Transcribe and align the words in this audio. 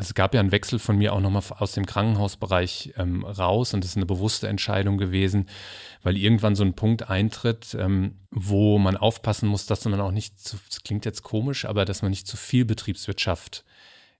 es 0.00 0.14
gab 0.14 0.34
ja 0.34 0.40
einen 0.40 0.52
Wechsel 0.52 0.78
von 0.78 0.96
mir 0.96 1.12
auch 1.12 1.20
nochmal 1.20 1.42
aus 1.58 1.72
dem 1.72 1.86
Krankenhausbereich 1.86 2.94
ähm, 2.96 3.24
raus 3.24 3.74
und 3.74 3.84
das 3.84 3.92
ist 3.92 3.96
eine 3.96 4.06
bewusste 4.06 4.48
Entscheidung 4.48 4.98
gewesen, 4.98 5.48
weil 6.02 6.16
irgendwann 6.16 6.56
so 6.56 6.64
ein 6.64 6.74
Punkt 6.74 7.10
eintritt, 7.10 7.76
ähm, 7.78 8.16
wo 8.30 8.78
man 8.78 8.96
aufpassen 8.96 9.48
muss, 9.48 9.66
dass 9.66 9.84
man 9.84 10.00
auch 10.00 10.10
nicht 10.10 10.40
zu, 10.40 10.56
das 10.68 10.82
klingt 10.82 11.04
jetzt 11.04 11.22
komisch, 11.22 11.66
aber 11.66 11.84
dass 11.84 12.02
man 12.02 12.10
nicht 12.10 12.26
zu 12.26 12.36
viel 12.36 12.64
Betriebswirtschaft 12.64 13.64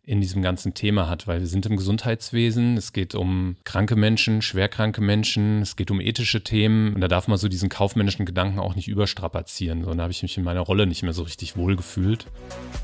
in 0.04 0.20
diesem 0.20 0.42
ganzen 0.42 0.74
Thema 0.74 1.08
hat, 1.08 1.26
weil 1.26 1.40
wir 1.40 1.46
sind 1.46 1.66
im 1.66 1.76
Gesundheitswesen, 1.76 2.76
es 2.76 2.92
geht 2.92 3.14
um 3.14 3.56
kranke 3.64 3.96
Menschen, 3.96 4.42
schwerkranke 4.42 5.00
Menschen, 5.00 5.62
es 5.62 5.76
geht 5.76 5.90
um 5.90 6.00
ethische 6.00 6.42
Themen 6.42 6.94
und 6.94 7.00
da 7.00 7.08
darf 7.08 7.28
man 7.28 7.38
so 7.38 7.48
diesen 7.48 7.68
kaufmännischen 7.68 8.24
Gedanken 8.24 8.58
auch 8.58 8.74
nicht 8.74 8.88
überstrapazieren, 8.88 9.80
sondern 9.80 9.98
da 9.98 10.02
habe 10.04 10.12
ich 10.12 10.22
mich 10.22 10.38
in 10.38 10.44
meiner 10.44 10.60
Rolle 10.60 10.86
nicht 10.86 11.02
mehr 11.02 11.12
so 11.12 11.22
richtig 11.22 11.56
wohl 11.56 11.76
gefühlt. 11.76 12.26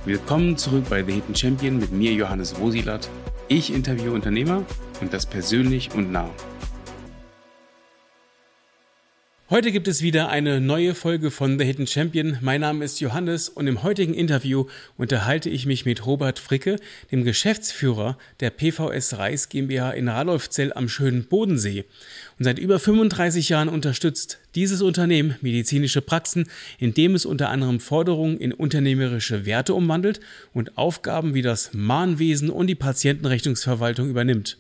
Willkommen 0.05 0.56
zurück 0.56 0.84
bei 0.91 1.02
The 1.02 1.12
Hidden 1.12 1.34
Champion 1.34 1.79
mit 1.79 1.91
mir 1.91 2.12
Johannes 2.12 2.59
Rosilat. 2.59 3.09
Ich 3.48 3.73
interviewe 3.73 4.12
Unternehmer 4.12 4.64
und 5.01 5.12
das 5.12 5.24
persönlich 5.24 5.95
und 5.95 6.12
nah. 6.12 6.30
Heute 9.48 9.70
gibt 9.70 9.86
es 9.86 10.02
wieder 10.02 10.28
eine 10.28 10.60
neue 10.60 10.92
Folge 10.92 11.30
von 11.30 11.56
The 11.56 11.64
Hidden 11.64 11.87
Champion. 11.87 12.37
Mein 12.41 12.62
Name 12.62 12.84
ist 12.84 12.98
Johannes 12.98 13.48
und 13.48 13.68
im 13.68 13.84
heutigen 13.84 14.12
Interview 14.12 14.64
unterhalte 14.96 15.50
ich 15.50 15.66
mich 15.66 15.84
mit 15.84 16.04
Robert 16.04 16.41
Fricke, 16.41 16.80
dem 17.12 17.23
Geschäftsführer 17.23 18.18
der 18.40 18.51
PVS 18.51 19.18
Reis 19.18 19.48
GmbH 19.48 19.92
in 19.92 20.09
Radolfzell 20.09 20.73
am 20.73 20.88
schönen 20.88 21.27
Bodensee. 21.27 21.84
Und 22.40 22.45
seit 22.45 22.59
über 22.59 22.80
35 22.80 23.48
Jahren 23.48 23.68
unterstützt 23.68 24.40
dieses 24.56 24.82
Unternehmen 24.82 25.37
medizinische 25.42 26.02
Praxen, 26.02 26.48
indem 26.80 27.15
es 27.15 27.24
unter 27.24 27.48
anderem 27.51 27.78
Forderungen 27.78 28.38
in 28.38 28.52
unternehmerische 28.52 29.46
Werte 29.46 29.74
umwandelt 29.74 30.18
und 30.54 30.76
Aufgaben 30.76 31.34
wie 31.34 31.42
das 31.42 31.70
Mahnwesen 31.73 32.51
und 32.51 32.66
die 32.66 32.74
Patientenrechnungsverwaltung 32.74 34.10
übernimmt. 34.10 34.59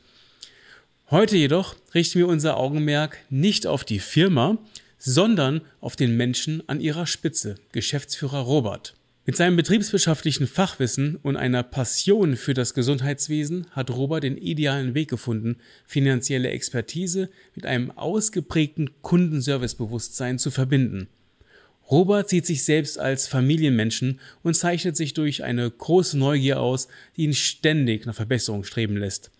Heute 1.08 1.36
jedoch 1.36 1.76
richten 1.94 2.18
wir 2.18 2.26
unser 2.26 2.56
Augenmerk 2.56 3.18
nicht 3.30 3.68
auf 3.68 3.84
die 3.84 4.00
Firma, 4.00 4.58
sondern 4.98 5.60
auf 5.80 5.96
den 5.96 6.16
Menschen 6.16 6.62
an 6.68 6.80
ihrer 6.80 7.06
Spitze, 7.06 7.56
Geschäftsführer 7.72 8.40
Robert. 8.40 8.94
Mit 9.28 9.36
seinem 9.36 9.56
betriebswirtschaftlichen 9.56 10.46
Fachwissen 10.46 11.18
und 11.20 11.36
einer 11.36 11.64
Passion 11.64 12.36
für 12.36 12.54
das 12.54 12.74
Gesundheitswesen 12.74 13.66
hat 13.72 13.90
Robert 13.90 14.22
den 14.22 14.36
idealen 14.36 14.94
Weg 14.94 15.10
gefunden, 15.10 15.56
finanzielle 15.84 16.50
Expertise 16.50 17.28
mit 17.56 17.66
einem 17.66 17.90
ausgeprägten 17.90 18.90
Kundenservicebewusstsein 19.02 20.38
zu 20.38 20.52
verbinden. 20.52 21.08
Robert 21.90 22.28
sieht 22.28 22.46
sich 22.46 22.64
selbst 22.64 23.00
als 23.00 23.26
Familienmenschen 23.26 24.20
und 24.44 24.54
zeichnet 24.54 24.96
sich 24.96 25.12
durch 25.12 25.42
eine 25.42 25.68
große 25.68 26.16
Neugier 26.16 26.60
aus, 26.60 26.86
die 27.16 27.24
ihn 27.24 27.34
ständig 27.34 28.06
nach 28.06 28.14
Verbesserung 28.14 28.62
streben 28.62 28.96
lässt. 28.96 29.32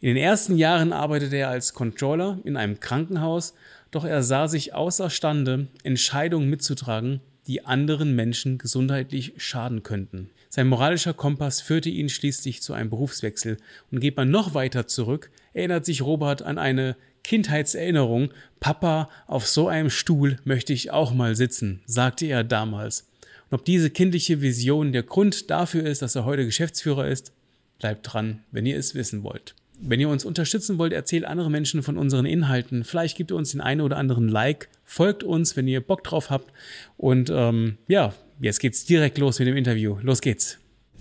In 0.00 0.08
den 0.08 0.16
ersten 0.16 0.56
Jahren 0.56 0.92
arbeitete 0.92 1.36
er 1.36 1.48
als 1.48 1.74
Controller 1.74 2.40
in 2.42 2.56
einem 2.56 2.80
Krankenhaus, 2.80 3.54
doch 3.92 4.04
er 4.04 4.24
sah 4.24 4.48
sich 4.48 4.74
außerstande, 4.74 5.68
Entscheidungen 5.84 6.50
mitzutragen, 6.50 7.20
die 7.46 7.64
anderen 7.64 8.16
Menschen 8.16 8.58
gesundheitlich 8.58 9.34
schaden 9.36 9.82
könnten. 9.82 10.30
Sein 10.48 10.66
moralischer 10.68 11.14
Kompass 11.14 11.60
führte 11.60 11.88
ihn 11.88 12.08
schließlich 12.08 12.62
zu 12.62 12.72
einem 12.72 12.90
Berufswechsel. 12.90 13.56
Und 13.90 14.00
geht 14.00 14.16
man 14.16 14.30
noch 14.30 14.54
weiter 14.54 14.86
zurück, 14.86 15.30
erinnert 15.52 15.84
sich 15.84 16.02
Robert 16.02 16.42
an 16.42 16.58
eine 16.58 16.96
Kindheitserinnerung. 17.24 18.30
Papa, 18.60 19.08
auf 19.26 19.46
so 19.46 19.68
einem 19.68 19.90
Stuhl 19.90 20.38
möchte 20.44 20.72
ich 20.72 20.90
auch 20.90 21.14
mal 21.14 21.36
sitzen, 21.36 21.80
sagte 21.86 22.26
er 22.26 22.44
damals. 22.44 23.08
Und 23.50 23.60
ob 23.60 23.64
diese 23.64 23.90
kindliche 23.90 24.40
Vision 24.40 24.92
der 24.92 25.02
Grund 25.02 25.50
dafür 25.50 25.84
ist, 25.84 26.02
dass 26.02 26.16
er 26.16 26.24
heute 26.24 26.44
Geschäftsführer 26.44 27.08
ist, 27.08 27.32
bleibt 27.78 28.12
dran, 28.12 28.40
wenn 28.50 28.66
ihr 28.66 28.78
es 28.78 28.94
wissen 28.94 29.22
wollt. 29.22 29.54
Wenn 29.84 29.98
ihr 29.98 30.08
uns 30.08 30.24
unterstützen 30.24 30.78
wollt, 30.78 30.92
erzählt 30.92 31.24
andere 31.24 31.50
Menschen 31.50 31.82
von 31.82 31.98
unseren 31.98 32.24
Inhalten. 32.24 32.84
Vielleicht 32.84 33.16
gibt 33.16 33.32
ihr 33.32 33.36
uns 33.36 33.50
den 33.50 33.60
einen 33.60 33.80
oder 33.80 33.96
anderen 33.96 34.28
Like. 34.28 34.68
Folgt 34.84 35.24
uns, 35.24 35.56
wenn 35.56 35.66
ihr 35.66 35.80
Bock 35.80 36.04
drauf 36.04 36.30
habt. 36.30 36.52
Und 36.96 37.30
ähm, 37.34 37.78
ja, 37.88 38.14
jetzt 38.40 38.60
geht's 38.60 38.84
direkt 38.84 39.18
los 39.18 39.40
mit 39.40 39.48
dem 39.48 39.56
Interview. 39.56 39.98
Los 40.02 40.20
geht's. 40.20 40.58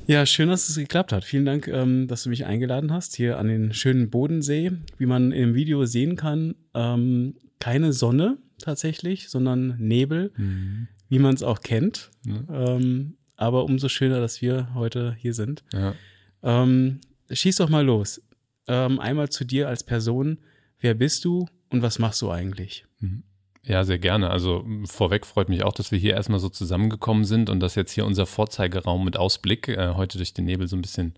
Ja, 0.08 0.26
schön, 0.26 0.50
dass 0.50 0.68
es 0.68 0.76
geklappt 0.76 1.12
hat. 1.12 1.24
Vielen 1.24 1.46
Dank, 1.46 1.68
ähm, 1.68 2.08
dass 2.08 2.24
du 2.24 2.30
mich 2.30 2.46
eingeladen 2.46 2.92
hast 2.92 3.16
hier 3.16 3.38
an 3.38 3.48
den 3.48 3.72
schönen 3.72 4.10
Bodensee. 4.10 4.72
Wie 4.98 5.06
man 5.06 5.32
im 5.32 5.54
Video 5.54 5.86
sehen 5.86 6.16
kann, 6.16 6.56
ähm, 6.74 7.36
keine 7.60 7.94
Sonne 7.94 8.40
tatsächlich, 8.58 9.30
sondern 9.30 9.76
Nebel, 9.78 10.32
mhm. 10.36 10.88
wie 11.08 11.20
man 11.20 11.36
es 11.36 11.44
auch 11.44 11.62
kennt. 11.62 12.10
Ja. 12.26 12.78
Ähm, 12.78 13.14
aber 13.38 13.64
umso 13.64 13.90
schöner, 13.90 14.20
dass 14.20 14.42
wir 14.42 14.74
heute 14.74 15.16
hier 15.20 15.36
sind. 15.36 15.64
Ja. 15.72 15.94
Ähm, 16.42 17.00
schieß 17.30 17.58
doch 17.58 17.70
mal 17.70 17.86
los 17.86 18.22
ähm, 18.68 19.00
einmal 19.00 19.30
zu 19.30 19.46
dir 19.46 19.68
als 19.68 19.84
Person. 19.84 20.40
Wer 20.80 20.94
bist 20.94 21.26
du 21.26 21.48
und 21.70 21.82
was 21.82 22.00
machst 22.00 22.22
du 22.22 22.32
eigentlich? 22.32 22.86
Mhm. 23.00 23.24
Ja, 23.64 23.84
sehr 23.84 24.00
gerne. 24.00 24.32
Also 24.32 24.66
vorweg 24.86 25.26
freut 25.26 25.50
mich 25.50 25.64
auch, 25.64 25.74
dass 25.74 25.92
wir 25.92 26.00
hier 26.00 26.16
erstmal 26.16 26.40
so 26.40 26.50
zusammengekommen 26.50 27.26
sind 27.26 27.50
und 27.50 27.60
dass 27.60 27.76
jetzt 27.76 27.92
hier 27.92 28.06
unser 28.06 28.26
Vorzeigeraum 28.26 29.06
mit 29.06 29.18
Ausblick 29.18 29.68
äh, 29.68 29.94
heute 29.96 30.18
durch 30.18 30.34
den 30.34 30.46
Nebel 30.46 30.68
so 30.68 30.76
ein 30.76 30.82
bisschen 30.82 31.14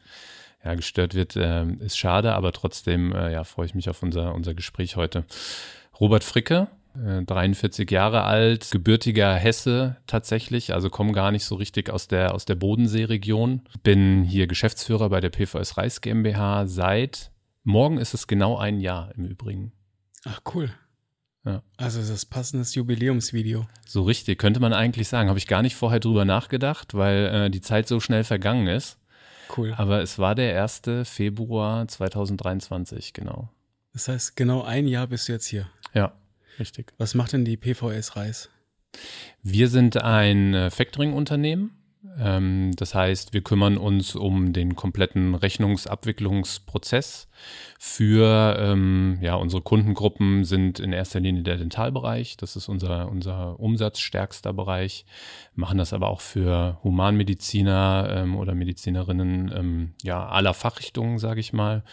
ja, 0.63 0.75
gestört 0.75 1.13
wird, 1.13 1.35
äh, 1.35 1.65
ist 1.79 1.97
schade, 1.97 2.33
aber 2.33 2.51
trotzdem 2.51 3.13
äh, 3.13 3.31
ja, 3.31 3.43
freue 3.43 3.65
ich 3.65 3.75
mich 3.75 3.89
auf 3.89 4.03
unser, 4.03 4.33
unser 4.33 4.53
Gespräch 4.53 4.97
heute. 4.97 5.25
Robert 5.99 6.23
Fricke, 6.23 6.67
43 6.95 7.89
äh, 7.89 7.93
Jahre 7.93 8.23
alt, 8.23 8.71
gebürtiger 8.71 9.33
Hesse 9.35 9.97
tatsächlich, 10.05 10.73
also 10.73 10.89
komme 10.89 11.11
gar 11.13 11.31
nicht 11.31 11.45
so 11.45 11.55
richtig 11.55 11.89
aus 11.89 12.07
der, 12.07 12.33
aus 12.33 12.45
der 12.45 12.55
Bodenseeregion. 12.55 13.61
Bin 13.83 14.23
hier 14.23 14.47
Geschäftsführer 14.47 15.09
bei 15.09 15.19
der 15.19 15.29
PVS 15.29 15.77
Reis 15.77 16.01
GmbH 16.01 16.67
seit 16.67 17.31
Morgen 17.63 17.97
ist 17.97 18.13
es 18.13 18.28
genau 18.28 18.57
ein 18.57 18.79
Jahr 18.81 19.13
im 19.16 19.25
Übrigen. 19.25 19.72
Ach, 20.25 20.41
cool. 20.53 20.69
Ja. 21.46 21.62
Also 21.78 22.00
das 22.00 22.09
ist 22.09 22.25
passendes 22.25 22.75
Jubiläumsvideo. 22.75 23.68
So 23.85 24.03
richtig, 24.03 24.38
könnte 24.38 24.59
man 24.59 24.74
eigentlich 24.74 25.07
sagen. 25.07 25.29
Habe 25.29 25.40
ich 25.40 25.47
gar 25.47 25.62
nicht 25.62 25.75
vorher 25.75 26.00
drüber 26.00 26.25
nachgedacht, 26.25 26.94
weil 26.94 27.25
äh, 27.25 27.50
die 27.50 27.62
Zeit 27.62 27.88
so 27.88 28.00
schnell 28.00 28.23
vergangen 28.23 28.68
ist. 28.68 28.97
Cool. 29.56 29.73
Aber 29.78 30.02
es 30.02 30.19
war 30.19 30.35
der 30.35 30.62
1. 30.62 30.81
Februar 31.03 31.88
2023, 31.88 33.13
genau. 33.13 33.50
Das 33.94 34.07
heißt, 34.07 34.35
genau 34.35 34.63
ein 34.63 34.88
Jahr 34.88 35.07
bist 35.07 35.28
du 35.28 35.34
jetzt 35.34 35.47
hier. 35.47 35.69
Ja, 35.94 36.13
richtig. 36.59 36.94
Was 36.97 37.13
macht 37.13 37.34
denn 37.34 37.46
die 37.46 37.57
PVS 37.57 38.16
Reis? 38.16 38.50
Wir 39.41 39.69
sind 39.69 40.02
ein 40.02 40.53
äh, 40.53 40.69
Factoring-Unternehmen 40.69 41.72
das 42.03 42.94
heißt, 42.94 43.31
wir 43.31 43.41
kümmern 43.41 43.78
uns 43.78 44.14
um 44.16 44.52
den 44.52 44.75
kompletten 44.75 45.36
Rechnungsabwicklungsprozess 45.36 47.30
für 47.80 48.58
ähm, 48.59 49.19
ja, 49.22 49.36
unsere 49.36 49.62
Kundengruppen 49.62 50.44
sind 50.44 50.81
in 50.81 50.91
erster 50.91 51.22
Linie 51.22 51.44
der 51.44 51.56
Dentalbereich. 51.58 52.36
Das 52.36 52.58
ist 52.58 52.68
unser, 52.68 53.09
unser 53.09 53.58
umsatzstärkster 53.58 54.52
Bereich. 54.52 55.06
Machen 55.56 55.78
das 55.78 55.94
aber 55.94 56.09
auch 56.09 56.19
für 56.19 56.78
Humanmediziner 56.84 58.09
ähm, 58.09 58.35
oder 58.35 58.53
Medizinerinnen 58.53 59.53
ähm, 59.56 59.94
ja, 60.03 60.28
aller 60.28 60.53
Fachrichtungen, 60.53 61.20
sage 61.20 61.40
ich 61.40 61.53
mal. 61.53 61.85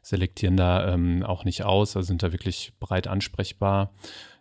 Selektieren 0.00 0.56
da 0.56 0.94
ähm, 0.94 1.24
auch 1.24 1.44
nicht 1.44 1.64
aus, 1.64 1.96
also 1.96 2.06
sind 2.06 2.22
da 2.22 2.30
wirklich 2.30 2.72
breit 2.78 3.08
ansprechbar. 3.08 3.92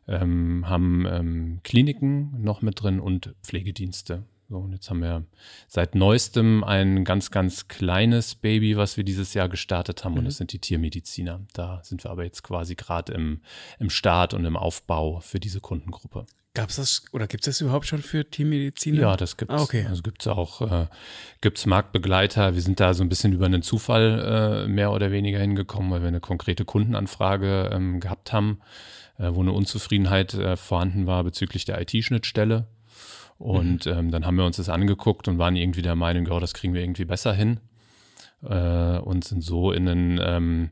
Ähm, 0.08 0.70
haben 0.70 1.08
ähm, 1.08 1.60
Kliniken 1.64 2.44
noch 2.44 2.62
mit 2.62 2.84
drin 2.84 3.00
und 3.00 3.34
Pflegedienste. 3.42 4.24
So, 4.50 4.58
und 4.58 4.72
jetzt 4.72 4.90
haben 4.90 5.02
wir 5.02 5.26
seit 5.68 5.94
neuestem 5.94 6.64
ein 6.64 7.06
ganz, 7.06 7.30
ganz 7.30 7.68
kleines 7.68 8.34
Baby, 8.34 8.78
was 8.78 8.98
wir 8.98 9.04
dieses 9.04 9.36
Jahr 9.36 9.48
gestartet 9.48 10.04
haben, 10.04 10.14
mhm. 10.14 10.20
und 10.20 10.26
das 10.26 10.38
sind 10.38 10.52
die 10.54 10.60
Tiermediziner. 10.60 11.42
Da 11.54 11.82
sind 11.84 12.04
wir 12.04 12.10
aber 12.10 12.24
jetzt 12.24 12.42
quasi 12.42 12.74
gerade 12.74 13.14
im, 13.14 13.42
im 13.78 13.92
Start 13.92 14.34
und 14.34 14.46
im 14.46 14.58
Aufbau 14.58 15.20
für 15.20 15.40
diese 15.40 15.62
Kundengruppe. 15.62 16.26
Gab 16.56 16.70
es 16.72 16.78
das 16.78 17.04
oder 17.12 17.28
gibt 17.28 17.46
es 17.48 17.58
das 17.58 17.62
überhaupt 17.62 17.86
schon 17.86 18.02
für 18.02 18.28
Tiermediziner? 18.28 19.00
Ja, 19.00 19.16
das 19.16 19.38
gibt 19.38 19.52
es. 19.52 19.60
Ah, 19.60 19.62
okay. 19.62 19.86
Also 19.88 20.02
gibt 20.02 20.24
es 20.24 20.28
auch, 20.28 20.62
äh, 20.62 20.88
gibt 21.42 21.60
es 21.60 21.68
Marktbegleiter. 21.68 22.56
Wir 22.56 22.62
sind 22.64 22.80
da 22.80 22.96
so 22.96 23.04
ein 23.04 23.10
bisschen 23.10 23.34
über 23.34 23.46
einen 23.46 23.62
Zufall 23.62 24.66
äh, 24.66 24.68
mehr 24.68 24.92
oder 24.92 25.12
weniger 25.12 25.38
hingekommen, 25.38 25.92
weil 25.92 26.02
wir 26.02 26.08
eine 26.08 26.22
konkrete 26.22 26.66
Kundenanfrage 26.66 27.70
ähm, 27.72 28.00
gehabt 28.00 28.34
haben, 28.34 28.62
äh, 29.20 29.30
wo 29.32 29.42
eine 29.42 29.52
Unzufriedenheit 29.52 30.34
äh, 30.34 30.58
vorhanden 30.58 31.06
war 31.06 31.24
bezüglich 31.24 31.66
der 31.66 31.80
IT-Schnittstelle. 31.82 32.66
Und 33.40 33.86
mhm. 33.86 33.92
ähm, 33.92 34.12
dann 34.12 34.26
haben 34.26 34.36
wir 34.36 34.46
uns 34.46 34.58
das 34.58 34.70
angeguckt 34.70 35.28
und 35.28 35.40
waren 35.40 35.56
irgendwie 35.56 35.82
der 35.82 35.96
Meinung, 35.96 36.28
ja, 36.28 36.40
das 36.40 36.54
kriegen 36.54 36.74
wir 36.74 36.82
irgendwie 36.82 37.06
besser 37.06 37.34
hin. 37.34 37.60
Äh, 38.44 39.00
und 39.00 39.24
sind 39.24 39.42
so 39.42 39.72
in 39.72 39.88
einen, 39.88 40.20
ähm, 40.22 40.70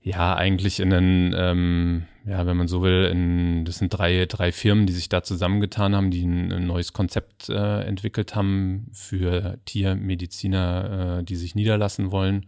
ja, 0.00 0.34
eigentlich 0.36 0.80
in 0.80 0.92
einen, 0.92 1.34
ähm, 1.36 2.04
ja, 2.24 2.46
wenn 2.46 2.56
man 2.56 2.68
so 2.68 2.82
will, 2.82 3.06
in, 3.10 3.64
das 3.64 3.78
sind 3.78 3.90
drei, 3.90 4.26
drei 4.26 4.52
Firmen, 4.52 4.86
die 4.86 4.92
sich 4.92 5.08
da 5.08 5.22
zusammengetan 5.22 5.96
haben, 5.96 6.10
die 6.10 6.24
ein, 6.24 6.52
ein 6.52 6.66
neues 6.66 6.92
Konzept 6.92 7.48
äh, 7.48 7.80
entwickelt 7.82 8.36
haben 8.36 8.86
für 8.92 9.58
Tiermediziner, 9.64 11.18
äh, 11.20 11.24
die 11.24 11.36
sich 11.36 11.54
niederlassen 11.54 12.12
wollen. 12.12 12.46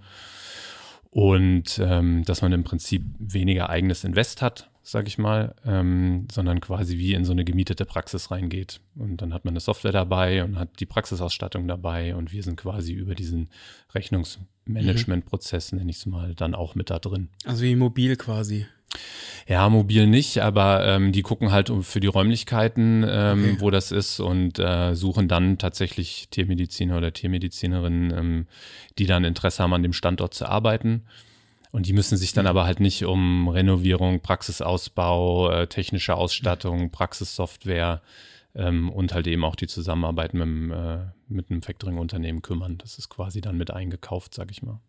Und 1.10 1.80
ähm, 1.82 2.24
dass 2.24 2.42
man 2.42 2.52
im 2.52 2.62
Prinzip 2.62 3.02
weniger 3.18 3.70
eigenes 3.70 4.04
Invest 4.04 4.42
hat, 4.42 4.70
sag 4.88 5.08
ich 5.08 5.18
mal, 5.18 5.56
ähm, 5.66 6.28
sondern 6.30 6.60
quasi 6.60 6.96
wie 6.96 7.14
in 7.14 7.24
so 7.24 7.32
eine 7.32 7.44
gemietete 7.44 7.84
Praxis 7.84 8.30
reingeht. 8.30 8.80
Und 8.94 9.20
dann 9.20 9.34
hat 9.34 9.44
man 9.44 9.52
eine 9.52 9.60
Software 9.60 9.90
dabei 9.90 10.44
und 10.44 10.60
hat 10.60 10.78
die 10.78 10.86
Praxisausstattung 10.86 11.66
dabei 11.66 12.14
und 12.14 12.32
wir 12.32 12.44
sind 12.44 12.56
quasi 12.56 12.92
über 12.92 13.16
diesen 13.16 13.48
Rechnungsmanagementprozess, 13.96 15.72
nenne 15.72 15.90
ich 15.90 15.96
es 15.96 16.06
mal, 16.06 16.36
dann 16.36 16.54
auch 16.54 16.76
mit 16.76 16.90
da 16.90 17.00
drin. 17.00 17.30
Also 17.44 17.64
wie 17.64 17.74
mobil 17.74 18.14
quasi. 18.14 18.66
Ja, 19.48 19.68
mobil 19.68 20.06
nicht, 20.06 20.38
aber 20.38 20.86
ähm, 20.86 21.10
die 21.10 21.22
gucken 21.22 21.50
halt 21.50 21.72
für 21.82 21.98
die 21.98 22.06
Räumlichkeiten, 22.06 23.04
ähm, 23.08 23.44
okay. 23.44 23.56
wo 23.58 23.70
das 23.70 23.90
ist 23.90 24.20
und 24.20 24.60
äh, 24.60 24.94
suchen 24.94 25.26
dann 25.26 25.58
tatsächlich 25.58 26.28
Tiermediziner 26.30 26.96
oder 26.96 27.12
Tiermedizinerinnen, 27.12 28.16
ähm, 28.16 28.46
die 28.98 29.06
dann 29.06 29.24
Interesse 29.24 29.64
haben, 29.64 29.74
an 29.74 29.82
dem 29.82 29.92
Standort 29.92 30.32
zu 30.32 30.46
arbeiten. 30.46 31.02
Und 31.76 31.84
die 31.86 31.92
müssen 31.92 32.16
sich 32.16 32.32
dann 32.32 32.46
mhm. 32.46 32.48
aber 32.48 32.64
halt 32.64 32.80
nicht 32.80 33.04
um 33.04 33.48
Renovierung, 33.48 34.20
Praxisausbau, 34.20 35.50
äh, 35.50 35.66
technische 35.66 36.14
Ausstattung, 36.14 36.90
Praxissoftware 36.90 38.00
ähm, 38.54 38.88
und 38.88 39.12
halt 39.12 39.26
eben 39.26 39.44
auch 39.44 39.56
die 39.56 39.66
Zusammenarbeit 39.66 40.32
mit, 40.32 40.44
dem, 40.44 40.70
äh, 40.72 41.00
mit 41.28 41.50
einem 41.50 41.60
Factoring-Unternehmen 41.60 42.40
kümmern. 42.40 42.78
Das 42.78 42.96
ist 42.96 43.10
quasi 43.10 43.42
dann 43.42 43.58
mit 43.58 43.70
eingekauft, 43.70 44.32
sag 44.32 44.50
ich 44.50 44.62
mal. 44.62 44.80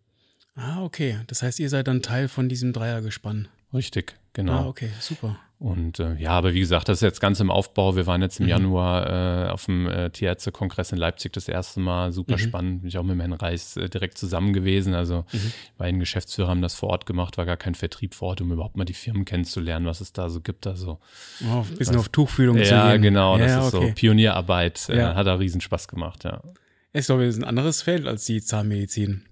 Ah, 0.56 0.82
okay. 0.82 1.20
Das 1.28 1.44
heißt, 1.44 1.60
ihr 1.60 1.68
seid 1.68 1.90
dann 1.90 2.02
Teil 2.02 2.30
von 2.30 2.48
diesem 2.48 2.72
Dreiergespann. 2.72 3.50
Richtig, 3.74 4.16
genau. 4.32 4.54
Ah, 4.54 4.68
okay, 4.68 4.90
super. 5.02 5.38
Und 5.60 6.00
äh, 6.00 6.14
ja, 6.18 6.32
aber 6.32 6.54
wie 6.54 6.60
gesagt, 6.60 6.88
das 6.88 7.00
ist 7.00 7.02
jetzt 7.02 7.20
ganz 7.20 7.40
im 7.40 7.50
Aufbau. 7.50 7.96
Wir 7.96 8.06
waren 8.06 8.22
jetzt 8.22 8.40
im 8.40 8.46
mhm. 8.46 8.50
Januar 8.50 9.48
äh, 9.48 9.50
auf 9.50 9.66
dem 9.66 9.88
äh, 9.88 10.12
Tierärztekongress 10.12 10.92
in 10.92 11.00
Leipzig 11.00 11.34
das 11.34 11.48
erste 11.48 11.80
Mal. 11.80 12.12
Super 12.12 12.34
mhm. 12.34 12.40
spannend. 12.40 12.82
Bin 12.82 12.90
ich 12.90 12.98
auch 13.00 13.04
mit 13.04 13.20
Herrn 13.20 13.34
Reis 13.34 13.76
äh, 13.76 13.90
direkt 13.90 14.20
zusammen 14.20 14.54
gewesen. 14.54 14.94
Also 14.94 15.26
mhm. 15.32 15.52
beiden 15.80 16.00
Geschäftsführer 16.00 16.50
haben 16.50 16.62
das 16.62 16.76
vor 16.76 16.90
Ort 16.90 17.08
gemacht, 17.08 17.40
war 17.40 17.46
gar 17.46 17.58
kein 17.58 17.74
Vertrieb 17.74 18.14
vor 18.14 18.30
Ort, 18.30 18.42
um 18.42 18.52
überhaupt 18.52 18.78
mal 18.78 18.86
die 18.86 18.94
Firmen 18.94 19.26
kennenzulernen, 19.26 19.88
was 19.88 20.00
es 20.00 20.14
da 20.14 20.30
so 20.30 20.42
gibt. 20.42 20.68
Also 20.68 21.00
oh, 21.44 21.66
ein 21.68 21.76
bisschen 21.76 21.96
was, 21.96 22.02
auf 22.02 22.10
Tuchfühlung 22.10 22.58
ja, 22.58 22.64
zu 22.64 22.70
gehen. 22.70 22.78
Ja, 22.78 22.98
genau. 22.98 23.38
Das 23.40 23.52
ist 23.52 23.74
okay. 23.74 23.88
so 23.88 23.94
Pionierarbeit. 23.96 24.90
Äh, 24.90 24.98
ja. 25.00 25.16
hat 25.16 25.26
da 25.26 25.36
riesen 25.36 25.62
Spaß 25.62 25.88
gemacht, 25.88 26.24
ja. 26.24 26.42
Ich 26.94 27.08
glaube, 27.08 27.26
es 27.26 27.36
ist 27.36 27.42
ein 27.42 27.48
anderes 27.50 27.82
Feld 27.82 28.06
als 28.06 28.26
die 28.26 28.42
Zahnmedizin. 28.42 29.24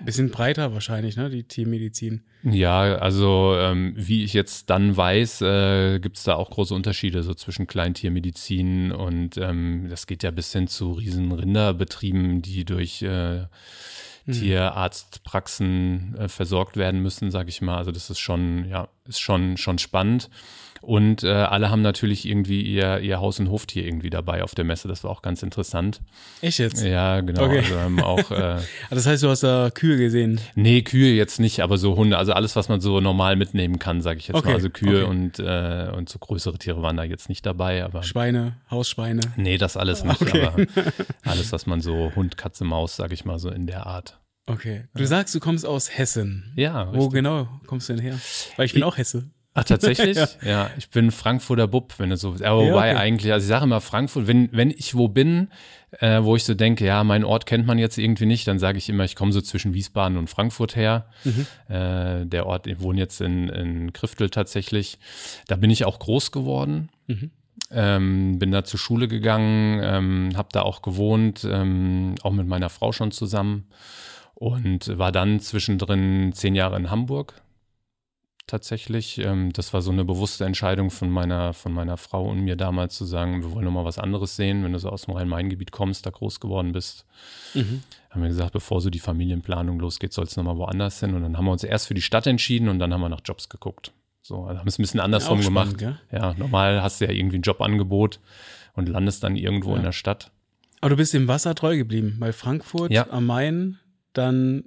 Bisschen 0.00 0.30
breiter 0.30 0.72
wahrscheinlich, 0.72 1.16
ne, 1.16 1.30
die 1.30 1.44
Tiermedizin. 1.44 2.22
Ja, 2.42 2.96
also 2.96 3.54
ähm, 3.58 3.94
wie 3.96 4.24
ich 4.24 4.32
jetzt 4.34 4.68
dann 4.70 4.96
weiß, 4.96 5.42
äh, 5.42 5.98
gibt 6.00 6.18
es 6.18 6.24
da 6.24 6.34
auch 6.34 6.50
große 6.50 6.74
Unterschiede 6.74 7.22
so 7.22 7.34
zwischen 7.34 7.66
Kleintiermedizin 7.66 8.92
und 8.92 9.36
ähm, 9.38 9.86
das 9.88 10.06
geht 10.06 10.22
ja 10.22 10.30
bis 10.30 10.52
hin 10.52 10.68
zu 10.68 10.92
riesen 10.92 11.32
Rinderbetrieben, 11.32 12.42
die 12.42 12.64
durch 12.64 13.02
äh, 13.02 13.46
hm. 14.26 14.34
Tierarztpraxen 14.34 16.16
äh, 16.18 16.28
versorgt 16.28 16.76
werden 16.76 17.00
müssen, 17.00 17.30
sage 17.30 17.48
ich 17.48 17.62
mal. 17.62 17.78
Also 17.78 17.92
das 17.92 18.10
ist 18.10 18.20
schon, 18.20 18.66
ja, 18.68 18.88
ist 19.06 19.20
schon, 19.20 19.56
schon 19.56 19.78
spannend. 19.78 20.28
Und 20.84 21.24
äh, 21.24 21.28
alle 21.28 21.70
haben 21.70 21.80
natürlich 21.80 22.26
irgendwie 22.28 22.60
ihr, 22.62 23.00
ihr 23.00 23.18
Haus- 23.18 23.40
und 23.40 23.50
Hoftier 23.50 23.86
irgendwie 23.86 24.10
dabei 24.10 24.42
auf 24.42 24.54
der 24.54 24.64
Messe. 24.64 24.86
Das 24.86 25.02
war 25.02 25.10
auch 25.10 25.22
ganz 25.22 25.42
interessant. 25.42 26.00
Echt 26.42 26.58
jetzt? 26.58 26.84
Ja, 26.84 27.20
genau. 27.22 27.44
Okay. 27.44 27.58
Also 27.58 27.80
haben 27.80 28.00
auch, 28.00 28.30
äh, 28.30 28.58
das 28.90 29.06
heißt, 29.06 29.22
du 29.22 29.28
hast 29.28 29.42
da 29.42 29.70
Kühe 29.72 29.96
gesehen? 29.96 30.40
Nee, 30.54 30.82
Kühe 30.82 31.14
jetzt 31.14 31.40
nicht, 31.40 31.60
aber 31.60 31.78
so 31.78 31.96
Hunde. 31.96 32.18
Also 32.18 32.32
alles, 32.32 32.54
was 32.54 32.68
man 32.68 32.80
so 32.80 33.00
normal 33.00 33.36
mitnehmen 33.36 33.78
kann, 33.78 34.02
sage 34.02 34.18
ich 34.18 34.28
jetzt 34.28 34.36
okay. 34.36 34.48
mal. 34.48 34.54
Also 34.54 34.68
Kühe 34.68 35.04
okay. 35.04 35.10
und, 35.10 35.38
äh, 35.38 35.90
und 35.96 36.08
so 36.10 36.18
größere 36.18 36.58
Tiere 36.58 36.82
waren 36.82 36.96
da 36.96 37.04
jetzt 37.04 37.30
nicht 37.30 37.46
dabei. 37.46 37.82
Aber 37.82 38.02
Schweine, 38.02 38.58
Hausschweine? 38.70 39.22
Nee, 39.36 39.56
das 39.56 39.78
alles 39.78 40.04
nicht. 40.04 40.20
Aber 40.34 40.54
alles, 41.24 41.50
was 41.50 41.66
man 41.66 41.80
so 41.80 42.12
Hund, 42.14 42.36
Katze, 42.36 42.64
Maus, 42.64 42.96
sage 42.96 43.14
ich 43.14 43.24
mal, 43.24 43.38
so 43.38 43.48
in 43.48 43.66
der 43.66 43.86
Art. 43.86 44.20
Okay. 44.46 44.84
Du 44.94 45.06
sagst, 45.06 45.34
du 45.34 45.40
kommst 45.40 45.64
aus 45.64 45.96
Hessen. 45.96 46.52
Ja. 46.54 46.92
Wo 46.94 47.08
genau 47.08 47.48
kommst 47.66 47.88
du 47.88 47.94
denn 47.94 48.02
her? 48.02 48.18
Weil 48.56 48.66
ich 48.66 48.74
bin 48.74 48.82
ich, 48.82 48.84
auch 48.84 48.98
Hesse. 48.98 49.30
Ach, 49.54 49.62
tatsächlich? 49.62 50.16
ja. 50.16 50.28
ja. 50.42 50.70
ich 50.76 50.90
bin 50.90 51.12
Frankfurter 51.12 51.68
Bub, 51.68 51.94
wenn 51.98 52.10
du 52.10 52.16
so 52.16 52.32
willst. 52.32 52.44
Aber 52.44 52.60
wobei 52.60 52.88
ja, 52.88 52.94
okay. 52.94 53.02
eigentlich, 53.02 53.32
also 53.32 53.44
ich 53.44 53.48
sage 53.48 53.64
immer 53.64 53.80
Frankfurt, 53.80 54.26
wenn, 54.26 54.48
wenn 54.52 54.70
ich 54.70 54.96
wo 54.96 55.06
bin, 55.08 55.48
äh, 56.00 56.22
wo 56.22 56.34
ich 56.34 56.42
so 56.42 56.54
denke, 56.54 56.84
ja, 56.84 57.04
mein 57.04 57.22
Ort 57.22 57.46
kennt 57.46 57.64
man 57.66 57.78
jetzt 57.78 57.96
irgendwie 57.96 58.26
nicht, 58.26 58.48
dann 58.48 58.58
sage 58.58 58.78
ich 58.78 58.88
immer, 58.88 59.04
ich 59.04 59.14
komme 59.14 59.32
so 59.32 59.40
zwischen 59.40 59.72
Wiesbaden 59.72 60.18
und 60.18 60.28
Frankfurt 60.28 60.74
her. 60.74 61.06
Mhm. 61.22 61.46
Äh, 61.68 62.26
der 62.26 62.46
Ort, 62.46 62.66
ich 62.66 62.80
wohne 62.80 62.98
jetzt 62.98 63.20
in, 63.20 63.48
in 63.48 63.92
Kriftel 63.92 64.28
tatsächlich. 64.28 64.98
Da 65.46 65.54
bin 65.54 65.70
ich 65.70 65.84
auch 65.84 66.00
groß 66.00 66.32
geworden. 66.32 66.90
Mhm. 67.06 67.30
Ähm, 67.70 68.38
bin 68.40 68.50
da 68.50 68.64
zur 68.64 68.80
Schule 68.80 69.06
gegangen, 69.06 69.80
ähm, 69.82 70.30
habe 70.36 70.48
da 70.52 70.62
auch 70.62 70.82
gewohnt, 70.82 71.46
ähm, 71.48 72.16
auch 72.22 72.32
mit 72.32 72.46
meiner 72.46 72.68
Frau 72.68 72.92
schon 72.92 73.10
zusammen 73.10 73.68
und 74.34 74.98
war 74.98 75.12
dann 75.12 75.40
zwischendrin 75.40 76.32
zehn 76.34 76.54
Jahre 76.54 76.76
in 76.76 76.90
Hamburg 76.90 77.34
tatsächlich. 78.46 79.18
Ähm, 79.18 79.52
das 79.52 79.72
war 79.72 79.82
so 79.82 79.90
eine 79.90 80.04
bewusste 80.04 80.44
Entscheidung 80.44 80.90
von 80.90 81.10
meiner, 81.10 81.52
von 81.52 81.72
meiner 81.72 81.96
Frau 81.96 82.28
und 82.28 82.40
mir 82.40 82.56
damals 82.56 82.96
zu 82.96 83.04
sagen, 83.04 83.42
wir 83.42 83.52
wollen 83.52 83.64
nochmal 83.64 83.84
was 83.84 83.98
anderes 83.98 84.36
sehen, 84.36 84.64
wenn 84.64 84.72
du 84.72 84.78
so 84.78 84.90
aus 84.90 85.02
dem 85.02 85.14
Rhein-Main-Gebiet 85.14 85.72
kommst, 85.72 86.06
da 86.06 86.10
groß 86.10 86.40
geworden 86.40 86.72
bist. 86.72 87.04
Mhm. 87.54 87.82
Haben 88.10 88.22
wir 88.22 88.28
gesagt, 88.28 88.52
bevor 88.52 88.80
so 88.80 88.90
die 88.90 89.00
Familienplanung 89.00 89.78
losgeht, 89.80 90.12
soll 90.12 90.24
es 90.24 90.36
nochmal 90.36 90.56
woanders 90.56 91.00
hin. 91.00 91.14
Und 91.14 91.22
dann 91.22 91.36
haben 91.36 91.44
wir 91.44 91.52
uns 91.52 91.64
erst 91.64 91.88
für 91.88 91.94
die 91.94 92.02
Stadt 92.02 92.26
entschieden 92.26 92.68
und 92.68 92.78
dann 92.78 92.92
haben 92.92 93.00
wir 93.00 93.08
nach 93.08 93.22
Jobs 93.24 93.48
geguckt. 93.48 93.92
So, 94.22 94.44
also 94.44 94.58
haben 94.58 94.68
es 94.68 94.78
ein 94.78 94.82
bisschen 94.82 95.00
andersrum 95.00 95.40
ja, 95.40 95.44
gemacht. 95.44 95.80
Spannend, 95.80 96.00
ja, 96.10 96.34
normal 96.34 96.82
hast 96.82 97.00
du 97.00 97.06
ja 97.06 97.10
irgendwie 97.10 97.38
ein 97.38 97.42
Jobangebot 97.42 98.20
und 98.74 98.88
landest 98.88 99.22
dann 99.22 99.36
irgendwo 99.36 99.72
ja. 99.72 99.76
in 99.76 99.82
der 99.82 99.92
Stadt. 99.92 100.30
Aber 100.80 100.90
du 100.90 100.96
bist 100.96 101.12
dem 101.14 101.28
Wasser 101.28 101.54
treu 101.54 101.76
geblieben, 101.76 102.16
bei 102.20 102.32
Frankfurt 102.32 102.90
ja. 102.90 103.08
am 103.10 103.26
Main, 103.26 103.78
dann 104.12 104.64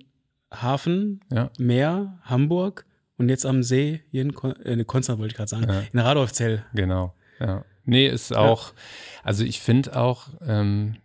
Hafen, 0.52 1.22
Meer, 1.58 2.20
Hamburg 2.24 2.86
und 3.18 3.30
jetzt 3.30 3.46
am 3.46 3.64
See, 3.64 4.02
hier 4.12 4.22
in, 4.22 4.34
Kon 4.34 4.56
äh, 4.64 4.84
Konstanz 4.84 5.20
wollte 5.20 5.32
ich 5.32 5.38
gerade 5.38 5.50
sagen, 5.50 5.68
ja. 5.68 5.84
in 5.92 6.00
Radolfzell. 6.00 6.66
Genau, 6.74 7.14
ja. 7.40 7.66
Nee, 7.86 8.08
ist 8.08 8.36
auch, 8.36 8.74
also 9.24 9.46
ich 9.46 9.62
finde 9.62 9.96
auch, 9.96 10.28
ähm, 10.46 10.98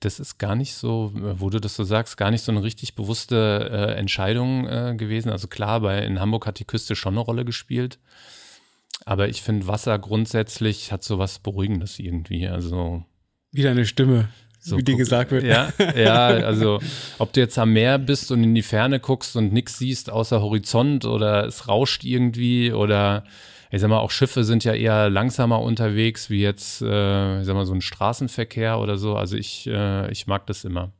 das 0.00 0.20
ist 0.20 0.38
gar 0.38 0.54
nicht 0.54 0.74
so, 0.74 1.12
wo 1.14 1.50
du 1.50 1.60
das 1.60 1.74
so 1.74 1.84
sagst, 1.84 2.16
gar 2.16 2.30
nicht 2.30 2.42
so 2.42 2.52
eine 2.52 2.62
richtig 2.62 2.94
bewusste 2.94 3.68
äh, 3.70 3.94
Entscheidung 3.94 4.66
äh, 4.66 4.94
gewesen. 4.96 5.30
Also 5.30 5.48
klar, 5.48 5.80
bei, 5.80 6.04
in 6.04 6.20
Hamburg 6.20 6.46
hat 6.46 6.58
die 6.58 6.64
Küste 6.64 6.94
schon 6.94 7.14
eine 7.14 7.20
Rolle 7.20 7.44
gespielt. 7.44 7.98
Aber 9.04 9.28
ich 9.28 9.42
finde, 9.42 9.66
Wasser 9.66 9.98
grundsätzlich 9.98 10.92
hat 10.92 11.02
so 11.02 11.18
was 11.18 11.38
Beruhigendes 11.38 11.98
irgendwie. 11.98 12.46
Also. 12.48 13.04
Wieder 13.52 13.70
eine 13.70 13.86
Stimme 13.86 14.28
so 14.68 14.78
wie 14.78 14.84
dir 14.84 14.96
gesagt 14.96 15.30
wird. 15.30 15.44
Ja, 15.44 15.72
ja, 15.96 16.26
also 16.46 16.80
ob 17.18 17.32
du 17.32 17.40
jetzt 17.40 17.58
am 17.58 17.72
Meer 17.72 17.98
bist 17.98 18.30
und 18.30 18.42
in 18.42 18.54
die 18.54 18.62
Ferne 18.62 19.00
guckst 19.00 19.36
und 19.36 19.52
nichts 19.52 19.78
siehst 19.78 20.10
außer 20.10 20.40
Horizont 20.40 21.04
oder 21.04 21.46
es 21.46 21.68
rauscht 21.68 22.04
irgendwie 22.04 22.72
oder 22.72 23.24
ich 23.70 23.80
sag 23.80 23.90
mal, 23.90 23.98
auch 23.98 24.10
Schiffe 24.10 24.44
sind 24.44 24.64
ja 24.64 24.72
eher 24.72 25.10
langsamer 25.10 25.60
unterwegs, 25.60 26.30
wie 26.30 26.40
jetzt, 26.40 26.80
äh, 26.80 27.40
ich 27.40 27.46
sag 27.46 27.54
mal, 27.54 27.66
so 27.66 27.74
ein 27.74 27.82
Straßenverkehr 27.82 28.78
oder 28.78 28.96
so. 28.96 29.14
Also 29.14 29.36
ich, 29.36 29.66
äh, 29.66 30.10
ich 30.10 30.26
mag 30.26 30.46
das 30.46 30.64
immer. 30.64 30.92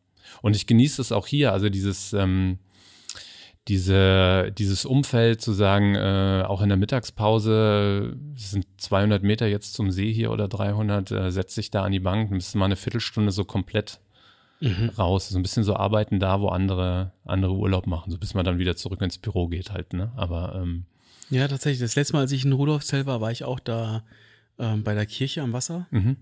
Und 0.42 0.54
ich 0.54 0.66
genieße 0.66 1.00
es 1.00 1.10
auch 1.10 1.26
hier, 1.26 1.52
also 1.52 1.70
dieses, 1.70 2.12
ähm, 2.12 2.58
diese, 3.68 4.50
dieses 4.56 4.87
Umfeld 4.87 5.42
zu 5.42 5.52
sagen, 5.52 5.94
äh, 5.94 6.42
auch 6.46 6.62
in 6.62 6.70
der 6.70 6.78
Mittagspause, 6.78 8.16
es 8.34 8.52
sind 8.52 8.66
200 8.78 9.22
Meter 9.22 9.46
jetzt 9.46 9.75
zum 9.75 9.90
See 9.90 10.12
hier 10.12 10.30
oder 10.32 10.48
300, 10.48 11.10
äh, 11.10 11.30
setzt 11.30 11.54
sich 11.54 11.70
da 11.70 11.84
an 11.84 11.92
die 11.92 12.00
Bank, 12.00 12.30
bist 12.30 12.54
du 12.54 12.58
mal 12.58 12.64
eine 12.64 12.76
Viertelstunde 12.76 13.30
so 13.30 13.44
komplett 13.44 14.00
mhm. 14.60 14.90
raus. 14.96 15.28
So 15.28 15.38
ein 15.38 15.42
bisschen 15.42 15.64
so 15.64 15.76
arbeiten 15.76 16.18
da, 16.18 16.40
wo 16.40 16.48
andere, 16.48 17.12
andere 17.25 17.52
Urlaub 17.52 17.87
machen, 17.87 18.10
so 18.10 18.18
bis 18.18 18.32
man 18.32 18.44
dann 18.44 18.58
wieder 18.58 18.75
zurück 18.75 19.02
ins 19.02 19.18
Büro 19.18 19.48
geht 19.48 19.70
halt, 19.70 19.92
ne? 19.92 20.12
Aber 20.16 20.60
ähm, 20.62 20.87
Ja, 21.28 21.46
tatsächlich. 21.46 21.80
Das 21.80 21.94
letzte 21.94 22.14
Mal, 22.14 22.20
als 22.20 22.32
ich 22.32 22.46
in 22.46 22.52
Rudolfzell 22.52 23.04
war, 23.04 23.20
war 23.20 23.30
ich 23.30 23.44
auch 23.44 23.60
da 23.60 24.02
ähm, 24.58 24.82
bei 24.82 24.94
der 24.94 25.06
Kirche 25.06 25.42
am 25.42 25.52
Wasser. 25.52 25.87
Mhm. 25.90 26.16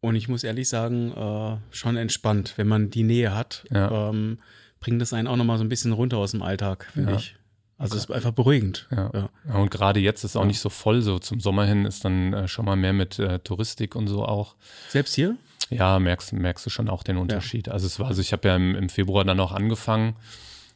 Und 0.00 0.14
ich 0.14 0.28
muss 0.28 0.44
ehrlich 0.44 0.68
sagen, 0.68 1.10
äh, 1.12 1.56
schon 1.74 1.96
entspannt, 1.96 2.54
wenn 2.56 2.68
man 2.68 2.90
die 2.90 3.02
Nähe 3.02 3.34
hat. 3.34 3.64
Ja. 3.72 4.10
Ähm, 4.10 4.38
bringt 4.86 5.02
das 5.02 5.12
einen 5.12 5.26
auch 5.26 5.34
nochmal 5.34 5.58
so 5.58 5.64
ein 5.64 5.68
bisschen 5.68 5.90
runter 5.90 6.16
aus 6.18 6.30
dem 6.30 6.42
Alltag, 6.42 6.88
finde 6.92 7.10
ja. 7.10 7.18
ich. 7.18 7.34
Also 7.76 7.96
es 7.96 8.04
ist 8.04 8.10
einfach 8.12 8.30
beruhigend. 8.30 8.86
Ja. 8.92 9.10
ja. 9.12 9.28
ja 9.48 9.54
und 9.56 9.68
gerade 9.72 9.98
jetzt 9.98 10.22
ist 10.22 10.36
auch 10.36 10.44
nicht 10.44 10.60
so 10.60 10.68
voll, 10.68 11.02
so 11.02 11.18
zum 11.18 11.40
Sommer 11.40 11.64
hin 11.64 11.86
ist 11.86 12.04
dann 12.04 12.32
äh, 12.32 12.46
schon 12.46 12.64
mal 12.66 12.76
mehr 12.76 12.92
mit 12.92 13.18
äh, 13.18 13.40
Touristik 13.40 13.96
und 13.96 14.06
so 14.06 14.24
auch. 14.24 14.54
Selbst 14.88 15.16
hier? 15.16 15.36
Ja, 15.70 15.98
merkst, 15.98 16.34
merkst 16.34 16.64
du 16.64 16.70
schon 16.70 16.88
auch 16.88 17.02
den 17.02 17.16
Unterschied. 17.16 17.66
Ja. 17.66 17.72
Also 17.72 17.88
es 17.88 17.98
war, 17.98 18.06
also 18.06 18.20
ich 18.20 18.32
habe 18.32 18.46
ja 18.46 18.54
im, 18.54 18.76
im, 18.76 18.88
Februar 18.88 19.24
dann 19.24 19.40
auch 19.40 19.50
angefangen 19.50 20.14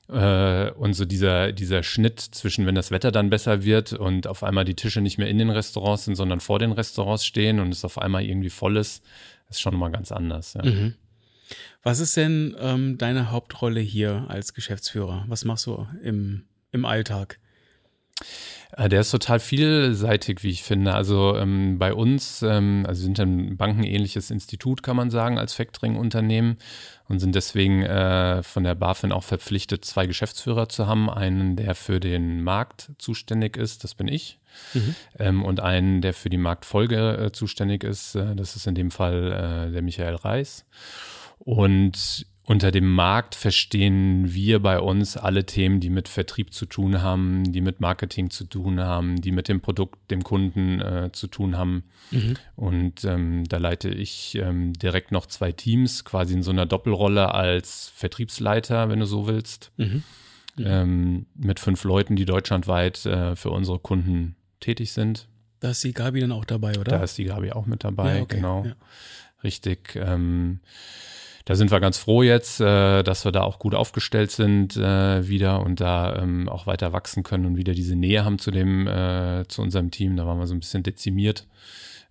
äh, 0.09 0.73
und 0.73 0.95
so 0.95 1.05
dieser, 1.05 1.53
dieser 1.53 1.85
Schnitt 1.85 2.19
zwischen, 2.19 2.67
wenn 2.67 2.75
das 2.75 2.91
Wetter 2.91 3.13
dann 3.13 3.31
besser 3.31 3.63
wird 3.63 3.93
und 3.93 4.27
auf 4.27 4.43
einmal 4.43 4.65
die 4.65 4.75
Tische 4.75 5.01
nicht 5.03 5.19
mehr 5.19 5.29
in 5.29 5.39
den 5.39 5.51
Restaurants 5.51 6.07
sind, 6.07 6.17
sondern 6.17 6.41
vor 6.41 6.59
den 6.59 6.73
Restaurants 6.73 7.25
stehen 7.25 7.61
und 7.61 7.69
es 7.69 7.85
auf 7.85 7.97
einmal 7.97 8.25
irgendwie 8.25 8.51
voll 8.51 8.77
ist, 8.77 9.05
ist 9.49 9.61
schon 9.61 9.77
mal 9.77 9.93
ganz 9.93 10.11
anders. 10.11 10.55
Ja. 10.55 10.65
Mhm. 10.65 10.95
Was 11.83 12.01
ist 12.01 12.17
denn 12.17 12.57
ähm, 12.59 12.99
deine 12.99 13.31
Hauptrolle 13.31 13.81
hier 13.81 14.27
als 14.29 14.55
Geschäftsführer? 14.55 15.25
Was 15.29 15.45
machst 15.45 15.67
du 15.67 15.87
im, 16.03 16.45
im 16.73 16.85
Alltag? 16.85 17.39
Äh, 18.77 18.89
der 18.89 19.01
ist 19.01 19.11
total 19.11 19.41
vielseitig, 19.41 20.43
wie 20.43 20.51
ich 20.51 20.63
finde. 20.63 20.95
Also 20.95 21.37
ähm, 21.37 21.79
bei 21.79 21.93
uns, 21.93 22.43
ähm, 22.43 22.85
also 22.87 23.03
sind 23.03 23.19
ein 23.19 23.57
bankenähnliches 23.57 24.31
Institut, 24.31 24.83
kann 24.83 24.97
man 24.97 25.11
sagen, 25.11 25.39
als 25.39 25.55
Factoring-Unternehmen 25.55 26.59
und 27.09 27.19
sind 27.19 27.35
deswegen 27.35 27.83
äh, 27.83 28.43
von 28.43 28.65
der 28.65 28.75
BaFin 28.75 29.13
auch 29.13 29.25
verpflichtet, 29.25 29.85
zwei 29.85 30.07
Geschäftsführer 30.07 30.69
zu 30.69 30.87
haben. 30.87 31.11
Einen, 31.11 31.57
der 31.57 31.75
für 31.75 31.99
den 31.99 32.43
Markt 32.43 32.93
zuständig 32.99 33.57
ist, 33.57 33.83
das 33.83 33.95
bin 33.95 34.09
ich. 34.09 34.39
Mhm. 34.75 34.95
Ähm, 35.19 35.45
und 35.45 35.61
einen, 35.61 36.01
der 36.01 36.15
für 36.15 36.31
die 36.31 36.37
Marktfolge 36.37 37.17
äh, 37.17 37.33
zuständig 37.33 37.85
ist, 37.85 38.15
äh, 38.15 38.37
das 38.37 38.57
ist 38.57 38.67
in 38.67 38.75
dem 38.75 38.91
Fall 38.91 39.69
äh, 39.69 39.73
der 39.73 39.83
Michael 39.83 40.17
Reis. 40.17 40.65
Und 41.41 42.27
unter 42.45 42.71
dem 42.71 42.93
Markt 42.93 43.35
verstehen 43.35 44.35
wir 44.35 44.61
bei 44.61 44.81
uns 44.81 45.17
alle 45.17 45.47
Themen, 45.47 45.79
die 45.79 45.89
mit 45.89 46.09
Vertrieb 46.09 46.53
zu 46.53 46.67
tun 46.67 47.01
haben, 47.01 47.53
die 47.53 47.61
mit 47.61 47.81
Marketing 47.81 48.31
zu 48.31 48.45
tun 48.45 48.81
haben, 48.81 49.21
die 49.21 49.31
mit 49.31 49.49
dem 49.49 49.61
Produkt, 49.61 50.11
dem 50.11 50.25
Kunden 50.25 50.81
äh, 50.81 51.11
zu 51.13 51.29
tun 51.29 51.57
haben. 51.57 51.85
Mhm. 52.11 52.35
Und 52.57 53.05
ähm, 53.05 53.45
da 53.49 53.59
leite 53.59 53.91
ich 53.91 54.35
ähm, 54.35 54.73
direkt 54.73 55.13
noch 55.13 55.27
zwei 55.27 55.53
Teams, 55.53 56.05
quasi 56.05 56.35
in 56.35 56.43
so 56.43 56.51
einer 56.51 56.67
Doppelrolle 56.67 57.33
als 57.33 57.93
Vertriebsleiter, 57.95 58.89
wenn 58.89 58.99
du 58.99 59.07
so 59.07 59.29
willst, 59.29 59.71
mhm. 59.77 60.03
Mhm. 60.57 60.67
Ähm, 60.67 61.27
mit 61.37 61.61
fünf 61.61 61.85
Leuten, 61.85 62.17
die 62.17 62.25
deutschlandweit 62.25 63.07
äh, 63.07 63.37
für 63.37 63.51
unsere 63.51 63.79
Kunden 63.79 64.35
tätig 64.59 64.93
sind. 64.93 65.29
Da 65.61 65.71
ist 65.71 65.85
die 65.85 65.93
Gabi 65.93 66.21
dann 66.21 66.33
auch 66.33 66.45
dabei, 66.45 66.73
oder? 66.73 66.99
Da 66.99 67.03
ist 67.05 67.17
die 67.17 67.25
Gabi 67.25 67.53
auch 67.53 67.67
mit 67.67 67.85
dabei, 67.85 68.17
ja, 68.17 68.23
okay. 68.23 68.37
genau. 68.37 68.65
Ja. 68.65 68.73
Richtig. 69.45 69.95
Ähm, 69.95 70.61
da 71.51 71.57
sind 71.57 71.73
wir 71.73 71.81
ganz 71.81 71.99
froh 71.99 72.23
jetzt, 72.23 72.61
äh, 72.61 73.03
dass 73.03 73.25
wir 73.25 73.33
da 73.33 73.43
auch 73.43 73.59
gut 73.59 73.75
aufgestellt 73.75 74.31
sind 74.31 74.77
äh, 74.77 75.27
wieder 75.27 75.65
und 75.65 75.81
da 75.81 76.23
ähm, 76.23 76.49
auch 76.49 76.69
weiter 76.69 76.93
wachsen 76.93 77.25
können 77.25 77.45
und 77.45 77.57
wieder 77.57 77.73
diese 77.75 77.97
Nähe 77.97 78.25
haben 78.25 78.39
zu 78.39 78.53
dem, 78.53 78.87
äh, 78.87 79.43
zu 79.49 79.61
unserem 79.61 79.91
Team. 79.91 80.17
Da 80.17 80.27
waren 80.27 80.39
wir 80.39 80.47
so 80.47 80.55
ein 80.55 80.61
bisschen 80.61 80.85
dezimiert 80.85 81.49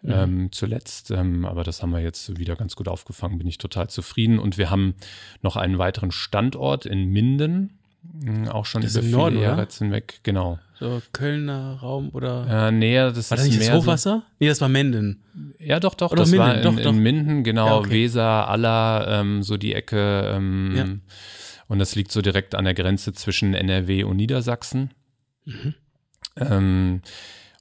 mhm. 0.01 0.11
ähm, 0.11 0.51
zuletzt, 0.51 1.11
ähm, 1.11 1.45
aber 1.45 1.63
das 1.63 1.81
haben 1.81 1.91
wir 1.91 2.01
jetzt 2.01 2.37
wieder 2.37 2.57
ganz 2.57 2.75
gut 2.75 2.89
aufgefangen. 2.89 3.37
Bin 3.37 3.47
ich 3.47 3.57
total 3.57 3.89
zufrieden 3.89 4.39
und 4.39 4.57
wir 4.57 4.69
haben 4.69 4.95
noch 5.41 5.55
einen 5.55 5.77
weiteren 5.77 6.11
Standort 6.11 6.85
in 6.85 7.05
Minden 7.05 7.79
hm, 8.21 8.49
auch 8.49 8.65
schon 8.65 8.81
das 8.81 8.91
über 8.91 9.03
viele 9.03 9.15
Norden, 9.15 9.39
Jahre 9.39 9.61
jetzt 9.61 9.77
hinweg, 9.77 10.19
genau. 10.23 10.59
So 10.79 11.01
Kölner 11.11 11.79
Raum 11.81 12.09
oder? 12.13 12.67
Äh, 12.67 12.71
nee, 12.71 12.95
das 12.95 13.13
war 13.13 13.19
ist 13.19 13.31
das 13.31 13.43
nicht 13.45 13.59
mehr 13.59 13.71
das 13.71 13.81
Hochwasser? 13.81 14.23
So, 14.25 14.35
nee, 14.39 14.47
das 14.47 14.61
war 14.61 14.69
Menden. 14.69 15.23
Ja, 15.59 15.79
doch, 15.79 15.93
doch, 15.93 16.11
oder 16.11 16.21
das 16.21 16.31
Minden, 16.31 16.45
war 16.45 16.55
in, 16.55 16.63
doch, 16.63 16.75
doch. 16.75 16.91
in 16.91 16.99
Minden, 16.99 17.43
genau, 17.43 17.67
ja, 17.67 17.77
okay. 17.77 17.91
Weser, 17.91 18.47
Aller, 18.47 19.07
ähm, 19.09 19.43
so 19.43 19.57
die 19.57 19.73
Ecke. 19.73 20.33
Ähm, 20.35 20.73
ja. 20.75 20.85
Und 21.67 21.79
das 21.79 21.95
liegt 21.95 22.11
so 22.11 22.21
direkt 22.21 22.55
an 22.55 22.65
der 22.65 22.73
Grenze 22.73 23.13
zwischen 23.13 23.53
NRW 23.53 24.03
und 24.03 24.17
Niedersachsen. 24.17 24.91
Mhm. 25.45 25.75
Ähm, 26.37 27.01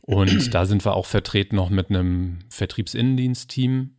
und 0.03 0.55
da 0.55 0.65
sind 0.65 0.85
wir 0.87 0.95
auch 0.95 1.07
vertreten 1.07 1.57
noch 1.57 1.71
mit 1.71 1.91
einem 1.91 2.39
Vertriebsinnendienstteam. 2.49 3.91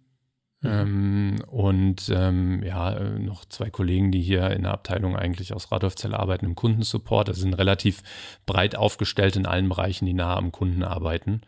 Ähm, 0.61 1.41
und 1.47 2.11
ähm, 2.13 2.61
ja, 2.63 2.91
äh, 2.91 3.19
noch 3.19 3.45
zwei 3.45 3.69
Kollegen, 3.69 4.11
die 4.11 4.21
hier 4.21 4.51
in 4.51 4.63
der 4.63 4.73
Abteilung 4.73 5.15
eigentlich 5.15 5.53
aus 5.53 5.71
Radolfzell 5.71 6.13
arbeiten 6.13 6.45
im 6.45 6.55
Kundensupport. 6.55 7.29
Das 7.29 7.37
sind 7.37 7.53
relativ 7.53 8.03
breit 8.45 8.75
aufgestellt 8.75 9.37
in 9.37 9.45
allen 9.45 9.69
Bereichen, 9.69 10.05
die 10.05 10.13
nah 10.13 10.35
am 10.35 10.51
Kunden 10.51 10.83
arbeiten. 10.83 11.41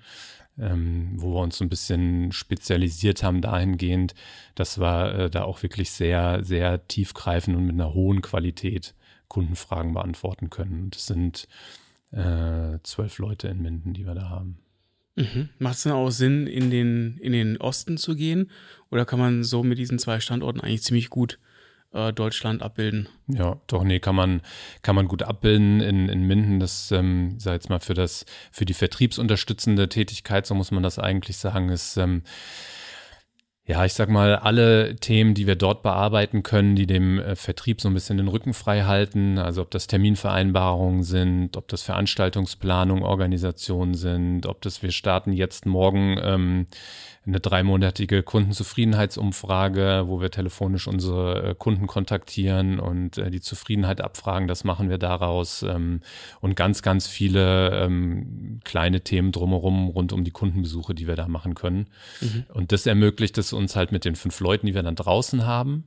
Ähm, 0.60 1.14
wo 1.16 1.34
wir 1.34 1.42
uns 1.42 1.58
so 1.58 1.66
ein 1.66 1.70
bisschen 1.70 2.34
spezialisiert 2.34 3.24
haben 3.24 3.42
dahingehend, 3.42 4.14
dass 4.54 4.80
wir 4.80 5.16
äh, 5.16 5.30
da 5.30 5.44
auch 5.44 5.64
wirklich 5.64 5.92
sehr, 5.92 6.44
sehr 6.44 6.88
tiefgreifend 6.88 7.56
und 7.56 7.66
mit 7.66 7.76
einer 7.76 7.94
hohen 7.94 8.22
Qualität 8.22 8.94
Kundenfragen 9.30 9.94
beantworten 9.94 10.50
können. 10.50 10.84
Und 10.84 10.96
es 10.98 11.08
sind 11.08 11.48
äh, 12.12 12.80
zwölf 12.84 13.18
Leute 13.18 13.48
in 13.48 13.62
Minden, 13.62 13.94
die 13.94 14.06
wir 14.06 14.14
da 14.14 14.30
haben. 14.30 14.60
Mhm. 15.16 15.50
Macht 15.60 15.76
es 15.76 15.84
denn 15.84 15.92
auch 15.94 16.10
Sinn, 16.10 16.48
in 16.48 16.70
den, 16.70 17.18
in 17.20 17.32
den 17.32 17.58
Osten 17.58 17.98
zu 17.98 18.16
gehen? 18.16 18.50
Oder 18.92 19.06
kann 19.06 19.20
man 19.20 19.44
so 19.44 19.64
mit 19.64 19.78
diesen 19.78 20.00
zwei 20.00 20.20
Standorten 20.20 20.62
eigentlich 20.62 20.84
ziemlich 20.84 21.10
gut 21.10 21.40
äh, 21.94 22.12
Deutschland 22.14 22.62
abbilden? 22.62 23.08
Ja, 23.28 23.58
doch, 23.68 23.84
nee, 23.84 24.00
kann 24.00 24.16
man, 24.16 24.42
kann 24.82 24.96
man 24.96 25.08
gut 25.08 25.24
abbilden 25.24 25.80
in, 25.80 26.10
in 26.10 26.28
Minden. 26.28 26.60
Das, 26.60 26.92
ähm, 26.92 27.40
sag 27.40 27.54
jetzt 27.54 27.70
mal, 27.70 27.80
für 27.80 27.94
das, 27.94 28.26
für 28.52 28.66
die 28.66 28.74
vertriebsunterstützende 28.74 29.90
Tätigkeit, 29.90 30.46
so 30.46 30.56
muss 30.56 30.72
man 30.72 30.84
das 30.84 31.00
eigentlich 31.00 31.38
sagen, 31.38 31.70
ist, 31.70 31.98
ähm, 31.98 32.24
ja, 33.64 33.86
ich 33.86 33.94
sag 33.94 34.10
mal, 34.10 34.36
alle 34.36 34.96
Themen, 34.96 35.36
die 35.36 35.46
wir 35.46 35.56
dort 35.56 35.84
bearbeiten 35.84 36.42
können, 36.44 36.76
die 36.76 36.88
dem 36.88 37.20
äh, 37.20 37.36
Vertrieb 37.36 37.80
so 37.80 37.90
ein 37.90 37.94
bisschen 37.94 38.18
den 38.18 38.28
Rücken 38.28 38.54
frei 38.54 38.84
halten, 38.84 39.38
also 39.38 39.62
ob 39.62 39.72
das 39.72 39.88
Terminvereinbarungen 39.88 41.04
sind, 41.04 41.56
ob 41.56 41.68
das 41.68 41.84
Veranstaltungsplanung, 41.84 43.04
Organisationen 43.04 43.94
sind, 43.94 44.46
ob 44.48 44.62
das 44.62 44.82
wir 44.82 44.92
starten 44.92 45.32
jetzt 45.32 45.66
morgen 45.66 46.20
ähm, 46.22 46.68
eine 47.26 47.40
dreimonatige 47.40 48.24
Kundenzufriedenheitsumfrage, 48.24 50.06
wo 50.08 50.22
wir 50.22 50.32
telefonisch 50.32 50.88
unsere 50.88 51.52
äh, 51.52 51.56
Kunden 51.56 51.86
kontaktieren 51.86 52.80
und 52.80 53.20
äh, 53.20 53.30
die 53.30 53.42
Zufriedenheit 53.42 54.02
abfragen. 54.02 54.48
Das 54.48 54.64
machen 54.64 54.90
wir 54.90 54.98
daraus. 54.98 55.62
Ähm, 55.62 56.02
und 56.40 56.56
ganz, 56.56 56.82
ganz 56.82 57.06
viele 57.08 57.80
ähm, 57.80 58.60
kleine 58.64 59.02
Themen 59.02 59.32
drumherum 59.32 59.90
rund 59.90 60.14
um 60.14 60.24
die 60.24 60.32
Kundenbesuche, 60.32 60.96
die 60.96 61.06
wir 61.06 61.16
da 61.16 61.28
machen 61.28 61.54
können. 61.54 61.88
Mhm. 62.22 62.46
Und 62.54 62.72
das 62.72 62.88
ermöglicht 62.88 63.38
es 63.38 63.54
uns 63.54 63.76
halt 63.76 63.92
mit 63.92 64.04
den 64.04 64.16
fünf 64.16 64.40
Leuten, 64.40 64.66
die 64.66 64.74
wir 64.74 64.82
dann 64.84 64.96
draußen 64.96 65.46
haben, 65.46 65.84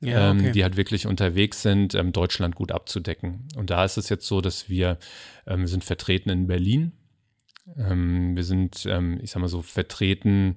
ja, 0.00 0.30
ähm, 0.30 0.38
okay. 0.38 0.46
ähm, 0.48 0.52
die 0.52 0.62
halt 0.64 0.76
wirklich 0.76 1.06
unterwegs 1.06 1.62
sind, 1.62 1.94
ähm, 1.94 2.12
Deutschland 2.12 2.56
gut 2.56 2.72
abzudecken. 2.72 3.46
Und 3.56 3.70
da 3.70 3.84
ist 3.84 3.96
es 3.96 4.08
jetzt 4.08 4.26
so, 4.26 4.40
dass 4.40 4.68
wir, 4.68 4.98
ähm, 5.46 5.60
wir 5.60 5.68
sind 5.68 5.84
vertreten 5.84 6.30
in 6.30 6.48
Berlin, 6.48 6.92
ähm, 7.76 8.36
wir 8.36 8.44
sind, 8.44 8.86
ähm, 8.86 9.18
ich 9.22 9.30
sag 9.30 9.40
mal 9.40 9.48
so, 9.48 9.62
vertreten. 9.62 10.56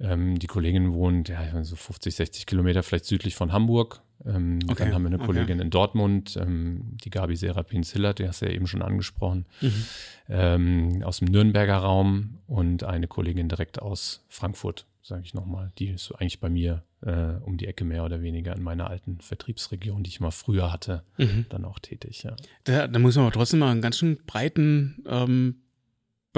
Ähm, 0.00 0.38
die 0.38 0.46
Kollegin 0.46 0.92
wohnt 0.92 1.28
ja 1.28 1.64
so 1.64 1.76
50, 1.76 2.14
60 2.14 2.46
Kilometer 2.46 2.82
vielleicht 2.82 3.06
südlich 3.06 3.34
von 3.34 3.52
Hamburg. 3.52 4.00
Ähm, 4.26 4.58
okay. 4.68 4.84
Dann 4.84 4.94
haben 4.94 5.02
wir 5.02 5.08
eine 5.08 5.18
Kollegin 5.18 5.56
okay. 5.56 5.62
in 5.62 5.70
Dortmund, 5.70 6.36
ähm, 6.40 6.96
die 7.04 7.10
Gabi 7.10 7.36
Serapin 7.36 7.84
Zillert, 7.84 8.18
die 8.18 8.26
hast 8.26 8.42
du 8.42 8.46
ja 8.46 8.52
eben 8.52 8.66
schon 8.66 8.82
angesprochen, 8.82 9.46
mhm. 9.60 9.84
Ähm, 10.30 11.02
aus 11.04 11.20
dem 11.20 11.28
Nürnberger 11.28 11.76
Raum 11.76 12.38
und 12.46 12.84
eine 12.84 13.06
Kollegin 13.06 13.48
direkt 13.48 13.80
aus 13.80 14.24
Frankfurt, 14.28 14.86
sage 15.02 15.22
ich 15.24 15.34
nochmal. 15.34 15.72
Die 15.78 15.88
ist 15.88 16.04
so 16.04 16.16
eigentlich 16.16 16.40
bei 16.40 16.50
mir 16.50 16.82
äh, 17.00 17.34
um 17.44 17.56
die 17.56 17.66
Ecke 17.66 17.84
mehr 17.84 18.04
oder 18.04 18.20
weniger 18.20 18.54
in 18.54 18.62
meiner 18.62 18.90
alten 18.90 19.20
Vertriebsregion, 19.20 20.02
die 20.02 20.10
ich 20.10 20.20
mal 20.20 20.32
früher 20.32 20.72
hatte, 20.72 21.02
mhm. 21.16 21.46
dann 21.48 21.64
auch 21.64 21.78
tätig. 21.78 22.24
Ja. 22.24 22.36
Da, 22.64 22.88
da 22.88 22.98
muss 22.98 23.16
man 23.16 23.24
aber 23.24 23.32
trotzdem 23.32 23.60
mal 23.60 23.70
einen 23.70 23.80
ganz 23.80 23.98
schön 23.98 24.18
breiten 24.26 25.02
ähm, 25.08 25.56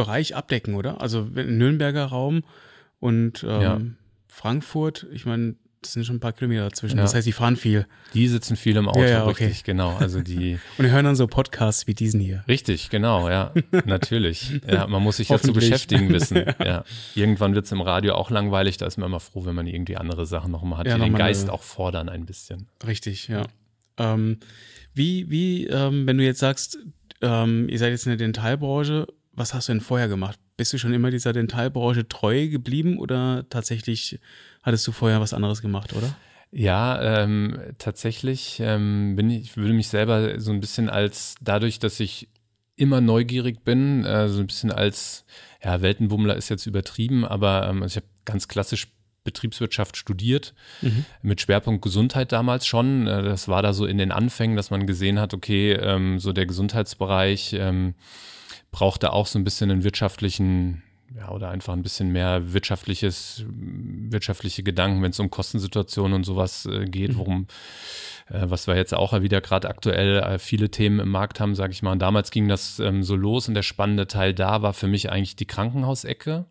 Bereich 0.00 0.34
abdecken, 0.34 0.74
oder? 0.74 1.00
Also 1.00 1.22
Nürnberger 1.22 2.06
Raum 2.06 2.42
und 3.00 3.44
ähm, 3.44 3.60
ja. 3.60 3.80
Frankfurt, 4.28 5.06
ich 5.12 5.26
meine, 5.26 5.56
das 5.82 5.92
sind 5.92 6.04
schon 6.04 6.16
ein 6.16 6.20
paar 6.20 6.32
Kilometer 6.32 6.62
dazwischen. 6.62 6.96
Ja. 6.96 7.02
Das 7.02 7.14
heißt, 7.14 7.26
die 7.26 7.32
fahren 7.32 7.56
viel. 7.56 7.86
Die 8.14 8.28
sitzen 8.28 8.56
viel 8.56 8.76
im 8.76 8.88
Auto, 8.88 9.00
ja, 9.00 9.08
ja, 9.08 9.26
okay. 9.26 9.44
richtig, 9.44 9.64
genau. 9.64 9.96
Also 9.98 10.22
die 10.22 10.58
und 10.78 10.90
hören 10.90 11.04
dann 11.04 11.16
so 11.16 11.26
Podcasts 11.26 11.86
wie 11.86 11.92
diesen 11.92 12.18
hier. 12.18 12.42
Richtig, 12.48 12.88
genau, 12.88 13.28
ja, 13.28 13.52
natürlich. 13.84 14.60
Ja, 14.66 14.86
man 14.86 15.02
muss 15.02 15.18
sich 15.18 15.28
ja 15.28 15.38
zu 15.38 15.52
beschäftigen 15.52 16.08
wissen. 16.10 16.44
ja. 16.64 16.84
Irgendwann 17.14 17.54
wird 17.54 17.66
es 17.66 17.72
im 17.72 17.82
Radio 17.82 18.14
auch 18.14 18.30
langweilig. 18.30 18.78
Da 18.78 18.86
ist 18.86 18.96
man 18.96 19.06
immer 19.06 19.20
froh, 19.20 19.44
wenn 19.44 19.54
man 19.54 19.66
irgendwie 19.66 19.96
andere 19.96 20.24
Sachen 20.24 20.50
noch 20.50 20.62
mal 20.62 20.78
hat, 20.78 20.86
die 20.86 20.98
den 20.98 21.14
Geist 21.14 21.44
eine... 21.44 21.52
auch 21.52 21.62
fordern 21.62 22.08
ein 22.08 22.24
bisschen. 22.24 22.68
Richtig, 22.86 23.28
ja. 23.28 23.42
Ähm, 23.98 24.38
wie, 24.94 25.30
wie, 25.30 25.66
ähm, 25.66 26.06
wenn 26.06 26.16
du 26.16 26.24
jetzt 26.24 26.40
sagst, 26.40 26.78
ähm, 27.20 27.68
ihr 27.68 27.78
seid 27.78 27.90
jetzt 27.90 28.06
in 28.06 28.10
der 28.10 28.18
Dentalbranche, 28.18 29.06
was 29.32 29.54
hast 29.54 29.68
du 29.68 29.72
denn 29.72 29.80
vorher 29.80 30.08
gemacht? 30.08 30.38
Bist 30.56 30.72
du 30.72 30.78
schon 30.78 30.92
immer 30.92 31.10
dieser 31.10 31.32
Dentalbranche 31.32 32.08
treu 32.08 32.48
geblieben 32.48 32.98
oder 32.98 33.46
tatsächlich 33.48 34.18
hattest 34.62 34.86
du 34.86 34.92
vorher 34.92 35.20
was 35.20 35.32
anderes 35.32 35.62
gemacht, 35.62 35.94
oder? 35.94 36.14
Ja, 36.52 37.22
ähm, 37.22 37.60
tatsächlich 37.78 38.58
ähm, 38.60 39.14
bin 39.14 39.30
ich, 39.30 39.56
würde 39.56 39.72
mich 39.72 39.88
selber 39.88 40.40
so 40.40 40.50
ein 40.50 40.60
bisschen 40.60 40.90
als 40.90 41.36
dadurch, 41.40 41.78
dass 41.78 42.00
ich 42.00 42.28
immer 42.74 43.00
neugierig 43.00 43.62
bin, 43.62 44.04
äh, 44.04 44.28
so 44.28 44.40
ein 44.40 44.46
bisschen 44.46 44.72
als 44.72 45.24
ja, 45.62 45.80
Weltenbummler 45.80 46.36
ist 46.36 46.48
jetzt 46.48 46.66
übertrieben, 46.66 47.24
aber 47.24 47.68
ähm, 47.68 47.82
also 47.82 47.92
ich 47.92 47.96
habe 47.96 48.12
ganz 48.24 48.48
klassisch 48.48 48.88
Betriebswirtschaft 49.22 49.96
studiert, 49.96 50.54
mhm. 50.80 51.04
mit 51.22 51.40
Schwerpunkt 51.40 51.82
Gesundheit 51.82 52.32
damals 52.32 52.66
schon. 52.66 53.06
Äh, 53.06 53.22
das 53.22 53.48
war 53.48 53.62
da 53.62 53.72
so 53.72 53.86
in 53.86 53.98
den 53.98 54.12
Anfängen, 54.12 54.56
dass 54.56 54.70
man 54.70 54.86
gesehen 54.86 55.20
hat, 55.20 55.34
okay, 55.34 55.72
ähm, 55.72 56.18
so 56.18 56.32
der 56.32 56.46
Gesundheitsbereich 56.46 57.52
ähm, 57.52 57.94
brauchte 58.70 59.12
auch 59.12 59.26
so 59.26 59.38
ein 59.38 59.44
bisschen 59.44 59.70
einen 59.70 59.84
wirtschaftlichen, 59.84 60.82
ja, 61.14 61.30
oder 61.30 61.50
einfach 61.50 61.72
ein 61.72 61.82
bisschen 61.82 62.10
mehr 62.12 62.52
wirtschaftliches, 62.52 63.44
wirtschaftliche 63.48 64.62
Gedanken, 64.62 65.02
wenn 65.02 65.10
es 65.10 65.20
um 65.20 65.30
Kostensituationen 65.30 66.14
und 66.14 66.24
sowas 66.24 66.66
äh, 66.66 66.84
geht, 66.84 67.12
mhm. 67.12 67.16
worum, 67.18 67.46
äh, 68.28 68.42
was 68.44 68.66
wir 68.66 68.76
jetzt 68.76 68.94
auch 68.94 69.18
wieder 69.20 69.40
gerade 69.40 69.68
aktuell 69.68 70.18
äh, 70.18 70.38
viele 70.38 70.70
Themen 70.70 71.00
im 71.00 71.08
Markt 71.08 71.40
haben, 71.40 71.54
sage 71.54 71.72
ich 71.72 71.82
mal. 71.82 71.92
Und 71.92 72.00
damals 72.00 72.30
ging 72.30 72.48
das 72.48 72.78
ähm, 72.78 73.02
so 73.02 73.16
los 73.16 73.48
und 73.48 73.54
der 73.54 73.62
spannende 73.62 74.06
Teil 74.06 74.34
da 74.34 74.62
war 74.62 74.72
für 74.72 74.86
mich 74.86 75.10
eigentlich 75.10 75.36
die 75.36 75.46
Krankenhausecke. 75.46 76.46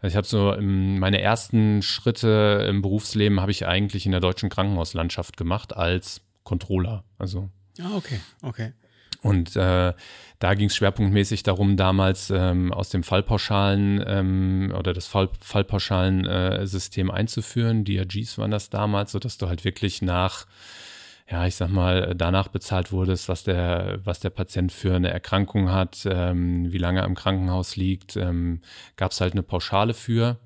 Also 0.00 0.12
ich 0.12 0.16
habe 0.16 0.26
so 0.26 0.52
ähm, 0.52 0.98
meine 0.98 1.20
ersten 1.20 1.80
Schritte 1.80 2.66
im 2.68 2.82
Berufsleben 2.82 3.40
habe 3.40 3.52
ich 3.52 3.66
eigentlich 3.66 4.04
in 4.04 4.12
der 4.12 4.20
deutschen 4.20 4.50
Krankenhauslandschaft 4.50 5.36
gemacht 5.36 5.74
als 5.74 6.20
Controller. 6.42 7.04
Also 7.18 7.50
Ah, 7.80 7.96
okay, 7.96 8.20
okay. 8.42 8.72
Und 9.26 9.56
äh, 9.56 9.92
da 10.38 10.54
ging 10.54 10.68
es 10.68 10.76
schwerpunktmäßig 10.76 11.42
darum, 11.42 11.76
damals 11.76 12.30
ähm, 12.30 12.72
aus 12.72 12.90
dem 12.90 13.02
Fallpauschalen 13.02 14.04
ähm, 14.06 14.74
oder 14.78 14.92
das 14.92 15.06
Fall, 15.06 15.30
Fallpauschalen-System 15.40 17.08
äh, 17.08 17.12
einzuführen. 17.12 17.84
DRGs 17.84 18.38
waren 18.38 18.50
das 18.50 18.70
damals, 18.70 19.12
sodass 19.12 19.38
du 19.38 19.48
halt 19.48 19.64
wirklich 19.64 20.02
nach, 20.02 20.46
ja, 21.30 21.46
ich 21.46 21.56
sag 21.56 21.70
mal, 21.70 22.14
danach 22.14 22.48
bezahlt 22.48 22.92
wurdest, 22.92 23.28
was 23.28 23.44
der, 23.44 23.98
was 24.04 24.20
der 24.20 24.30
Patient 24.30 24.72
für 24.72 24.94
eine 24.94 25.10
Erkrankung 25.10 25.72
hat, 25.72 26.06
ähm, 26.08 26.70
wie 26.70 26.78
lange 26.78 27.00
er 27.00 27.06
im 27.06 27.14
Krankenhaus 27.14 27.76
liegt, 27.76 28.16
ähm, 28.16 28.60
gab 28.96 29.12
es 29.12 29.20
halt 29.20 29.32
eine 29.32 29.42
Pauschale 29.42 29.94
für 29.94 30.38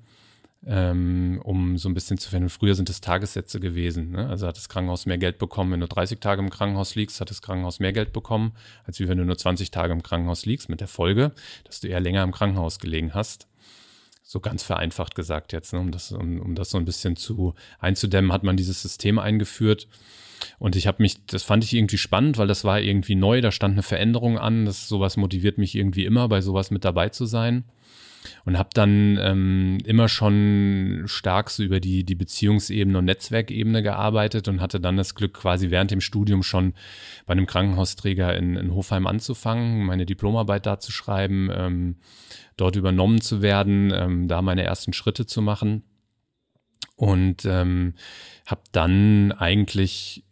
ähm, 0.65 1.41
um 1.43 1.77
so 1.77 1.89
ein 1.89 1.93
bisschen 1.93 2.17
zu 2.17 2.29
finden. 2.29 2.49
Früher 2.49 2.75
sind 2.75 2.89
es 2.89 3.01
Tagessätze 3.01 3.59
gewesen. 3.59 4.11
Ne? 4.11 4.27
Also 4.27 4.47
hat 4.47 4.57
das 4.57 4.69
Krankenhaus 4.69 5.05
mehr 5.05 5.17
Geld 5.17 5.39
bekommen, 5.39 5.71
wenn 5.71 5.79
du 5.79 5.87
30 5.87 6.19
Tage 6.19 6.41
im 6.41 6.49
Krankenhaus 6.49 6.95
liegst, 6.95 7.19
hat 7.19 7.31
das 7.31 7.41
Krankenhaus 7.41 7.79
mehr 7.79 7.93
Geld 7.93 8.13
bekommen, 8.13 8.53
als 8.85 8.99
wie 8.99 9.07
wenn 9.07 9.17
du 9.17 9.25
nur 9.25 9.37
20 9.37 9.71
Tage 9.71 9.93
im 9.93 10.03
Krankenhaus 10.03 10.45
liegst, 10.45 10.69
mit 10.69 10.79
der 10.79 10.87
Folge, 10.87 11.31
dass 11.63 11.79
du 11.79 11.87
eher 11.87 11.99
länger 11.99 12.23
im 12.23 12.31
Krankenhaus 12.31 12.79
gelegen 12.79 13.13
hast. 13.13 13.47
So 14.23 14.39
ganz 14.39 14.63
vereinfacht 14.63 15.15
gesagt 15.15 15.51
jetzt, 15.51 15.73
ne? 15.73 15.79
um, 15.79 15.91
das, 15.91 16.11
um, 16.11 16.39
um 16.39 16.55
das 16.55 16.69
so 16.69 16.77
ein 16.77 16.85
bisschen 16.85 17.15
zu 17.15 17.55
einzudämmen, 17.79 18.31
hat 18.31 18.43
man 18.43 18.55
dieses 18.55 18.81
System 18.81 19.17
eingeführt. 19.17 19.87
Und 20.57 20.75
ich 20.75 20.87
habe 20.87 21.01
mich, 21.01 21.25
das 21.25 21.43
fand 21.43 21.63
ich 21.63 21.73
irgendwie 21.73 21.97
spannend, 21.97 22.37
weil 22.37 22.47
das 22.47 22.63
war 22.63 22.79
irgendwie 22.79 23.15
neu, 23.15 23.41
da 23.41 23.51
stand 23.51 23.73
eine 23.73 23.83
Veränderung 23.83 24.37
an. 24.37 24.65
Das 24.65 24.87
sowas 24.87 25.17
motiviert 25.17 25.57
mich 25.57 25.75
irgendwie 25.75 26.05
immer, 26.05 26.27
bei 26.29 26.41
sowas 26.41 26.71
mit 26.71 26.85
dabei 26.85 27.09
zu 27.09 27.25
sein 27.25 27.65
und 28.45 28.57
habe 28.57 28.69
dann 28.73 29.17
ähm, 29.21 29.79
immer 29.85 30.07
schon 30.09 31.03
stark 31.05 31.49
so 31.49 31.63
über 31.63 31.79
die, 31.79 32.03
die 32.03 32.15
Beziehungsebene 32.15 32.97
und 32.97 33.05
Netzwerkebene 33.05 33.83
gearbeitet 33.83 34.47
und 34.47 34.61
hatte 34.61 34.79
dann 34.79 34.97
das 34.97 35.15
Glück, 35.15 35.33
quasi 35.33 35.69
während 35.69 35.91
dem 35.91 36.01
Studium 36.01 36.43
schon 36.43 36.73
bei 37.25 37.33
einem 37.33 37.47
Krankenhausträger 37.47 38.35
in, 38.35 38.55
in 38.55 38.73
Hofheim 38.73 39.07
anzufangen, 39.07 39.85
meine 39.85 40.05
Diplomarbeit 40.05 40.65
da 40.65 40.79
zu 40.79 40.91
schreiben, 40.91 41.49
ähm, 41.53 41.95
dort 42.57 42.75
übernommen 42.75 43.21
zu 43.21 43.41
werden, 43.41 43.91
ähm, 43.93 44.27
da 44.27 44.41
meine 44.41 44.63
ersten 44.63 44.93
Schritte 44.93 45.25
zu 45.25 45.41
machen. 45.41 45.83
Und 46.95 47.45
ähm, 47.45 47.95
habe 48.45 48.61
dann 48.71 49.31
eigentlich 49.31 50.23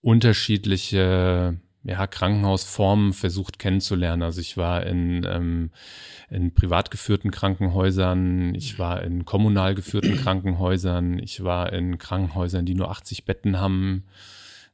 unterschiedliche 0.00 1.60
ja, 1.86 2.06
Krankenhausformen 2.06 3.12
versucht 3.12 3.58
kennenzulernen. 3.58 4.22
Also 4.22 4.40
ich 4.40 4.56
war 4.56 4.84
in, 4.84 5.24
ähm, 5.28 5.70
in 6.28 6.52
privat 6.52 6.90
geführten 6.90 7.30
Krankenhäusern, 7.30 8.54
ich 8.54 8.78
war 8.78 9.02
in 9.02 9.24
kommunal 9.24 9.74
geführten 9.74 10.16
Krankenhäusern, 10.22 11.18
ich 11.18 11.44
war 11.44 11.72
in 11.72 11.98
Krankenhäusern, 11.98 12.66
die 12.66 12.74
nur 12.74 12.90
80 12.90 13.24
Betten 13.24 13.60
haben 13.60 14.04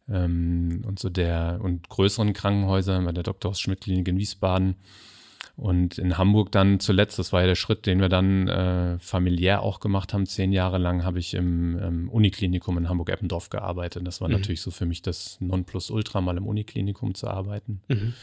ähm, 0.09 0.83
und 0.87 0.99
so 0.99 1.11
der 1.11 1.61
und 1.62 1.88
größeren 1.88 2.33
Krankenhäusern 2.33 3.04
bei 3.04 3.12
der 3.12 3.25
Dr. 3.25 3.54
Schmidt 3.54 3.83
Klinik 3.83 4.09
in 4.09 4.19
Wiesbaden. 4.19 4.76
Und 5.62 5.97
in 5.97 6.19
Hamburg 6.19 6.50
dann 6.50 6.81
zuletzt, 6.81 7.21
das 7.21 7.33
war 7.33 7.42
ja 7.42 7.47
der 7.47 7.54
Schritt, 7.54 7.87
den 7.87 8.00
wir 8.00 8.09
dann 8.09 8.49
äh, 8.49 8.99
familiär 8.99 9.62
auch 9.62 9.78
gemacht 9.78 10.12
haben, 10.12 10.26
zehn 10.26 10.50
Jahre 10.50 10.76
lang 10.76 11.04
habe 11.04 11.21
ich 11.21 11.35
im 11.35 11.78
ähm, 11.78 12.09
Uniklinikum 12.09 12.78
in 12.78 12.88
Hamburg-Eppendorf 12.88 13.49
gearbeitet. 13.49 14.04
Das 14.04 14.21
war 14.21 14.26
mhm. 14.26 14.35
natürlich 14.35 14.61
so 14.61 14.73
für 14.73 14.87
mich 14.87 15.02
das 15.02 15.37
Nonplusultra, 15.38 16.21
mal 16.21 16.37
im 16.37 16.49
Uniklinikum 16.49 17.14
zu 17.14 17.28
arbeiten. 17.28 17.81
Mhm. 17.87 18.14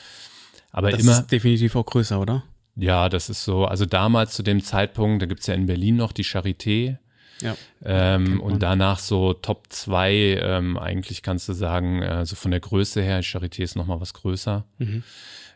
Aber 0.72 0.91
das 0.91 1.00
immer. 1.00 1.13
Ist 1.13 1.27
definitiv 1.27 1.77
auch 1.77 1.86
größer, 1.86 2.19
oder? 2.19 2.43
Ja, 2.75 3.08
das 3.08 3.29
ist 3.29 3.46
so. 3.46 3.63
Also 3.63 3.86
damals 3.86 4.34
zu 4.34 4.43
dem 4.43 4.62
Zeitpunkt, 4.62 5.22
da 5.22 5.25
gibt 5.25 5.39
es 5.39 5.48
ja 5.48 5.53
in 5.53 5.65
Berlin 5.65 5.96
noch 5.96 6.12
die 6.12 6.25
Charité. 6.25 6.98
Ja. 7.39 7.55
Ähm, 7.86 8.41
und 8.41 8.62
danach 8.62 9.00
so 9.00 9.31
Top 9.31 9.67
2, 9.69 10.41
ähm, 10.41 10.77
eigentlich 10.77 11.24
kannst 11.24 11.48
du 11.48 11.53
sagen, 11.53 12.01
äh, 12.01 12.25
so 12.25 12.36
von 12.36 12.51
der 12.51 12.60
Größe 12.60 13.01
her, 13.01 13.24
Charité 13.24 13.63
ist 13.63 13.77
nochmal 13.77 14.01
was 14.01 14.13
größer. 14.13 14.65
Mhm. 14.77 15.03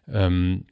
Ähm, 0.08 0.66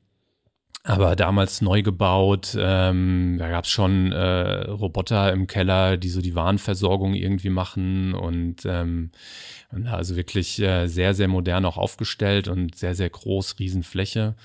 aber 0.83 1.15
damals 1.15 1.61
neu 1.61 1.83
gebaut. 1.83 2.55
Ähm, 2.57 3.35
da 3.37 3.49
gab 3.49 3.65
es 3.65 3.69
schon 3.69 4.11
äh, 4.11 4.69
Roboter 4.69 5.31
im 5.31 5.47
Keller, 5.47 5.97
die 5.97 6.09
so 6.09 6.21
die 6.21 6.35
Warenversorgung 6.35 7.13
irgendwie 7.13 7.49
machen 7.49 8.13
und, 8.13 8.65
ähm, 8.65 9.11
also 9.85 10.15
wirklich 10.15 10.59
äh, 10.59 10.87
sehr, 10.87 11.13
sehr 11.13 11.27
modern 11.27 11.65
auch 11.65 11.77
aufgestellt 11.77 12.47
und 12.47 12.75
sehr, 12.75 12.95
sehr 12.95 13.09
groß, 13.09 13.59
Riesenfläche. 13.59 14.35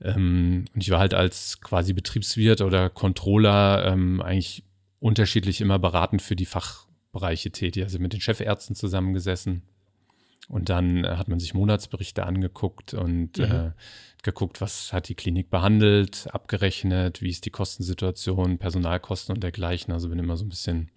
Ähm, 0.00 0.64
und 0.74 0.82
ich 0.82 0.90
war 0.90 1.00
halt 1.00 1.14
als 1.14 1.60
quasi 1.60 1.92
Betriebswirt 1.92 2.62
oder 2.62 2.88
Controller 2.88 3.84
ähm, 3.86 4.22
eigentlich 4.22 4.64
unterschiedlich 5.00 5.60
immer 5.60 5.78
beratend 5.78 6.22
für 6.22 6.36
die 6.36 6.46
Fachbereiche 6.46 7.50
tätig. 7.50 7.84
Also 7.84 7.98
mit 7.98 8.14
den 8.14 8.20
Chefärzten 8.20 8.74
zusammengesessen. 8.74 9.62
Und 10.48 10.68
dann 10.68 11.04
äh, 11.04 11.16
hat 11.16 11.28
man 11.28 11.38
sich 11.38 11.54
Monatsberichte 11.54 12.24
angeguckt 12.26 12.94
und 12.94 13.38
mhm. 13.38 13.44
äh, 13.44 13.70
geguckt, 14.22 14.60
was 14.60 14.92
hat 14.92 15.08
die 15.08 15.14
Klinik 15.14 15.50
behandelt, 15.50 16.28
abgerechnet, 16.32 17.22
wie 17.22 17.30
ist 17.30 17.44
die 17.44 17.50
Kostensituation, 17.50 18.58
Personalkosten 18.58 19.34
und 19.34 19.42
dergleichen. 19.42 19.92
Also 19.92 20.08
bin 20.08 20.18
immer 20.18 20.36
so 20.36 20.44
ein 20.44 20.48
bisschen 20.48 20.90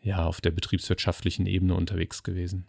ja 0.00 0.24
auf 0.24 0.40
der 0.40 0.50
betriebswirtschaftlichen 0.50 1.46
Ebene 1.46 1.74
unterwegs 1.74 2.22
gewesen. 2.22 2.66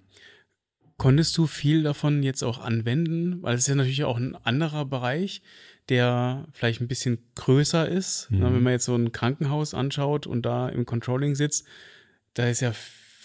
Konntest 0.98 1.36
du 1.38 1.48
viel 1.48 1.84
davon 1.84 2.24
jetzt 2.24 2.44
auch 2.44 2.60
anwenden? 2.60 3.42
Weil 3.42 3.56
es 3.56 3.62
ist 3.62 3.68
ja 3.68 3.76
natürlich 3.76 4.04
auch 4.04 4.18
ein 4.18 4.36
anderer 4.36 4.86
Bereich, 4.86 5.42
der 5.90 6.48
vielleicht 6.52 6.82
ein 6.82 6.88
bisschen 6.88 7.20
größer 7.36 7.88
ist. 7.88 8.30
Mhm. 8.30 8.42
Wenn 8.42 8.64
man 8.64 8.74
jetzt 8.74 8.86
so 8.86 8.96
ein 8.96 9.12
Krankenhaus 9.12 9.74
anschaut 9.74 10.28
und 10.28 10.44
da 10.44 10.70
im 10.70 10.86
Controlling 10.86 11.36
sitzt, 11.36 11.66
da 12.36 12.48
ist 12.48 12.62
ja 12.62 12.74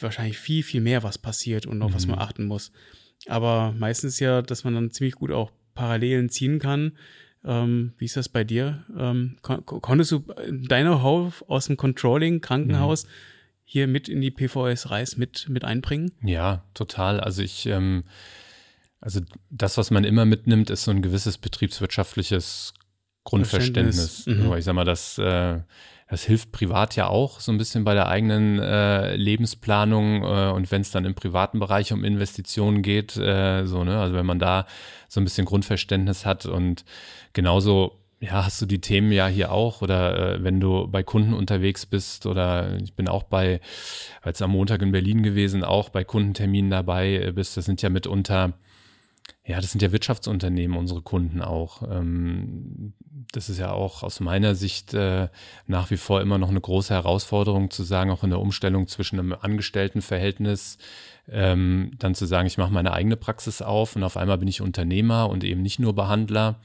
wahrscheinlich 0.01 0.38
viel, 0.38 0.62
viel 0.62 0.81
mehr, 0.81 1.03
was 1.03 1.18
passiert 1.18 1.66
und 1.66 1.83
auf 1.83 1.90
mhm. 1.90 1.94
was 1.94 2.07
man 2.07 2.18
achten 2.18 2.46
muss. 2.46 2.72
Aber 3.27 3.74
meistens 3.77 4.18
ja, 4.20 4.42
dass 4.42 4.64
man 4.64 4.74
dann 4.74 4.90
ziemlich 4.90 5.16
gut 5.16 5.33
auch 5.33 5.51
Parallelen 5.79 6.29
ziehen 6.29 6.59
kann. 6.59 6.93
Ähm, 7.45 7.93
wie 7.99 8.07
ist 8.07 8.17
das 8.17 8.29
bei 8.29 8.43
dir? 8.43 8.85
Ähm, 8.99 9.37
kon 9.43 9.64
konntest 9.64 10.11
du 10.11 10.25
deine 10.69 10.91
Know-how 10.91 11.45
aus 11.47 11.67
dem 11.67 11.77
Controlling 11.77 12.41
Krankenhaus 12.41 13.05
mhm. 13.05 13.09
hier 13.64 13.87
mit 13.87 14.09
in 14.09 14.21
die 14.21 14.33
PVS 14.33 14.91
Reis 14.91 15.17
mit, 15.17 15.49
mit 15.49 15.64
einbringen? 15.64 16.11
Ja, 16.23 16.64
total. 16.75 17.21
Also 17.21 17.43
ich, 17.43 17.67
ähm, 17.67 18.03
also 19.01 19.21
das, 19.51 19.79
was 19.79 19.93
man 19.93 20.03
immer 20.03 20.25
mitnimmt, 20.25 20.69
ist 20.69 20.83
so 20.83 20.91
ein 20.91 21.01
gewisses 21.01 21.38
betriebswirtschaftliches 21.38 22.75
Grundverständnis. 23.23 24.27
Mhm. 24.27 24.53
Ich 24.55 24.64
sag 24.64 24.75
mal, 24.75 24.85
das 24.85 25.17
äh, 25.19 25.61
das 26.09 26.25
hilft 26.25 26.53
privat 26.53 26.97
ja 26.97 27.07
auch 27.07 27.40
so 27.40 27.53
ein 27.53 27.59
bisschen 27.59 27.85
bei 27.85 27.94
der 27.94 28.09
eigenen 28.09 28.59
äh, 28.59 29.14
Lebensplanung 29.14 30.23
äh, 30.23 30.51
und 30.51 30.71
wenn 30.71 30.81
es 30.81 30.90
dann 30.90 31.05
im 31.05 31.14
privaten 31.14 31.59
Bereich 31.59 31.92
um 31.92 32.03
Investitionen 32.03 32.83
geht, 32.83 33.16
äh, 33.16 33.66
so, 33.66 33.85
ne, 33.85 34.01
also 34.01 34.14
wenn 34.14 34.27
man 34.27 34.38
da 34.38 34.66
so 35.09 35.21
ein 35.21 35.25
bisschen 35.25 35.44
Grundverständnis 35.44 36.25
hat 36.25 36.47
und 36.47 36.85
genauso 37.35 37.99
ja, 38.21 38.44
hast 38.44 38.61
du 38.61 38.66
die 38.66 38.81
Themen 38.81 39.12
ja 39.12 39.29
hier 39.29 39.53
auch 39.53 39.83
oder 39.83 40.35
äh, 40.35 40.42
wenn 40.42 40.61
du 40.61 40.88
bei 40.88 41.03
Kunden 41.03 41.35
unterwegs 41.35 41.87
bist 41.87 42.27
oder 42.27 42.77
ich 42.83 42.94
bin 42.94 43.07
auch 43.07 43.23
bei, 43.23 43.61
als 44.23 44.42
am 44.42 44.51
Montag 44.51 44.83
in 44.83 44.90
Berlin 44.90 45.23
gewesen, 45.23 45.62
auch 45.62 45.90
bei 45.90 46.05
Kundenterminen 46.05 46.71
dabei 46.71 47.31
bist, 47.33 47.57
das 47.57 47.66
sind 47.66 47.81
ja 47.83 47.90
mitunter 47.90 48.55
ja, 49.45 49.61
das 49.61 49.73
sind 49.73 49.81
ja 49.81 49.93
Wirtschaftsunternehmen, 49.93 50.77
unsere 50.77 51.01
Kunden 51.01 51.41
auch. 51.41 51.83
Ähm, 51.83 52.93
das 53.33 53.49
ist 53.49 53.59
ja 53.59 53.73
auch 53.73 54.03
aus 54.03 54.21
meiner 54.21 54.55
Sicht 54.55 54.93
äh, 54.95 55.29
nach 55.67 55.91
wie 55.91 55.97
vor 55.97 56.21
immer 56.21 56.38
noch 56.38 56.51
eine 56.51 56.61
große 56.61 56.93
Herausforderung 56.93 57.71
zu 57.71 57.83
sagen, 57.83 58.11
auch 58.11 58.25
in 58.25 58.31
der 58.31 58.41
Umstellung 58.41 58.88
zwischen 58.88 59.19
einem 59.19 59.33
Angestelltenverhältnis, 59.33 60.79
ähm, 61.31 61.93
dann 61.99 62.14
zu 62.14 62.27
sagen, 62.27 62.47
ich 62.47 62.59
mache 62.59 62.73
meine 62.73 62.93
eigene 62.93 63.17
Praxis 63.17 63.62
auf 63.62 63.97
und 63.97 64.03
auf 64.03 64.17
einmal 64.17 64.38
bin 64.38 64.49
ich 64.49 64.61
Unternehmer 64.61 65.29
und 65.31 65.45
eben 65.45 65.62
nicht 65.62 65.79
nur 65.79 65.95
Behandler 65.95 66.61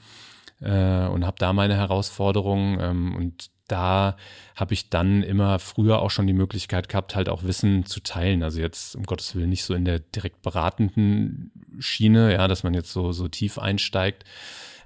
äh, 0.62 1.08
und 1.08 1.26
habe 1.26 1.38
da 1.39 1.54
meine 1.54 1.76
Herausforderungen. 1.76 2.80
Ähm, 2.82 3.15
und 3.15 3.49
da 3.67 4.17
habe 4.56 4.73
ich 4.73 4.89
dann 4.89 5.23
immer 5.23 5.60
früher 5.60 5.99
auch 5.99 6.12
schon 6.12 6.28
die 6.28 6.34
Möglichkeit 6.34 6.89
gehabt, 6.89 7.15
halt 7.15 7.30
auch 7.30 7.43
Wissen 7.43 7.86
zu 7.86 8.02
teilen. 8.02 8.43
Also 8.43 8.60
jetzt, 8.60 8.95
um 8.95 9.04
Gottes 9.04 9.36
Willen, 9.36 9.49
nicht 9.49 9.63
so 9.63 9.73
in 9.73 9.86
der 9.86 9.99
direkt 9.99 10.41
beratenden 10.41 11.52
Schiene, 11.80 12.34
ja, 12.34 12.47
dass 12.47 12.63
man 12.63 12.73
jetzt 12.73 12.91
so, 12.91 13.12
so 13.12 13.28
tief 13.28 13.58
einsteigt, 13.58 14.26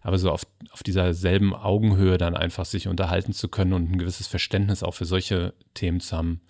aber 0.02 0.20
so 0.20 0.32
auf, 0.32 0.46
auf 0.72 0.84
dieser 0.84 1.14
selben 1.14 1.54
Augenhöhe 1.54 2.18
dann 2.18 2.36
einfach 2.36 2.66
sich 2.66 2.88
unterhalten 2.88 3.34
zu 3.34 3.50
können 3.50 3.74
und 3.74 3.92
ein 3.92 3.98
gewisses 3.98 4.28
Verständnis 4.28 4.84
auch 4.84 4.94
für 4.94 5.06
solche 5.06 5.54
Themen 5.74 6.00
zu 6.00 6.16
haben, 6.16 6.42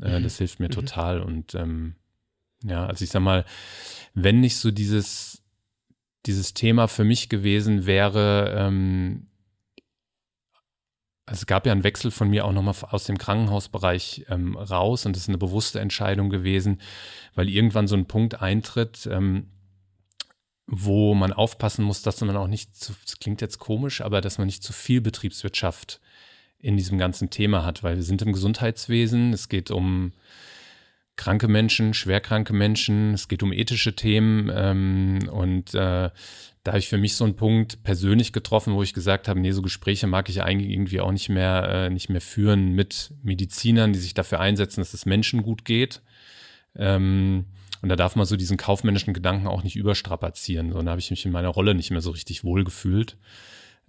äh, 0.00 0.18
mhm. 0.18 0.22
das 0.22 0.38
hilft 0.38 0.60
mir 0.60 0.68
mhm. 0.68 0.72
total. 0.72 1.20
Und 1.20 1.54
ähm, 1.54 1.96
ja, 2.64 2.86
also 2.86 3.04
ich 3.04 3.10
sag 3.10 3.20
mal, 3.20 3.44
wenn 4.14 4.40
nicht 4.40 4.56
so 4.56 4.70
dieses, 4.70 5.42
dieses 6.26 6.54
Thema 6.54 6.88
für 6.88 7.04
mich 7.04 7.28
gewesen 7.28 7.86
wäre, 7.86 8.54
ähm, 8.56 9.25
also 11.26 11.40
es 11.40 11.46
gab 11.46 11.66
ja 11.66 11.72
einen 11.72 11.84
Wechsel 11.84 12.12
von 12.12 12.30
mir 12.30 12.44
auch 12.44 12.52
nochmal 12.52 12.74
aus 12.90 13.04
dem 13.04 13.18
Krankenhausbereich 13.18 14.26
ähm, 14.28 14.56
raus 14.56 15.06
und 15.06 15.16
das 15.16 15.24
ist 15.24 15.28
eine 15.28 15.38
bewusste 15.38 15.80
Entscheidung 15.80 16.30
gewesen, 16.30 16.80
weil 17.34 17.48
irgendwann 17.48 17.88
so 17.88 17.96
ein 17.96 18.06
Punkt 18.06 18.40
eintritt, 18.40 19.08
ähm, 19.10 19.48
wo 20.68 21.14
man 21.14 21.32
aufpassen 21.32 21.84
muss, 21.84 22.02
dass 22.02 22.20
man 22.20 22.36
auch 22.36 22.46
nicht 22.46 22.76
zu, 22.76 22.94
das 23.04 23.18
klingt 23.18 23.40
jetzt 23.40 23.58
komisch, 23.58 24.00
aber 24.00 24.20
dass 24.20 24.38
man 24.38 24.46
nicht 24.46 24.62
zu 24.62 24.72
viel 24.72 25.00
Betriebswirtschaft 25.00 26.00
in 26.58 26.76
diesem 26.76 26.96
ganzen 26.96 27.28
Thema 27.28 27.64
hat, 27.64 27.82
weil 27.82 27.96
wir 27.96 28.02
sind 28.02 28.22
im 28.22 28.32
Gesundheitswesen, 28.32 29.32
es 29.32 29.48
geht 29.48 29.70
um 29.70 30.12
kranke 31.16 31.48
Menschen, 31.48 31.94
schwerkranke 31.94 32.52
Menschen, 32.52 33.14
es 33.14 33.28
geht 33.28 33.42
um 33.42 33.52
ethische 33.52 33.96
Themen 33.96 34.50
ähm, 34.54 35.28
und 35.30 35.74
äh, 35.74 36.10
da 36.66 36.72
habe 36.72 36.80
ich 36.80 36.88
für 36.88 36.98
mich 36.98 37.14
so 37.14 37.22
einen 37.22 37.36
Punkt 37.36 37.84
persönlich 37.84 38.32
getroffen, 38.32 38.74
wo 38.74 38.82
ich 38.82 38.92
gesagt 38.92 39.28
habe, 39.28 39.38
nee, 39.38 39.52
so 39.52 39.62
Gespräche 39.62 40.08
mag 40.08 40.28
ich 40.28 40.42
eigentlich 40.42 40.72
irgendwie 40.72 41.00
auch 41.00 41.12
nicht 41.12 41.28
mehr, 41.28 41.68
äh, 41.68 41.90
nicht 41.90 42.08
mehr 42.08 42.20
führen 42.20 42.72
mit 42.72 43.14
Medizinern, 43.22 43.92
die 43.92 44.00
sich 44.00 44.14
dafür 44.14 44.40
einsetzen, 44.40 44.80
dass 44.80 44.92
es 44.92 45.06
Menschen 45.06 45.44
gut 45.44 45.64
geht. 45.64 46.02
Ähm, 46.74 47.44
und 47.82 47.88
da 47.88 47.94
darf 47.94 48.16
man 48.16 48.26
so 48.26 48.34
diesen 48.34 48.56
kaufmännischen 48.56 49.14
Gedanken 49.14 49.46
auch 49.46 49.62
nicht 49.62 49.76
überstrapazieren. 49.76 50.72
So, 50.72 50.82
da 50.82 50.90
habe 50.90 50.98
ich 50.98 51.08
mich 51.12 51.24
in 51.24 51.30
meiner 51.30 51.50
Rolle 51.50 51.72
nicht 51.72 51.92
mehr 51.92 52.00
so 52.00 52.10
richtig 52.10 52.42
wohl 52.42 52.64
gefühlt. 52.64 53.16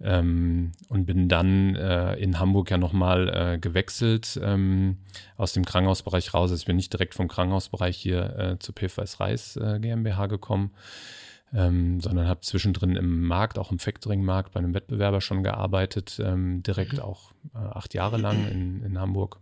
Ähm, 0.00 0.70
und 0.88 1.04
bin 1.04 1.28
dann 1.28 1.74
äh, 1.74 2.14
in 2.14 2.38
Hamburg 2.38 2.70
ja 2.70 2.78
nochmal 2.78 3.28
äh, 3.28 3.58
gewechselt 3.58 4.38
ähm, 4.40 4.98
aus 5.36 5.52
dem 5.52 5.64
Krankenhausbereich 5.64 6.32
raus. 6.32 6.52
Also 6.52 6.60
ich 6.60 6.66
bin 6.66 6.76
nicht 6.76 6.92
direkt 6.92 7.16
vom 7.16 7.26
Krankenhausbereich 7.26 7.96
hier 7.96 8.38
äh, 8.38 8.58
zur 8.60 8.76
PFS 8.76 9.18
Reis 9.18 9.56
äh, 9.56 9.80
GmbH 9.80 10.26
gekommen, 10.28 10.70
ähm, 11.54 12.00
sondern 12.00 12.26
habe 12.26 12.40
zwischendrin 12.40 12.96
im 12.96 13.26
Markt, 13.26 13.58
auch 13.58 13.70
im 13.72 13.78
Factoring-Markt 13.78 14.52
bei 14.52 14.60
einem 14.60 14.74
Wettbewerber 14.74 15.20
schon 15.20 15.42
gearbeitet, 15.42 16.20
ähm, 16.22 16.62
direkt 16.62 16.94
mhm. 16.94 17.00
auch 17.00 17.32
äh, 17.54 17.58
acht 17.58 17.94
Jahre 17.94 18.18
lang 18.18 18.48
in, 18.48 18.82
in 18.82 18.98
Hamburg 18.98 19.38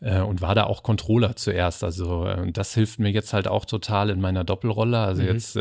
äh, 0.00 0.20
und 0.20 0.40
war 0.40 0.54
da 0.54 0.64
auch 0.64 0.82
Controller 0.82 1.36
zuerst. 1.36 1.84
Also 1.84 2.26
äh, 2.26 2.52
das 2.52 2.74
hilft 2.74 2.98
mir 2.98 3.10
jetzt 3.10 3.32
halt 3.32 3.48
auch 3.48 3.64
total 3.64 4.10
in 4.10 4.20
meiner 4.20 4.44
Doppelrolle. 4.44 4.98
Also 4.98 5.22
mhm. 5.22 5.28
jetzt 5.28 5.58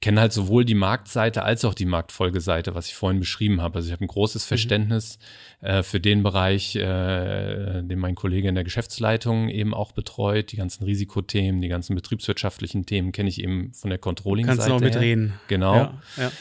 äh, 0.00 0.04
kenne 0.08 0.20
halt 0.20 0.32
sowohl 0.32 0.64
die 0.64 0.74
Marktseite 0.74 1.42
als 1.42 1.64
auch 1.64 1.74
die 1.74 1.86
Marktfolgeseite, 1.86 2.74
was 2.74 2.86
ich 2.88 2.94
vorhin 2.94 3.20
beschrieben 3.20 3.60
habe. 3.60 3.76
Also 3.76 3.88
ich 3.88 3.92
habe 3.92 4.04
ein 4.04 4.08
großes 4.08 4.44
mhm. 4.44 4.48
Verständnis 4.48 5.18
mhm. 5.60 5.66
äh, 5.66 5.82
für 5.82 6.00
den 6.00 6.22
Bereich, 6.22 6.76
äh, 6.76 7.82
den 7.82 7.98
mein 7.98 8.14
Kollege 8.14 8.48
in 8.48 8.54
der 8.54 8.64
Geschäftsleitung 8.64 9.48
eben 9.48 9.74
auch 9.74 9.92
betreut. 9.92 10.52
Die 10.52 10.56
ganzen 10.56 10.84
Risikothemen, 10.84 11.60
die 11.60 11.68
ganzen 11.68 11.94
betriebswirtschaftlichen 11.94 12.86
Themen 12.86 13.12
kenne 13.12 13.28
ich 13.28 13.42
eben 13.42 13.72
von 13.74 13.90
der 13.90 13.98
Controlling-Seite. 13.98 14.58
Kannst 14.58 14.68
du 14.68 14.74
auch 14.74 14.80
mitreden. 14.80 15.34
Genau. 15.48 15.74
Ja, 15.74 16.00
ja. 16.16 16.32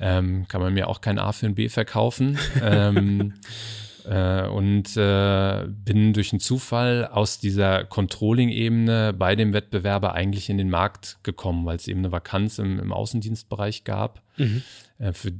Ähm, 0.00 0.46
kann 0.48 0.62
man 0.62 0.72
mir 0.72 0.88
auch 0.88 1.00
kein 1.00 1.18
A 1.18 1.32
für 1.32 1.46
ein 1.46 1.54
B 1.54 1.68
verkaufen. 1.68 2.38
ähm, 2.62 3.34
äh, 4.04 4.46
und 4.46 4.96
äh, 4.96 5.66
bin 5.68 6.12
durch 6.12 6.32
einen 6.32 6.40
Zufall 6.40 7.06
aus 7.06 7.38
dieser 7.38 7.84
Controlling-Ebene 7.84 9.12
bei 9.12 9.36
dem 9.36 9.52
Wettbewerber 9.52 10.14
eigentlich 10.14 10.50
in 10.50 10.58
den 10.58 10.70
Markt 10.70 11.18
gekommen, 11.22 11.64
weil 11.66 11.76
es 11.76 11.88
eben 11.88 12.00
eine 12.00 12.12
Vakanz 12.12 12.58
im, 12.58 12.78
im 12.78 12.92
Außendienstbereich 12.92 13.84
gab. 13.84 14.22
Mhm. 14.36 14.62
Äh, 14.98 15.12
für, 15.12 15.32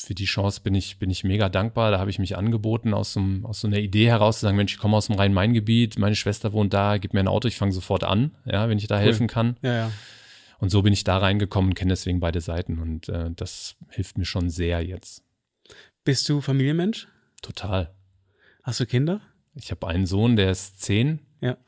für 0.00 0.14
die 0.14 0.24
Chance 0.24 0.60
bin 0.62 0.74
ich, 0.74 0.98
bin 0.98 1.10
ich 1.10 1.24
mega 1.24 1.48
dankbar. 1.48 1.90
Da 1.90 1.98
habe 1.98 2.10
ich 2.10 2.18
mich 2.18 2.36
angeboten, 2.36 2.94
aus 2.94 3.12
so, 3.12 3.22
aus 3.42 3.60
so 3.60 3.68
einer 3.68 3.78
Idee 3.78 4.08
heraus 4.08 4.40
zu 4.40 4.46
sagen, 4.46 4.56
Mensch, 4.56 4.74
ich 4.74 4.78
komme 4.78 4.96
aus 4.96 5.06
dem 5.06 5.16
Rhein-Main-Gebiet, 5.16 5.98
meine 5.98 6.16
Schwester 6.16 6.52
wohnt 6.52 6.74
da, 6.74 6.98
gib 6.98 7.14
mir 7.14 7.20
ein 7.20 7.28
Auto, 7.28 7.48
ich 7.48 7.56
fange 7.56 7.72
sofort 7.72 8.04
an, 8.04 8.32
ja, 8.44 8.68
wenn 8.68 8.78
ich 8.78 8.86
da 8.86 8.96
cool. 8.96 9.02
helfen 9.02 9.26
kann. 9.26 9.56
Ja, 9.62 9.74
ja. 9.74 9.90
Und 10.58 10.70
so 10.70 10.82
bin 10.82 10.92
ich 10.92 11.04
da 11.04 11.18
reingekommen 11.18 11.70
und 11.70 11.74
kenne 11.74 11.90
deswegen 11.90 12.20
beide 12.20 12.40
Seiten 12.40 12.78
und 12.78 13.08
äh, 13.08 13.30
das 13.34 13.76
hilft 13.90 14.18
mir 14.18 14.24
schon 14.24 14.48
sehr 14.48 14.82
jetzt. 14.82 15.22
Bist 16.04 16.28
du 16.28 16.40
Familienmensch? 16.40 17.08
Total. 17.42 17.94
Hast 18.64 18.80
du 18.80 18.86
Kinder? 18.86 19.20
Ich 19.54 19.70
habe 19.70 19.86
einen 19.86 20.06
Sohn, 20.06 20.36
der 20.36 20.50
ist 20.50 20.80
zehn. 20.80 21.20
Ja. 21.42 21.58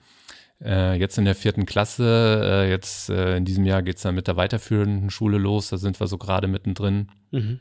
Äh, 0.64 0.98
jetzt 0.98 1.18
in 1.18 1.26
der 1.26 1.34
vierten 1.34 1.66
Klasse. 1.66 2.40
Äh, 2.42 2.70
jetzt 2.70 3.10
äh, 3.10 3.36
in 3.36 3.44
diesem 3.44 3.66
Jahr 3.66 3.82
geht 3.82 3.96
es 3.96 4.02
dann 4.02 4.14
mit 4.14 4.26
der 4.26 4.36
weiterführenden 4.36 5.10
Schule 5.10 5.36
los. 5.36 5.68
Da 5.68 5.76
sind 5.76 6.00
wir 6.00 6.06
so 6.06 6.16
gerade 6.16 6.48
mittendrin. 6.48 7.08
Mhm. 7.32 7.60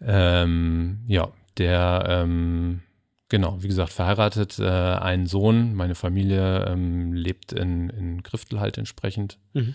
Ähm, 0.00 1.00
ja, 1.06 1.30
der, 1.58 2.04
ähm, 2.08 2.80
genau, 3.28 3.62
wie 3.62 3.68
gesagt, 3.68 3.92
verheiratet, 3.92 4.58
äh, 4.58 4.64
einen 4.64 5.26
Sohn. 5.26 5.74
Meine 5.74 5.94
Familie 5.94 6.64
ähm, 6.64 7.12
lebt 7.12 7.52
in, 7.52 7.90
in 7.90 8.22
Griftel 8.22 8.58
halt 8.58 8.78
entsprechend. 8.78 9.38
Mhm. 9.52 9.74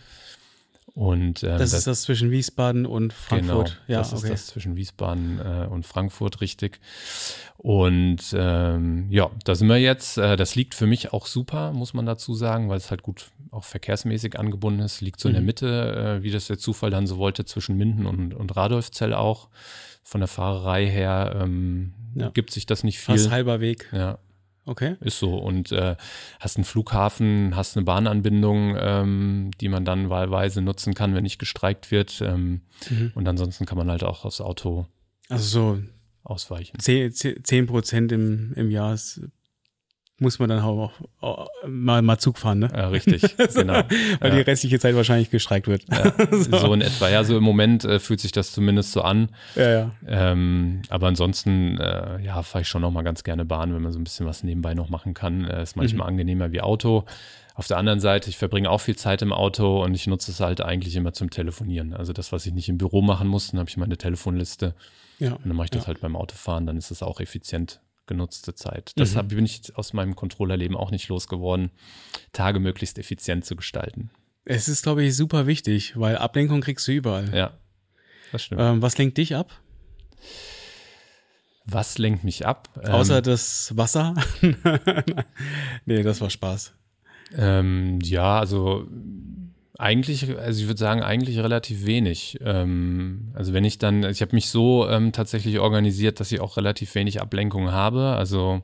Und, 0.95 1.41
ähm, 1.43 1.57
das, 1.57 1.71
das, 1.71 1.73
ist 1.73 1.87
das 1.87 2.01
zwischen 2.03 2.29
Wiesbaden 2.29 2.85
und 2.85 3.13
Frankfurt. 3.13 3.81
Genau, 3.87 3.91
ja, 3.91 3.97
das 3.99 4.13
okay. 4.13 4.25
ist 4.25 4.31
das 4.31 4.47
zwischen 4.47 4.75
Wiesbaden 4.75 5.39
äh, 5.39 5.67
und 5.67 5.87
Frankfurt, 5.87 6.39
richtig. 6.39 6.79
Und 7.57 8.21
ähm, 8.37 9.07
ja, 9.09 9.31
da 9.43 9.55
sind 9.55 9.69
wir 9.69 9.79
jetzt. 9.79 10.19
Äh, 10.19 10.35
das 10.35 10.53
liegt 10.53 10.75
für 10.75 10.85
mich 10.85 11.11
auch 11.11 11.25
super, 11.25 11.73
muss 11.73 11.95
man 11.95 12.05
dazu 12.05 12.35
sagen, 12.35 12.69
weil 12.69 12.77
es 12.77 12.91
halt 12.91 13.01
gut 13.01 13.31
auch 13.49 13.63
verkehrsmäßig 13.63 14.37
angebunden 14.37 14.81
ist. 14.81 15.01
Liegt 15.01 15.19
so 15.19 15.29
mhm. 15.29 15.31
in 15.31 15.33
der 15.33 15.41
mhm. 15.41 15.47
Mitte, 15.47 16.19
äh, 16.19 16.23
wie 16.23 16.29
das 16.29 16.45
der 16.45 16.59
Zufall 16.59 16.91
dann 16.91 17.07
so 17.07 17.17
wollte, 17.17 17.43
zwischen 17.45 17.75
Minden 17.75 18.05
und, 18.05 18.35
und 18.35 18.55
Radolfzell 18.55 19.15
auch. 19.15 19.49
Von 20.03 20.21
der 20.21 20.27
Fahrerei 20.27 20.85
her 20.85 21.39
ähm, 21.41 21.93
ja. 22.13 22.29
gibt 22.29 22.51
sich 22.51 22.67
das 22.67 22.83
nicht 22.83 22.99
viel. 22.99 23.15
Fast 23.15 23.31
halber 23.31 23.61
Weg. 23.61 23.89
Ja, 23.93 24.19
Okay. 24.65 24.95
Ist 25.01 25.19
so. 25.19 25.35
Und 25.35 25.71
äh, 25.71 25.95
hast 26.39 26.57
einen 26.57 26.63
Flughafen, 26.63 27.55
hast 27.55 27.75
eine 27.75 27.83
Bahnanbindung, 27.83 28.75
ähm, 28.79 29.51
die 29.59 29.69
man 29.69 29.83
dann 29.83 30.09
wahlweise 30.09 30.61
nutzen 30.61 30.93
kann, 30.93 31.13
wenn 31.15 31.23
nicht 31.23 31.39
gestreikt 31.39 31.91
wird. 31.91 32.21
Ähm, 32.21 32.61
mhm. 32.89 33.11
Und 33.15 33.27
ansonsten 33.27 33.65
kann 33.65 33.77
man 33.77 33.89
halt 33.89 34.03
auch 34.03 34.25
aufs 34.25 34.41
Auto 34.41 34.87
also 35.29 35.43
so 35.43 35.83
ausweichen. 36.23 36.79
10 36.79 37.67
Prozent 37.67 38.11
im, 38.11 38.53
im 38.55 38.71
Jahr 38.71 38.93
ist 38.93 39.21
muss 40.23 40.39
man 40.39 40.49
dann 40.49 40.61
auch, 40.61 40.91
auch 41.21 41.47
mal, 41.67 42.01
mal 42.01 42.17
Zug 42.17 42.39
fahren, 42.39 42.59
ne? 42.59 42.69
Ja, 42.75 42.87
richtig, 42.87 43.21
genau. 43.53 43.83
Weil 44.19 44.31
ja. 44.31 44.35
die 44.37 44.41
restliche 44.41 44.79
Zeit 44.79 44.95
wahrscheinlich 44.95 45.29
gestreikt 45.29 45.67
wird. 45.67 45.83
Ja, 45.91 46.13
so. 46.31 46.57
so. 46.57 46.73
in 46.73 46.81
etwa. 46.81 47.09
Ja, 47.09 47.23
so 47.23 47.37
im 47.37 47.43
Moment 47.43 47.85
äh, 47.85 47.99
fühlt 47.99 48.19
sich 48.19 48.31
das 48.31 48.51
zumindest 48.51 48.93
so 48.93 49.01
an. 49.01 49.29
Ja, 49.55 49.69
ja. 49.69 49.91
Ähm, 50.07 50.81
aber 50.89 51.07
ansonsten, 51.07 51.77
äh, 51.77 52.23
ja, 52.23 52.41
fahre 52.41 52.63
ich 52.63 52.67
schon 52.67 52.81
noch 52.81 52.91
mal 52.91 53.03
ganz 53.03 53.23
gerne 53.23 53.45
Bahn, 53.45 53.75
wenn 53.75 53.83
man 53.83 53.91
so 53.91 53.99
ein 53.99 54.03
bisschen 54.03 54.25
was 54.25 54.43
nebenbei 54.43 54.73
noch 54.73 54.89
machen 54.89 55.13
kann. 55.13 55.45
Äh, 55.45 55.61
ist 55.61 55.75
manchmal 55.75 56.07
mhm. 56.07 56.13
angenehmer 56.13 56.51
wie 56.51 56.61
Auto. 56.61 57.05
Auf 57.55 57.67
der 57.67 57.77
anderen 57.77 57.99
Seite, 57.99 58.31
ich 58.31 58.37
verbringe 58.37 58.69
auch 58.69 58.79
viel 58.81 58.95
Zeit 58.95 59.21
im 59.21 59.31
Auto 59.31 59.83
und 59.83 59.93
ich 59.93 60.07
nutze 60.07 60.31
es 60.31 60.39
halt 60.39 60.61
eigentlich 60.61 60.95
immer 60.95 61.13
zum 61.13 61.29
Telefonieren. 61.29 61.93
Also 61.93 62.11
das, 62.11 62.31
was 62.31 62.47
ich 62.47 62.53
nicht 62.53 62.67
im 62.67 62.79
Büro 62.79 63.03
machen 63.03 63.27
muss, 63.27 63.51
dann 63.51 63.59
habe 63.59 63.69
ich 63.69 63.77
meine 63.77 63.95
Telefonliste. 63.95 64.73
Ja. 65.19 65.33
Und 65.33 65.45
dann 65.45 65.55
mache 65.55 65.65
ich 65.65 65.71
das 65.71 65.83
ja. 65.83 65.87
halt 65.87 66.01
beim 66.01 66.15
Autofahren, 66.15 66.65
dann 66.65 66.77
ist 66.77 66.89
es 66.89 67.03
auch 67.03 67.19
effizient 67.19 67.79
genutzte 68.07 68.55
Zeit. 68.55 68.93
Deshalb 68.97 69.31
mhm. 69.31 69.35
bin 69.35 69.45
ich 69.45 69.75
aus 69.75 69.93
meinem 69.93 70.15
Controllerleben 70.15 70.75
auch 70.75 70.91
nicht 70.91 71.07
losgeworden, 71.07 71.71
Tage 72.31 72.59
möglichst 72.59 72.97
effizient 72.99 73.45
zu 73.45 73.55
gestalten. 73.55 74.09
Es 74.45 74.67
ist, 74.67 74.83
glaube 74.83 75.03
ich, 75.03 75.15
super 75.15 75.47
wichtig, 75.47 75.97
weil 75.97 76.17
Ablenkung 76.17 76.61
kriegst 76.61 76.87
du 76.87 76.91
überall. 76.91 77.33
Ja, 77.33 77.53
das 78.31 78.43
stimmt. 78.43 78.61
Ähm, 78.61 78.81
was 78.81 78.97
lenkt 78.97 79.17
dich 79.17 79.35
ab? 79.35 79.53
Was 81.65 81.97
lenkt 81.97 82.23
mich 82.23 82.45
ab? 82.45 82.69
Außer 82.83 83.17
ähm, 83.17 83.23
das 83.23 83.75
Wasser? 83.77 84.15
nee, 85.85 86.03
das 86.03 86.19
war 86.19 86.29
Spaß. 86.29 86.73
Ähm, 87.35 87.99
ja, 88.01 88.39
also 88.39 88.87
eigentlich, 89.77 90.37
also 90.37 90.61
ich 90.61 90.67
würde 90.67 90.79
sagen, 90.79 91.01
eigentlich 91.01 91.39
relativ 91.39 91.85
wenig. 91.85 92.37
Ähm, 92.43 93.31
also 93.33 93.53
wenn 93.53 93.65
ich 93.65 93.77
dann, 93.79 94.03
ich 94.03 94.21
habe 94.21 94.35
mich 94.35 94.49
so 94.49 94.87
ähm, 94.87 95.11
tatsächlich 95.11 95.59
organisiert, 95.59 96.19
dass 96.19 96.31
ich 96.31 96.41
auch 96.41 96.57
relativ 96.57 96.93
wenig 96.95 97.21
Ablenkung 97.21 97.71
habe. 97.71 98.15
Also 98.15 98.61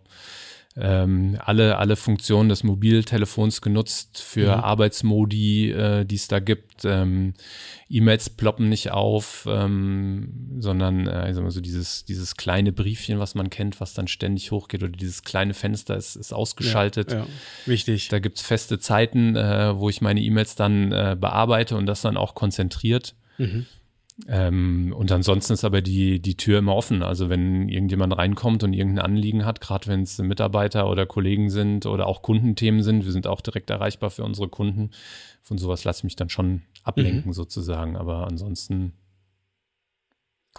ähm, 0.81 1.37
alle, 1.43 1.77
alle 1.77 1.97
Funktionen 1.97 2.47
des 2.47 2.63
Mobiltelefons 2.63 3.61
genutzt 3.61 4.21
für 4.21 4.55
mhm. 4.57 4.63
Arbeitsmodi, 4.63 5.71
äh, 5.71 6.05
die 6.05 6.15
es 6.15 6.29
da 6.29 6.39
gibt. 6.39 6.85
Ähm, 6.85 7.33
E-Mails 7.89 8.29
ploppen 8.29 8.69
nicht 8.69 8.91
auf, 8.91 9.45
ähm, 9.49 10.57
sondern 10.59 11.07
äh, 11.07 11.29
ich 11.29 11.37
mal 11.37 11.51
so 11.51 11.59
dieses, 11.59 12.05
dieses 12.05 12.37
kleine 12.37 12.71
Briefchen, 12.71 13.19
was 13.19 13.35
man 13.35 13.49
kennt, 13.49 13.81
was 13.81 13.93
dann 13.93 14.07
ständig 14.07 14.51
hochgeht 14.51 14.81
oder 14.81 14.91
dieses 14.91 15.23
kleine 15.23 15.53
Fenster 15.53 15.97
ist, 15.97 16.15
ist 16.15 16.33
ausgeschaltet. 16.33 17.11
Ja, 17.11 17.19
ja. 17.19 17.27
Wichtig. 17.65 18.07
Da 18.07 18.19
gibt's 18.19 18.41
feste 18.41 18.79
Zeiten, 18.79 19.35
äh, 19.35 19.77
wo 19.77 19.89
ich 19.89 19.99
meine 19.99 20.21
E-Mails 20.21 20.55
dann 20.55 20.93
äh, 20.93 21.17
bearbeite 21.19 21.75
und 21.75 21.87
das 21.87 22.01
dann 22.01 22.15
auch 22.15 22.35
konzentriert. 22.35 23.15
Mhm. 23.37 23.65
Ähm, 24.27 24.93
und 24.95 25.11
ansonsten 25.11 25.53
ist 25.53 25.63
aber 25.63 25.81
die, 25.81 26.19
die 26.19 26.35
Tür 26.35 26.59
immer 26.59 26.75
offen. 26.75 27.03
Also 27.03 27.29
wenn 27.29 27.69
irgendjemand 27.69 28.17
reinkommt 28.17 28.63
und 28.63 28.73
irgendein 28.73 29.05
Anliegen 29.05 29.45
hat, 29.45 29.61
gerade 29.61 29.87
wenn 29.87 30.03
es 30.03 30.17
Mitarbeiter 30.17 30.89
oder 30.89 31.05
Kollegen 31.05 31.49
sind 31.49 31.85
oder 31.85 32.07
auch 32.07 32.21
Kundenthemen 32.21 32.83
sind, 32.83 33.05
wir 33.05 33.11
sind 33.11 33.27
auch 33.27 33.41
direkt 33.41 33.69
erreichbar 33.69 34.09
für 34.09 34.23
unsere 34.23 34.49
Kunden. 34.49 34.91
Von 35.41 35.57
sowas 35.57 35.83
lasse 35.83 35.99
ich 35.99 36.03
mich 36.03 36.15
dann 36.15 36.29
schon 36.29 36.63
ablenken 36.83 37.27
mhm. 37.27 37.33
sozusagen. 37.33 37.95
Aber 37.95 38.27
ansonsten. 38.27 38.93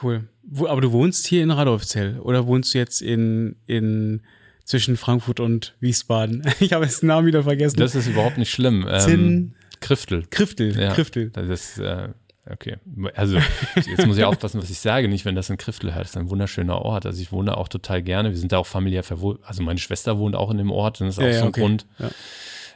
Cool. 0.02 0.28
Wo, 0.42 0.66
aber 0.66 0.80
du 0.80 0.92
wohnst 0.92 1.26
hier 1.26 1.42
in 1.42 1.50
Radolfzell 1.50 2.20
oder 2.20 2.46
wohnst 2.46 2.74
du 2.74 2.78
jetzt 2.78 3.02
in, 3.02 3.56
in 3.66 4.22
zwischen 4.64 4.96
Frankfurt 4.96 5.40
und 5.40 5.76
Wiesbaden? 5.80 6.44
Ich 6.60 6.72
habe 6.72 6.84
jetzt 6.84 7.02
den 7.02 7.08
Namen 7.08 7.26
wieder 7.26 7.42
vergessen. 7.42 7.78
Das 7.78 7.94
ist 7.94 8.08
überhaupt 8.08 8.38
nicht 8.38 8.50
schlimm. 8.50 8.86
Zinn 8.98 9.20
ähm, 9.20 9.54
Kriftel. 9.80 10.24
Kriftel, 10.30 10.78
ja, 10.78 10.92
Kriftel. 10.92 11.30
Das 11.30 11.48
ist, 11.48 11.78
äh, 11.78 12.10
Okay, 12.52 12.78
also 13.14 13.38
jetzt 13.76 14.06
muss 14.06 14.18
ich 14.18 14.24
aufpassen, 14.24 14.60
was 14.60 14.70
ich 14.70 14.80
sage, 14.80 15.08
nicht 15.08 15.24
wenn 15.24 15.36
das 15.36 15.50
in 15.50 15.56
Kriftel 15.56 15.94
hört. 15.94 16.04
Das 16.04 16.10
ist 16.10 16.16
ein 16.16 16.30
wunderschöner 16.30 16.82
Ort. 16.82 17.06
Also 17.06 17.22
ich 17.22 17.30
wohne 17.30 17.56
auch 17.56 17.68
total 17.68 18.02
gerne. 18.02 18.30
Wir 18.30 18.38
sind 18.38 18.50
da 18.52 18.58
auch 18.58 18.66
familiär 18.66 19.04
verwohnt. 19.04 19.40
Also 19.44 19.62
meine 19.62 19.78
Schwester 19.78 20.18
wohnt 20.18 20.34
auch 20.34 20.50
in 20.50 20.58
dem 20.58 20.70
Ort 20.70 21.00
und 21.00 21.06
das 21.06 21.18
ist 21.18 21.22
ja, 21.22 21.30
auch 21.30 21.34
so 21.34 21.42
ein 21.42 21.48
okay. 21.48 21.60
Grund. 21.60 21.86
Ja. 21.98 22.10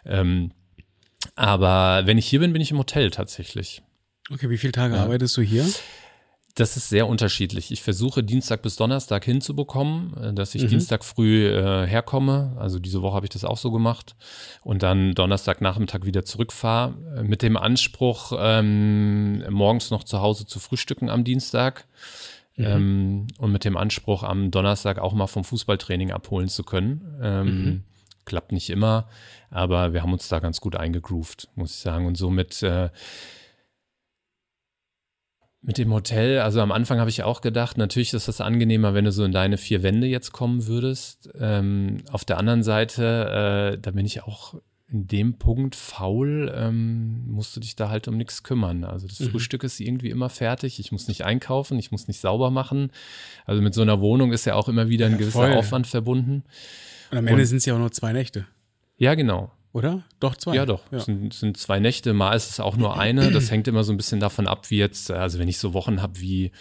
Ähm, 0.07 0.53
aber 1.35 2.03
wenn 2.07 2.19
ich 2.19 2.27
hier 2.27 2.41
bin, 2.41 2.53
bin 2.53 2.63
ich 2.63 2.71
im 2.71 2.79
Hotel 2.79 3.11
tatsächlich. 3.11 3.83
Okay, 4.31 4.49
wie 4.49 4.59
viele 4.59 4.73
Tage 4.73 4.99
arbeitest 4.99 5.37
du 5.37 5.43
hier? 5.43 5.67
Das 6.55 6.77
ist 6.77 6.88
sehr 6.88 7.09
unterschiedlich. 7.09 7.73
Ich 7.73 7.83
versuche 7.83 8.23
Dienstag 8.23 8.62
bis 8.62 8.77
Donnerstag 8.77 9.25
hinzubekommen, 9.25 10.17
äh, 10.17 10.33
dass 10.33 10.55
ich 10.55 10.62
mhm. 10.62 10.69
Dienstag 10.69 11.05
früh 11.05 11.49
äh, 11.49 11.87
herkomme. 11.87 12.57
Also 12.59 12.79
diese 12.79 13.03
Woche 13.03 13.17
habe 13.17 13.27
ich 13.27 13.31
das 13.31 13.45
auch 13.45 13.59
so 13.59 13.73
gemacht 13.73 14.14
und 14.62 14.85
dann 14.85 15.14
Donnerstagnachmittag 15.14 16.05
wieder 16.05 16.25
zurückfahre 16.25 16.95
äh, 17.17 17.23
mit 17.25 17.43
dem 17.43 17.57
Anspruch, 17.57 18.33
ähm, 18.38 19.43
morgens 19.51 19.90
noch 19.90 20.05
zu 20.05 20.21
Hause 20.21 20.47
zu 20.47 20.61
frühstücken 20.61 21.11
am 21.11 21.25
Dienstag. 21.25 21.87
Mhm. 22.57 22.64
Ähm, 22.64 23.27
und 23.38 23.51
mit 23.51 23.64
dem 23.64 23.77
Anspruch, 23.77 24.23
am 24.23 24.53
Donnerstag 24.53 25.01
auch 25.01 25.12
mal 25.12 25.27
vom 25.27 25.43
Fußballtraining 25.43 26.12
abholen 26.12 26.49
zu 26.49 26.62
können. 26.62 27.19
Ähm, 27.21 27.47
mhm. 27.47 27.83
Klappt 28.27 28.53
nicht 28.53 28.71
immer, 28.71 29.09
aber 29.51 29.93
wir 29.93 30.03
haben 30.03 30.12
uns 30.12 30.29
da 30.29 30.38
ganz 30.38 30.61
gut 30.61 30.77
eingegroovt, 30.77 31.49
muss 31.57 31.73
ich 31.73 31.81
sagen. 31.81 32.07
Und 32.07 32.17
somit 32.17 32.62
äh, 32.62 32.90
mit 35.66 35.79
dem 35.79 35.92
Hotel, 35.92 36.40
also 36.40 36.61
am 36.61 36.72
Anfang 36.72 37.00
habe 37.00 37.09
ich 37.09 37.22
auch 37.22 37.40
gedacht, 37.40 37.79
natürlich 37.79 38.12
ist 38.12 38.29
das 38.29 38.42
angenehmer, 38.42 38.92
wenn 38.92 39.07
du 39.07 39.12
so 39.12 39.24
in 39.24 39.33
deine 39.33 39.57
vier 39.57 39.83
Wände 39.83 40.07
jetzt 40.07 40.33
kommen 40.33 40.66
würdest. 40.66 41.31
Ähm, 41.38 42.03
auf 42.12 42.27
der 42.27 42.37
anderen 42.37 42.62
Seite, 42.62 43.72
äh, 43.74 43.79
da 43.81 43.90
bin 43.92 44.05
ich 44.05 44.22
auch 44.24 44.55
in 44.90 45.07
dem 45.07 45.38
Punkt 45.38 45.74
faul, 45.74 46.53
ähm, 46.55 47.24
musst 47.27 47.57
du 47.57 47.61
dich 47.61 47.77
da 47.77 47.88
halt 47.88 48.07
um 48.09 48.18
nichts 48.18 48.42
kümmern. 48.42 48.85
Also 48.85 49.07
das 49.07 49.20
mhm. 49.20 49.31
Frühstück 49.31 49.64
ist 49.64 49.81
irgendwie 49.81 50.11
immer 50.11 50.29
fertig. 50.29 50.79
Ich 50.79 50.92
muss 50.92 51.09
nicht 51.09 51.24
einkaufen, 51.24 51.79
ich 51.79 51.90
muss 51.90 52.09
nicht 52.09 52.20
sauber 52.20 52.50
machen. 52.50 52.92
Also 53.46 53.62
mit 53.62 53.72
so 53.72 53.81
einer 53.81 54.00
Wohnung 54.00 54.33
ist 54.33 54.44
ja 54.44 54.57
auch 54.57 54.68
immer 54.68 54.90
wieder 54.90 55.07
ein 55.07 55.12
ja, 55.12 55.18
gewisser 55.18 55.48
voll. 55.48 55.55
Aufwand 55.55 55.87
verbunden. 55.87 56.44
Und 57.11 57.18
am 57.18 57.27
Ende 57.27 57.46
sind 57.46 57.59
es 57.59 57.64
ja 57.64 57.74
auch 57.74 57.79
nur 57.79 57.92
zwei 57.92 58.12
Nächte. 58.12 58.46
Ja, 58.98 59.14
genau. 59.14 59.50
Oder? 59.75 60.05
Doch 60.21 60.37
zwei? 60.37 60.55
Ja, 60.55 60.67
doch. 60.67 60.81
Ja. 60.93 60.99
Es 60.99 61.07
sind, 61.07 61.35
sind 61.35 61.57
zwei 61.57 61.81
Nächte. 61.81 62.15
Mal 62.15 62.35
ist 62.35 62.49
es 62.49 62.61
auch 62.61 62.77
nur 62.77 62.97
eine. 62.99 63.33
Das 63.33 63.51
hängt 63.51 63.67
immer 63.67 63.83
so 63.83 63.93
ein 63.93 63.97
bisschen 63.97 64.21
davon 64.21 64.47
ab, 64.47 64.71
wie 64.71 64.79
jetzt, 64.79 65.11
also 65.11 65.39
wenn 65.41 65.49
ich 65.49 65.59
so 65.59 65.75
Wochen 65.75 66.01
habe 66.01 66.21
wie, 66.21 66.53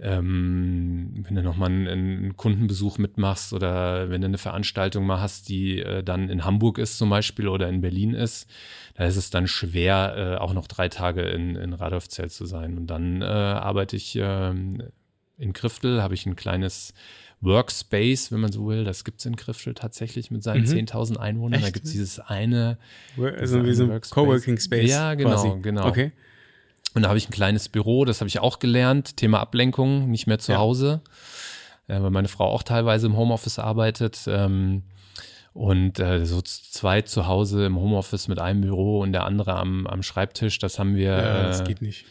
ähm, 0.00 1.24
wenn 1.24 1.36
du 1.36 1.42
nochmal 1.44 1.70
einen, 1.70 1.86
einen 1.86 2.36
Kundenbesuch 2.36 2.98
mitmachst 2.98 3.52
oder 3.52 4.10
wenn 4.10 4.22
du 4.22 4.26
eine 4.26 4.38
Veranstaltung 4.38 5.06
mal 5.06 5.20
hast, 5.20 5.48
die 5.48 5.78
äh, 5.78 6.02
dann 6.02 6.28
in 6.28 6.44
Hamburg 6.44 6.78
ist 6.78 6.98
zum 6.98 7.10
Beispiel 7.10 7.46
oder 7.46 7.68
in 7.68 7.80
Berlin 7.80 8.12
ist, 8.12 8.50
da 8.94 9.04
ist 9.04 9.16
es 9.16 9.30
dann 9.30 9.46
schwer, 9.46 10.14
äh, 10.16 10.42
auch 10.42 10.52
noch 10.52 10.66
drei 10.66 10.88
Tage 10.88 11.22
in, 11.22 11.54
in 11.54 11.72
Radolfzell 11.72 12.28
zu 12.28 12.44
sein. 12.44 12.76
Und 12.76 12.88
dann 12.88 13.22
äh, 13.22 13.24
arbeite 13.24 13.94
ich 13.94 14.18
ähm, 14.20 14.82
in 15.38 15.52
Kriftel, 15.52 16.02
habe 16.02 16.14
ich 16.14 16.26
ein 16.26 16.34
kleines 16.34 16.92
Workspace, 17.42 18.30
wenn 18.32 18.40
man 18.40 18.52
so 18.52 18.66
will. 18.66 18.84
Das 18.84 19.04
gibt 19.04 19.18
es 19.18 19.26
in 19.26 19.36
Kriftel 19.36 19.74
tatsächlich 19.74 20.30
mit 20.30 20.42
seinen 20.42 20.62
mhm. 20.62 20.86
10.000 20.86 21.16
Einwohnern. 21.16 21.54
Echt? 21.54 21.66
Da 21.66 21.70
gibt 21.70 21.86
es 21.86 21.92
dieses 21.92 22.20
eine. 22.20 22.78
Also 23.18 23.64
wie 23.64 23.74
so 23.74 23.90
ein 23.90 24.00
Coworking 24.00 24.58
Space. 24.58 24.88
Ja, 24.88 25.14
genau, 25.14 25.30
quasi. 25.30 25.60
genau. 25.60 25.86
Okay. 25.86 26.12
Und 26.94 27.02
da 27.02 27.08
habe 27.08 27.18
ich 27.18 27.28
ein 27.28 27.32
kleines 27.32 27.68
Büro, 27.68 28.04
das 28.04 28.20
habe 28.20 28.28
ich 28.28 28.38
auch 28.38 28.58
gelernt. 28.58 29.16
Thema 29.16 29.40
Ablenkung, 29.40 30.10
nicht 30.10 30.26
mehr 30.26 30.38
zu 30.38 30.52
ja. 30.52 30.58
Hause, 30.58 31.00
äh, 31.88 32.00
weil 32.00 32.10
meine 32.10 32.28
Frau 32.28 32.46
auch 32.46 32.62
teilweise 32.62 33.06
im 33.06 33.16
Homeoffice 33.16 33.58
arbeitet. 33.58 34.20
Ähm, 34.26 34.82
und 35.54 35.98
äh, 35.98 36.24
so 36.24 36.40
zwei 36.42 37.02
zu 37.02 37.26
Hause 37.26 37.66
im 37.66 37.76
Homeoffice 37.76 38.28
mit 38.28 38.38
einem 38.38 38.62
Büro 38.62 39.00
und 39.00 39.12
der 39.12 39.24
andere 39.24 39.56
am, 39.56 39.86
am 39.86 40.02
Schreibtisch, 40.02 40.58
das 40.58 40.78
haben 40.78 40.94
wir. 40.94 41.10
Ja, 41.10 41.42
das 41.42 41.60
äh, 41.60 41.64
geht 41.64 41.82
nicht 41.82 42.06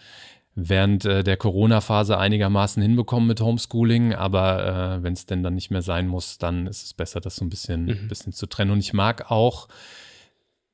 während 0.55 1.05
äh, 1.05 1.23
der 1.23 1.37
Corona-Phase 1.37 2.17
einigermaßen 2.17 2.81
hinbekommen 2.81 3.27
mit 3.27 3.41
Homeschooling, 3.41 4.13
aber 4.13 4.97
äh, 4.97 5.03
wenn 5.03 5.13
es 5.13 5.25
denn 5.25 5.43
dann 5.43 5.55
nicht 5.55 5.71
mehr 5.71 5.81
sein 5.81 6.07
muss, 6.07 6.37
dann 6.37 6.67
ist 6.67 6.83
es 6.83 6.93
besser, 6.93 7.21
das 7.21 7.37
so 7.37 7.45
ein 7.45 7.49
bisschen, 7.49 7.85
mhm. 7.85 8.07
bisschen 8.07 8.33
zu 8.33 8.47
trennen. 8.47 8.71
Und 8.71 8.79
ich 8.79 8.93
mag 8.93 9.31
auch 9.31 9.67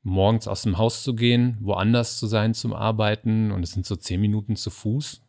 morgens 0.01 0.47
aus 0.47 0.63
dem 0.63 0.77
Haus 0.77 1.03
zu 1.03 1.15
gehen, 1.15 1.57
woanders 1.59 2.17
zu 2.17 2.27
sein 2.27 2.53
zum 2.53 2.73
Arbeiten 2.73 3.51
und 3.51 3.63
es 3.63 3.71
sind 3.71 3.85
so 3.85 3.95
zehn 3.95 4.21
Minuten 4.21 4.55
zu 4.55 4.69
Fuß 4.69 5.21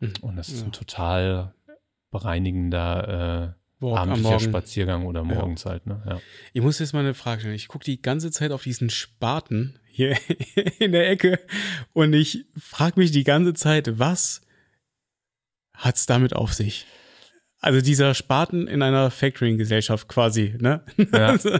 mhm. 0.00 0.12
und 0.22 0.36
das 0.36 0.48
ist 0.48 0.60
ja. 0.60 0.66
ein 0.66 0.72
total 0.72 1.54
bereinigender 2.10 3.54
äh, 3.54 3.84
Walk 3.84 3.98
abendlicher 3.98 4.40
Spaziergang 4.40 5.04
oder 5.04 5.22
morgens 5.22 5.64
ja. 5.64 5.72
halt. 5.72 5.86
Ne? 5.86 6.02
Ja. 6.08 6.20
Ich 6.54 6.62
muss 6.62 6.78
jetzt 6.78 6.94
mal 6.94 7.00
eine 7.00 7.12
Frage 7.12 7.40
stellen. 7.40 7.54
Ich 7.54 7.68
gucke 7.68 7.84
die 7.84 8.00
ganze 8.00 8.30
Zeit 8.30 8.52
auf 8.52 8.62
diesen 8.62 8.88
Spaten 8.88 9.78
hier 9.96 10.16
in 10.78 10.92
der 10.92 11.08
Ecke 11.08 11.40
und 11.92 12.12
ich 12.12 12.44
frage 12.56 13.00
mich 13.00 13.10
die 13.10 13.24
ganze 13.24 13.54
Zeit, 13.54 13.98
was 13.98 14.42
hat's 15.72 16.06
damit 16.06 16.34
auf 16.34 16.52
sich? 16.52 16.86
Also 17.60 17.80
dieser 17.80 18.14
Spaten 18.14 18.68
in 18.68 18.82
einer 18.82 19.10
Factoring-Gesellschaft 19.10 20.08
quasi, 20.08 20.54
ne? 20.58 20.82
Ja. 21.12 21.36
Also 21.46 21.58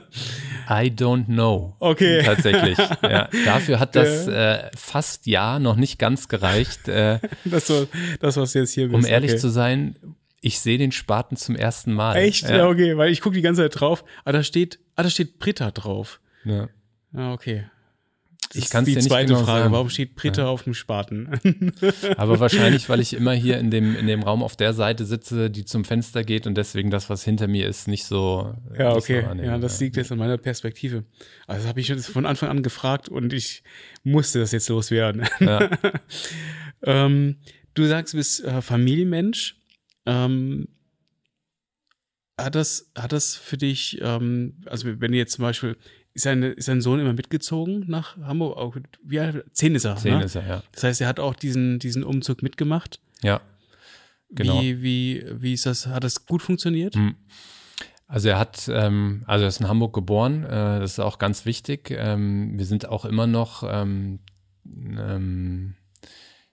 I 0.69 0.91
don't 0.91 1.27
know. 1.27 1.77
Okay. 1.79 2.23
Tatsächlich. 2.25 2.77
Ja. 3.03 3.29
Dafür 3.45 3.79
hat 3.79 3.95
das 3.95 4.27
äh, 4.27 4.69
fast 4.77 5.27
ja 5.27 5.59
noch 5.59 5.77
nicht 5.77 5.99
ganz 5.99 6.29
gereicht. 6.29 6.89
Äh, 6.89 7.21
das, 7.45 7.71
war, 7.71 7.87
das, 8.21 8.37
was 8.37 8.55
jetzt 8.55 8.73
hier 8.73 8.89
bist. 8.89 8.97
Um 8.97 9.07
ehrlich 9.07 9.33
okay. 9.33 9.41
zu 9.41 9.49
sein, 9.49 9.97
ich 10.41 10.59
sehe 10.61 10.77
den 10.77 10.93
Spaten 10.93 11.37
zum 11.37 11.57
ersten 11.57 11.93
Mal. 11.93 12.17
Echt? 12.17 12.49
Ja, 12.49 12.57
ja 12.57 12.69
okay, 12.69 12.97
weil 12.97 13.11
ich 13.11 13.21
gucke 13.21 13.37
die 13.37 13.43
ganze 13.43 13.63
Zeit 13.63 13.81
drauf. 13.81 14.05
Ah, 14.25 14.33
da 14.33 14.43
steht, 14.43 14.81
ah, 14.97 15.03
da 15.03 15.11
steht 15.11 15.39
Britta 15.39 15.71
drauf. 15.71 16.21
Ja. 16.45 16.69
Ah, 17.15 17.33
okay. 17.33 17.65
Ich 18.55 18.71
kann 18.71 18.85
die 18.85 18.93
dir 18.93 18.99
nicht 18.99 19.09
zweite 19.09 19.35
genau 19.35 19.45
Frage. 19.45 19.63
Sagen. 19.63 19.73
Warum 19.73 19.91
steht 19.91 20.15
Britta 20.15 20.43
ja. 20.43 20.49
auf 20.49 20.63
dem 20.63 20.75
Spaten? 20.75 21.41
Aber 22.17 22.41
wahrscheinlich, 22.41 22.89
weil 22.89 23.01
ich 23.01 23.15
immer 23.15 23.33
hier 23.33 23.59
in 23.59 23.71
dem, 23.71 23.97
in 23.97 24.07
dem 24.07 24.23
Raum 24.23 24.43
auf 24.43 24.57
der 24.57 24.73
Seite 24.73 25.05
sitze, 25.05 25.51
die 25.51 25.65
zum 25.65 25.85
Fenster 25.85 26.25
geht 26.25 26.47
und 26.47 26.57
deswegen 26.57 26.91
das, 26.91 27.11
was 27.11 27.25
hinter 27.25 27.49
mir 27.49 27.67
ist, 27.67 27.89
nicht 27.89 28.05
so. 28.05 28.55
Ja, 28.79 28.95
okay. 28.95 29.25
So 29.29 29.43
ja, 29.43 29.59
das 29.59 29.81
liegt 29.81 29.97
jetzt 29.97 30.13
an 30.13 30.19
meiner 30.19 30.39
Perspektive. 30.39 31.05
Also 31.47 31.63
das 31.63 31.69
habe 31.69 31.81
ich 31.81 31.93
von 32.07 32.27
Anfang 32.27 32.49
an 32.49 32.63
gefragt 32.63 33.09
und 33.09 33.33
ich 33.33 33.63
musste 34.05 34.39
das 34.39 34.53
jetzt 34.53 34.69
loswerden. 34.69 35.27
Ja. 35.41 35.69
ähm, 36.83 37.37
du 37.75 37.85
sagst, 37.87 38.15
du 38.15 38.19
bist 38.19 38.45
äh, 38.45 38.63
Familienmensch. 38.63 39.57
Ähm, 40.07 40.69
hat 42.39 42.55
das, 42.55 42.91
hat 42.97 43.13
das 43.13 43.35
für 43.35 43.57
dich, 43.57 43.99
ähm, 44.03 44.61
also 44.67 45.01
wenn 45.01 45.13
du 45.13 45.19
jetzt 45.19 45.33
zum 45.33 45.43
Beispiel, 45.43 45.77
ist 46.17 46.23
sein, 46.23 46.43
ist 46.43 46.65
sein 46.65 46.81
Sohn 46.81 46.99
immer 46.99 47.13
mitgezogen 47.13 47.85
nach 47.87 48.17
Hamburg? 48.17 48.57
Auch, 48.57 48.77
wie 49.03 49.21
alt? 49.21 49.45
Zehn 49.53 49.75
ist 49.75 49.85
er. 49.85 49.97
Zehn 49.97 50.19
ne? 50.19 50.25
ist 50.25 50.35
er, 50.35 50.47
ja. 50.47 50.63
Das 50.73 50.83
heißt, 50.83 51.01
er 51.03 51.09
hat 51.09 51.21
auch 51.21 51.35
diesen, 51.35 51.79
diesen 51.79 52.03
Umzug 52.03 52.43
mitgemacht. 52.43 53.01
Ja. 53.23 53.41
Genau. 54.31 54.61
Wie, 54.61 54.83
wie, 54.83 55.25
wie 55.31 55.53
ist 55.53 55.67
das? 55.67 55.87
Hat 55.87 56.05
das 56.05 56.25
gut 56.27 56.43
funktioniert? 56.43 56.95
Hm. 56.95 57.15
Also 58.09 58.31
er 58.31 58.39
hat, 58.39 58.69
ähm, 58.73 59.25
also 59.27 59.45
er 59.45 59.49
ist 59.49 59.61
in 59.61 59.69
Hamburg 59.69 59.93
geboren, 59.93 60.45
äh, 60.45 60.81
das 60.81 60.93
ist 60.93 61.01
auch 61.01 61.19
ganz 61.19 61.45
wichtig. 61.45 61.91
Ähm, 61.91 62.57
wir 62.57 62.65
sind 62.65 62.89
auch 62.89 63.05
immer 63.05 63.27
noch 63.27 63.63
ähm, 63.69 64.21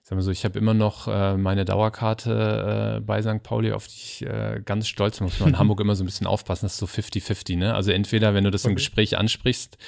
ähm, 0.04 0.08
sag 0.08 0.16
mal 0.16 0.22
so, 0.22 0.30
ich 0.30 0.44
habe 0.44 0.58
immer 0.58 0.74
noch 0.74 1.08
äh, 1.08 1.36
meine 1.36 1.64
Dauerkarte 1.64 2.96
äh, 2.98 3.00
bei 3.00 3.22
St. 3.22 3.42
Pauli, 3.42 3.72
auf 3.72 3.86
die 3.86 3.94
ich 3.94 4.26
äh, 4.26 4.60
ganz 4.62 4.86
stolz 4.86 5.18
bin. 5.18 5.26
Muss 5.26 5.40
man 5.40 5.50
in 5.50 5.58
Hamburg 5.58 5.80
immer 5.80 5.94
so 5.94 6.04
ein 6.04 6.06
bisschen 6.06 6.26
aufpassen, 6.26 6.66
das 6.66 6.74
ist 6.74 6.78
so 6.78 6.86
50-50, 6.86 7.56
ne? 7.56 7.74
Also 7.74 7.90
entweder, 7.90 8.34
wenn 8.34 8.44
du 8.44 8.50
das 8.50 8.64
okay. 8.64 8.72
im 8.72 8.76
Gespräch 8.76 9.16
ansprichst, 9.16 9.78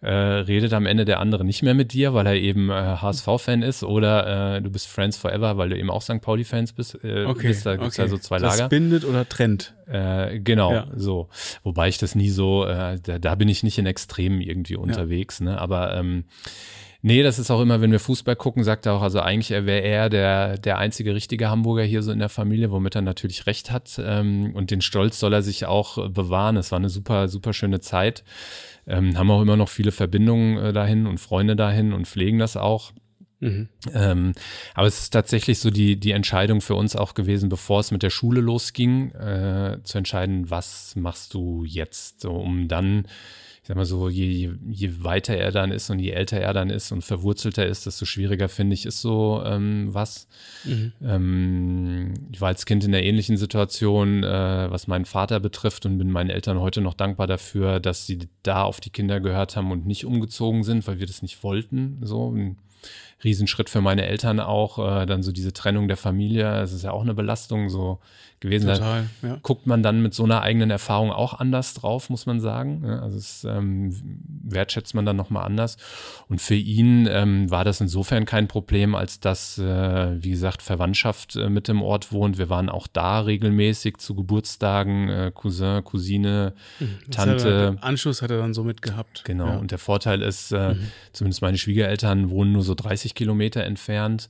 äh, 0.00 0.10
redet 0.10 0.72
am 0.72 0.86
Ende 0.86 1.04
der 1.04 1.20
andere 1.20 1.44
nicht 1.44 1.62
mehr 1.62 1.74
mit 1.74 1.92
dir, 1.92 2.14
weil 2.14 2.26
er 2.26 2.34
eben 2.34 2.70
äh, 2.70 2.72
HSV-Fan 2.72 3.62
ist, 3.62 3.82
oder 3.82 4.56
äh, 4.56 4.62
du 4.62 4.70
bist 4.70 4.86
Friends 4.86 5.18
Forever, 5.18 5.58
weil 5.58 5.68
du 5.68 5.78
eben 5.78 5.90
auch 5.90 6.02
St. 6.02 6.20
Pauli-Fans 6.22 6.72
bist. 6.72 7.02
Äh, 7.04 7.24
okay. 7.26 7.48
bist. 7.48 7.66
Da 7.66 7.76
gibt's 7.76 7.98
okay. 7.98 8.02
ja 8.02 8.08
so 8.08 8.18
zwei 8.18 8.38
Lager. 8.38 8.56
Das 8.56 8.68
bindet 8.68 9.04
oder 9.04 9.28
trennt. 9.28 9.74
Äh, 9.86 10.40
genau, 10.40 10.72
ja. 10.72 10.86
so. 10.94 11.28
Wobei 11.64 11.88
ich 11.88 11.98
das 11.98 12.14
nie 12.14 12.30
so, 12.30 12.64
äh, 12.64 12.98
da, 13.02 13.18
da 13.18 13.34
bin 13.34 13.48
ich 13.48 13.62
nicht 13.62 13.78
in 13.78 13.86
Extremen 13.86 14.40
irgendwie 14.40 14.76
unterwegs, 14.76 15.38
ja. 15.40 15.46
ne? 15.46 15.60
Aber 15.60 15.94
ähm, 15.94 16.24
Nee, 17.06 17.22
das 17.22 17.38
ist 17.38 17.52
auch 17.52 17.60
immer, 17.60 17.80
wenn 17.80 17.92
wir 17.92 18.00
Fußball 18.00 18.34
gucken, 18.34 18.64
sagt 18.64 18.84
er 18.84 18.94
auch, 18.94 19.02
also 19.02 19.20
eigentlich 19.20 19.50
wäre 19.50 19.78
er 19.80 20.10
der, 20.10 20.58
der 20.58 20.78
einzige 20.78 21.14
richtige 21.14 21.48
Hamburger 21.48 21.84
hier 21.84 22.02
so 22.02 22.10
in 22.10 22.18
der 22.18 22.28
Familie, 22.28 22.72
womit 22.72 22.96
er 22.96 23.02
natürlich 23.02 23.46
recht 23.46 23.70
hat. 23.70 24.00
Ähm, 24.04 24.50
und 24.56 24.72
den 24.72 24.80
Stolz 24.80 25.20
soll 25.20 25.32
er 25.32 25.42
sich 25.42 25.66
auch 25.66 26.10
bewahren. 26.10 26.56
Es 26.56 26.72
war 26.72 26.80
eine 26.80 26.88
super, 26.88 27.28
super 27.28 27.52
schöne 27.52 27.78
Zeit. 27.78 28.24
Ähm, 28.88 29.16
haben 29.16 29.30
auch 29.30 29.40
immer 29.40 29.56
noch 29.56 29.68
viele 29.68 29.92
Verbindungen 29.92 30.58
äh, 30.58 30.72
dahin 30.72 31.06
und 31.06 31.18
Freunde 31.18 31.54
dahin 31.54 31.92
und 31.92 32.08
pflegen 32.08 32.40
das 32.40 32.56
auch. 32.56 32.90
Mhm. 33.38 33.68
Ähm, 33.94 34.32
aber 34.74 34.88
es 34.88 34.98
ist 34.98 35.10
tatsächlich 35.10 35.60
so 35.60 35.70
die, 35.70 36.00
die 36.00 36.10
Entscheidung 36.10 36.60
für 36.60 36.74
uns 36.74 36.96
auch 36.96 37.14
gewesen, 37.14 37.48
bevor 37.48 37.78
es 37.78 37.92
mit 37.92 38.02
der 38.02 38.10
Schule 38.10 38.40
losging, 38.40 39.12
äh, 39.12 39.78
zu 39.84 39.98
entscheiden, 39.98 40.50
was 40.50 40.96
machst 40.96 41.34
du 41.34 41.64
jetzt, 41.64 42.22
so, 42.22 42.32
um 42.32 42.66
dann 42.66 43.06
ich 43.66 43.68
sag 43.68 43.76
mal 43.76 43.84
so, 43.84 44.08
je, 44.08 44.52
je 44.68 45.02
weiter 45.02 45.36
er 45.36 45.50
dann 45.50 45.72
ist 45.72 45.90
und 45.90 45.98
je 45.98 46.12
älter 46.12 46.38
er 46.38 46.52
dann 46.52 46.70
ist 46.70 46.92
und 46.92 47.02
verwurzelter 47.02 47.66
ist, 47.66 47.84
desto 47.84 48.04
schwieriger 48.04 48.48
finde 48.48 48.74
ich, 48.74 48.86
ist 48.86 49.00
so 49.00 49.42
ähm, 49.44 49.88
was. 49.90 50.28
Mhm. 50.62 50.92
Ähm, 51.02 52.14
ich 52.30 52.40
war 52.40 52.46
als 52.46 52.64
Kind 52.64 52.84
in 52.84 52.94
einer 52.94 53.02
ähnlichen 53.02 53.36
Situation, 53.36 54.22
äh, 54.22 54.70
was 54.70 54.86
meinen 54.86 55.04
Vater 55.04 55.40
betrifft 55.40 55.84
und 55.84 55.98
bin 55.98 56.12
meinen 56.12 56.30
Eltern 56.30 56.60
heute 56.60 56.80
noch 56.80 56.94
dankbar 56.94 57.26
dafür, 57.26 57.80
dass 57.80 58.06
sie 58.06 58.28
da 58.44 58.62
auf 58.62 58.78
die 58.78 58.90
Kinder 58.90 59.18
gehört 59.18 59.56
haben 59.56 59.72
und 59.72 59.84
nicht 59.84 60.04
umgezogen 60.04 60.62
sind, 60.62 60.86
weil 60.86 61.00
wir 61.00 61.06
das 61.08 61.22
nicht 61.22 61.42
wollten. 61.42 61.98
So 62.02 62.36
Riesenschritt 63.24 63.70
für 63.70 63.80
meine 63.80 64.06
Eltern 64.06 64.40
auch, 64.40 64.78
äh, 64.78 65.06
dann 65.06 65.22
so 65.22 65.32
diese 65.32 65.52
Trennung 65.52 65.88
der 65.88 65.96
Familie, 65.96 66.44
das 66.44 66.72
ist 66.72 66.82
ja 66.82 66.90
auch 66.90 67.02
eine 67.02 67.14
Belastung 67.14 67.70
so 67.70 67.98
gewesen. 68.40 68.68
Total, 68.68 69.08
da 69.22 69.28
ja. 69.28 69.38
guckt 69.42 69.66
man 69.66 69.82
dann 69.82 70.02
mit 70.02 70.12
so 70.12 70.24
einer 70.24 70.42
eigenen 70.42 70.70
Erfahrung 70.70 71.10
auch 71.10 71.34
anders 71.34 71.72
drauf, 71.74 72.10
muss 72.10 72.26
man 72.26 72.40
sagen. 72.40 72.82
Ja, 72.84 73.00
also 73.00 73.16
es 73.16 73.44
ähm, 73.44 73.94
wertschätzt 74.44 74.94
man 74.94 75.06
dann 75.06 75.16
nochmal 75.16 75.46
anders. 75.46 75.78
Und 76.28 76.42
für 76.42 76.54
ihn 76.54 77.08
ähm, 77.10 77.50
war 77.50 77.64
das 77.64 77.80
insofern 77.80 78.26
kein 78.26 78.48
Problem, 78.48 78.94
als 78.94 79.20
dass, 79.20 79.58
äh, 79.58 80.22
wie 80.22 80.30
gesagt, 80.30 80.62
Verwandtschaft 80.62 81.36
äh, 81.36 81.48
mit 81.48 81.68
im 81.70 81.80
Ort 81.80 82.12
wohnt. 82.12 82.36
Wir 82.36 82.50
waren 82.50 82.68
auch 82.68 82.86
da 82.86 83.20
regelmäßig 83.20 83.96
zu 83.96 84.14
Geburtstagen, 84.14 85.08
äh, 85.08 85.32
Cousin, 85.34 85.82
Cousine, 85.84 86.52
Mhm. 86.78 87.10
Tante. 87.10 87.76
Anschluss 87.80 88.22
hat 88.22 88.30
er 88.30 88.38
dann 88.38 88.54
so 88.54 88.64
mitgehabt. 88.64 89.22
Genau. 89.24 89.46
Ja. 89.46 89.56
Und 89.56 89.70
der 89.70 89.78
Vorteil 89.78 90.22
ist, 90.22 90.52
äh, 90.52 90.74
zumindest 91.12 91.42
meine 91.42 91.58
Schwiegereltern 91.58 92.30
wohnen 92.30 92.52
nur 92.52 92.62
so 92.62 92.74
30 92.74 93.05
Kilometer 93.14 93.64
entfernt. 93.64 94.28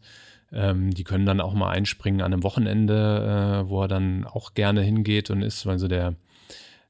Ähm, 0.53 0.93
die 0.93 1.05
können 1.05 1.27
dann 1.27 1.41
auch 1.41 1.55
mal 1.55 1.71
einspringen 1.71 2.21
an 2.21 2.33
einem 2.33 2.43
Wochenende, 2.43 3.65
äh, 3.65 3.69
wo 3.69 3.83
er 3.83 3.89
dann 3.89 4.25
auch 4.25 4.55
gerne 4.55 4.83
hingeht 4.83 5.31
und 5.31 5.43
ist, 5.43 5.67
weil 5.67 5.79
so 5.79 5.89
der, 5.89 6.15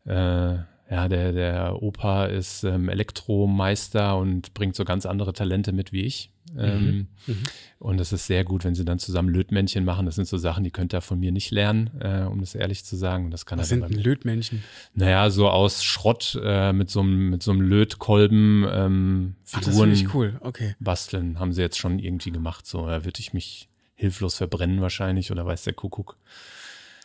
äh, 0.04 0.58
ja, 0.90 1.08
der, 1.08 1.32
der 1.32 1.82
Opa 1.82 2.26
ist 2.26 2.64
ähm, 2.64 2.88
Elektromeister 2.88 4.16
und 4.16 4.54
bringt 4.54 4.76
so 4.76 4.84
ganz 4.84 5.06
andere 5.06 5.32
Talente 5.32 5.72
mit 5.72 5.92
wie 5.92 6.02
ich. 6.02 6.30
Ähm, 6.56 7.08
Mhm. 7.26 7.42
Und 7.80 8.00
es 8.00 8.12
ist 8.12 8.26
sehr 8.28 8.44
gut, 8.44 8.62
wenn 8.64 8.76
sie 8.76 8.84
dann 8.84 9.00
zusammen 9.00 9.28
Lötmännchen 9.28 9.84
machen. 9.84 10.06
Das 10.06 10.14
sind 10.14 10.28
so 10.28 10.38
Sachen, 10.38 10.62
die 10.62 10.70
könnte 10.70 10.96
er 10.96 11.00
von 11.00 11.18
mir 11.18 11.32
nicht 11.32 11.50
lernen, 11.50 11.90
äh, 12.00 12.22
um 12.22 12.38
das 12.40 12.54
ehrlich 12.54 12.84
zu 12.84 12.94
sagen. 12.94 13.24
Und 13.24 13.30
das 13.32 13.46
kann 13.46 13.58
Was 13.58 13.66
er 13.72 13.80
sind 13.80 13.90
denn 13.90 14.00
Lötmännchen? 14.00 14.62
naja, 14.94 15.28
so 15.30 15.48
aus 15.48 15.82
Schrott 15.82 16.38
äh, 16.40 16.72
mit 16.72 16.88
so 16.88 17.00
einem 17.00 17.30
mit 17.30 17.42
so 17.42 17.50
einem 17.50 17.62
Lötkolben 17.62 18.64
ähm, 18.70 19.34
Ach, 19.52 19.58
das 19.60 19.70
Figuren 19.70 19.92
ich 19.92 20.14
cool. 20.14 20.36
Okay. 20.40 20.76
basteln, 20.78 21.40
haben 21.40 21.52
sie 21.52 21.62
jetzt 21.62 21.78
schon 21.78 21.98
irgendwie 21.98 22.30
gemacht. 22.30 22.64
So, 22.66 22.86
da 22.86 23.04
würde 23.04 23.18
ich 23.18 23.32
mich 23.32 23.68
hilflos 23.96 24.36
verbrennen 24.36 24.80
wahrscheinlich 24.80 25.32
oder 25.32 25.44
weiß 25.44 25.64
der 25.64 25.72
Kuckuck. 25.72 26.16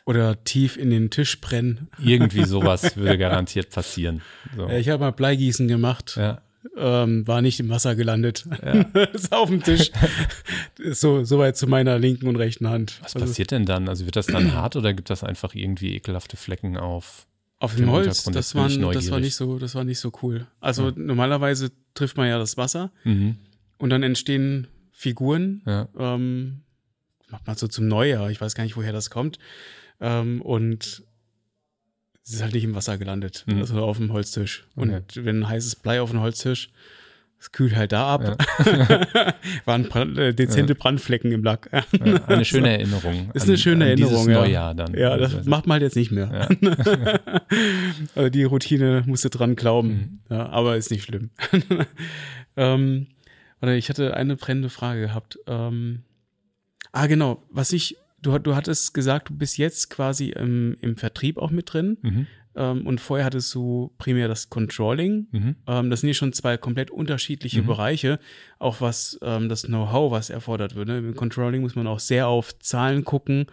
Oder 0.06 0.44
tief 0.44 0.78
in 0.78 0.90
den 0.90 1.10
Tisch 1.10 1.40
brennen. 1.42 1.88
Irgendwie 2.04 2.44
sowas 2.46 2.98
würde 2.98 3.18
garantiert 3.18 3.70
passieren. 3.70 4.22
So. 4.56 4.68
Ich 4.70 4.90
habe 4.90 5.00
mal 5.02 5.12
Bleigießen 5.12 5.68
gemacht. 5.68 6.16
Ja, 6.18 6.42
Ähm, 6.76 7.28
war 7.28 7.42
nicht 7.42 7.60
im 7.60 7.70
Wasser 7.70 7.96
gelandet. 7.96 8.46
ist 9.14 9.32
auf 9.32 9.50
dem 9.50 9.62
Tisch. 9.64 9.92
Ist 10.80 11.02
so, 11.02 11.24
so 11.24 11.38
weit 11.40 11.56
zu 11.58 11.68
meiner 11.68 12.00
linken 12.00 12.28
und 12.28 12.36
rechten 12.36 12.68
Hand. 12.68 12.98
was 13.02 13.16
Also 13.16 13.28
passiert 13.28 13.52
denn 13.52 13.66
dann? 13.66 13.88
Also 13.90 14.06
wird 14.06 14.16
das 14.16 14.26
dann 14.28 14.54
hart 14.54 14.76
oder 14.76 14.94
gibt 14.94 15.10
das 15.10 15.24
einfach 15.24 15.54
irgendwie 15.56 15.96
ekelhafte 15.96 16.36
Flecken 16.38 16.78
auf? 16.78 17.28
Auf 17.60 17.76
dem 17.76 17.92
Holz, 17.92 18.24
das, 18.24 18.56
waren, 18.56 18.82
das 18.92 19.12
war 19.12 19.20
nicht 19.20 19.36
so, 19.36 19.60
das 19.60 19.76
war 19.76 19.84
nicht 19.84 20.00
so 20.00 20.12
cool. 20.24 20.48
Also 20.62 20.92
normalerweise 20.96 21.72
trifft 21.94 22.18
man 22.18 22.28
ja 22.28 22.40
das 22.40 22.58
Wasser 22.58 22.92
Mhm. 23.04 23.36
und 23.78 23.92
dann 23.92 24.02
entstehen 24.02 24.68
Figuren. 24.92 25.62
Ja. 25.68 25.88
Ähm, 25.98 26.62
macht 27.30 27.46
man 27.46 27.56
so 27.56 27.68
zum 27.68 27.88
Neujahr. 27.88 28.32
Ich 28.32 28.42
weiß 28.42 28.56
gar 28.56 28.64
nicht, 28.64 28.78
woher 28.78 28.94
das 28.94 29.12
kommt. 29.12 29.38
Ähm, 30.02 30.42
und 30.42 31.04
es 32.24 32.34
ist 32.34 32.42
halt 32.42 32.54
nicht 32.54 32.64
im 32.64 32.76
Wasser 32.76 32.98
gelandet, 32.98 33.44
Mhm. 33.48 33.60
also 33.60 33.82
auf 33.84 33.98
dem 33.98 34.12
Holztisch. 34.12 34.66
Und 34.76 34.92
Okay. 34.94 35.26
wenn 35.26 35.48
heißes 35.48 35.78
Blei 35.78 36.02
auf 36.02 36.12
dem 36.12 36.20
Holztisch, 36.22 36.70
es 37.40 37.52
kühlt 37.52 37.76
halt 37.76 37.92
da 37.92 38.06
ab. 38.14 38.38
Ja. 38.60 39.34
Waren 39.66 39.86
Brand, 39.90 40.16
äh, 40.20 40.32
dezente 40.34 40.76
Brandflecken 40.76 41.32
im 41.32 41.44
Lack. 41.44 41.70
Ja, 41.74 41.84
Ja, 42.06 42.26
eine 42.26 42.46
schöne 42.46 42.70
Erinnerung. 42.72 43.32
Ist 43.34 43.48
eine 43.48 43.58
schöne 43.58 43.86
an 43.86 43.90
Erinnerung, 43.92 44.14
Dieses 44.14 44.28
ja. 44.28 44.40
Neujahr 44.42 44.76
dann. 44.76 44.94
Ja, 44.94 45.18
das 45.18 45.34
Also, 45.36 45.50
macht 45.50 45.66
man 45.66 45.74
halt 45.76 45.84
jetzt 45.84 45.96
nicht 45.96 46.12
mehr. 46.12 46.48
also 48.16 48.30
die 48.30 48.44
Routine 48.44 49.04
musste 49.08 49.30
dran 49.32 49.56
glauben. 49.56 50.22
Mhm. 50.30 50.36
Ja, 50.36 50.50
aber 50.50 50.78
ist 50.78 50.92
nicht 50.92 51.04
schlimm. 51.04 51.32
ähm, 52.58 53.08
ich 53.62 53.90
hatte 53.90 54.16
eine 54.16 54.36
brennende 54.36 54.70
Frage 54.70 55.02
gehabt. 55.02 55.40
Ähm, 55.48 56.04
ah, 56.92 57.08
genau. 57.08 57.44
Was 57.52 57.74
ich, 57.74 57.98
du, 58.22 58.38
du 58.40 58.56
hattest 58.56 58.94
gesagt, 58.94 59.30
du 59.30 59.36
bist 59.36 59.58
jetzt 59.58 59.90
quasi 59.90 60.30
im, 60.30 60.76
im 60.82 60.98
Vertrieb 60.98 61.38
auch 61.38 61.52
mit 61.52 61.74
drin. 61.74 61.98
Mhm. 62.02 62.28
Ähm, 62.54 62.86
und 62.86 63.00
vorher 63.00 63.26
hattest 63.26 63.54
du 63.56 63.94
primär 63.98 64.28
das 64.28 64.50
Controlling. 64.50 65.28
Mhm. 65.32 65.56
Ähm, 65.68 65.90
das 65.90 66.02
sind 66.02 66.10
ja 66.10 66.14
schon 66.14 66.34
zwei 66.34 66.58
komplett 66.58 66.92
unterschiedliche 66.92 67.62
Mhm. 67.62 67.68
Bereiche, 67.68 68.20
auch 68.60 68.82
was 68.82 69.18
ähm, 69.22 69.48
das 69.48 69.64
Know-how, 69.64 70.12
was 70.12 70.30
erfordert 70.30 70.76
wird. 70.76 70.90
Ne? 70.90 70.98
Im 70.98 71.16
Controlling 71.16 71.62
muss 71.62 71.76
man 71.76 71.88
auch 71.88 72.00
sehr 72.00 72.28
auf 72.28 72.58
Zahlen 72.60 73.06
gucken 73.06 73.46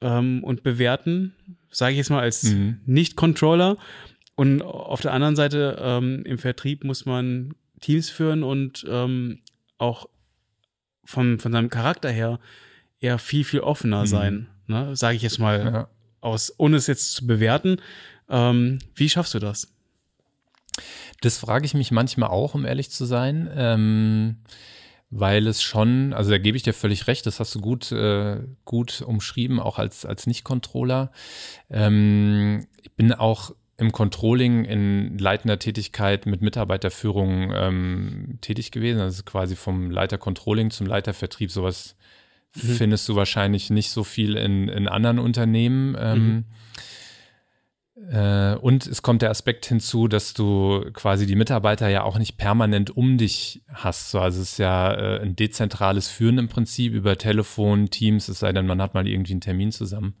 ähm, 0.00 0.42
und 0.44 0.62
bewerten, 0.62 1.34
sage 1.70 1.92
ich 1.92 1.98
jetzt 1.98 2.10
mal 2.10 2.20
als 2.20 2.44
Mhm. 2.44 2.80
Nicht-Controller. 2.86 3.76
Und 4.34 4.62
auf 4.62 5.00
der 5.00 5.12
anderen 5.12 5.36
Seite 5.36 5.76
ähm, 5.80 6.22
im 6.24 6.38
Vertrieb 6.38 6.84
muss 6.84 7.04
man 7.04 7.54
Teams 7.80 8.08
führen 8.08 8.42
und 8.44 8.86
ähm, 8.88 9.40
auch 9.78 10.08
von, 11.04 11.38
von 11.38 11.52
seinem 11.52 11.68
Charakter 11.70 12.10
her 12.10 12.38
eher 13.00 13.18
viel, 13.18 13.44
viel 13.44 13.60
offener 13.60 14.02
Mhm. 14.02 14.06
sein. 14.06 14.46
Ne? 14.66 14.96
Sage 14.96 15.16
ich 15.16 15.22
jetzt 15.22 15.38
mal 15.38 15.64
Ja. 15.64 15.88
aus, 16.20 16.52
ohne 16.58 16.76
es 16.76 16.86
jetzt 16.86 17.14
zu 17.14 17.26
bewerten. 17.26 17.80
Ähm, 18.28 18.78
wie 18.94 19.08
schaffst 19.08 19.34
du 19.34 19.38
das? 19.38 19.68
Das 21.20 21.38
frage 21.38 21.64
ich 21.66 21.74
mich 21.74 21.90
manchmal 21.90 22.28
auch, 22.30 22.54
um 22.54 22.64
ehrlich 22.64 22.90
zu 22.90 23.04
sein, 23.04 23.50
ähm, 23.54 24.36
weil 25.10 25.46
es 25.46 25.62
schon, 25.62 26.12
also 26.12 26.30
da 26.30 26.38
gebe 26.38 26.56
ich 26.56 26.62
dir 26.62 26.74
völlig 26.74 27.06
recht, 27.06 27.24
das 27.26 27.40
hast 27.40 27.54
du 27.54 27.60
gut, 27.60 27.90
äh, 27.92 28.40
gut 28.64 29.00
umschrieben, 29.02 29.58
auch 29.58 29.78
als, 29.78 30.04
als 30.04 30.26
Nicht-Controller. 30.26 31.10
Ähm, 31.70 32.66
ich 32.82 32.92
bin 32.92 33.12
auch 33.12 33.54
im 33.78 33.90
Controlling 33.92 34.64
in 34.64 35.18
leitender 35.18 35.58
Tätigkeit 35.58 36.26
mit 36.26 36.42
Mitarbeiterführung 36.42 37.52
ähm, 37.54 38.38
tätig 38.40 38.70
gewesen, 38.70 39.00
also 39.00 39.22
quasi 39.22 39.56
vom 39.56 39.90
Leiter 39.90 40.18
Controlling 40.18 40.70
zum 40.70 40.86
Leiter 40.86 41.14
Vertrieb, 41.14 41.50
sowas 41.50 41.96
findest 42.52 43.08
du 43.08 43.16
wahrscheinlich 43.16 43.70
nicht 43.70 43.90
so 43.90 44.04
viel 44.04 44.36
in, 44.36 44.68
in 44.68 44.88
anderen 44.88 45.18
Unternehmen. 45.18 45.96
Ähm, 45.98 46.44
äh, 48.10 48.54
und 48.56 48.86
es 48.86 49.02
kommt 49.02 49.22
der 49.22 49.30
Aspekt 49.30 49.66
hinzu, 49.66 50.08
dass 50.08 50.32
du 50.32 50.84
quasi 50.92 51.26
die 51.26 51.34
Mitarbeiter 51.34 51.88
ja 51.88 52.04
auch 52.04 52.18
nicht 52.18 52.36
permanent 52.36 52.96
um 52.96 53.18
dich 53.18 53.62
hast. 53.72 54.10
So, 54.10 54.20
also 54.20 54.40
es 54.40 54.52
ist 54.52 54.58
ja 54.58 54.92
äh, 54.94 55.20
ein 55.20 55.36
dezentrales 55.36 56.08
Führen 56.08 56.38
im 56.38 56.48
Prinzip 56.48 56.92
über 56.92 57.18
Telefon, 57.18 57.90
Teams, 57.90 58.28
es 58.28 58.38
sei 58.38 58.52
denn, 58.52 58.66
man 58.66 58.80
hat 58.80 58.94
mal 58.94 59.06
irgendwie 59.06 59.32
einen 59.32 59.40
Termin 59.40 59.72
zusammen. 59.72 60.14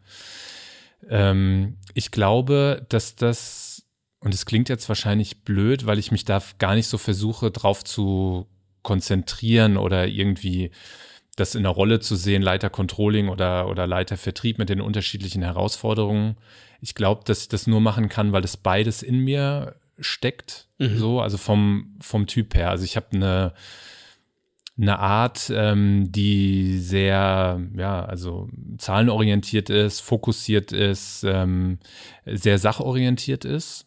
Ähm, 1.08 1.76
ich 1.94 2.10
glaube, 2.10 2.84
dass 2.88 3.16
das, 3.16 3.86
und 4.20 4.34
es 4.34 4.44
klingt 4.44 4.68
jetzt 4.68 4.88
wahrscheinlich 4.88 5.44
blöd, 5.44 5.86
weil 5.86 5.98
ich 5.98 6.10
mich 6.10 6.24
da 6.24 6.42
gar 6.58 6.74
nicht 6.74 6.88
so 6.88 6.98
versuche, 6.98 7.50
drauf 7.50 7.84
zu 7.84 8.46
konzentrieren 8.82 9.76
oder 9.76 10.08
irgendwie 10.08 10.72
das 11.40 11.54
in 11.54 11.62
der 11.62 11.72
Rolle 11.72 12.00
zu 12.00 12.16
sehen, 12.16 12.42
Leiter 12.42 12.70
Controlling 12.70 13.28
oder, 13.28 13.68
oder 13.68 13.86
Leiter 13.86 14.16
Vertrieb 14.16 14.58
mit 14.58 14.68
den 14.68 14.80
unterschiedlichen 14.80 15.42
Herausforderungen. 15.42 16.36
Ich 16.80 16.94
glaube, 16.94 17.22
dass 17.24 17.42
ich 17.42 17.48
das 17.48 17.66
nur 17.66 17.80
machen 17.80 18.08
kann, 18.08 18.32
weil 18.32 18.44
es 18.44 18.56
beides 18.56 19.02
in 19.02 19.18
mir 19.20 19.76
steckt. 19.98 20.68
So, 20.96 21.20
also 21.20 21.38
vom, 21.38 21.96
vom 22.00 22.26
Typ 22.26 22.54
her. 22.54 22.70
Also 22.70 22.84
ich 22.84 22.96
habe 22.96 23.06
eine, 23.12 23.52
eine 24.76 24.98
Art, 24.98 25.50
ähm, 25.52 26.10
die 26.10 26.78
sehr, 26.78 27.60
ja, 27.76 28.04
also 28.04 28.48
zahlenorientiert 28.78 29.70
ist, 29.70 30.00
fokussiert 30.00 30.72
ist, 30.72 31.24
ähm, 31.24 31.78
sehr 32.24 32.58
sachorientiert 32.58 33.44
ist. 33.44 33.86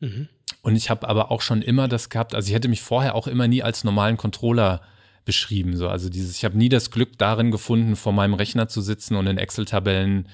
Mhm. 0.00 0.28
Und 0.62 0.76
ich 0.76 0.90
habe 0.90 1.08
aber 1.08 1.30
auch 1.30 1.40
schon 1.40 1.62
immer 1.62 1.88
das 1.88 2.10
gehabt, 2.10 2.34
also 2.34 2.48
ich 2.48 2.54
hätte 2.54 2.68
mich 2.68 2.82
vorher 2.82 3.14
auch 3.14 3.26
immer 3.26 3.48
nie 3.48 3.62
als 3.62 3.84
normalen 3.84 4.16
Controller 4.16 4.82
beschrieben. 5.28 5.76
So. 5.76 5.90
Also 5.90 6.08
dieses, 6.08 6.38
ich 6.38 6.44
habe 6.46 6.56
nie 6.56 6.70
das 6.70 6.90
Glück 6.90 7.18
darin 7.18 7.50
gefunden, 7.50 7.96
vor 7.96 8.14
meinem 8.14 8.32
Rechner 8.32 8.66
zu 8.66 8.80
sitzen 8.80 9.14
und 9.14 9.26
in 9.26 9.36
Excel-Tabellen, 9.36 10.26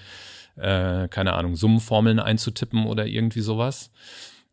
äh, 0.55 1.09
keine 1.09 1.33
Ahnung, 1.33 1.57
Summenformeln 1.57 2.21
einzutippen 2.21 2.87
oder 2.87 3.05
irgendwie 3.05 3.41
sowas. 3.41 3.91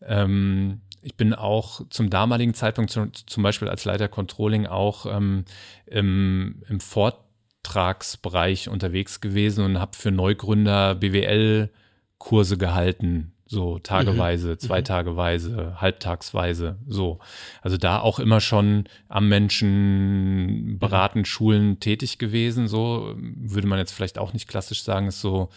Ähm, 0.01 0.81
ich 1.03 1.15
bin 1.15 1.35
auch 1.35 1.87
zum 1.91 2.09
damaligen 2.09 2.55
Zeitpunkt, 2.55 2.89
zum, 2.91 3.43
Beispiel 3.43 3.69
als 3.69 3.85
Leiter 3.85 4.07
Controlling, 4.07 4.65
auch 4.65 5.05
ähm, 5.05 5.45
im, 5.85 6.63
im 6.67 6.79
Vortragsbereich 6.79 8.67
unterwegs 8.67 9.21
gewesen 9.21 9.63
und 9.63 9.79
habe 9.79 9.95
für 9.95 10.09
Neugründer 10.09 10.95
BWL-Kurse 10.95 12.57
gehalten, 12.57 13.30
so 13.51 13.79
tageweise, 13.79 14.57
zweitageweise, 14.57 15.79
halbtagsweise, 15.81 16.77
so. 16.87 17.19
Also 17.61 17.75
da 17.75 17.99
auch 17.99 18.19
immer 18.19 18.39
schon 18.39 18.85
am 19.09 19.27
Menschen 19.27 20.77
beraten, 20.79 21.25
schulen 21.25 21.81
tätig 21.81 22.17
gewesen, 22.17 22.69
so 22.69 23.13
würde 23.17 23.67
man 23.67 23.77
jetzt 23.77 23.91
vielleicht 23.91 24.17
auch 24.17 24.31
nicht 24.31 24.47
klassisch 24.47 24.83
sagen, 24.83 25.07
ist 25.07 25.19
so 25.19 25.49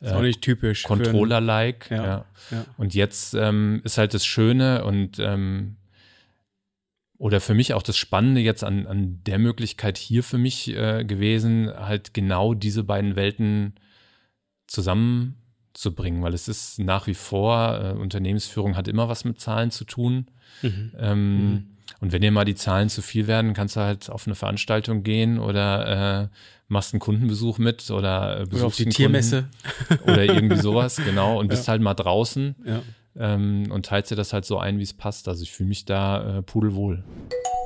Ist 0.00 0.12
auch 0.12 0.22
nicht 0.22 0.42
typisch. 0.42 0.82
Controller-like. 0.82 1.88
Ja, 1.90 2.04
ja. 2.04 2.24
ja. 2.50 2.64
Und 2.78 2.94
jetzt 2.94 3.34
ähm, 3.34 3.80
ist 3.84 3.96
halt 3.96 4.12
das 4.12 4.26
Schöne 4.26 4.84
und 4.84 5.20
ähm, 5.20 5.76
oder 7.18 7.40
für 7.40 7.54
mich 7.54 7.74
auch 7.74 7.82
das 7.82 7.96
Spannende 7.96 8.40
jetzt 8.40 8.64
an, 8.64 8.88
an 8.88 9.20
der 9.24 9.38
Möglichkeit 9.38 9.98
hier 9.98 10.24
für 10.24 10.36
mich 10.36 10.68
äh, 10.74 11.04
gewesen, 11.04 11.72
halt 11.74 12.12
genau 12.12 12.54
diese 12.54 12.82
beiden 12.82 13.14
Welten 13.14 13.74
zusammenzubringen, 15.76 16.22
weil 16.22 16.34
es 16.34 16.48
ist 16.48 16.78
nach 16.78 17.06
wie 17.06 17.14
vor, 17.14 17.80
äh, 17.80 17.92
Unternehmensführung 17.92 18.76
hat 18.76 18.88
immer 18.88 19.08
was 19.08 19.24
mit 19.24 19.40
Zahlen 19.40 19.70
zu 19.70 19.84
tun. 19.84 20.26
Mhm. 20.62 20.92
Ähm, 20.98 21.66
Und 22.00 22.12
wenn 22.12 22.20
dir 22.20 22.32
mal 22.32 22.44
die 22.44 22.54
Zahlen 22.54 22.88
zu 22.88 23.00
viel 23.00 23.26
werden, 23.26 23.54
kannst 23.54 23.76
du 23.76 23.80
halt 23.80 24.10
auf 24.10 24.26
eine 24.26 24.34
Veranstaltung 24.34 25.02
gehen 25.02 25.38
oder 25.38 26.22
äh, 26.24 26.28
machst 26.68 26.92
einen 26.92 27.00
Kundenbesuch 27.00 27.58
mit 27.58 27.90
oder 27.90 28.40
äh, 28.40 28.44
besuchst 28.44 28.54
oder 28.56 28.66
auf 28.66 28.76
die 28.76 28.86
Tiermesse 28.86 29.48
oder 30.02 30.24
irgendwie 30.24 30.56
sowas, 30.56 30.96
genau, 31.04 31.38
und 31.38 31.48
bist 31.48 31.66
ja. 31.66 31.72
halt 31.72 31.82
mal 31.82 31.94
draußen 31.94 32.56
ja. 32.66 32.82
Ähm, 33.18 33.70
und 33.70 33.86
teilst 33.86 34.10
dir 34.10 34.16
das 34.16 34.32
halt 34.32 34.44
so 34.44 34.58
ein, 34.58 34.78
wie 34.78 34.82
es 34.82 34.94
passt. 34.94 35.28
Also 35.28 35.42
ich 35.42 35.52
fühle 35.52 35.68
mich 35.68 35.84
da 35.84 36.38
äh, 36.38 36.42
pudelwohl. 36.42 37.04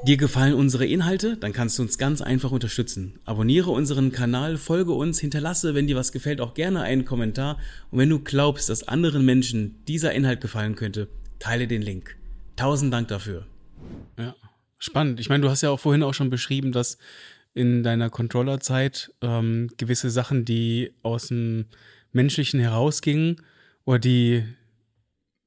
Dir 0.06 0.16
gefallen 0.16 0.54
unsere 0.54 0.86
Inhalte? 0.86 1.36
Dann 1.36 1.52
kannst 1.52 1.78
du 1.78 1.82
uns 1.82 1.98
ganz 1.98 2.22
einfach 2.22 2.52
unterstützen. 2.52 3.18
Abonniere 3.26 3.70
unseren 3.70 4.12
Kanal, 4.12 4.56
folge 4.56 4.92
uns, 4.92 5.20
hinterlasse, 5.20 5.74
wenn 5.74 5.86
dir 5.86 5.96
was 5.96 6.10
gefällt, 6.10 6.40
auch 6.40 6.54
gerne 6.54 6.80
einen 6.80 7.04
Kommentar. 7.04 7.58
Und 7.90 7.98
wenn 7.98 8.08
du 8.08 8.18
glaubst, 8.18 8.70
dass 8.70 8.88
anderen 8.88 9.26
Menschen 9.26 9.84
dieser 9.86 10.12
Inhalt 10.12 10.40
gefallen 10.40 10.74
könnte, 10.74 11.08
teile 11.38 11.68
den 11.68 11.82
Link. 11.82 12.16
Tausend 12.56 12.94
Dank 12.94 13.08
dafür. 13.08 13.46
Ja, 14.18 14.34
spannend. 14.78 15.20
Ich 15.20 15.28
meine, 15.28 15.42
du 15.42 15.50
hast 15.50 15.60
ja 15.60 15.70
auch 15.70 15.80
vorhin 15.80 16.02
auch 16.02 16.14
schon 16.14 16.30
beschrieben, 16.30 16.72
dass 16.72 16.96
in 17.52 17.82
deiner 17.82 18.08
Controllerzeit 18.08 19.12
ähm, 19.20 19.68
gewisse 19.76 20.08
Sachen, 20.08 20.46
die 20.46 20.92
aus 21.02 21.28
dem 21.28 21.66
Menschlichen 22.12 22.60
herausgingen 22.60 23.42
oder 23.84 23.98
die 23.98 24.44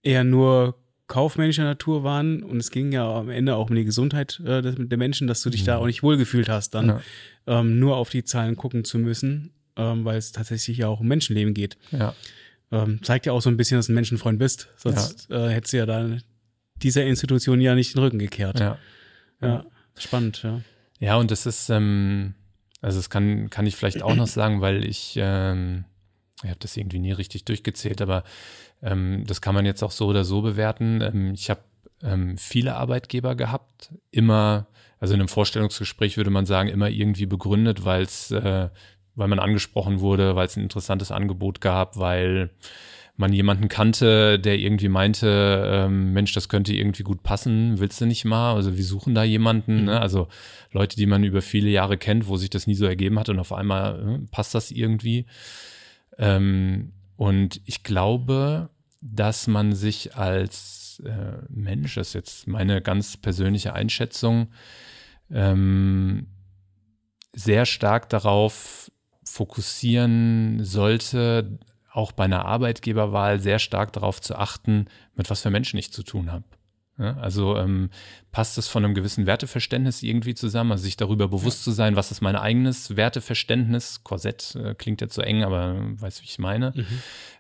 eher 0.03 0.23
nur 0.23 0.75
kaufmännischer 1.07 1.63
Natur 1.63 2.03
waren 2.03 2.43
und 2.43 2.57
es 2.57 2.71
ging 2.71 2.91
ja 2.91 3.11
am 3.11 3.29
Ende 3.29 3.55
auch 3.55 3.69
um 3.69 3.75
die 3.75 3.83
Gesundheit 3.83 4.39
äh, 4.45 4.61
der 4.61 4.97
Menschen, 4.97 5.27
dass 5.27 5.41
du 5.41 5.49
dich 5.49 5.61
mhm. 5.61 5.65
da 5.65 5.77
auch 5.77 5.85
nicht 5.85 6.03
wohlgefühlt 6.03 6.49
hast, 6.49 6.71
dann 6.71 6.87
ja. 6.87 7.01
ähm, 7.47 7.79
nur 7.79 7.97
auf 7.97 8.09
die 8.09 8.23
Zahlen 8.23 8.55
gucken 8.55 8.83
zu 8.83 8.97
müssen, 8.97 9.51
ähm, 9.75 10.05
weil 10.05 10.17
es 10.17 10.31
tatsächlich 10.31 10.77
ja 10.77 10.87
auch 10.87 11.01
um 11.01 11.07
Menschenleben 11.07 11.53
geht. 11.53 11.77
Ja. 11.91 12.15
Ähm, 12.71 13.03
zeigt 13.03 13.25
ja 13.25 13.33
auch 13.33 13.41
so 13.41 13.49
ein 13.49 13.57
bisschen, 13.57 13.77
dass 13.77 13.87
du 13.87 13.91
ein 13.91 13.95
Menschenfreund 13.95 14.39
bist, 14.39 14.69
sonst 14.77 15.27
ja. 15.29 15.47
äh, 15.47 15.53
hättest 15.53 15.73
du 15.73 15.77
ja 15.77 15.85
da 15.85 16.17
dieser 16.77 17.05
Institution 17.05 17.61
ja 17.61 17.75
nicht 17.75 17.95
den 17.95 18.01
Rücken 18.01 18.19
gekehrt. 18.19 18.59
Ja. 18.59 18.77
Ja, 19.41 19.65
spannend, 19.97 20.41
ja. 20.43 20.61
Ja, 20.99 21.17
und 21.17 21.31
das 21.31 21.45
ist, 21.45 21.69
ähm, 21.69 22.33
also 22.81 22.97
das 22.97 23.09
kann, 23.09 23.49
kann 23.49 23.67
ich 23.67 23.75
vielleicht 23.75 24.01
auch 24.01 24.15
noch 24.15 24.27
sagen, 24.27 24.61
weil 24.61 24.85
ich, 24.85 25.15
ähm, 25.17 25.83
ich 26.43 26.49
habe 26.49 26.59
das 26.59 26.77
irgendwie 26.77 26.99
nie 26.99 27.11
richtig 27.11 27.45
durchgezählt, 27.45 28.01
aber 28.01 28.23
ähm, 28.81 29.23
das 29.25 29.41
kann 29.41 29.55
man 29.55 29.65
jetzt 29.65 29.83
auch 29.83 29.91
so 29.91 30.07
oder 30.07 30.25
so 30.25 30.41
bewerten. 30.41 31.01
Ähm, 31.01 31.33
ich 31.33 31.49
habe 31.49 31.61
ähm, 32.03 32.37
viele 32.37 32.75
Arbeitgeber 32.75 33.35
gehabt, 33.35 33.93
immer, 34.11 34.67
also 34.99 35.13
in 35.13 35.21
einem 35.21 35.29
Vorstellungsgespräch 35.29 36.17
würde 36.17 36.31
man 36.31 36.45
sagen, 36.45 36.69
immer 36.69 36.89
irgendwie 36.89 37.25
begründet, 37.25 37.85
weil 37.85 38.03
es, 38.03 38.31
äh, 38.31 38.69
weil 39.15 39.27
man 39.27 39.39
angesprochen 39.39 39.99
wurde, 40.01 40.35
weil 40.35 40.47
es 40.47 40.57
ein 40.57 40.63
interessantes 40.63 41.11
Angebot 41.11 41.61
gab, 41.61 41.97
weil 41.97 42.49
man 43.15 43.31
jemanden 43.31 43.67
kannte, 43.67 44.39
der 44.39 44.57
irgendwie 44.57 44.89
meinte, 44.89 45.63
ähm, 45.67 46.13
Mensch, 46.13 46.33
das 46.33 46.49
könnte 46.49 46.73
irgendwie 46.73 47.03
gut 47.03 47.21
passen, 47.21 47.79
willst 47.79 48.01
du 48.01 48.05
nicht 48.05 48.25
mal? 48.25 48.55
Also 48.55 48.75
wir 48.75 48.83
suchen 48.83 49.13
da 49.13 49.23
jemanden, 49.23 49.81
mhm. 49.81 49.85
ne? 49.85 50.01
also 50.01 50.27
Leute, 50.71 50.95
die 50.95 51.05
man 51.05 51.23
über 51.23 51.43
viele 51.43 51.69
Jahre 51.69 51.97
kennt, 51.97 52.27
wo 52.27 52.37
sich 52.37 52.49
das 52.49 52.65
nie 52.65 52.73
so 52.73 52.85
ergeben 52.85 53.19
hat 53.19 53.29
und 53.29 53.39
auf 53.39 53.53
einmal 53.53 54.19
äh, 54.23 54.25
passt 54.31 54.55
das 54.55 54.71
irgendwie. 54.71 55.25
Ähm, 56.18 56.93
und 57.16 57.61
ich 57.66 57.84
glaube, 57.84 58.70
dass 59.01 59.47
man 59.47 59.74
sich 59.74 60.16
als 60.16 61.01
äh, 61.05 61.43
Mensch, 61.49 61.95
das 61.95 62.09
ist 62.09 62.14
jetzt 62.14 62.47
meine 62.47 62.82
ganz 62.82 63.18
persönliche 63.18 63.74
Einschätzung, 63.74 64.47
ähm, 65.32 66.28
sehr 67.34 67.66
stark 67.66 68.09
darauf 68.09 68.91
fokussieren 69.24 70.64
sollte, 70.64 71.59
auch 71.91 72.11
bei 72.11 72.26
einer 72.26 72.45
Arbeitgeberwahl 72.45 73.39
sehr 73.39 73.59
stark 73.59 73.93
darauf 73.93 74.22
zu 74.22 74.36
achten, 74.36 74.88
mit 75.16 75.30
was 75.30 75.41
für 75.41 75.49
Menschen 75.49 75.78
ich 75.78 75.91
zu 75.91 76.03
tun 76.03 76.32
habe. 76.32 76.45
Ja, 76.99 77.17
also 77.17 77.57
ähm, 77.57 77.89
passt 78.31 78.59
es 78.59 78.67
von 78.67 78.85
einem 78.85 78.93
gewissen 78.93 79.25
Werteverständnis 79.25 80.03
irgendwie 80.03 80.35
zusammen, 80.35 80.71
also 80.71 80.83
sich 80.83 80.95
darüber 80.95 81.27
bewusst 81.27 81.61
ja. 81.61 81.63
zu 81.63 81.71
sein, 81.71 81.95
was 81.95 82.11
ist 82.11 82.21
mein 82.21 82.35
eigenes 82.35 82.95
Werteverständnis, 82.95 84.03
Korsett 84.03 84.55
äh, 84.55 84.75
klingt 84.75 85.01
jetzt 85.01 85.15
so 85.15 85.23
eng, 85.23 85.43
aber 85.43 85.75
weißt 85.99 86.19
du, 86.19 86.23
wie 86.23 86.27
ich 86.27 86.37
meine, 86.37 86.71
mhm. 86.75 86.85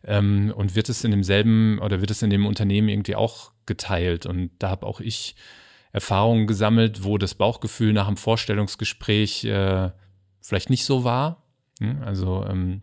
ähm, 0.05 0.53
und 0.55 0.75
wird 0.75 0.89
es 0.89 1.03
in 1.03 1.11
demselben 1.11 1.77
oder 1.79 2.01
wird 2.01 2.09
es 2.09 2.23
in 2.23 2.31
dem 2.31 2.47
Unternehmen 2.47 2.89
irgendwie 2.89 3.15
auch 3.15 3.51
geteilt 3.67 4.25
und 4.25 4.49
da 4.57 4.69
habe 4.69 4.87
auch 4.87 4.99
ich 4.99 5.35
Erfahrungen 5.91 6.47
gesammelt, 6.47 7.03
wo 7.03 7.19
das 7.19 7.35
Bauchgefühl 7.35 7.93
nach 7.93 8.07
einem 8.07 8.17
Vorstellungsgespräch 8.17 9.45
äh, 9.45 9.91
vielleicht 10.41 10.71
nicht 10.71 10.85
so 10.85 11.03
war, 11.03 11.43
hm? 11.79 12.01
also 12.01 12.43
ähm, 12.49 12.81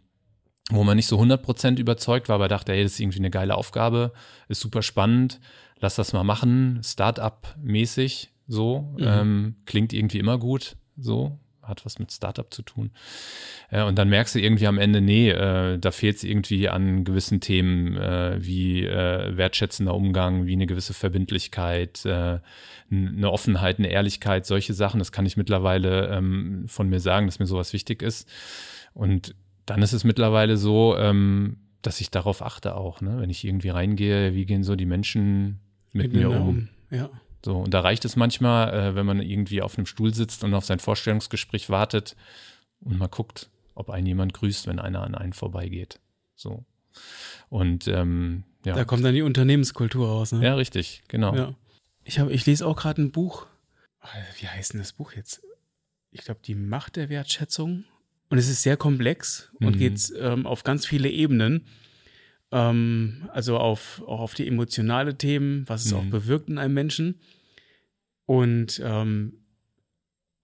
wo 0.70 0.84
man 0.84 0.96
nicht 0.96 1.08
so 1.08 1.20
100% 1.20 1.80
überzeugt 1.80 2.28
war, 2.28 2.36
aber 2.36 2.46
dachte, 2.46 2.72
hey, 2.72 2.84
das 2.84 2.92
ist 2.92 3.00
irgendwie 3.00 3.18
eine 3.18 3.30
geile 3.30 3.56
Aufgabe, 3.56 4.12
ist 4.48 4.60
super 4.60 4.82
spannend, 4.82 5.40
lass 5.80 5.96
das 5.96 6.12
mal 6.12 6.24
machen, 6.24 6.80
Startup-mäßig 6.82 8.30
so, 8.50 8.92
mhm. 8.98 9.04
ähm, 9.06 9.54
klingt 9.64 9.92
irgendwie 9.92 10.18
immer 10.18 10.36
gut, 10.36 10.76
so, 10.96 11.38
hat 11.62 11.86
was 11.86 11.98
mit 11.98 12.12
Startup 12.12 12.52
zu 12.52 12.62
tun. 12.62 12.90
Äh, 13.70 13.84
und 13.84 13.96
dann 13.96 14.08
merkst 14.08 14.34
du 14.34 14.40
irgendwie 14.40 14.66
am 14.66 14.76
Ende, 14.76 15.00
nee, 15.00 15.30
äh, 15.30 15.78
da 15.78 15.90
fehlt 15.92 16.16
es 16.16 16.24
irgendwie 16.24 16.68
an 16.68 17.04
gewissen 17.04 17.40
Themen 17.40 17.96
äh, 17.96 18.44
wie 18.44 18.84
äh, 18.84 19.36
wertschätzender 19.36 19.94
Umgang, 19.94 20.46
wie 20.46 20.52
eine 20.54 20.66
gewisse 20.66 20.94
Verbindlichkeit, 20.94 22.04
äh, 22.04 22.40
eine 22.90 23.30
Offenheit, 23.30 23.78
eine 23.78 23.88
Ehrlichkeit, 23.88 24.46
solche 24.46 24.74
Sachen. 24.74 24.98
Das 24.98 25.12
kann 25.12 25.26
ich 25.26 25.36
mittlerweile 25.36 26.08
ähm, 26.08 26.64
von 26.66 26.88
mir 26.88 27.00
sagen, 27.00 27.26
dass 27.26 27.38
mir 27.38 27.46
sowas 27.46 27.72
wichtig 27.72 28.02
ist. 28.02 28.28
Und 28.92 29.36
dann 29.64 29.80
ist 29.82 29.92
es 29.92 30.02
mittlerweile 30.02 30.56
so, 30.56 30.96
ähm, 30.98 31.58
dass 31.82 32.00
ich 32.00 32.10
darauf 32.10 32.42
achte 32.42 32.74
auch, 32.74 33.00
ne? 33.00 33.20
wenn 33.20 33.30
ich 33.30 33.44
irgendwie 33.44 33.68
reingehe, 33.68 34.34
wie 34.34 34.44
gehen 34.44 34.64
so 34.64 34.74
die 34.74 34.86
Menschen 34.86 35.60
mit 35.92 36.12
mir 36.12 36.30
um. 36.30 36.48
um. 36.48 36.68
Ja. 36.90 37.10
So, 37.44 37.56
und 37.58 37.72
da 37.72 37.80
reicht 37.80 38.04
es 38.04 38.16
manchmal, 38.16 38.72
äh, 38.72 38.94
wenn 38.94 39.06
man 39.06 39.22
irgendwie 39.22 39.62
auf 39.62 39.78
einem 39.78 39.86
Stuhl 39.86 40.12
sitzt 40.12 40.44
und 40.44 40.52
auf 40.54 40.64
sein 40.64 40.78
Vorstellungsgespräch 40.78 41.70
wartet 41.70 42.16
und 42.80 42.98
mal 42.98 43.08
guckt, 43.08 43.48
ob 43.74 43.90
einen 43.90 44.06
jemand 44.06 44.34
grüßt, 44.34 44.66
wenn 44.66 44.78
einer 44.78 45.02
an 45.02 45.14
einen 45.14 45.32
vorbeigeht. 45.32 46.00
So. 46.34 46.64
Und 47.48 47.88
ähm, 47.88 48.44
ja. 48.64 48.74
Da 48.74 48.84
kommt 48.84 49.04
dann 49.04 49.14
die 49.14 49.22
Unternehmenskultur 49.22 50.06
raus, 50.06 50.32
ne? 50.32 50.44
Ja, 50.44 50.54
richtig, 50.54 51.02
genau. 51.08 51.34
Ja. 51.34 51.54
Ich, 52.04 52.18
hab, 52.18 52.28
ich 52.30 52.44
lese 52.44 52.66
auch 52.66 52.76
gerade 52.76 53.00
ein 53.00 53.10
Buch. 53.10 53.46
Wie 54.38 54.48
heißt 54.48 54.72
denn 54.72 54.80
das 54.80 54.92
Buch 54.92 55.12
jetzt? 55.12 55.42
Ich 56.10 56.22
glaube, 56.22 56.40
die 56.44 56.54
Macht 56.54 56.96
der 56.96 57.08
Wertschätzung. 57.08 57.84
Und 58.28 58.38
es 58.38 58.48
ist 58.48 58.62
sehr 58.62 58.76
komplex 58.76 59.50
und 59.60 59.76
mhm. 59.76 59.78
geht 59.78 60.12
ähm, 60.18 60.46
auf 60.46 60.62
ganz 60.62 60.86
viele 60.86 61.08
Ebenen. 61.08 61.66
Ähm, 62.52 63.28
also 63.32 63.58
auf, 63.58 64.02
auch 64.06 64.20
auf 64.20 64.34
die 64.34 64.46
emotionale 64.46 65.16
Themen, 65.16 65.68
was 65.68 65.84
es 65.84 65.92
mhm. 65.92 65.98
auch 65.98 66.04
bewirkt 66.04 66.48
in 66.48 66.58
einem 66.58 66.74
Menschen. 66.74 67.20
Und 68.26 68.80
ähm, 68.84 69.44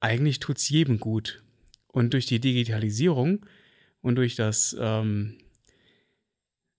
eigentlich 0.00 0.38
tut 0.38 0.58
es 0.58 0.68
jedem 0.68 0.98
gut. 0.98 1.42
Und 1.88 2.12
durch 2.12 2.26
die 2.26 2.40
Digitalisierung 2.40 3.46
und 4.02 4.16
durch 4.16 4.36
das 4.36 4.76
ähm, 4.78 5.38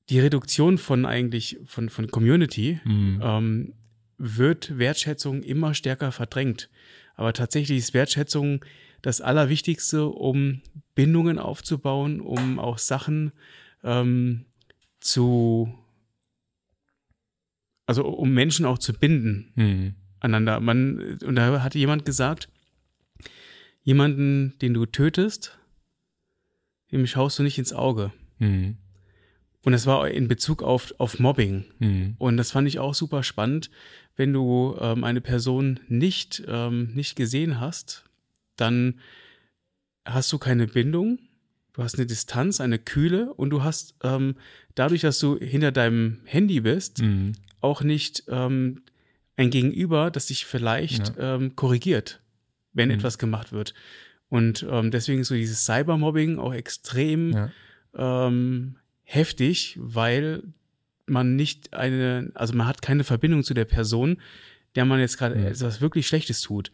die 0.10 0.20
Reduktion 0.20 0.78
von 0.78 1.06
eigentlich 1.06 1.60
von, 1.66 1.90
von 1.90 2.10
Community 2.10 2.80
mhm. 2.84 3.20
ähm, 3.22 3.74
wird 4.18 4.78
Wertschätzung 4.78 5.44
immer 5.44 5.74
stärker 5.74 6.12
verdrängt. 6.12 6.70
Aber 7.16 7.34
tatsächlich 7.34 7.80
ist 7.80 7.94
Wertschätzung 7.94 8.64
das 9.02 9.22
Allerwichtigste, 9.22 10.08
um 10.08 10.62
Bindungen 10.96 11.40
aufzubauen, 11.40 12.22
um 12.22 12.60
auch 12.60 12.78
Sachen 12.78 13.32
ähm, 13.84 14.46
zu, 15.00 15.74
also 17.86 18.06
um 18.06 18.34
Menschen 18.34 18.66
auch 18.66 18.80
zu 18.80 18.94
binden 18.94 19.52
mhm. 19.56 19.96
aneinander. 20.20 20.60
Man, 20.60 21.20
und 21.24 21.36
da 21.36 21.62
hatte 21.62 21.80
jemand 21.80 22.06
gesagt, 22.06 22.50
jemanden, 23.84 24.58
den 24.60 24.74
du 24.74 24.86
tötest, 24.86 25.58
dem 26.92 27.06
schaust 27.08 27.40
du 27.40 27.44
nicht 27.44 27.58
ins 27.58 27.74
Auge. 27.74 28.12
Mhm. 28.40 28.78
Und 29.64 29.74
das 29.74 29.86
war 29.86 30.10
in 30.10 30.28
Bezug 30.28 30.64
auf, 30.64 30.94
auf 30.98 31.20
Mobbing. 31.20 31.66
Mhm. 31.80 32.16
Und 32.18 32.38
das 32.38 32.52
fand 32.52 32.68
ich 32.68 32.80
auch 32.80 32.94
super 32.94 33.24
spannend, 33.24 33.70
wenn 34.16 34.34
du 34.34 34.78
ähm, 34.80 35.04
eine 35.04 35.22
Person 35.22 35.80
nicht, 35.88 36.44
ähm, 36.48 36.94
nicht 36.94 37.16
gesehen 37.16 37.60
hast, 37.60 38.06
dann 38.56 39.00
hast 40.06 40.32
du 40.32 40.38
keine 40.38 40.68
Bindung, 40.68 41.20
du 41.78 41.84
hast 41.84 41.96
eine 41.96 42.08
Distanz, 42.08 42.60
eine 42.60 42.80
Kühle 42.80 43.34
und 43.36 43.52
du 43.52 43.64
hast 43.64 43.96
ähm, 44.04 44.36
dadurch, 44.74 45.02
dass 45.02 45.20
du 45.20 45.38
hinter 45.38 45.72
deinem 45.72 46.18
Handy 46.26 46.60
bist, 46.60 47.04
mhm. 47.04 47.34
auch 47.62 47.84
nicht 47.84 48.24
ähm, 48.28 48.82
ein 49.36 49.52
Gegenüber, 49.52 50.10
das 50.10 50.26
dich 50.26 50.46
vielleicht 50.46 51.16
ja. 51.18 51.36
ähm, 51.36 51.56
korrigiert, 51.56 52.20
wenn 52.74 52.90
mhm. 52.90 52.96
etwas 52.96 53.20
gemacht 53.20 53.52
wird. 53.52 53.76
Und 54.28 54.66
ähm, 54.70 54.90
deswegen 54.90 55.22
ist 55.22 55.28
so 55.28 55.36
dieses 55.36 55.66
Cybermobbing 55.66 56.40
auch 56.40 56.54
extrem 56.54 57.32
ja. 57.34 57.52
ähm, 57.96 58.78
heftig, 59.04 59.78
weil 59.80 60.42
man 61.06 61.36
nicht 61.36 61.76
eine, 61.76 62.32
also 62.34 62.56
man 62.56 62.68
hat 62.68 62.82
keine 62.82 63.04
Verbindung 63.04 63.44
zu 63.44 63.54
der 63.54 63.66
Person, 63.66 64.18
der 64.76 64.86
man 64.86 65.00
jetzt 65.00 65.20
gerade 65.20 65.36
mhm. 65.36 65.46
etwas 65.46 65.80
wirklich 65.80 66.08
Schlechtes 66.08 66.42
tut. 66.42 66.72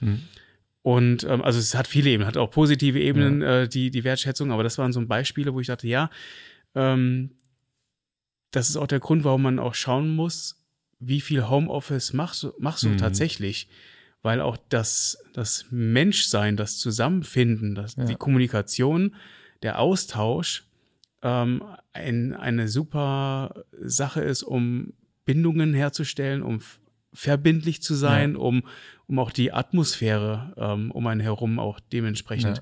Und 0.84 1.24
ähm, 1.24 1.42
also 1.42 1.60
es 1.60 1.74
hat 1.76 1.88
viele 1.88 2.12
Ebenen, 2.12 2.28
hat 2.28 2.38
auch 2.38 2.52
positive 2.52 3.00
Ebenen, 3.00 3.42
ja. 3.42 3.62
äh, 3.62 3.68
die, 3.68 3.90
die 3.90 4.04
Wertschätzung, 4.04 4.52
aber 4.52 4.64
das 4.64 4.78
waren 4.78 4.94
so 4.94 5.04
Beispiele, 5.06 5.54
wo 5.54 5.60
ich 5.60 5.68
dachte, 5.68 5.88
ja, 5.88 6.10
ähm, 6.76 7.32
das 8.52 8.70
ist 8.70 8.76
auch 8.76 8.88
der 8.88 9.00
Grund, 9.00 9.24
warum 9.24 9.42
man 9.42 9.60
auch 9.60 9.74
schauen 9.74 10.14
muss, 10.14 10.64
wie 11.00 11.22
viel 11.22 11.50
Homeoffice 11.50 12.14
machst, 12.14 12.48
machst 12.60 12.84
du 12.84 12.90
mhm. 12.90 12.98
tatsächlich. 12.98 13.68
weil 14.24 14.40
auch 14.40 14.58
das, 14.70 15.18
das 15.34 15.66
Menschsein, 15.70 16.56
das 16.56 16.78
Zusammenfinden, 16.78 17.76
das, 17.76 17.96
ja. 17.98 18.06
die 18.06 18.16
Kommunikation, 18.16 19.16
der 19.64 19.80
Austausch 19.80 20.66
ähm, 21.22 21.62
ein, 21.92 22.34
eine 22.34 22.68
super 22.68 23.66
Sache 23.82 24.22
ist, 24.22 24.44
um 24.44 24.94
Bindungen 25.26 25.74
herzustellen, 25.74 26.42
um 26.42 26.62
verbindlich 27.14 27.82
zu 27.82 27.96
sein, 27.96 28.34
ja. 28.34 28.40
um, 28.40 28.64
um 29.08 29.20
auch 29.20 29.32
die 29.32 29.52
Atmosphäre 29.52 30.54
ähm, 30.58 30.92
um 30.92 31.08
einen 31.08 31.22
herum 31.22 31.60
auch 31.60 31.80
dementsprechend 31.80 32.62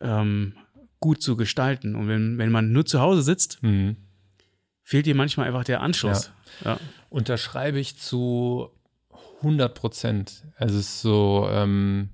ja. 0.00 0.20
ähm, 0.20 0.54
gut 1.00 1.22
zu 1.22 1.36
gestalten. 1.36 1.94
Und 1.94 2.08
wenn, 2.08 2.38
wenn 2.38 2.50
man 2.50 2.72
nur 2.72 2.86
zu 2.86 3.00
Hause 3.00 3.22
sitzt, 3.22 3.62
mhm. 3.62 3.96
fehlt 4.82 5.06
dir 5.06 5.14
manchmal 5.14 5.46
einfach 5.48 5.64
der 5.64 5.80
Anschluss. 5.80 6.32
Ja. 6.64 6.78
Unterschreibe 7.10 7.80
ich 7.80 7.98
zu 7.98 8.70
100 9.38 9.74
Prozent. 9.74 10.44
Also 10.56 10.78
es 10.78 10.86
ist 10.86 11.00
so, 11.02 11.48
ähm, 11.50 12.10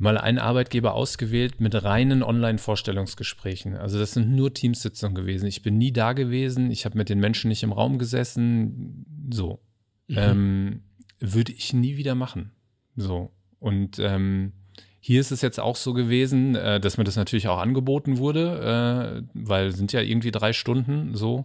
mal 0.00 0.16
einen 0.16 0.38
Arbeitgeber 0.38 0.94
ausgewählt 0.94 1.60
mit 1.60 1.84
reinen 1.84 2.22
Online-Vorstellungsgesprächen. 2.22 3.76
Also 3.76 3.98
das 3.98 4.12
sind 4.12 4.34
nur 4.34 4.54
Teamsitzungen 4.54 5.14
gewesen. 5.14 5.46
Ich 5.46 5.60
bin 5.60 5.76
nie 5.76 5.92
da 5.92 6.14
gewesen, 6.14 6.70
ich 6.70 6.86
habe 6.86 6.96
mit 6.96 7.10
den 7.10 7.20
Menschen 7.20 7.48
nicht 7.48 7.62
im 7.62 7.72
Raum 7.72 7.98
gesessen. 7.98 9.04
So. 9.30 9.60
Mhm. 10.08 10.16
Ähm, 10.16 10.82
würde 11.20 11.52
ich 11.52 11.74
nie 11.74 11.98
wieder 11.98 12.14
machen. 12.14 12.52
So. 12.96 13.30
Und 13.58 13.98
ähm, 13.98 14.54
hier 15.00 15.20
ist 15.20 15.32
es 15.32 15.42
jetzt 15.42 15.60
auch 15.60 15.76
so 15.76 15.92
gewesen, 15.92 16.54
äh, 16.54 16.80
dass 16.80 16.96
mir 16.96 17.04
das 17.04 17.16
natürlich 17.16 17.48
auch 17.48 17.58
angeboten 17.58 18.16
wurde, 18.16 19.22
äh, 19.22 19.28
weil 19.34 19.72
sind 19.72 19.92
ja 19.92 20.00
irgendwie 20.00 20.30
drei 20.30 20.54
Stunden 20.54 21.14
so. 21.14 21.44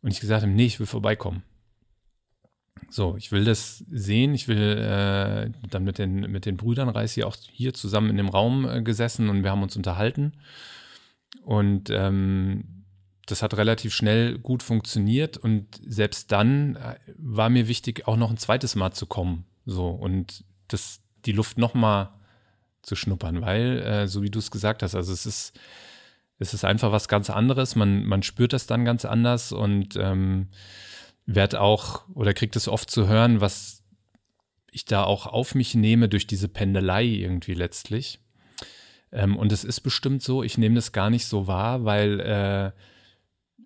Und 0.00 0.12
ich 0.12 0.20
gesagt 0.20 0.42
habe, 0.42 0.52
nee, 0.52 0.66
ich 0.66 0.78
will 0.78 0.86
vorbeikommen. 0.86 1.42
So, 2.90 3.16
ich 3.16 3.32
will 3.32 3.44
das 3.44 3.84
sehen. 3.90 4.34
Ich 4.34 4.48
will 4.48 4.78
äh, 4.78 5.50
dann 5.68 5.84
mit 5.84 5.98
den, 5.98 6.20
mit 6.30 6.46
den 6.46 6.56
Brüdern 6.56 6.88
Reis 6.88 7.12
hier 7.12 7.26
auch 7.26 7.36
hier 7.50 7.74
zusammen 7.74 8.10
in 8.10 8.16
dem 8.16 8.28
Raum 8.28 8.68
äh, 8.68 8.82
gesessen 8.82 9.28
und 9.28 9.42
wir 9.42 9.50
haben 9.50 9.62
uns 9.62 9.76
unterhalten. 9.76 10.32
Und 11.42 11.90
ähm, 11.90 12.84
das 13.26 13.42
hat 13.42 13.56
relativ 13.56 13.94
schnell 13.94 14.38
gut 14.38 14.62
funktioniert. 14.62 15.36
Und 15.36 15.66
selbst 15.84 16.32
dann 16.32 16.76
äh, 16.76 16.96
war 17.16 17.50
mir 17.50 17.68
wichtig, 17.68 18.08
auch 18.08 18.16
noch 18.16 18.30
ein 18.30 18.38
zweites 18.38 18.74
Mal 18.74 18.92
zu 18.92 19.06
kommen. 19.06 19.44
So, 19.66 19.88
und 19.88 20.44
das, 20.68 21.00
die 21.24 21.32
Luft 21.32 21.58
nochmal 21.58 22.10
zu 22.82 22.96
schnuppern, 22.96 23.42
weil, 23.42 23.80
äh, 23.80 24.08
so 24.08 24.22
wie 24.22 24.30
du 24.30 24.38
es 24.38 24.50
gesagt 24.50 24.82
hast, 24.82 24.94
also 24.94 25.12
es 25.12 25.26
ist, 25.26 25.58
es 26.38 26.54
ist 26.54 26.64
einfach 26.64 26.92
was 26.92 27.08
ganz 27.08 27.28
anderes. 27.30 27.76
Man, 27.76 28.04
man 28.04 28.22
spürt 28.22 28.52
das 28.52 28.66
dann 28.66 28.84
ganz 28.84 29.04
anders 29.04 29.52
und 29.52 29.96
ähm, 29.96 30.48
werde 31.28 31.60
auch 31.60 32.08
oder 32.14 32.32
kriegt 32.32 32.56
es 32.56 32.68
oft 32.68 32.90
zu 32.90 33.06
hören, 33.06 33.42
was 33.42 33.84
ich 34.72 34.86
da 34.86 35.04
auch 35.04 35.26
auf 35.26 35.54
mich 35.54 35.74
nehme 35.74 36.08
durch 36.08 36.26
diese 36.26 36.48
Pendelei 36.48 37.04
irgendwie 37.04 37.52
letztlich. 37.52 38.18
Ähm, 39.12 39.36
und 39.36 39.52
es 39.52 39.62
ist 39.62 39.80
bestimmt 39.80 40.22
so, 40.22 40.42
ich 40.42 40.56
nehme 40.56 40.74
das 40.74 40.92
gar 40.92 41.10
nicht 41.10 41.26
so 41.26 41.46
wahr, 41.46 41.84
weil 41.84 42.20
äh, 42.20 42.72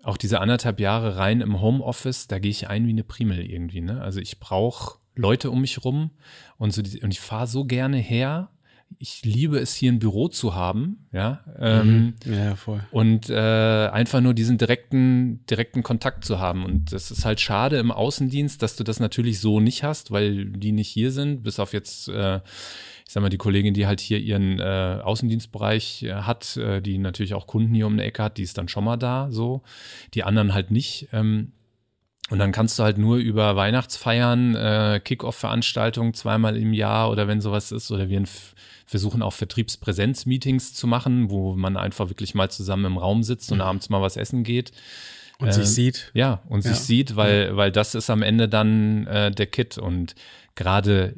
auch 0.04 0.16
diese 0.16 0.40
anderthalb 0.40 0.80
Jahre 0.80 1.16
rein 1.16 1.40
im 1.40 1.60
Homeoffice, 1.60 2.26
da 2.26 2.40
gehe 2.40 2.50
ich 2.50 2.68
ein 2.68 2.86
wie 2.86 2.90
eine 2.90 3.04
Primel 3.04 3.48
irgendwie. 3.48 3.80
Ne? 3.80 4.00
Also 4.00 4.18
ich 4.18 4.40
brauche 4.40 4.98
Leute 5.14 5.50
um 5.50 5.60
mich 5.60 5.84
rum 5.84 6.10
und, 6.58 6.72
so 6.72 6.82
die, 6.82 7.00
und 7.00 7.12
ich 7.12 7.20
fahre 7.20 7.46
so 7.46 7.64
gerne 7.64 7.98
her 7.98 8.50
ich 8.98 9.24
liebe 9.24 9.58
es, 9.58 9.74
hier 9.74 9.92
ein 9.92 9.98
Büro 9.98 10.28
zu 10.28 10.54
haben, 10.54 11.06
ja. 11.12 11.40
Ähm, 11.58 12.14
mhm. 12.24 12.32
ja, 12.32 12.56
voll. 12.56 12.80
Und 12.90 13.30
äh, 13.30 13.88
einfach 13.88 14.20
nur 14.20 14.34
diesen 14.34 14.58
direkten, 14.58 15.44
direkten 15.46 15.82
Kontakt 15.82 16.24
zu 16.24 16.38
haben. 16.38 16.64
Und 16.64 16.92
das 16.92 17.10
ist 17.10 17.24
halt 17.24 17.40
schade 17.40 17.78
im 17.78 17.90
Außendienst, 17.90 18.62
dass 18.62 18.76
du 18.76 18.84
das 18.84 19.00
natürlich 19.00 19.40
so 19.40 19.60
nicht 19.60 19.84
hast, 19.84 20.10
weil 20.10 20.46
die 20.46 20.72
nicht 20.72 20.88
hier 20.88 21.10
sind, 21.10 21.42
bis 21.42 21.58
auf 21.58 21.72
jetzt, 21.72 22.08
äh, 22.08 22.36
ich 22.36 23.12
sag 23.12 23.22
mal, 23.22 23.28
die 23.28 23.38
Kollegin, 23.38 23.74
die 23.74 23.86
halt 23.86 24.00
hier 24.00 24.18
ihren 24.18 24.58
äh, 24.58 25.00
Außendienstbereich 25.02 26.04
äh, 26.04 26.12
hat, 26.14 26.56
äh, 26.56 26.80
die 26.80 26.98
natürlich 26.98 27.34
auch 27.34 27.46
Kunden 27.46 27.74
hier 27.74 27.86
um 27.86 27.94
eine 27.94 28.04
Ecke 28.04 28.22
hat, 28.22 28.38
die 28.38 28.42
ist 28.42 28.58
dann 28.58 28.68
schon 28.68 28.84
mal 28.84 28.96
da, 28.96 29.28
so. 29.30 29.62
Die 30.14 30.24
anderen 30.24 30.54
halt 30.54 30.70
nicht. 30.70 31.08
Ähm, 31.12 31.52
und 32.30 32.38
dann 32.38 32.52
kannst 32.52 32.78
du 32.78 32.82
halt 32.82 32.98
nur 32.98 33.16
über 33.16 33.56
Weihnachtsfeiern, 33.56 34.54
äh, 34.54 35.00
Kick-Off-Veranstaltungen 35.04 36.14
zweimal 36.14 36.56
im 36.56 36.72
Jahr 36.72 37.10
oder 37.10 37.28
wenn 37.28 37.40
sowas 37.40 37.72
ist, 37.72 37.90
oder 37.90 38.08
wir 38.08 38.22
versuchen 38.86 39.22
auch 39.22 39.32
Vertriebspräsenz-Meetings 39.32 40.74
zu 40.74 40.86
machen, 40.86 41.30
wo 41.30 41.54
man 41.56 41.76
einfach 41.76 42.08
wirklich 42.08 42.34
mal 42.34 42.50
zusammen 42.50 42.84
im 42.86 42.98
Raum 42.98 43.22
sitzt 43.22 43.50
und 43.52 43.58
mhm. 43.58 43.64
abends 43.64 43.90
mal 43.90 44.02
was 44.02 44.16
essen 44.16 44.44
geht. 44.44 44.72
Und 45.38 45.48
äh, 45.48 45.52
sich 45.52 45.66
sieht. 45.66 46.10
Ja, 46.14 46.42
und 46.48 46.64
ja. 46.64 46.72
sich 46.72 46.80
sieht, 46.80 47.16
weil, 47.16 47.48
ja. 47.48 47.56
weil 47.56 47.72
das 47.72 47.94
ist 47.94 48.10
am 48.10 48.22
Ende 48.22 48.48
dann 48.48 49.06
äh, 49.08 49.30
der 49.30 49.46
Kit. 49.46 49.76
Und 49.76 50.14
gerade 50.54 51.14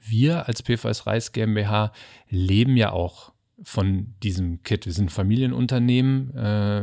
wir 0.00 0.48
als 0.48 0.62
PVS 0.62 1.06
Reis 1.06 1.32
GmbH 1.32 1.92
leben 2.28 2.76
ja 2.76 2.92
auch 2.92 3.32
von 3.62 4.14
diesem 4.22 4.62
Kit. 4.62 4.86
Wir 4.86 4.92
sind 4.92 5.12
Familienunternehmen, 5.12 6.34
äh, 6.34 6.82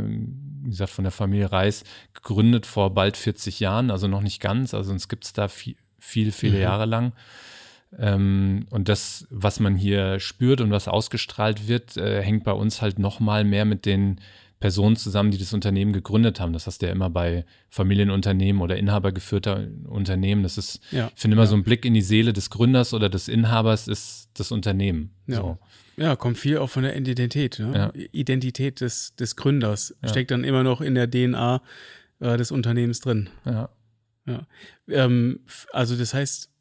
wie 0.62 0.70
gesagt, 0.70 0.92
von 0.92 1.04
der 1.04 1.12
Familie 1.12 1.52
Reis, 1.52 1.84
gegründet 2.14 2.66
vor 2.66 2.94
bald 2.94 3.18
40 3.18 3.60
Jahren, 3.60 3.92
also 3.92 4.08
noch 4.08 4.22
nicht 4.22 4.42
ganz, 4.42 4.74
also 4.74 4.92
uns 4.92 5.08
gibt 5.08 5.26
es 5.26 5.34
da 5.34 5.48
viel, 5.48 5.76
viel 6.00 6.32
viele 6.32 6.58
mhm. 6.58 6.62
Jahre 6.62 6.86
lang. 6.86 7.14
Ähm, 7.98 8.66
und 8.70 8.90
das, 8.90 9.28
was 9.30 9.60
man 9.60 9.76
hier 9.76 10.20
spürt 10.20 10.62
und 10.62 10.72
was 10.72 10.88
ausgestrahlt 10.88 11.68
wird, 11.68 11.98
äh, 11.98 12.22
hängt 12.22 12.44
bei 12.44 12.52
uns 12.52 12.82
halt 12.82 13.00
noch 13.00 13.20
mal 13.20 13.44
mehr 13.44 13.66
mit 13.66 13.86
den 13.86 14.20
Personen 14.60 14.96
zusammen, 14.96 15.32
die 15.32 15.38
das 15.38 15.54
Unternehmen 15.54 15.94
gegründet 15.94 16.40
haben. 16.40 16.52
Das 16.52 16.66
hast 16.66 16.82
du 16.82 16.88
ja 16.88 16.92
immer 16.92 17.10
bei 17.10 17.46
Familienunternehmen 17.70 18.62
oder 18.62 18.76
inhabergeführter 18.76 19.68
Unternehmen. 19.86 20.42
Das 20.44 20.58
ist, 20.58 20.80
ja, 20.92 21.12
ich 21.14 21.22
finde 21.22 21.36
immer 21.36 21.44
ja. 21.44 21.48
so 21.48 21.56
ein 21.56 21.64
Blick 21.64 21.86
in 21.86 21.94
die 21.94 22.02
Seele 22.02 22.34
des 22.34 22.50
Gründers 22.50 22.94
oder 22.94 23.08
des 23.08 23.28
Inhabers 23.28 23.88
ist 23.88 24.30
das 24.34 24.52
Unternehmen. 24.52 25.12
Ja. 25.28 25.38
So. 25.38 25.58
Ja, 26.00 26.16
kommt 26.16 26.38
viel 26.38 26.60
auch 26.60 26.70
von 26.70 26.84
der 26.84 26.96
Identität. 26.96 27.60
Ne? 27.60 27.72
Ja. 27.76 27.92
Identität 28.12 28.82
des, 28.82 29.16
des 29.16 29.36
Gründers 29.36 29.96
ja. 30.04 30.10
steckt 30.10 30.32
dann 30.32 30.44
immer 30.44 30.64
noch 30.64 30.80
in 30.80 30.94
der 30.94 31.10
DNA 31.10 31.62
äh, 32.20 32.38
des 32.38 32.52
Unternehmens 32.52 33.00
drin. 33.00 33.30
Ja. 33.46 33.70
ja. 34.28 34.48
Ähm, 34.88 35.40
also 35.74 35.96
das 35.96 36.14
heißt, 36.14 36.52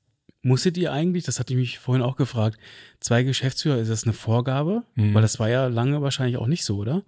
musstet 0.43 0.79
ihr 0.79 0.93
eigentlich, 0.93 1.25
das 1.25 1.39
hatte 1.39 1.53
ich 1.53 1.59
mich 1.59 1.79
vorhin 1.79 2.03
auch 2.03 2.17
gefragt, 2.17 2.59
zwei 3.01 3.25
Geschäftsführer, 3.25 3.79
ist 3.79 3.91
das 3.91 4.05
eine 4.05 4.15
Vorgabe? 4.15 4.85
Mhm. 4.95 5.13
Weil 5.13 5.23
das 5.23 5.39
war 5.39 5.51
ja 5.51 5.67
lange 5.67 6.01
wahrscheinlich 6.01 6.39
auch 6.39 6.47
nicht 6.47 6.65
so, 6.65 6.79
oder? 6.79 7.03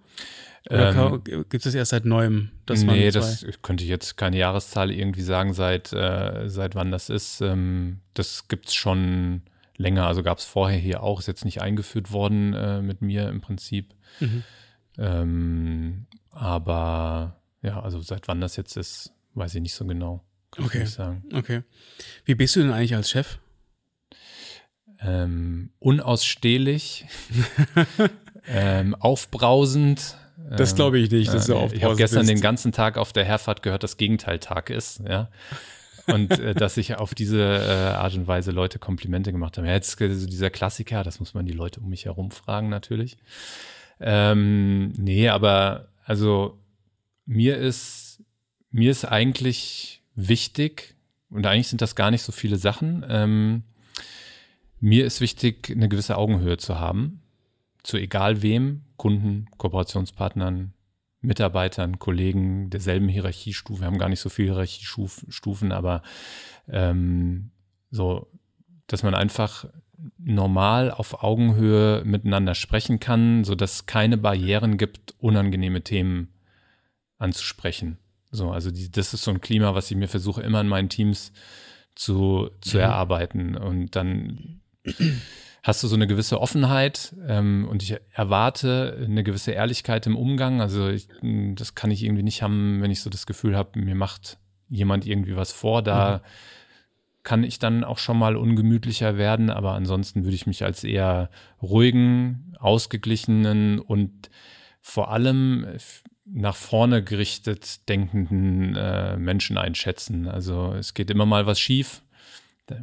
Oder 0.69 1.13
ähm, 1.13 1.23
gibt 1.23 1.55
es 1.55 1.63
das 1.63 1.73
erst 1.73 1.91
seit 1.91 2.05
neuem? 2.05 2.49
Dass 2.65 2.83
nee, 2.83 3.09
das 3.11 3.45
könnte 3.61 3.83
ich 3.85 3.89
jetzt 3.89 4.17
keine 4.17 4.37
Jahreszahl 4.37 4.91
irgendwie 4.91 5.21
sagen, 5.21 5.53
seit, 5.53 5.93
äh, 5.93 6.47
seit 6.47 6.75
wann 6.75 6.91
das 6.91 7.09
ist. 7.09 7.41
Ähm, 7.41 8.01
das 8.13 8.47
gibt 8.49 8.67
es 8.67 8.75
schon 8.75 9.41
länger. 9.79 10.05
Also 10.05 10.21
gab 10.21 10.37
es 10.37 10.43
vorher 10.43 10.77
hier 10.77 11.01
auch, 11.01 11.19
ist 11.19 11.27
jetzt 11.27 11.45
nicht 11.45 11.61
eingeführt 11.61 12.11
worden 12.11 12.53
äh, 12.53 12.81
mit 12.81 13.01
mir 13.01 13.29
im 13.29 13.41
Prinzip. 13.41 13.95
Mhm. 14.19 14.43
Ähm, 14.97 16.05
aber 16.31 17.41
ja, 17.61 17.81
also 17.81 18.01
seit 18.01 18.27
wann 18.27 18.41
das 18.41 18.55
jetzt 18.57 18.77
ist, 18.77 19.13
weiß 19.33 19.55
ich 19.55 19.61
nicht 19.61 19.73
so 19.73 19.85
genau. 19.85 20.23
Kann 20.51 20.65
okay. 20.65 20.83
ich 20.83 20.91
sagen. 20.91 21.23
Okay. 21.33 21.63
Wie 22.25 22.35
bist 22.35 22.55
du 22.55 22.59
denn 22.59 22.71
eigentlich 22.71 22.95
als 22.95 23.09
Chef? 23.09 23.39
Ähm, 25.01 25.71
unausstehlich, 25.79 27.05
ähm, 28.47 28.95
aufbrausend. 28.95 30.17
Das 30.57 30.75
glaube 30.75 30.99
ich 30.99 31.11
nicht, 31.11 31.31
dass 31.33 31.45
du 31.45 31.53
äh, 31.53 31.73
Ich 31.73 31.83
habe 31.83 31.95
gestern 31.95 32.21
bist. 32.21 32.31
den 32.31 32.41
ganzen 32.41 32.71
Tag 32.71 32.97
auf 32.97 33.13
der 33.13 33.23
Herfahrt 33.23 33.61
gehört, 33.61 33.83
dass 33.83 33.97
Gegenteil 33.97 34.39
Tag 34.39 34.69
ist. 34.69 35.01
Ja 35.07 35.29
und 36.13 36.31
äh, 36.39 36.53
dass 36.53 36.77
ich 36.77 36.95
auf 36.95 37.15
diese 37.15 37.41
äh, 37.41 37.95
Art 37.95 38.15
und 38.15 38.27
Weise 38.27 38.51
Leute 38.51 38.79
Komplimente 38.79 39.31
gemacht 39.31 39.57
habe. 39.57 39.67
Ja, 39.67 39.73
jetzt 39.73 40.01
also 40.01 40.27
dieser 40.27 40.49
Klassiker, 40.49 41.03
das 41.03 41.19
muss 41.19 41.33
man 41.33 41.45
die 41.45 41.53
Leute 41.53 41.79
um 41.79 41.89
mich 41.89 42.05
herum 42.05 42.31
fragen 42.31 42.69
natürlich. 42.69 43.17
Ähm, 43.99 44.93
nee, 44.97 45.29
aber 45.29 45.89
also 46.05 46.57
mir 47.25 47.57
ist 47.57 48.23
mir 48.71 48.91
ist 48.91 49.05
eigentlich 49.05 50.01
wichtig 50.15 50.95
und 51.29 51.45
eigentlich 51.45 51.67
sind 51.67 51.81
das 51.81 51.95
gar 51.95 52.11
nicht 52.11 52.21
so 52.21 52.31
viele 52.31 52.57
Sachen. 52.57 53.05
Ähm, 53.09 53.63
mir 54.79 55.05
ist 55.05 55.21
wichtig, 55.21 55.71
eine 55.71 55.89
gewisse 55.89 56.17
Augenhöhe 56.17 56.57
zu 56.57 56.79
haben 56.79 57.21
zu 57.83 57.97
egal 57.97 58.41
wem, 58.41 58.81
Kunden, 58.97 59.47
Kooperationspartnern, 59.57 60.73
Mitarbeitern, 61.21 61.99
Kollegen 61.99 62.69
derselben 62.69 63.09
Hierarchiestufe. 63.09 63.81
Wir 63.81 63.87
haben 63.87 63.97
gar 63.97 64.09
nicht 64.09 64.21
so 64.21 64.29
viele 64.29 64.49
Hierarchiestufen, 64.49 65.71
aber 65.71 66.01
ähm, 66.67 67.51
so, 67.91 68.27
dass 68.87 69.03
man 69.03 69.15
einfach 69.15 69.65
normal 70.17 70.91
auf 70.91 71.23
Augenhöhe 71.23 72.03
miteinander 72.05 72.55
sprechen 72.55 72.99
kann, 72.99 73.43
so 73.43 73.55
dass 73.55 73.85
keine 73.85 74.17
Barrieren 74.17 74.77
gibt, 74.77 75.15
unangenehme 75.19 75.81
Themen 75.81 76.29
anzusprechen. 77.17 77.97
So, 78.31 78.51
also 78.51 78.71
die, 78.71 78.91
das 78.91 79.13
ist 79.13 79.23
so 79.23 79.31
ein 79.31 79.41
Klima, 79.41 79.75
was 79.75 79.91
ich 79.91 79.97
mir 79.97 80.07
versuche 80.07 80.41
immer 80.41 80.61
in 80.61 80.67
meinen 80.67 80.89
Teams 80.89 81.33
zu, 81.95 82.49
zu 82.61 82.77
mhm. 82.77 82.83
erarbeiten 82.83 83.57
und 83.57 83.95
dann 83.95 84.61
hast 85.69 85.83
du 85.83 85.87
so 85.87 85.95
eine 85.95 86.07
gewisse 86.07 86.41
Offenheit 86.41 87.15
ähm, 87.27 87.67
und 87.69 87.83
ich 87.83 87.95
erwarte 88.11 88.99
eine 89.03 89.23
gewisse 89.23 89.51
Ehrlichkeit 89.51 90.05
im 90.07 90.17
Umgang. 90.17 90.61
Also 90.61 90.89
ich, 90.89 91.07
das 91.21 91.75
kann 91.75 91.91
ich 91.91 92.03
irgendwie 92.03 92.23
nicht 92.23 92.41
haben, 92.41 92.81
wenn 92.81 92.91
ich 92.91 93.01
so 93.01 93.09
das 93.09 93.25
Gefühl 93.25 93.55
habe, 93.55 93.79
mir 93.79 93.95
macht 93.95 94.37
jemand 94.67 95.05
irgendwie 95.05 95.35
was 95.35 95.51
vor. 95.51 95.81
Da 95.81 96.21
kann 97.23 97.43
ich 97.43 97.59
dann 97.59 97.83
auch 97.83 97.99
schon 97.99 98.17
mal 98.17 98.35
ungemütlicher 98.35 99.17
werden, 99.17 99.49
aber 99.49 99.73
ansonsten 99.73 100.23
würde 100.23 100.35
ich 100.35 100.47
mich 100.47 100.63
als 100.63 100.83
eher 100.83 101.29
ruhigen, 101.61 102.55
ausgeglichenen 102.59 103.79
und 103.79 104.29
vor 104.81 105.11
allem 105.11 105.67
nach 106.25 106.55
vorne 106.55 107.03
gerichtet 107.03 107.87
denkenden 107.89 108.75
äh, 108.75 109.17
Menschen 109.17 109.57
einschätzen. 109.57 110.27
Also 110.27 110.73
es 110.73 110.93
geht 110.93 111.11
immer 111.11 111.25
mal 111.25 111.45
was 111.45 111.59
schief. 111.59 112.01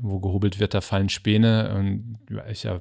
Wo 0.03 0.21
gehobelt 0.21 0.59
wird, 0.59 0.75
da 0.75 0.81
fallen 0.81 1.09
Späne. 1.09 1.75
Und 1.75 2.19
ich 2.51 2.65
ja, 2.65 2.79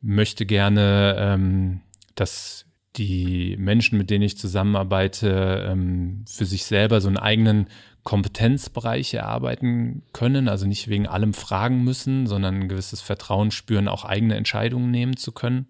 möchte 0.00 0.46
gerne, 0.46 1.16
ähm, 1.18 1.80
dass 2.14 2.66
die 2.96 3.56
Menschen, 3.58 3.98
mit 3.98 4.10
denen 4.10 4.22
ich 4.22 4.38
zusammenarbeite, 4.38 5.66
ähm, 5.68 6.24
für 6.26 6.46
sich 6.46 6.64
selber 6.64 7.00
so 7.00 7.08
einen 7.08 7.18
eigenen 7.18 7.68
Kompetenzbereich 8.04 9.14
erarbeiten 9.14 10.02
können, 10.12 10.48
also 10.48 10.66
nicht 10.66 10.88
wegen 10.88 11.06
allem 11.06 11.34
fragen 11.34 11.82
müssen, 11.82 12.26
sondern 12.26 12.54
ein 12.54 12.68
gewisses 12.68 13.00
Vertrauen 13.00 13.50
spüren, 13.50 13.88
auch 13.88 14.04
eigene 14.04 14.36
Entscheidungen 14.36 14.90
nehmen 14.90 15.16
zu 15.16 15.32
können. 15.32 15.66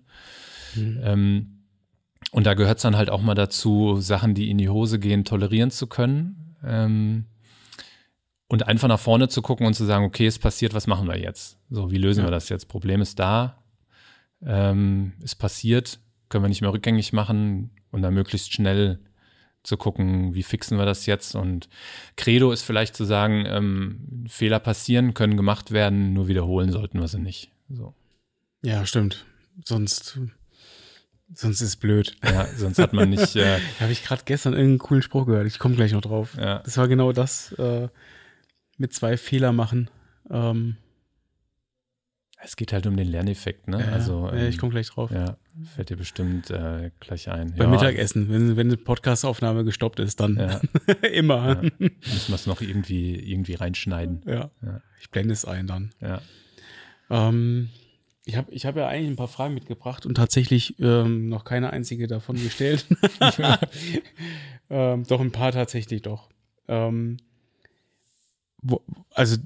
Mhm. 0.74 1.00
Ähm, 1.02 1.52
und 2.32 2.46
da 2.46 2.54
gehört 2.54 2.76
es 2.76 2.82
dann 2.82 2.96
halt 2.96 3.08
auch 3.08 3.22
mal 3.22 3.34
dazu, 3.34 4.00
Sachen, 4.00 4.34
die 4.34 4.50
in 4.50 4.58
die 4.58 4.68
Hose 4.68 4.98
gehen, 4.98 5.24
tolerieren 5.24 5.70
zu 5.70 5.86
können. 5.86 6.56
Ähm, 6.64 7.24
und 8.48 8.66
einfach 8.66 8.88
nach 8.88 9.00
vorne 9.00 9.28
zu 9.28 9.42
gucken 9.42 9.66
und 9.66 9.74
zu 9.74 9.84
sagen, 9.84 10.04
okay, 10.04 10.26
es 10.26 10.38
passiert, 10.38 10.74
was 10.74 10.86
machen 10.86 11.08
wir 11.08 11.18
jetzt? 11.18 11.58
So, 11.70 11.90
wie 11.90 11.98
lösen 11.98 12.20
ja. 12.20 12.26
wir 12.26 12.30
das 12.30 12.48
jetzt? 12.48 12.68
Problem 12.68 13.00
ist 13.00 13.18
da, 13.18 13.62
ähm, 14.44 15.14
ist 15.22 15.36
passiert, 15.36 15.98
können 16.28 16.44
wir 16.44 16.48
nicht 16.48 16.60
mehr 16.60 16.72
rückgängig 16.72 17.12
machen 17.12 17.70
und 17.90 18.02
dann 18.02 18.14
möglichst 18.14 18.52
schnell 18.52 19.00
zu 19.62 19.76
gucken, 19.76 20.34
wie 20.34 20.44
fixen 20.44 20.78
wir 20.78 20.86
das 20.86 21.06
jetzt. 21.06 21.34
Und 21.34 21.68
Credo 22.16 22.52
ist 22.52 22.62
vielleicht 22.62 22.94
zu 22.94 23.04
sagen, 23.04 23.44
ähm, 23.46 24.26
Fehler 24.28 24.60
passieren, 24.60 25.14
können 25.14 25.36
gemacht 25.36 25.72
werden, 25.72 26.12
nur 26.12 26.28
wiederholen 26.28 26.70
sollten 26.70 27.00
wir 27.00 27.08
sie 27.08 27.18
nicht. 27.18 27.50
So. 27.68 27.94
Ja, 28.62 28.86
stimmt. 28.86 29.24
Sonst, 29.64 30.18
sonst 31.34 31.60
ist 31.60 31.76
blöd. 31.76 32.16
Ja, 32.22 32.46
sonst 32.56 32.78
hat 32.78 32.92
man 32.92 33.10
nicht. 33.10 33.34
Äh, 33.36 33.58
Habe 33.80 33.92
ich 33.92 34.04
gerade 34.04 34.22
gestern 34.24 34.52
irgendeinen 34.52 34.78
coolen 34.78 35.02
Spruch 35.02 35.26
gehört. 35.26 35.46
Ich 35.46 35.58
komme 35.58 35.74
gleich 35.74 35.92
noch 35.92 36.00
drauf. 36.00 36.36
Ja. 36.38 36.60
Das 36.60 36.76
war 36.76 36.86
genau 36.86 37.12
das 37.12 37.52
äh, 37.52 37.88
mit 38.76 38.92
zwei 38.92 39.16
Fehler 39.16 39.52
machen. 39.52 39.90
Ähm, 40.30 40.76
es 42.42 42.56
geht 42.56 42.72
halt 42.72 42.86
um 42.86 42.96
den 42.96 43.08
Lerneffekt, 43.08 43.66
ne? 43.66 43.80
Ja, 43.80 43.92
also, 43.92 44.28
ja, 44.28 44.46
ich 44.46 44.54
ähm, 44.54 44.60
komme 44.60 44.72
gleich 44.72 44.88
drauf. 44.88 45.10
Ja, 45.10 45.36
fällt 45.74 45.90
dir 45.90 45.96
bestimmt 45.96 46.50
äh, 46.50 46.90
gleich 47.00 47.28
ein. 47.30 47.54
Beim 47.56 47.72
ja. 47.72 47.78
Mittagessen, 47.78 48.28
wenn, 48.30 48.56
wenn 48.56 48.68
eine 48.68 48.76
Podcastaufnahme 48.76 49.64
gestoppt 49.64 50.00
ist, 50.00 50.20
dann 50.20 50.36
immer. 51.12 51.62
Müssen 51.78 52.28
wir 52.28 52.34
es 52.34 52.46
noch 52.46 52.60
irgendwie, 52.60 53.14
irgendwie 53.14 53.54
reinschneiden. 53.54 54.22
Ja. 54.26 54.50
Ich 55.00 55.10
blende 55.10 55.32
es 55.32 55.44
ein 55.44 55.66
dann. 55.66 55.90
Ja. 56.00 56.20
Ähm, 57.10 57.70
ich 58.24 58.36
habe 58.36 58.52
ich 58.52 58.66
hab 58.66 58.76
ja 58.76 58.88
eigentlich 58.88 59.10
ein 59.10 59.16
paar 59.16 59.28
Fragen 59.28 59.54
mitgebracht 59.54 60.04
und 60.04 60.16
tatsächlich 60.16 60.78
ähm, 60.80 61.28
noch 61.28 61.44
keine 61.44 61.70
einzige 61.70 62.08
davon 62.08 62.36
gestellt. 62.36 62.84
ähm, 64.70 65.04
doch 65.04 65.20
ein 65.20 65.32
paar 65.32 65.52
tatsächlich 65.52 66.02
doch. 66.02 66.28
Ähm, 66.66 67.18
also 69.14 69.36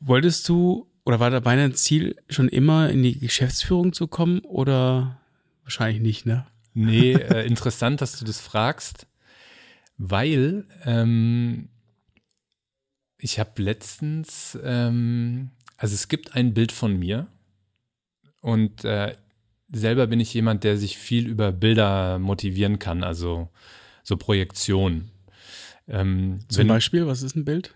wolltest 0.00 0.48
du 0.48 0.88
oder 1.04 1.20
war 1.20 1.30
dabei 1.30 1.56
dein 1.56 1.74
Ziel, 1.74 2.16
schon 2.28 2.48
immer 2.48 2.90
in 2.90 3.02
die 3.02 3.18
Geschäftsführung 3.18 3.92
zu 3.92 4.06
kommen 4.06 4.40
oder 4.40 5.20
wahrscheinlich 5.64 6.00
nicht, 6.00 6.26
ne? 6.26 6.46
Nee, 6.74 7.12
äh, 7.14 7.46
interessant, 7.46 8.00
dass 8.00 8.18
du 8.18 8.24
das 8.24 8.40
fragst, 8.40 9.06
weil 9.98 10.66
ähm, 10.84 11.68
ich 13.18 13.38
habe 13.38 13.62
letztens, 13.62 14.58
ähm, 14.62 15.50
also 15.76 15.94
es 15.94 16.08
gibt 16.08 16.34
ein 16.34 16.54
Bild 16.54 16.72
von 16.72 16.98
mir 16.98 17.26
und 18.40 18.84
äh, 18.84 19.16
selber 19.72 20.06
bin 20.06 20.20
ich 20.20 20.32
jemand, 20.34 20.64
der 20.64 20.76
sich 20.76 20.98
viel 20.98 21.26
über 21.28 21.50
Bilder 21.50 22.18
motivieren 22.18 22.78
kann, 22.78 23.02
also 23.04 23.48
so 24.02 24.16
Projektion. 24.16 25.10
Ähm, 25.88 26.40
Zum 26.48 26.60
wenn, 26.60 26.68
Beispiel, 26.68 27.06
was 27.06 27.22
ist 27.22 27.36
ein 27.36 27.44
Bild? 27.44 27.74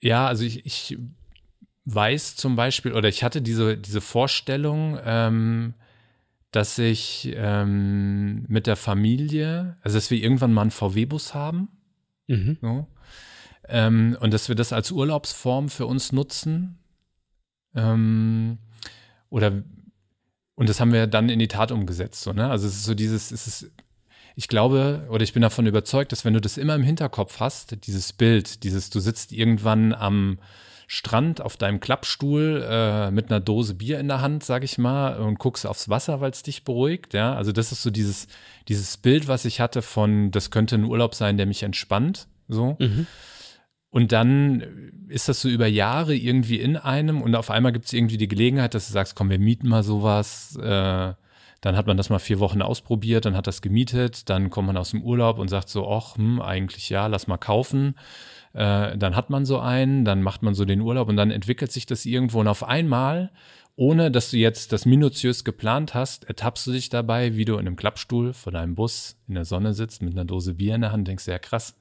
Ja, 0.00 0.26
also 0.26 0.44
ich, 0.44 0.64
ich 0.64 0.98
weiß 1.84 2.36
zum 2.36 2.56
Beispiel, 2.56 2.92
oder 2.92 3.08
ich 3.08 3.22
hatte 3.22 3.42
diese, 3.42 3.76
diese 3.76 4.00
Vorstellung, 4.00 4.98
ähm, 5.04 5.74
dass 6.52 6.78
ich 6.78 7.32
ähm, 7.36 8.44
mit 8.48 8.66
der 8.66 8.76
Familie, 8.76 9.76
also 9.82 9.96
dass 9.96 10.10
wir 10.10 10.18
irgendwann 10.18 10.52
mal 10.52 10.62
einen 10.62 10.70
VW-Bus 10.70 11.34
haben. 11.34 11.68
Mhm. 12.26 12.58
So, 12.60 12.86
ähm, 13.68 14.16
und 14.20 14.34
dass 14.34 14.48
wir 14.48 14.56
das 14.56 14.72
als 14.72 14.90
Urlaubsform 14.90 15.68
für 15.68 15.86
uns 15.86 16.12
nutzen. 16.12 16.78
Ähm, 17.74 18.58
oder 19.28 19.62
und 20.56 20.68
das 20.68 20.80
haben 20.80 20.92
wir 20.92 21.06
dann 21.06 21.30
in 21.30 21.38
die 21.38 21.48
Tat 21.48 21.72
umgesetzt. 21.72 22.20
So, 22.22 22.32
ne? 22.32 22.50
Also 22.50 22.66
es 22.66 22.74
ist 22.74 22.84
so 22.84 22.94
dieses, 22.94 23.30
es 23.30 23.46
ist, 23.46 23.72
ich 24.36 24.48
glaube, 24.48 25.06
oder 25.10 25.22
ich 25.22 25.32
bin 25.32 25.42
davon 25.42 25.66
überzeugt, 25.66 26.12
dass 26.12 26.24
wenn 26.24 26.34
du 26.34 26.40
das 26.40 26.56
immer 26.56 26.74
im 26.74 26.82
Hinterkopf 26.82 27.40
hast, 27.40 27.86
dieses 27.86 28.12
Bild, 28.12 28.64
dieses, 28.64 28.90
du 28.90 29.00
sitzt 29.00 29.32
irgendwann 29.32 29.92
am 29.92 30.38
Strand 30.92 31.40
auf 31.40 31.56
deinem 31.56 31.78
Klappstuhl 31.78 32.66
äh, 32.68 33.12
mit 33.12 33.30
einer 33.30 33.38
Dose 33.38 33.74
Bier 33.74 34.00
in 34.00 34.08
der 34.08 34.20
Hand, 34.20 34.42
sag 34.42 34.64
ich 34.64 34.76
mal, 34.76 35.20
und 35.20 35.38
guckst 35.38 35.64
aufs 35.64 35.88
Wasser, 35.88 36.20
weil 36.20 36.32
es 36.32 36.42
dich 36.42 36.64
beruhigt. 36.64 37.14
Ja, 37.14 37.34
also 37.34 37.52
das 37.52 37.70
ist 37.70 37.82
so 37.82 37.90
dieses, 37.90 38.26
dieses 38.66 38.96
Bild, 38.96 39.28
was 39.28 39.44
ich 39.44 39.60
hatte 39.60 39.82
von, 39.82 40.32
das 40.32 40.50
könnte 40.50 40.74
ein 40.74 40.84
Urlaub 40.84 41.14
sein, 41.14 41.36
der 41.36 41.46
mich 41.46 41.62
entspannt. 41.62 42.26
So. 42.48 42.76
Mhm. 42.80 43.06
Und 43.90 44.10
dann 44.10 45.06
ist 45.08 45.28
das 45.28 45.40
so 45.40 45.48
über 45.48 45.68
Jahre 45.68 46.16
irgendwie 46.16 46.60
in 46.60 46.76
einem 46.76 47.22
und 47.22 47.36
auf 47.36 47.50
einmal 47.50 47.70
gibt 47.70 47.86
es 47.86 47.92
irgendwie 47.92 48.18
die 48.18 48.28
Gelegenheit, 48.28 48.74
dass 48.74 48.88
du 48.88 48.92
sagst, 48.92 49.14
komm, 49.14 49.30
wir 49.30 49.38
mieten 49.38 49.68
mal 49.68 49.84
sowas. 49.84 50.56
Äh, 50.56 51.12
dann 51.60 51.76
hat 51.76 51.86
man 51.86 51.96
das 51.96 52.08
mal 52.08 52.18
vier 52.18 52.38
Wochen 52.40 52.62
ausprobiert, 52.62 53.26
dann 53.26 53.36
hat 53.36 53.46
das 53.46 53.60
gemietet, 53.60 54.30
dann 54.30 54.50
kommt 54.50 54.66
man 54.66 54.76
aus 54.76 54.90
dem 54.90 55.02
Urlaub 55.02 55.38
und 55.38 55.48
sagt 55.48 55.68
so, 55.68 55.90
ach, 55.90 56.16
hm, 56.16 56.40
eigentlich 56.40 56.88
ja, 56.88 57.06
lass 57.06 57.26
mal 57.26 57.36
kaufen. 57.36 57.96
Äh, 58.52 58.96
dann 58.96 59.14
hat 59.14 59.30
man 59.30 59.44
so 59.44 59.60
einen, 59.60 60.04
dann 60.04 60.22
macht 60.22 60.42
man 60.42 60.54
so 60.54 60.64
den 60.64 60.80
Urlaub 60.80 61.08
und 61.08 61.16
dann 61.16 61.30
entwickelt 61.30 61.70
sich 61.70 61.86
das 61.86 62.06
irgendwo 62.06 62.40
und 62.40 62.48
auf 62.48 62.64
einmal, 62.64 63.30
ohne 63.76 64.10
dass 64.10 64.30
du 64.30 64.38
jetzt 64.38 64.72
das 64.72 64.86
minutiös 64.86 65.44
geplant 65.44 65.94
hast, 65.94 66.24
ertappst 66.24 66.66
du 66.66 66.72
dich 66.72 66.88
dabei, 66.88 67.36
wie 67.36 67.44
du 67.44 67.54
in 67.54 67.60
einem 67.60 67.76
Klappstuhl 67.76 68.32
vor 68.32 68.52
deinem 68.52 68.74
Bus 68.74 69.16
in 69.28 69.34
der 69.34 69.44
Sonne 69.44 69.74
sitzt 69.74 70.02
mit 70.02 70.14
einer 70.14 70.24
Dose 70.24 70.54
Bier 70.54 70.74
in 70.74 70.80
der 70.80 70.92
Hand, 70.92 71.08
denkst, 71.08 71.26
ja 71.28 71.38
krass. 71.38 71.76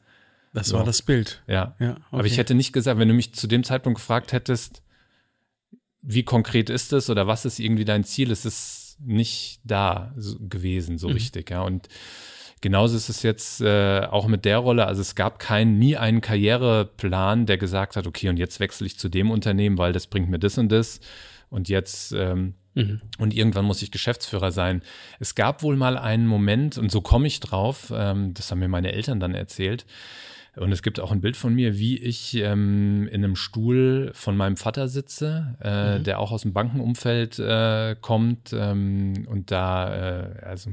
Das 0.54 0.70
so. 0.70 0.78
war 0.78 0.84
das 0.84 1.02
Bild. 1.02 1.44
Ja. 1.48 1.76
ja 1.80 1.92
okay. 1.92 2.02
Aber 2.12 2.26
ich 2.26 2.38
hätte 2.38 2.56
nicht 2.56 2.74
gesagt, 2.74 3.00
wenn 3.00 3.08
du 3.08 3.14
mich 3.14 3.34
zu 3.34 3.48
dem 3.48 3.64
Zeitpunkt 3.64 4.00
gefragt 4.00 4.34
hättest, 4.34 4.84
wie 6.02 6.24
konkret 6.24 6.70
ist 6.70 6.94
es 6.94 7.10
oder 7.10 7.28
was 7.28 7.46
ist 7.46 7.60
irgendwie 7.60 7.86
dein 7.86 8.04
Ziel, 8.04 8.32
es 8.32 8.46
ist 8.46 8.79
nicht 9.00 9.62
da 9.64 10.14
so 10.16 10.38
gewesen, 10.40 10.98
so 10.98 11.08
mhm. 11.08 11.14
richtig, 11.14 11.50
ja. 11.50 11.62
Und 11.62 11.88
Genauso 12.62 12.98
ist 12.98 13.08
es 13.08 13.24
jetzt 13.24 13.62
äh, 13.62 14.02
auch 14.02 14.28
mit 14.28 14.44
der 14.44 14.58
Rolle. 14.58 14.86
Also 14.86 15.02
es 15.02 15.16
gab 15.16 15.40
keinen, 15.40 15.80
nie 15.80 15.96
einen 15.96 16.20
Karriereplan, 16.20 17.46
der 17.46 17.58
gesagt 17.58 17.96
hat, 17.96 18.06
okay, 18.06 18.28
und 18.28 18.38
jetzt 18.38 18.60
wechsle 18.60 18.86
ich 18.86 19.00
zu 19.00 19.08
dem 19.08 19.32
Unternehmen, 19.32 19.78
weil 19.78 19.94
das 19.94 20.08
bringt 20.08 20.30
mir 20.30 20.40
das 20.40 20.58
und 20.58 20.70
das. 20.70 21.00
Und 21.50 21.70
jetzt 21.70 22.12
ähm, 22.12 22.56
mhm. 22.76 23.02
und 23.18 23.34
irgendwann 23.34 23.64
muss 23.64 23.82
ich 23.82 23.92
Geschäftsführer 23.92 24.52
sein. 24.52 24.82
Es 25.20 25.36
gab 25.36 25.64
wohl 25.64 25.78
mal 25.78 25.98
einen 25.98 26.28
Moment, 26.28 26.78
und 26.78 26.92
so 26.92 27.00
komme 27.00 27.28
ich 27.28 27.40
drauf, 27.40 27.94
ähm, 27.96 28.34
das 28.34 28.52
haben 28.52 28.60
mir 28.60 28.68
meine 28.68 28.92
Eltern 28.92 29.22
dann 29.22 29.36
erzählt. 29.36 29.86
Und 30.60 30.74
es 30.74 30.82
gibt 30.82 31.00
auch 31.00 31.12
ein 31.12 31.22
Bild 31.22 31.38
von 31.38 31.54
mir, 31.54 31.80
wie 31.80 31.98
ich 31.98 32.36
ähm, 32.36 33.08
in 33.08 33.24
einem 33.24 33.38
Stuhl 33.38 34.12
von 34.14 34.36
meinem 34.36 34.58
Vater 34.58 34.90
sitze, 34.90 35.56
äh, 35.62 36.00
mhm. 36.00 36.04
der 36.04 36.20
auch 36.20 36.32
aus 36.32 36.42
dem 36.42 36.54
Bankenumfeld 36.54 37.40
äh, 37.40 37.96
kommt 38.00 38.52
ähm, 38.54 39.26
und 39.30 39.52
da 39.52 40.20
äh, 40.20 40.46
also 40.46 40.70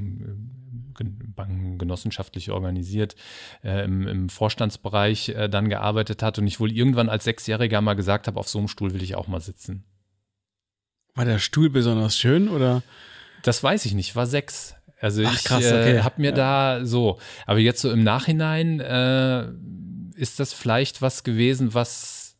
Banken 1.35 1.77
genossenschaftlich 1.77 2.51
organisiert, 2.51 3.15
äh, 3.63 3.85
im, 3.85 4.07
im, 4.07 4.29
Vorstandsbereich 4.29 5.29
äh, 5.29 5.47
dann 5.47 5.69
gearbeitet 5.69 6.23
hat 6.23 6.39
und 6.39 6.47
ich 6.47 6.59
wohl 6.59 6.71
irgendwann 6.71 7.07
als 7.07 7.23
Sechsjähriger 7.23 7.79
mal 7.81 7.93
gesagt 7.93 8.27
habe, 8.27 8.39
auf 8.39 8.49
so 8.49 8.57
einem 8.59 8.67
Stuhl 8.67 8.93
will 8.93 9.03
ich 9.03 9.15
auch 9.15 9.27
mal 9.27 9.39
sitzen. 9.39 9.83
War 11.15 11.25
der 11.25 11.39
Stuhl 11.39 11.69
besonders 11.69 12.17
schön 12.17 12.49
oder? 12.49 12.83
Das 13.43 13.63
weiß 13.63 13.85
ich 13.85 13.93
nicht, 13.93 14.15
war 14.15 14.25
sechs. 14.25 14.75
Also 14.99 15.23
Ach, 15.25 15.33
ich 15.33 15.43
krass, 15.43 15.63
äh, 15.63 15.67
okay. 15.67 15.97
äh, 15.97 16.01
habe 16.01 16.21
mir 16.21 16.31
ja. 16.31 16.35
da 16.79 16.85
so, 16.85 17.19
aber 17.45 17.59
jetzt 17.59 17.81
so 17.81 17.91
im 17.91 18.03
Nachhinein 18.03 18.79
äh, 18.79 19.47
ist 20.17 20.39
das 20.39 20.53
vielleicht 20.53 21.01
was 21.01 21.23
gewesen, 21.23 21.73
was 21.73 22.37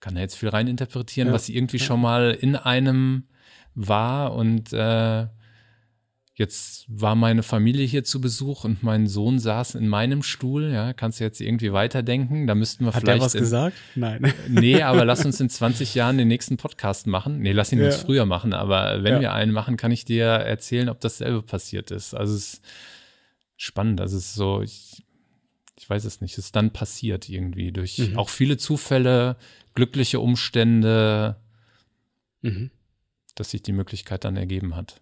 kann 0.00 0.16
er 0.16 0.22
jetzt 0.22 0.36
viel 0.36 0.50
reininterpretieren, 0.50 1.28
ja. 1.28 1.34
was 1.34 1.48
irgendwie 1.48 1.78
ja. 1.78 1.84
schon 1.84 2.00
mal 2.00 2.32
in 2.32 2.56
einem 2.56 3.28
war 3.74 4.34
und 4.34 4.72
äh, 4.72 5.26
Jetzt 6.38 6.84
war 6.88 7.14
meine 7.14 7.42
Familie 7.42 7.86
hier 7.86 8.04
zu 8.04 8.20
Besuch 8.20 8.64
und 8.64 8.82
mein 8.82 9.06
Sohn 9.06 9.38
saß 9.38 9.74
in 9.74 9.88
meinem 9.88 10.22
Stuhl. 10.22 10.70
Ja, 10.70 10.92
kannst 10.92 11.18
du 11.18 11.24
jetzt 11.24 11.40
irgendwie 11.40 11.72
weiterdenken? 11.72 12.46
Da 12.46 12.54
müssten 12.54 12.84
wir 12.84 12.92
Hat 12.92 13.00
vielleicht. 13.00 13.22
Hat 13.22 13.22
er 13.22 13.24
was 13.24 13.34
in, 13.34 13.40
gesagt? 13.40 13.76
Nein. 13.94 14.34
Nee, 14.48 14.82
aber 14.82 15.06
lass 15.06 15.24
uns 15.24 15.40
in 15.40 15.48
20 15.48 15.94
Jahren 15.94 16.18
den 16.18 16.28
nächsten 16.28 16.58
Podcast 16.58 17.06
machen. 17.06 17.40
Nee, 17.40 17.52
lass 17.52 17.72
ihn 17.72 17.78
ja. 17.78 17.86
uns 17.86 17.96
früher 17.96 18.26
machen. 18.26 18.52
Aber 18.52 19.02
wenn 19.02 19.14
ja. 19.14 19.20
wir 19.22 19.32
einen 19.32 19.50
machen, 19.50 19.78
kann 19.78 19.92
ich 19.92 20.04
dir 20.04 20.26
erzählen, 20.26 20.90
ob 20.90 21.00
dasselbe 21.00 21.40
passiert 21.40 21.90
ist. 21.90 22.12
Also 22.12 22.34
es 22.34 22.52
ist 22.52 22.64
spannend. 23.56 24.02
Also 24.02 24.18
es 24.18 24.26
ist 24.26 24.34
so, 24.34 24.60
ich, 24.60 25.05
ich 25.78 25.88
weiß 25.88 26.04
es 26.04 26.20
nicht, 26.20 26.38
ist 26.38 26.56
dann 26.56 26.72
passiert 26.72 27.28
irgendwie 27.28 27.72
durch 27.72 27.98
mhm. 27.98 28.18
auch 28.18 28.28
viele 28.28 28.56
Zufälle, 28.56 29.36
glückliche 29.74 30.20
Umstände, 30.20 31.36
mhm. 32.42 32.70
dass 33.34 33.50
sich 33.50 33.62
die 33.62 33.72
Möglichkeit 33.72 34.24
dann 34.24 34.36
ergeben 34.36 34.74
hat. 34.74 35.00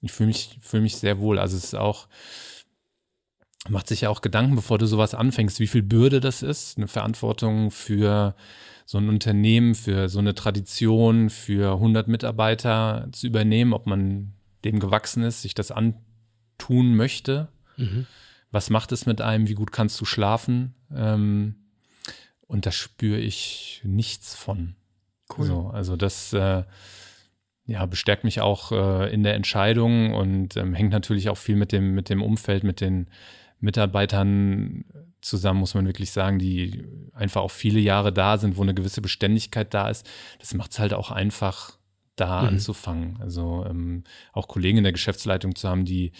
Ich 0.00 0.12
fühle 0.12 0.28
mich, 0.28 0.58
fühle 0.60 0.82
mich 0.82 0.96
sehr 0.96 1.18
wohl. 1.18 1.38
Also 1.38 1.56
es 1.56 1.64
ist 1.64 1.74
auch, 1.74 2.08
macht 3.68 3.88
sich 3.88 4.02
ja 4.02 4.10
auch 4.10 4.22
Gedanken, 4.22 4.56
bevor 4.56 4.78
du 4.78 4.86
sowas 4.86 5.14
anfängst, 5.14 5.60
wie 5.60 5.66
viel 5.66 5.82
Bürde 5.82 6.20
das 6.20 6.42
ist, 6.42 6.78
eine 6.78 6.88
Verantwortung 6.88 7.70
für 7.70 8.34
so 8.86 8.98
ein 8.98 9.08
Unternehmen, 9.08 9.74
für 9.74 10.08
so 10.08 10.18
eine 10.18 10.34
Tradition, 10.34 11.30
für 11.30 11.74
100 11.74 12.08
Mitarbeiter 12.08 13.08
zu 13.12 13.26
übernehmen, 13.26 13.72
ob 13.72 13.86
man 13.86 14.32
dem 14.64 14.80
gewachsen 14.80 15.22
ist, 15.22 15.42
sich 15.42 15.54
das 15.54 15.70
antun 15.70 16.94
möchte. 16.94 17.48
Mhm. 17.76 18.06
Was 18.54 18.70
macht 18.70 18.92
es 18.92 19.04
mit 19.04 19.20
einem? 19.20 19.48
Wie 19.48 19.54
gut 19.54 19.72
kannst 19.72 20.00
du 20.00 20.04
schlafen? 20.04 20.76
Ähm, 20.94 21.56
und 22.46 22.66
da 22.66 22.70
spüre 22.70 23.18
ich 23.18 23.80
nichts 23.82 24.36
von. 24.36 24.76
Cool. 25.36 25.46
So, 25.46 25.66
also 25.70 25.96
das 25.96 26.32
äh, 26.32 26.62
ja, 27.66 27.84
bestärkt 27.86 28.22
mich 28.22 28.40
auch 28.40 28.70
äh, 28.70 29.12
in 29.12 29.24
der 29.24 29.34
Entscheidung 29.34 30.14
und 30.14 30.56
ähm, 30.56 30.72
hängt 30.72 30.92
natürlich 30.92 31.30
auch 31.30 31.36
viel 31.36 31.56
mit 31.56 31.72
dem, 31.72 31.96
mit 31.96 32.08
dem 32.08 32.22
Umfeld, 32.22 32.62
mit 32.62 32.80
den 32.80 33.08
Mitarbeitern 33.58 34.84
zusammen, 35.20 35.58
muss 35.58 35.74
man 35.74 35.86
wirklich 35.86 36.12
sagen, 36.12 36.38
die 36.38 36.84
einfach 37.12 37.42
auch 37.42 37.50
viele 37.50 37.80
Jahre 37.80 38.12
da 38.12 38.38
sind, 38.38 38.56
wo 38.56 38.62
eine 38.62 38.74
gewisse 38.74 39.00
Beständigkeit 39.00 39.74
da 39.74 39.88
ist. 39.88 40.08
Das 40.38 40.54
macht 40.54 40.70
es 40.70 40.78
halt 40.78 40.94
auch 40.94 41.10
einfach, 41.10 41.76
da 42.16 42.42
mhm. 42.42 42.48
anzufangen. 42.48 43.18
Also 43.20 43.64
ähm, 43.68 44.04
auch 44.32 44.48
Kollegen 44.48 44.78
in 44.78 44.84
der 44.84 44.92
Geschäftsleitung 44.92 45.54
zu 45.54 45.68
haben, 45.68 45.84
die 45.84 46.12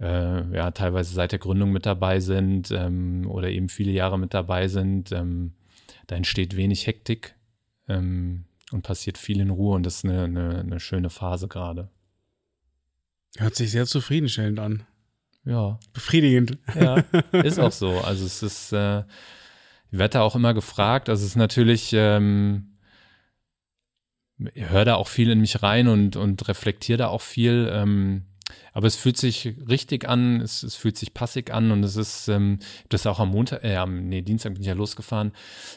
äh, 0.00 0.54
ja 0.54 0.70
teilweise 0.72 1.14
seit 1.14 1.32
der 1.32 1.38
Gründung 1.38 1.72
mit 1.72 1.86
dabei 1.86 2.20
sind 2.20 2.70
ähm, 2.70 3.26
oder 3.28 3.50
eben 3.50 3.68
viele 3.68 3.92
Jahre 3.92 4.18
mit 4.18 4.34
dabei 4.34 4.68
sind. 4.68 5.12
Ähm, 5.12 5.52
da 6.06 6.16
entsteht 6.16 6.56
wenig 6.56 6.86
Hektik. 6.86 7.34
Ähm, 7.88 8.46
und 8.72 8.82
passiert 8.82 9.18
viel 9.18 9.40
in 9.40 9.50
Ruhe 9.50 9.76
und 9.76 9.86
das 9.86 9.98
ist 9.98 10.04
eine, 10.04 10.24
eine, 10.24 10.58
eine 10.58 10.80
schöne 10.80 11.10
Phase 11.10 11.48
gerade. 11.48 11.88
Hört 13.38 13.54
sich 13.54 13.70
sehr 13.70 13.86
zufriedenstellend 13.86 14.58
an. 14.58 14.86
Ja. 15.44 15.78
Befriedigend. 15.92 16.58
Ja, 16.74 16.96
ist 17.32 17.60
auch 17.60 17.72
so. 17.72 18.00
Also 18.00 18.24
es 18.24 18.42
ist, 18.42 18.72
äh, 18.72 19.00
ich 19.90 19.98
werde 19.98 20.14
da 20.14 20.22
auch 20.22 20.34
immer 20.34 20.54
gefragt. 20.54 21.08
Also 21.08 21.22
es 21.22 21.30
ist 21.30 21.36
natürlich, 21.36 21.92
ähm, 21.92 22.75
höre 24.38 24.84
da 24.84 24.94
auch 24.96 25.08
viel 25.08 25.30
in 25.30 25.40
mich 25.40 25.62
rein 25.62 25.88
und, 25.88 26.16
und 26.16 26.48
reflektiere 26.48 26.98
da 26.98 27.08
auch 27.08 27.22
viel. 27.22 27.70
Ähm, 27.72 28.24
aber 28.72 28.86
es 28.86 28.96
fühlt 28.96 29.16
sich 29.16 29.54
richtig 29.68 30.08
an, 30.08 30.40
es, 30.40 30.62
es 30.62 30.76
fühlt 30.76 30.96
sich 30.96 31.14
passig 31.14 31.50
an 31.52 31.70
und 31.70 31.82
es 31.82 31.96
ist, 31.96 32.28
ähm, 32.28 32.58
das 32.90 33.06
auch 33.06 33.18
am 33.18 33.30
Montag, 33.30 33.64
äh, 33.64 33.76
am 33.76 34.08
nee, 34.08 34.22
Dienstag 34.22 34.52
bin 34.52 34.62
ich 34.62 34.68
ja 34.68 34.74
losgefahren, 34.74 35.32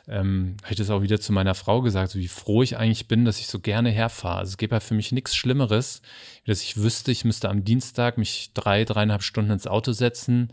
ähm, 0.08 0.58
habe 0.64 0.74
ich 0.74 0.78
das 0.78 0.90
auch 0.90 1.02
wieder 1.02 1.20
zu 1.20 1.32
meiner 1.32 1.56
Frau 1.56 1.82
gesagt, 1.82 2.12
so 2.12 2.20
wie 2.20 2.28
froh 2.28 2.62
ich 2.62 2.78
eigentlich 2.78 3.08
bin, 3.08 3.26
dass 3.26 3.40
ich 3.40 3.48
so 3.48 3.60
gerne 3.60 3.90
herfahre. 3.90 4.40
Also 4.40 4.52
es 4.52 4.58
gibt 4.58 4.74
ja 4.74 4.82
für 4.82 4.94
mich 4.94 5.12
nichts 5.12 5.36
Schlimmeres, 5.36 6.02
dass 6.46 6.62
ich 6.62 6.78
wüsste, 6.78 7.12
ich 7.12 7.26
müsste 7.26 7.50
am 7.50 7.64
Dienstag 7.64 8.18
mich 8.18 8.52
drei, 8.54 8.84
dreieinhalb 8.84 9.24
Stunden 9.24 9.52
ins 9.52 9.68
Auto 9.68 9.94
setzen 9.94 10.52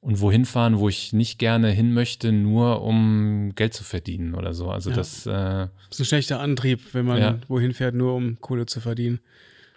und 0.00 0.20
wohin 0.20 0.46
fahren, 0.46 0.78
wo 0.78 0.88
ich 0.88 1.12
nicht 1.12 1.38
gerne 1.38 1.70
hin 1.70 1.92
möchte, 1.92 2.32
nur 2.32 2.82
um 2.82 3.52
Geld 3.54 3.74
zu 3.74 3.84
verdienen 3.84 4.34
oder 4.34 4.54
so. 4.54 4.70
Also 4.70 4.90
ja. 4.90 4.96
das, 4.96 5.26
äh, 5.26 5.30
das 5.30 5.70
ist 5.90 6.00
ein 6.00 6.04
schlechter 6.06 6.40
Antrieb, 6.40 6.94
wenn 6.94 7.04
man 7.04 7.20
ja. 7.20 7.38
wohin 7.48 7.74
fährt, 7.74 7.94
nur 7.94 8.14
um 8.14 8.40
Kohle 8.40 8.66
zu 8.66 8.80
verdienen. 8.80 9.20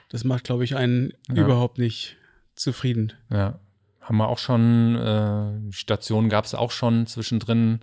Das 0.10 0.24
macht, 0.24 0.46
glaube 0.46 0.64
ich, 0.64 0.76
einen 0.76 1.12
ja. 1.28 1.44
überhaupt 1.44 1.78
nicht 1.78 2.18
zufrieden. 2.56 3.14
Ja. 3.30 3.60
Haben 4.00 4.18
wir 4.18 4.28
auch 4.28 4.38
schon, 4.38 4.96
äh, 4.96 5.72
Stationen 5.72 6.30
gab 6.30 6.46
es 6.46 6.54
auch 6.54 6.72
schon 6.72 7.08
zwischendrin, 7.08 7.80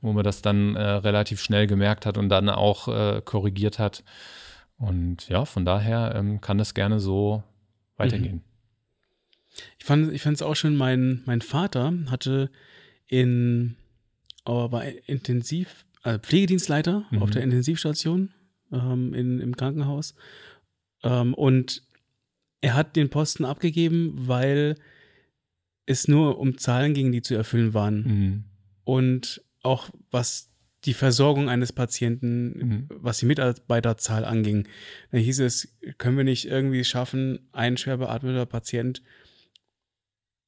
wo 0.00 0.12
man 0.12 0.24
das 0.24 0.40
dann 0.40 0.76
äh, 0.76 0.82
relativ 0.82 1.42
schnell 1.42 1.66
gemerkt 1.66 2.06
hat 2.06 2.16
und 2.16 2.30
dann 2.30 2.48
auch 2.48 2.88
äh, 2.88 3.20
korrigiert 3.22 3.78
hat. 3.78 4.02
Und 4.78 5.28
ja, 5.28 5.44
von 5.44 5.66
daher 5.66 6.14
ähm, 6.14 6.40
kann 6.40 6.56
das 6.56 6.72
gerne 6.72 7.00
so 7.00 7.42
weitergehen. 7.96 8.36
Mhm. 8.36 8.47
Ich 9.78 9.84
fand 9.84 10.12
ich 10.12 10.24
es 10.24 10.42
auch 10.42 10.54
schön, 10.54 10.76
mein, 10.76 11.22
mein 11.26 11.40
Vater 11.40 11.92
hatte 12.10 12.50
in, 13.06 13.76
aber 14.44 14.72
war 14.72 14.84
Intensiv, 15.06 15.84
also 16.02 16.18
Pflegedienstleiter 16.18 17.06
mhm. 17.10 17.22
auf 17.22 17.30
der 17.30 17.42
Intensivstation 17.42 18.30
ähm, 18.72 19.14
in, 19.14 19.40
im 19.40 19.56
Krankenhaus 19.56 20.14
ähm, 21.02 21.34
und 21.34 21.82
er 22.60 22.74
hat 22.74 22.96
den 22.96 23.08
Posten 23.08 23.44
abgegeben, 23.44 24.12
weil 24.16 24.76
es 25.86 26.08
nur 26.08 26.38
um 26.38 26.58
Zahlen 26.58 26.92
ging, 26.92 27.12
die 27.12 27.22
zu 27.22 27.34
erfüllen 27.34 27.72
waren. 27.72 28.02
Mhm. 28.02 28.44
Und 28.84 29.42
auch 29.62 29.90
was 30.10 30.50
die 30.84 30.94
Versorgung 30.94 31.48
eines 31.48 31.72
Patienten, 31.72 32.46
mhm. 32.46 32.86
was 32.88 33.18
die 33.18 33.26
Mitarbeiterzahl 33.26 34.24
anging. 34.24 34.68
Da 35.10 35.18
hieß 35.18 35.40
es, 35.40 35.76
können 35.98 36.16
wir 36.16 36.24
nicht 36.24 36.46
irgendwie 36.46 36.84
schaffen, 36.84 37.48
ein 37.52 37.76
schwer 37.76 37.96
beatmeter 37.96 38.46
Patient 38.46 39.02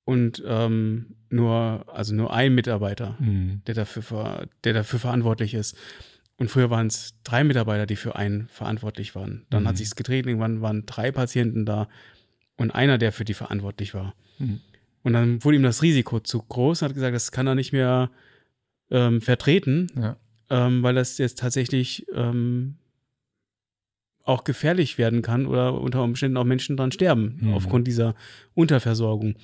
und 0.04 0.42
ähm, 0.46 1.16
nur, 1.28 1.84
also 1.86 2.14
nur 2.14 2.32
ein 2.32 2.54
Mitarbeiter, 2.54 3.16
mhm. 3.20 3.62
der, 3.66 3.74
dafür, 3.74 4.48
der 4.64 4.72
dafür 4.72 4.98
verantwortlich 4.98 5.54
ist. 5.54 5.76
Und 6.36 6.50
früher 6.50 6.70
waren 6.70 6.86
es 6.86 7.14
drei 7.22 7.44
Mitarbeiter, 7.44 7.86
die 7.86 7.96
für 7.96 8.16
einen 8.16 8.48
verantwortlich 8.48 9.14
waren. 9.14 9.46
Dann 9.50 9.64
mhm. 9.64 9.68
hat 9.68 9.76
sich's 9.76 9.94
gedreht, 9.94 10.26
irgendwann 10.26 10.62
waren 10.62 10.86
drei 10.86 11.12
Patienten 11.12 11.66
da 11.66 11.88
und 12.56 12.70
einer, 12.70 12.98
der 12.98 13.12
für 13.12 13.24
die 13.24 13.34
verantwortlich 13.34 13.94
war. 13.94 14.14
Mhm. 14.38 14.60
Und 15.02 15.12
dann 15.12 15.44
wurde 15.44 15.56
ihm 15.56 15.62
das 15.62 15.82
Risiko 15.82 16.20
zu 16.20 16.42
groß 16.42 16.82
und 16.82 16.88
hat 16.88 16.94
gesagt, 16.94 17.14
das 17.14 17.32
kann 17.32 17.46
er 17.46 17.54
nicht 17.54 17.72
mehr 17.72 18.10
ähm, 18.90 19.20
vertreten, 19.20 19.86
ja. 19.96 20.16
ähm, 20.50 20.82
weil 20.82 20.94
das 20.94 21.18
jetzt 21.18 21.38
tatsächlich 21.38 22.06
ähm, 22.14 22.76
auch 24.24 24.44
gefährlich 24.44 24.98
werden 24.98 25.22
kann 25.22 25.46
oder 25.46 25.80
unter 25.80 26.02
Umständen 26.02 26.36
auch 26.36 26.44
Menschen 26.44 26.76
dran 26.76 26.92
sterben 26.92 27.38
mhm. 27.40 27.54
aufgrund 27.54 27.86
dieser 27.86 28.14
Unterversorgung. 28.54 29.34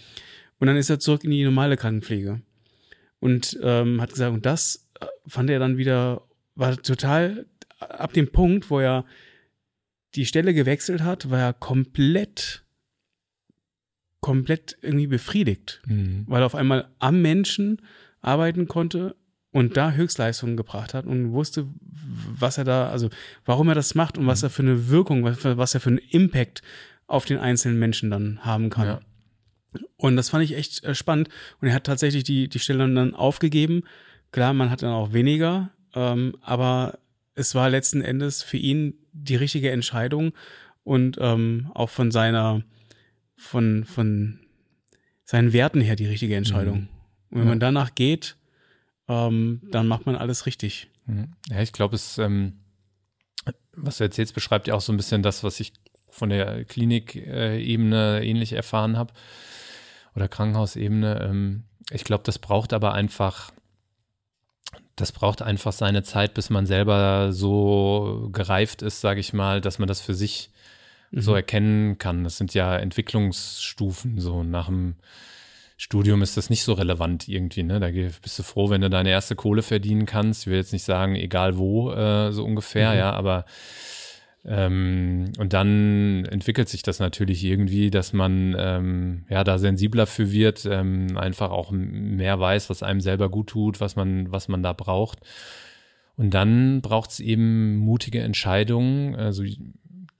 Und 0.58 0.68
dann 0.68 0.76
ist 0.76 0.90
er 0.90 0.98
zurück 0.98 1.24
in 1.24 1.30
die 1.30 1.44
normale 1.44 1.76
Krankenpflege 1.76 2.40
und 3.20 3.58
ähm, 3.62 4.00
hat 4.00 4.10
gesagt, 4.10 4.32
und 4.32 4.46
das 4.46 4.88
äh, 5.00 5.06
fand 5.26 5.50
er 5.50 5.58
dann 5.58 5.76
wieder 5.76 6.22
war 6.56 6.76
total 6.76 7.46
ab 7.78 8.12
dem 8.14 8.32
Punkt, 8.32 8.70
wo 8.70 8.80
er 8.80 9.04
die 10.14 10.26
Stelle 10.26 10.54
gewechselt 10.54 11.02
hat, 11.02 11.30
war 11.30 11.38
er 11.38 11.52
komplett, 11.52 12.64
komplett 14.20 14.78
irgendwie 14.80 15.06
befriedigt, 15.06 15.82
mhm. 15.86 16.24
weil 16.26 16.42
er 16.42 16.46
auf 16.46 16.54
einmal 16.54 16.88
am 16.98 17.20
Menschen 17.20 17.82
arbeiten 18.22 18.66
konnte 18.66 19.14
und 19.52 19.76
da 19.76 19.92
Höchstleistungen 19.92 20.56
gebracht 20.56 20.94
hat 20.94 21.06
und 21.06 21.32
wusste, 21.32 21.68
was 21.82 22.58
er 22.58 22.64
da, 22.64 22.88
also 22.88 23.10
warum 23.44 23.68
er 23.68 23.74
das 23.74 23.94
macht 23.94 24.16
und 24.16 24.24
mhm. 24.24 24.28
was 24.28 24.42
er 24.42 24.50
für 24.50 24.62
eine 24.62 24.88
Wirkung, 24.88 25.22
was 25.24 25.74
er 25.74 25.80
für 25.80 25.90
einen 25.90 25.98
Impact 25.98 26.62
auf 27.06 27.26
den 27.26 27.38
einzelnen 27.38 27.78
Menschen 27.78 28.10
dann 28.10 28.44
haben 28.44 28.70
kann. 28.70 28.86
Ja. 28.86 29.00
Und 29.96 30.16
das 30.16 30.30
fand 30.30 30.44
ich 30.44 30.56
echt 30.56 30.84
äh, 30.84 30.94
spannend. 30.94 31.28
Und 31.60 31.68
er 31.68 31.74
hat 31.74 31.84
tatsächlich 31.84 32.24
die, 32.24 32.48
die 32.48 32.58
Stelle 32.58 32.92
dann 32.92 33.14
aufgegeben. 33.14 33.82
Klar, 34.32 34.52
man 34.52 34.70
hat 34.70 34.82
dann 34.82 34.92
auch 34.92 35.12
weniger 35.12 35.70
ähm, 35.96 36.36
aber 36.42 36.98
es 37.34 37.54
war 37.54 37.70
letzten 37.70 38.02
Endes 38.02 38.42
für 38.42 38.58
ihn 38.58 38.94
die 39.12 39.34
richtige 39.34 39.70
Entscheidung 39.70 40.32
und 40.84 41.16
ähm, 41.20 41.70
auch 41.74 41.90
von 41.90 42.10
seiner, 42.10 42.62
von, 43.34 43.84
von 43.84 44.38
seinen 45.24 45.52
Werten 45.52 45.80
her 45.80 45.96
die 45.96 46.06
richtige 46.06 46.36
Entscheidung. 46.36 46.80
Mhm. 46.80 46.88
Und 47.30 47.38
wenn 47.38 47.44
ja. 47.44 47.48
man 47.48 47.60
danach 47.60 47.94
geht, 47.94 48.36
ähm, 49.08 49.62
dann 49.70 49.88
macht 49.88 50.06
man 50.06 50.16
alles 50.16 50.44
richtig. 50.46 50.88
Mhm. 51.06 51.32
Ja, 51.48 51.62
ich 51.62 51.72
glaube, 51.72 51.96
es, 51.96 52.18
ähm, 52.18 52.60
was 53.72 53.96
du 53.96 54.04
erzählst, 54.04 54.34
beschreibt 54.34 54.68
ja 54.68 54.74
auch 54.74 54.80
so 54.82 54.92
ein 54.92 54.98
bisschen 54.98 55.22
das, 55.22 55.42
was 55.42 55.58
ich 55.60 55.72
von 56.10 56.28
der 56.28 56.64
Klinikebene 56.64 58.22
ähnlich 58.22 58.52
erfahren 58.52 58.96
habe 58.96 59.12
oder 60.16 60.28
Krankenhausebene. 60.28 61.20
Ähm, 61.22 61.64
ich 61.90 62.02
glaube, 62.04 62.24
das 62.24 62.38
braucht 62.38 62.72
aber 62.72 62.94
einfach 62.94 63.52
das 64.96 65.12
braucht 65.12 65.42
einfach 65.42 65.72
seine 65.72 66.02
Zeit, 66.02 66.32
bis 66.32 66.48
man 66.48 66.64
selber 66.64 67.32
so 67.32 68.30
gereift 68.32 68.80
ist, 68.80 69.02
sage 69.02 69.20
ich 69.20 69.34
mal, 69.34 69.60
dass 69.60 69.78
man 69.78 69.88
das 69.88 70.00
für 70.00 70.14
sich 70.14 70.50
mhm. 71.10 71.20
so 71.20 71.34
erkennen 71.34 71.98
kann. 71.98 72.24
Das 72.24 72.38
sind 72.38 72.54
ja 72.54 72.76
Entwicklungsstufen. 72.76 74.18
So 74.18 74.42
nach 74.42 74.66
dem 74.66 74.96
Studium 75.76 76.22
ist 76.22 76.38
das 76.38 76.48
nicht 76.48 76.64
so 76.64 76.72
relevant 76.72 77.28
irgendwie. 77.28 77.62
Ne? 77.62 77.78
Da 77.78 77.88
bist 78.22 78.38
du 78.38 78.42
froh, 78.42 78.70
wenn 78.70 78.80
du 78.80 78.88
deine 78.88 79.10
erste 79.10 79.36
Kohle 79.36 79.62
verdienen 79.62 80.06
kannst. 80.06 80.42
Ich 80.42 80.46
will 80.46 80.56
jetzt 80.56 80.72
nicht 80.72 80.84
sagen, 80.84 81.14
egal 81.14 81.58
wo, 81.58 81.92
äh, 81.92 82.32
so 82.32 82.42
ungefähr, 82.42 82.92
mhm. 82.92 82.98
ja, 82.98 83.12
aber 83.12 83.44
ähm, 84.46 85.32
und 85.38 85.52
dann 85.52 86.24
entwickelt 86.26 86.68
sich 86.68 86.82
das 86.82 87.00
natürlich 87.00 87.42
irgendwie, 87.42 87.90
dass 87.90 88.12
man 88.12 88.54
ähm, 88.56 89.24
ja 89.28 89.42
da 89.42 89.58
sensibler 89.58 90.06
für 90.06 90.30
wird, 90.30 90.66
ähm, 90.70 91.16
einfach 91.16 91.50
auch 91.50 91.72
mehr 91.72 92.38
weiß, 92.38 92.70
was 92.70 92.84
einem 92.84 93.00
selber 93.00 93.28
gut 93.28 93.48
tut, 93.48 93.80
was 93.80 93.96
man, 93.96 94.30
was 94.30 94.46
man 94.48 94.62
da 94.62 94.72
braucht. 94.72 95.18
Und 96.16 96.32
dann 96.32 96.80
braucht 96.80 97.10
es 97.10 97.20
eben 97.20 97.76
mutige 97.76 98.20
Entscheidungen. 98.20 99.16
Also 99.16 99.42
du 99.42 99.50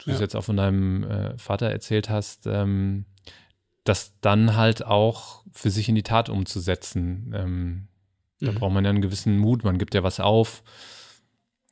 ja. 0.06 0.14
es 0.14 0.20
jetzt 0.20 0.34
auch 0.34 0.44
von 0.44 0.56
deinem 0.56 1.04
äh, 1.04 1.38
Vater 1.38 1.70
erzählt 1.70 2.10
hast, 2.10 2.46
ähm, 2.46 3.06
das 3.84 4.12
dann 4.20 4.56
halt 4.56 4.84
auch 4.84 5.44
für 5.52 5.70
sich 5.70 5.88
in 5.88 5.94
die 5.94 6.02
Tat 6.02 6.28
umzusetzen. 6.28 7.32
Ähm, 7.34 7.88
Da 8.40 8.52
mhm. 8.52 8.56
braucht 8.56 8.72
man 8.72 8.84
ja 8.84 8.90
einen 8.90 9.00
gewissen 9.00 9.38
Mut, 9.38 9.64
man 9.64 9.78
gibt 9.78 9.94
ja 9.94 10.02
was 10.02 10.20
auf. 10.20 10.62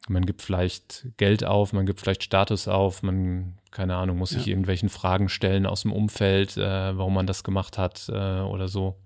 Man 0.08 0.26
gibt 0.26 0.42
vielleicht 0.42 1.06
Geld 1.16 1.44
auf, 1.44 1.72
man 1.72 1.86
gibt 1.86 2.00
vielleicht 2.00 2.24
Status 2.24 2.68
auf, 2.68 3.02
man, 3.02 3.58
keine 3.70 3.96
Ahnung, 3.96 4.18
muss 4.18 4.30
sich 4.30 4.48
irgendwelchen 4.48 4.90
Fragen 4.90 5.30
stellen 5.30 5.64
aus 5.64 5.82
dem 5.82 5.92
Umfeld, 5.92 6.58
äh, 6.58 6.96
warum 6.96 7.14
man 7.14 7.26
das 7.26 7.42
gemacht 7.42 7.78
hat 7.78 8.08
äh, 8.10 8.40
oder 8.40 8.68
so. 8.68 8.96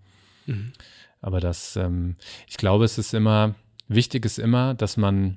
Mhm. 0.47 0.73
Aber 1.21 1.41
das, 1.41 1.77
ähm, 1.77 2.17
ich 2.49 2.57
glaube, 2.57 2.85
es 2.85 2.99
ist 2.99 3.15
immer, 3.15 3.55
wichtig 3.87 4.25
ist 4.25 4.39
immer, 4.39 4.75
dass 4.75 4.97
man 4.97 5.37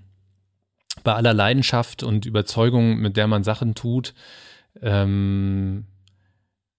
bei 1.03 1.13
aller 1.13 1.33
Leidenschaft 1.33 2.03
und 2.03 2.25
Überzeugung, 2.25 2.97
mit 2.97 3.17
der 3.17 3.27
man 3.27 3.43
Sachen 3.43 3.75
tut, 3.75 4.13
ähm, 4.81 5.85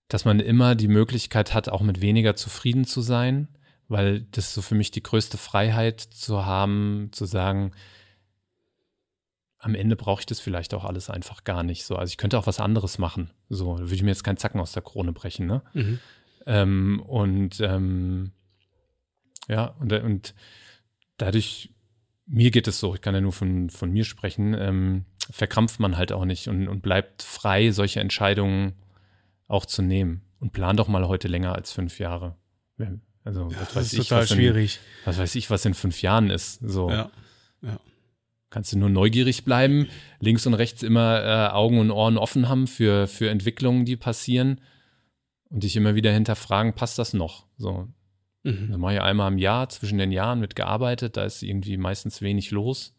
dass 0.09 0.25
man 0.25 0.41
immer 0.41 0.75
die 0.75 0.89
Möglichkeit 0.89 1.55
hat, 1.55 1.69
auch 1.69 1.81
mit 1.81 2.01
weniger 2.01 2.37
zufrieden 2.37 2.85
zu 2.85 3.01
sein, 3.01 3.49
weil 3.89 4.23
das 4.33 4.55
so 4.55 4.63
für 4.63 4.75
mich 4.75 4.91
die 4.91 5.03
größte 5.03 5.39
Freiheit 5.39 6.01
zu 6.01 6.45
haben, 6.45 7.09
zu 7.13 7.25
sagen, 7.25 7.73
am 9.63 9.77
Ende 9.77 9.95
brauche 9.95 10.21
ich 10.21 10.27
das 10.27 10.41
vielleicht 10.41 10.75
auch 10.75 10.85
alles 10.85 11.09
einfach 11.09 11.45
gar 11.45 11.63
nicht 11.63 11.85
so. 11.85 11.95
Also 11.95 12.11
ich 12.11 12.17
könnte 12.17 12.37
auch 12.37 12.49
was 12.49 12.59
anderes 12.59 12.99
machen. 12.99 13.31
So, 13.49 13.77
da 13.77 13.85
würde 13.85 13.95
ich 13.95 14.03
mir 14.03 14.11
jetzt 14.11 14.25
keinen 14.25 14.37
Zacken 14.37 14.61
aus 14.61 14.73
der 14.73 14.83
Krone 14.83 15.13
brechen, 15.13 15.47
ne? 15.47 15.63
Mhm. 15.73 15.99
Ähm, 16.47 17.01
und 17.07 17.61
ähm, 17.61 18.33
ja, 19.49 19.67
und, 19.79 19.93
und 19.93 20.35
dadurch, 21.17 21.73
mir 22.27 22.51
geht 22.51 22.67
es 22.67 22.81
so, 22.81 22.93
ich 22.97 23.01
kann 23.01 23.15
ja 23.15 23.21
nur 23.21 23.33
von, 23.33 23.71
von 23.71 23.93
mir 23.93 24.05
sprechen, 24.05 24.55
ähm, 24.55 25.05
verkrampft 25.31 25.79
man 25.79 25.97
halt 25.97 26.11
auch 26.11 26.25
nicht 26.25 26.49
und, 26.49 26.67
und 26.67 26.83
bleibt 26.83 27.23
frei, 27.23 27.71
solche 27.71 28.01
Entscheidungen 28.01 28.73
auch 29.47 29.65
zu 29.65 29.83
nehmen. 29.83 30.23
Und 30.41 30.53
plan 30.53 30.77
doch 30.77 30.89
mal 30.89 31.07
heute 31.07 31.29
länger 31.29 31.55
als 31.55 31.71
fünf 31.71 32.01
Jahre. 32.01 32.35
Also, 33.23 33.49
ja, 33.49 33.61
was 33.61 33.77
weiß 33.77 33.85
ist 33.85 33.93
ich, 33.93 34.09
total 34.09 34.23
in, 34.23 34.29
schwierig. 34.29 34.81
Was 35.05 35.19
weiß 35.19 35.37
ich, 35.37 35.51
was 35.51 35.65
in 35.65 35.75
fünf 35.75 36.03
Jahren 36.03 36.31
ist. 36.31 36.55
So. 36.55 36.91
Ja, 36.91 37.13
ja. 37.61 37.79
Kannst 38.53 38.71
du 38.75 38.79
nur 38.79 38.91
neugierig 38.91 39.47
bleiben, 39.47 39.89
links 40.21 40.47
und 40.47 40.53
rechts 40.53 40.83
immer 40.83 41.25
äh, 41.25 41.53
Augen 41.55 41.79
und 41.79 41.91
Ohren 41.91 42.19
offen 42.19 42.51
haben 42.51 42.67
für, 42.67 43.07
für 43.07 43.31
Entwicklungen, 43.31 43.87
die 43.87 43.97
passieren 43.97 44.61
und 45.49 45.63
dich 45.63 45.75
immer 45.75 45.95
wieder 45.95 46.13
hinterfragen, 46.13 46.75
passt 46.75 46.99
das 46.99 47.15
noch? 47.15 47.47
So. 47.57 47.89
Mhm. 48.43 48.69
Das 48.69 48.77
mache 48.77 48.93
ich 48.93 49.01
einmal 49.01 49.33
im 49.33 49.39
Jahr, 49.39 49.71
zwischen 49.71 49.97
den 49.97 50.13
Jahren 50.13 50.43
wird 50.43 50.55
gearbeitet, 50.55 51.17
da 51.17 51.25
ist 51.25 51.43
irgendwie 51.43 51.79
meistens 51.79 52.21
wenig 52.21 52.51
los. 52.51 52.95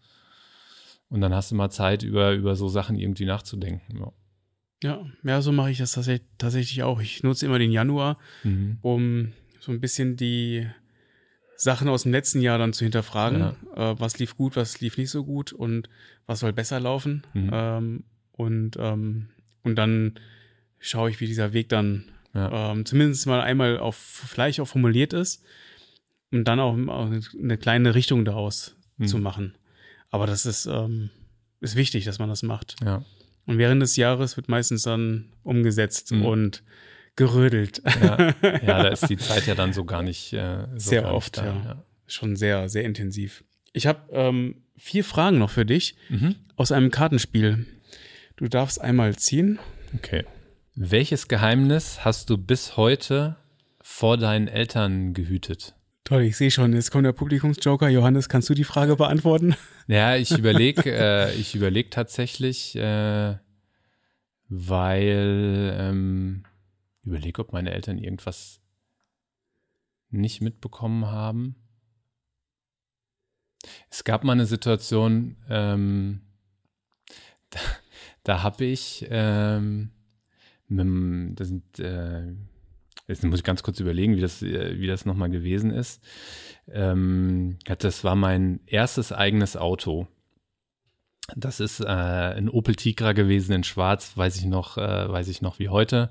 Und 1.08 1.22
dann 1.22 1.36
hast 1.36 1.52
du 1.52 1.56
mal 1.56 1.70
Zeit, 1.70 2.02
über, 2.02 2.34
über 2.34 2.56
so 2.56 2.68
Sachen 2.68 2.98
irgendwie 2.98 3.26
nachzudenken. 3.26 4.00
Ja. 4.00 4.12
Ja, 4.82 5.06
ja, 5.24 5.42
so 5.42 5.52
mache 5.52 5.70
ich 5.70 5.78
das 5.78 5.92
tatsächlich 6.40 6.82
auch. 6.82 7.00
Ich 7.00 7.22
nutze 7.22 7.46
immer 7.46 7.60
den 7.60 7.72
Januar, 7.72 8.18
mhm. 8.44 8.80
um 8.82 9.34
so 9.60 9.72
ein 9.72 9.80
bisschen 9.80 10.18
die 10.18 10.68
Sachen 11.64 11.88
aus 11.88 12.04
dem 12.04 12.12
letzten 12.12 12.42
Jahr 12.42 12.58
dann 12.58 12.74
zu 12.74 12.84
hinterfragen. 12.84 13.56
Ja. 13.76 13.92
Äh, 13.92 14.00
was 14.00 14.20
lief 14.20 14.36
gut, 14.36 14.56
was 14.56 14.82
lief 14.82 14.98
nicht 14.98 15.10
so 15.10 15.24
gut 15.24 15.54
und 15.54 15.90
was 16.26 16.42
soll 16.42 16.54
besser 16.54 16.80
laufen. 16.80 17.26
Mhm. 17.34 17.50
Ähm, 17.52 18.04
und, 18.34 18.76
ähm, 18.78 19.30
und 19.64 19.76
dann 19.76 20.20
schaue 20.80 21.10
ich, 21.10 21.20
wie 21.20 21.28
dieser 21.28 21.54
Weg 21.54 21.70
dann 21.70 22.06
ja. 22.34 22.72
ähm, 22.72 22.86
zumindest 22.86 23.26
mal 23.28 23.42
einmal 23.42 23.78
auf 23.78 23.96
vielleicht 23.96 24.60
auch 24.60 24.68
formuliert 24.68 25.14
ist 25.14 25.44
und 26.32 26.46
dann 26.46 26.60
auch, 26.60 26.78
auch 26.88 27.12
eine 27.42 27.58
kleine 27.58 27.96
Richtung 27.96 28.26
daraus 28.26 28.76
mhm. 28.98 29.08
zu 29.08 29.18
machen. 29.18 29.56
Aber 30.10 30.28
das 30.28 30.46
ist, 30.46 30.66
ähm, 30.66 31.10
ist 31.62 31.76
wichtig, 31.76 32.06
dass 32.06 32.20
man 32.20 32.30
das 32.30 32.44
macht. 32.44 32.76
Ja. 32.84 33.04
Und 33.46 33.58
während 33.58 33.82
des 33.82 33.96
Jahres 33.96 34.36
wird 34.36 34.50
meistens 34.50 34.84
dann 34.84 35.30
umgesetzt 35.44 36.12
mhm. 36.12 36.26
und 36.26 36.64
gerödelt. 37.16 37.82
Ja. 38.02 38.34
ja, 38.42 38.84
da 38.84 38.88
ist 38.88 39.10
die 39.10 39.18
Zeit 39.18 39.48
ja 39.48 39.56
dann 39.56 39.74
so 39.74 39.86
gar 39.86 40.04
nicht 40.04 40.34
äh, 40.34 40.66
so 40.76 40.90
sehr 40.90 41.02
gar 41.04 41.14
oft. 41.14 41.38
Da, 41.38 41.46
ja. 41.46 41.62
ja. 41.66 41.86
Schon 42.08 42.36
sehr, 42.36 42.70
sehr 42.70 42.84
intensiv. 42.84 43.44
Ich 43.72 43.88
habe 43.88 44.00
ähm, 44.12 44.64
vier 44.78 45.04
Fragen 45.04 45.40
noch 45.40 45.50
für 45.50 45.66
dich 45.66 45.96
mhm. 46.10 46.36
aus 46.56 46.72
einem 46.72 46.92
Kartenspiel. 46.92 47.66
Du 48.36 48.48
darfst 48.48 48.82
einmal 48.82 49.16
ziehen. 49.16 49.60
Okay. 49.96 50.26
Welches 50.76 51.28
Geheimnis 51.28 52.04
hast 52.04 52.30
du 52.30 52.38
bis 52.38 52.78
heute 52.78 53.38
vor 53.82 54.18
deinen 54.18 54.48
Eltern 54.48 55.14
gehütet? 55.14 55.76
Toll, 56.04 56.24
ich 56.24 56.36
sehe 56.36 56.52
schon, 56.52 56.74
jetzt 56.74 56.92
kommt 56.92 57.06
der 57.06 57.14
Publikumsjoker. 57.14 57.88
Johannes, 57.88 58.28
kannst 58.28 58.50
du 58.50 58.54
die 58.54 58.66
Frage 58.66 58.96
beantworten? 58.96 59.56
Ja, 59.88 60.16
ich 60.16 60.32
überlege, 60.38 60.84
äh, 60.86 61.34
ich 61.36 61.56
überlege 61.56 61.90
tatsächlich, 61.90 62.76
äh, 62.76 63.36
weil 64.50 65.78
ähm, 65.80 66.44
überlege, 67.04 67.42
ob 67.42 67.54
meine 67.54 67.72
Eltern 67.72 67.98
irgendwas 67.98 68.62
nicht 70.10 70.42
mitbekommen 70.42 71.08
haben. 71.08 71.56
Es 73.90 74.04
gab 74.04 74.24
mal 74.24 74.34
eine 74.34 74.46
Situation, 74.46 75.38
ähm, 75.50 76.22
da, 77.50 77.60
da 78.24 78.44
habe 78.44 78.66
ich, 78.66 79.08
ähm, 79.10 79.92
mit, 80.68 81.40
das 81.40 81.48
sind, 81.48 81.80
äh, 81.80 82.34
Jetzt 83.08 83.24
muss 83.24 83.40
ich 83.40 83.44
ganz 83.44 83.64
kurz 83.64 83.80
überlegen, 83.80 84.16
wie 84.16 84.22
das, 84.22 84.42
äh, 84.42 84.80
wie 84.80 84.88
das 84.88 85.06
nochmal 85.06 85.30
gewesen 85.30 85.72
ist. 85.72 86.02
Ähm, 86.72 87.58
das 87.80 88.04
war 88.04 88.16
mein 88.16 88.62
erstes 88.66 89.12
eigenes 89.12 89.58
Auto. 89.58 90.08
Das 91.36 91.62
ist 91.62 91.80
äh, 91.80 91.86
ein 91.86 92.50
Opel 92.50 92.76
Tigra 92.76 93.14
gewesen 93.14 93.54
in 93.54 93.64
Schwarz, 93.64 94.12
weiß 94.18 94.36
ich 94.38 94.46
noch, 94.46 94.78
äh, 94.78 95.10
weiß 95.10 95.30
ich 95.30 95.42
noch 95.42 95.58
wie 95.58 95.70
heute. 95.70 96.10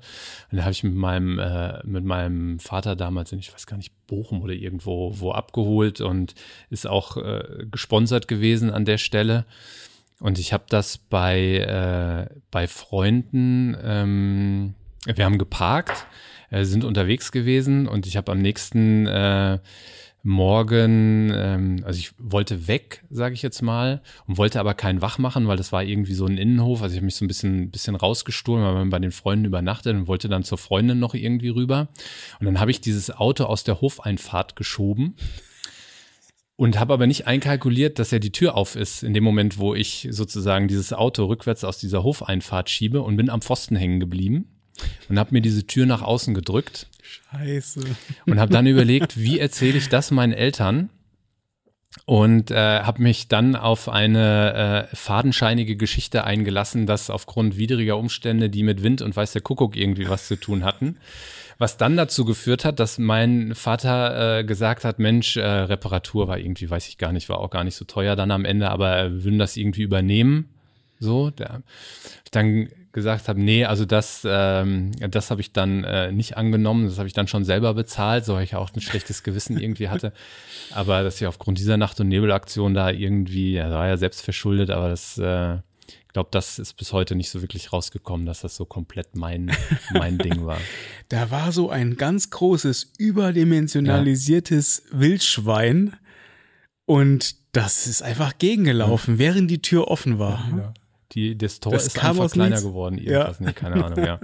Und 0.51 0.57
da 0.57 0.63
habe 0.63 0.71
ich 0.71 0.83
mit 0.83 0.95
meinem 0.95 1.37
äh, 1.37 1.85
mit 1.85 2.03
meinem 2.03 2.59
Vater 2.59 2.95
damals 2.95 3.31
in, 3.31 3.37
ich 3.37 3.53
weiß 3.53 3.67
gar 3.67 3.77
nicht, 3.77 3.93
Bochum 4.07 4.41
oder 4.41 4.53
irgendwo 4.53 5.13
wo 5.19 5.31
abgeholt 5.31 6.01
und 6.01 6.33
ist 6.71 6.87
auch 6.87 7.17
äh, 7.17 7.65
gesponsert 7.69 8.27
gewesen 8.27 8.71
an 8.71 8.85
der 8.85 8.97
Stelle. 8.97 9.45
Und 10.19 10.39
ich 10.39 10.51
habe 10.51 10.63
das 10.69 10.97
bei 10.97 11.57
äh, 11.57 12.35
bei 12.49 12.67
Freunden, 12.67 13.77
ähm, 13.83 14.73
wir 15.05 15.25
haben 15.25 15.37
geparkt 15.37 16.07
äh, 16.53 16.65
sind 16.65 16.83
unterwegs 16.83 17.31
gewesen 17.31 17.87
und 17.87 18.05
ich 18.05 18.15
habe 18.15 18.31
am 18.31 18.39
nächsten 18.39 19.07
äh, 19.07 19.59
Morgen, 20.25 21.33
ähm, 21.35 21.83
also 21.83 21.99
ich 21.99 22.13
wollte 22.17 22.69
weg, 22.69 23.03
sage 23.09 23.33
ich 23.33 23.41
jetzt 23.41 23.61
mal, 23.61 24.01
und 24.25 24.37
wollte 24.37 24.61
aber 24.61 24.73
keinen 24.73 25.01
wach 25.01 25.17
machen, 25.17 25.49
weil 25.49 25.57
das 25.57 25.73
war 25.73 25.83
irgendwie 25.83 26.13
so 26.13 26.25
ein 26.25 26.37
Innenhof. 26.37 26.81
Also 26.81 26.93
ich 26.93 26.99
habe 26.99 27.05
mich 27.05 27.15
so 27.15 27.25
ein 27.25 27.27
bisschen, 27.27 27.71
bisschen 27.71 27.95
rausgestohlen, 27.95 28.63
weil 28.63 28.73
man 28.73 28.89
bei 28.89 28.99
den 28.99 29.11
Freunden 29.11 29.43
übernachtet 29.43 29.93
und 29.97 30.07
wollte 30.07 30.29
dann 30.29 30.45
zur 30.45 30.57
Freundin 30.57 30.97
noch 30.97 31.13
irgendwie 31.13 31.49
rüber. 31.49 31.89
Und 32.39 32.45
dann 32.45 32.61
habe 32.61 32.71
ich 32.71 32.79
dieses 32.79 33.11
Auto 33.11 33.43
aus 33.43 33.65
der 33.65 33.81
Hofeinfahrt 33.81 34.55
geschoben 34.55 35.17
und 36.55 36.79
habe 36.79 36.93
aber 36.93 37.05
nicht 37.05 37.27
einkalkuliert, 37.27 37.99
dass 37.99 38.11
ja 38.11 38.19
die 38.19 38.31
Tür 38.31 38.55
auf 38.55 38.77
ist 38.77 39.03
in 39.03 39.13
dem 39.13 39.25
Moment, 39.25 39.57
wo 39.57 39.75
ich 39.75 40.07
sozusagen 40.09 40.69
dieses 40.69 40.93
Auto 40.93 41.25
rückwärts 41.25 41.65
aus 41.65 41.79
dieser 41.79 42.03
Hofeinfahrt 42.03 42.69
schiebe 42.69 43.01
und 43.01 43.17
bin 43.17 43.29
am 43.29 43.41
Pfosten 43.41 43.75
hängen 43.75 43.99
geblieben 43.99 44.52
und 45.09 45.19
habe 45.19 45.29
mir 45.33 45.41
diese 45.41 45.65
Tür 45.65 45.85
nach 45.85 46.01
außen 46.01 46.33
gedrückt. 46.33 46.87
Scheiße. 47.01 47.81
Und 48.25 48.39
habe 48.39 48.51
dann 48.51 48.67
überlegt, 48.67 49.17
wie 49.17 49.39
erzähle 49.39 49.77
ich 49.77 49.89
das 49.89 50.11
meinen 50.11 50.33
Eltern? 50.33 50.89
Und 52.05 52.49
äh, 52.49 52.55
habe 52.81 53.03
mich 53.03 53.27
dann 53.27 53.55
auf 53.55 53.87
eine 53.87 54.89
äh, 54.91 54.95
fadenscheinige 54.95 55.75
Geschichte 55.75 56.23
eingelassen, 56.23 56.87
dass 56.87 57.11
aufgrund 57.11 57.55
widriger 57.55 57.97
Umstände, 57.97 58.49
die 58.49 58.63
mit 58.63 58.81
Wind 58.81 59.01
und 59.03 59.15
weiß 59.15 59.31
der 59.33 59.43
Kuckuck 59.43 59.75
irgendwie 59.77 60.09
was 60.09 60.27
zu 60.27 60.35
tun 60.35 60.63
hatten, 60.63 60.97
was 61.59 61.77
dann 61.77 61.95
dazu 61.95 62.25
geführt 62.25 62.65
hat, 62.65 62.79
dass 62.79 62.97
mein 62.97 63.53
Vater 63.53 64.39
äh, 64.39 64.43
gesagt 64.43 64.85
hat, 64.85 64.97
Mensch, 64.97 65.37
äh, 65.37 65.45
Reparatur 65.45 66.27
war 66.27 66.39
irgendwie, 66.39 66.69
weiß 66.69 66.87
ich 66.87 66.97
gar 66.97 67.11
nicht, 67.11 67.29
war 67.29 67.37
auch 67.39 67.51
gar 67.51 67.63
nicht 67.63 67.75
so 67.75 67.85
teuer 67.85 68.15
dann 68.15 68.31
am 68.31 68.43
Ende, 68.43 68.71
aber 68.71 69.23
würden 69.23 69.39
das 69.39 69.55
irgendwie 69.55 69.83
übernehmen. 69.83 70.49
So, 70.99 71.29
der, 71.29 71.61
dann 72.31 72.69
gesagt 72.93 73.27
habe, 73.27 73.41
nee, 73.41 73.65
also 73.65 73.85
das, 73.85 74.21
ähm, 74.25 74.91
das 74.99 75.31
habe 75.31 75.41
ich 75.41 75.51
dann 75.51 75.83
äh, 75.83 76.11
nicht 76.11 76.37
angenommen, 76.37 76.85
das 76.85 76.99
habe 76.99 77.07
ich 77.07 77.13
dann 77.13 77.27
schon 77.27 77.43
selber 77.43 77.73
bezahlt, 77.73 78.23
so 78.23 78.35
weil 78.35 78.43
ich 78.43 78.55
auch 78.55 78.71
ein 78.73 78.81
schlechtes 78.81 79.23
Gewissen 79.23 79.57
irgendwie 79.59 79.89
hatte. 79.89 80.13
Aber 80.71 81.03
dass 81.03 81.19
ich 81.19 81.27
aufgrund 81.27 81.57
dieser 81.57 81.75
Nacht- 81.75 81.99
und 81.99 82.07
Nebelaktion 82.07 82.73
da 82.75 82.91
irgendwie, 82.91 83.53
ja, 83.53 83.69
war 83.71 83.87
ja 83.87 83.97
selbst 83.97 84.21
verschuldet, 84.21 84.69
aber 84.69 84.89
das, 84.89 85.17
äh, 85.17 85.55
ich 85.55 86.13
glaube, 86.13 86.29
das 86.31 86.57
ist 86.57 86.73
bis 86.73 86.93
heute 86.93 87.15
nicht 87.15 87.29
so 87.29 87.41
wirklich 87.41 87.73
rausgekommen, 87.73 88.25
dass 88.25 88.41
das 88.41 88.55
so 88.55 88.65
komplett 88.65 89.15
mein, 89.15 89.51
mein 89.93 90.17
Ding 90.17 90.45
war. 90.45 90.57
Da 91.09 91.31
war 91.31 91.51
so 91.51 91.69
ein 91.69 91.97
ganz 91.97 92.29
großes, 92.29 92.93
überdimensionalisiertes 92.97 94.83
ja. 94.91 94.99
Wildschwein 94.99 95.95
und 96.85 97.35
das 97.51 97.87
ist 97.87 98.01
einfach 98.01 98.37
gegengelaufen, 98.37 99.15
ja. 99.15 99.19
während 99.19 99.51
die 99.51 99.61
Tür 99.61 99.89
offen 99.89 100.17
war. 100.17 100.47
Ja. 100.55 100.73
Die, 101.13 101.37
das 101.37 101.59
Tor 101.59 101.73
das 101.73 101.87
ist 101.87 102.03
einfach 102.03 102.31
kleiner 102.31 102.51
nichts. 102.51 102.65
geworden. 102.65 102.97
Irgendwas, 102.97 103.39
ja. 103.39 103.45
nee, 103.45 103.53
keine 103.53 103.83
Ahnung, 103.83 104.03
ja. 104.03 104.19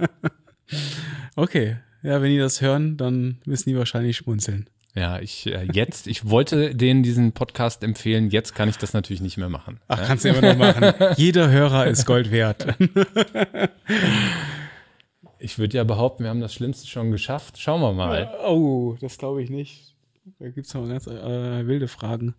okay. 1.36 1.76
Ja, 2.02 2.22
wenn 2.22 2.30
die 2.30 2.38
das 2.38 2.60
hören, 2.60 2.96
dann 2.96 3.38
müssen 3.44 3.68
die 3.68 3.76
wahrscheinlich 3.76 4.16
schmunzeln. 4.16 4.68
Ja, 4.94 5.20
ich 5.20 5.46
äh, 5.46 5.68
jetzt, 5.72 6.08
ich 6.08 6.28
wollte 6.28 6.74
denen 6.74 7.02
diesen 7.02 7.32
Podcast 7.32 7.84
empfehlen, 7.84 8.30
jetzt 8.30 8.54
kann 8.54 8.68
ich 8.68 8.76
das 8.76 8.92
natürlich 8.92 9.20
nicht 9.20 9.36
mehr 9.36 9.48
machen. 9.48 9.78
Ach, 9.86 9.98
ja? 9.98 10.06
kannst 10.06 10.24
du 10.24 10.30
immer 10.30 10.40
noch 10.40 10.56
machen. 10.56 10.94
Jeder 11.16 11.48
Hörer 11.50 11.86
ist 11.86 12.06
Gold 12.06 12.32
wert. 12.32 12.66
ich 15.38 15.58
würde 15.58 15.76
ja 15.76 15.84
behaupten, 15.84 16.24
wir 16.24 16.30
haben 16.30 16.40
das 16.40 16.54
Schlimmste 16.54 16.88
schon 16.88 17.12
geschafft. 17.12 17.58
Schauen 17.58 17.80
wir 17.80 17.92
mal. 17.92 18.34
Oh, 18.44 18.96
das 19.00 19.16
glaube 19.16 19.42
ich 19.42 19.50
nicht. 19.50 19.94
Da 20.40 20.48
gibt 20.48 20.66
es 20.66 20.74
noch 20.74 20.88
ganz 20.88 21.06
äh, 21.06 21.66
wilde 21.66 21.86
Fragen. 21.86 22.34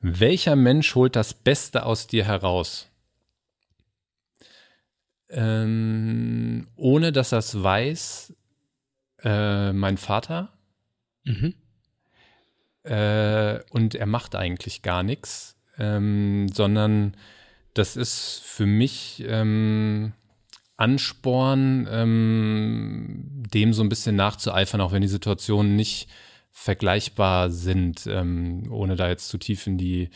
Welcher 0.00 0.56
Mensch 0.56 0.94
holt 0.94 1.16
das 1.16 1.32
Beste 1.32 1.86
aus 1.86 2.06
dir 2.06 2.24
heraus? 2.24 2.89
Ähm, 5.30 6.66
ohne 6.76 7.12
dass 7.12 7.32
er 7.32 7.38
es 7.38 7.62
weiß, 7.62 8.34
äh, 9.22 9.72
mein 9.72 9.96
Vater. 9.96 10.52
Mhm. 11.24 11.54
Äh, 12.82 13.60
und 13.70 13.94
er 13.94 14.06
macht 14.06 14.34
eigentlich 14.34 14.82
gar 14.82 15.02
nichts, 15.02 15.56
ähm, 15.78 16.48
sondern 16.48 17.16
das 17.74 17.96
ist 17.96 18.42
für 18.44 18.66
mich 18.66 19.24
ähm, 19.26 20.12
Ansporn, 20.76 21.86
ähm, 21.90 23.44
dem 23.52 23.74
so 23.74 23.82
ein 23.82 23.90
bisschen 23.90 24.16
nachzueifern, 24.16 24.80
auch 24.80 24.92
wenn 24.92 25.02
die 25.02 25.08
Situationen 25.08 25.76
nicht 25.76 26.08
vergleichbar 26.52 27.50
sind, 27.50 28.06
ähm, 28.06 28.68
ohne 28.70 28.96
da 28.96 29.08
jetzt 29.08 29.28
zu 29.28 29.38
tief 29.38 29.66
in 29.66 29.78
die 29.78 30.10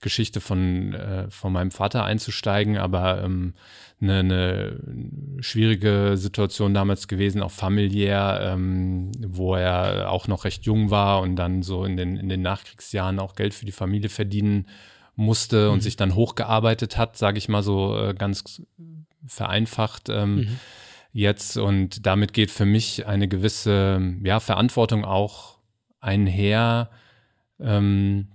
Geschichte 0.00 0.40
von, 0.40 0.94
äh, 0.94 1.30
von 1.30 1.52
meinem 1.52 1.70
Vater 1.70 2.04
einzusteigen, 2.04 2.76
aber 2.76 3.22
ähm, 3.24 3.54
eine, 4.00 4.18
eine 4.18 5.42
schwierige 5.42 6.12
Situation 6.16 6.72
damals 6.72 7.08
gewesen, 7.08 7.42
auch 7.42 7.50
familiär, 7.50 8.40
ähm, 8.42 9.10
wo 9.26 9.56
er 9.56 10.10
auch 10.10 10.28
noch 10.28 10.44
recht 10.44 10.64
jung 10.66 10.90
war 10.90 11.20
und 11.20 11.36
dann 11.36 11.62
so 11.62 11.84
in 11.84 11.96
den, 11.96 12.16
in 12.16 12.28
den 12.28 12.42
Nachkriegsjahren 12.42 13.18
auch 13.18 13.34
Geld 13.34 13.54
für 13.54 13.66
die 13.66 13.72
Familie 13.72 14.08
verdienen 14.08 14.66
musste 15.16 15.66
mhm. 15.66 15.74
und 15.74 15.80
sich 15.82 15.96
dann 15.96 16.14
hochgearbeitet 16.14 16.96
hat, 16.96 17.16
sage 17.16 17.38
ich 17.38 17.48
mal 17.48 17.62
so 17.62 17.98
äh, 17.98 18.14
ganz 18.14 18.62
vereinfacht. 19.26 20.10
Ähm, 20.10 20.36
mhm. 20.36 20.60
Jetzt 21.12 21.56
und 21.56 22.06
damit 22.06 22.34
geht 22.34 22.50
für 22.50 22.66
mich 22.66 23.06
eine 23.06 23.26
gewisse 23.26 24.00
ja, 24.22 24.38
Verantwortung 24.38 25.04
auch 25.04 25.57
einher, 26.00 26.90
ähm, 27.60 28.28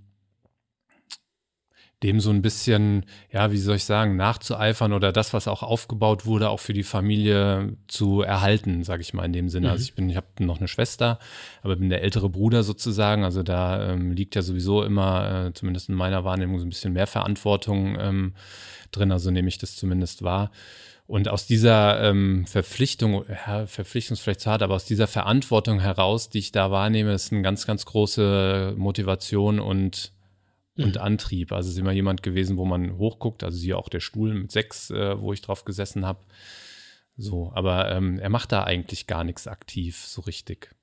dem 2.03 2.19
so 2.19 2.29
ein 2.31 2.41
bisschen, 2.41 3.05
ja, 3.31 3.51
wie 3.51 3.57
soll 3.57 3.77
ich 3.77 3.85
sagen, 3.85 4.17
nachzueifern 4.17 4.91
oder 4.91 5.13
das, 5.13 5.33
was 5.33 5.47
auch 5.47 5.63
aufgebaut 5.63 6.25
wurde, 6.25 6.49
auch 6.49 6.59
für 6.59 6.73
die 6.73 6.83
Familie 6.83 7.77
zu 7.87 8.21
erhalten, 8.21 8.83
sage 8.83 9.01
ich 9.01 9.13
mal 9.13 9.23
in 9.23 9.31
dem 9.31 9.49
Sinne. 9.49 9.69
Also 9.69 9.73
mhm. 9.73 9.83
Also 9.83 9.85
ich 9.85 9.95
bin, 9.95 10.09
ich 10.09 10.17
habe 10.17 10.27
noch 10.39 10.59
eine 10.59 10.67
Schwester, 10.67 11.17
aber 11.61 11.77
bin 11.77 11.89
der 11.89 12.03
ältere 12.03 12.29
Bruder 12.29 12.63
sozusagen. 12.63 13.23
Also 13.23 13.41
da 13.41 13.91
ähm, 13.91 14.11
liegt 14.11 14.35
ja 14.35 14.41
sowieso 14.41 14.83
immer, 14.83 15.47
äh, 15.47 15.53
zumindest 15.53 15.87
in 15.89 15.95
meiner 15.95 16.25
Wahrnehmung, 16.25 16.59
so 16.59 16.65
ein 16.65 16.69
bisschen 16.69 16.93
mehr 16.93 17.07
Verantwortung 17.07 17.97
ähm, 17.99 18.33
drin. 18.91 19.11
Also 19.11 19.31
nehme 19.31 19.47
ich 19.47 19.57
das 19.57 19.77
zumindest 19.77 20.23
wahr. 20.23 20.51
Und 21.05 21.27
aus 21.27 21.45
dieser 21.45 22.01
ähm, 22.01 22.45
Verpflichtung, 22.45 23.25
ja, 23.27 23.67
Verpflichtung 23.67 24.13
ist 24.13 24.21
vielleicht 24.21 24.39
zu 24.39 24.49
hart, 24.49 24.61
aber 24.61 24.75
aus 24.75 24.85
dieser 24.85 25.07
Verantwortung 25.07 25.79
heraus, 25.81 26.29
die 26.29 26.39
ich 26.39 26.51
da 26.51 26.71
wahrnehme, 26.71 27.13
ist 27.13 27.31
eine 27.31 27.41
ganz, 27.41 27.67
ganz 27.67 27.85
große 27.85 28.73
Motivation 28.77 29.59
und, 29.59 30.13
mhm. 30.75 30.85
und 30.85 30.97
Antrieb. 30.97 31.51
Also 31.51 31.67
es 31.67 31.75
ist 31.75 31.79
immer 31.79 31.91
jemand 31.91 32.23
gewesen, 32.23 32.55
wo 32.55 32.65
man 32.65 32.97
hochguckt, 32.97 33.43
also 33.43 33.57
sie 33.57 33.73
auch 33.73 33.89
der 33.89 33.99
Stuhl 33.99 34.33
mit 34.33 34.51
sechs, 34.51 34.91
äh, 34.91 35.19
wo 35.19 35.33
ich 35.33 35.41
drauf 35.41 35.65
gesessen 35.65 36.05
habe. 36.05 36.19
So, 37.17 37.51
aber 37.53 37.91
ähm, 37.91 38.17
er 38.17 38.29
macht 38.29 38.51
da 38.51 38.63
eigentlich 38.63 39.05
gar 39.05 39.23
nichts 39.23 39.45
aktiv, 39.45 40.03
so 40.05 40.21
richtig. 40.21 40.73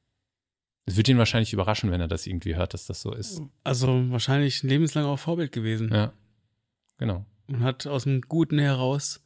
Es 0.84 0.96
wird 0.96 1.08
ihn 1.08 1.18
wahrscheinlich 1.18 1.52
überraschen, 1.52 1.90
wenn 1.90 2.00
er 2.00 2.08
das 2.08 2.26
irgendwie 2.26 2.56
hört, 2.56 2.74
dass 2.74 2.86
das 2.86 3.00
so 3.00 3.12
ist. 3.12 3.40
Also 3.64 4.10
wahrscheinlich 4.10 4.62
ein 4.62 4.68
lebenslang 4.68 5.06
auch 5.06 5.18
Vorbild 5.18 5.50
gewesen. 5.52 5.90
Ja, 5.92 6.12
genau. 6.98 7.24
Und 7.48 7.60
hat 7.60 7.86
aus 7.86 8.04
dem 8.04 8.20
Guten 8.22 8.58
heraus 8.58 9.22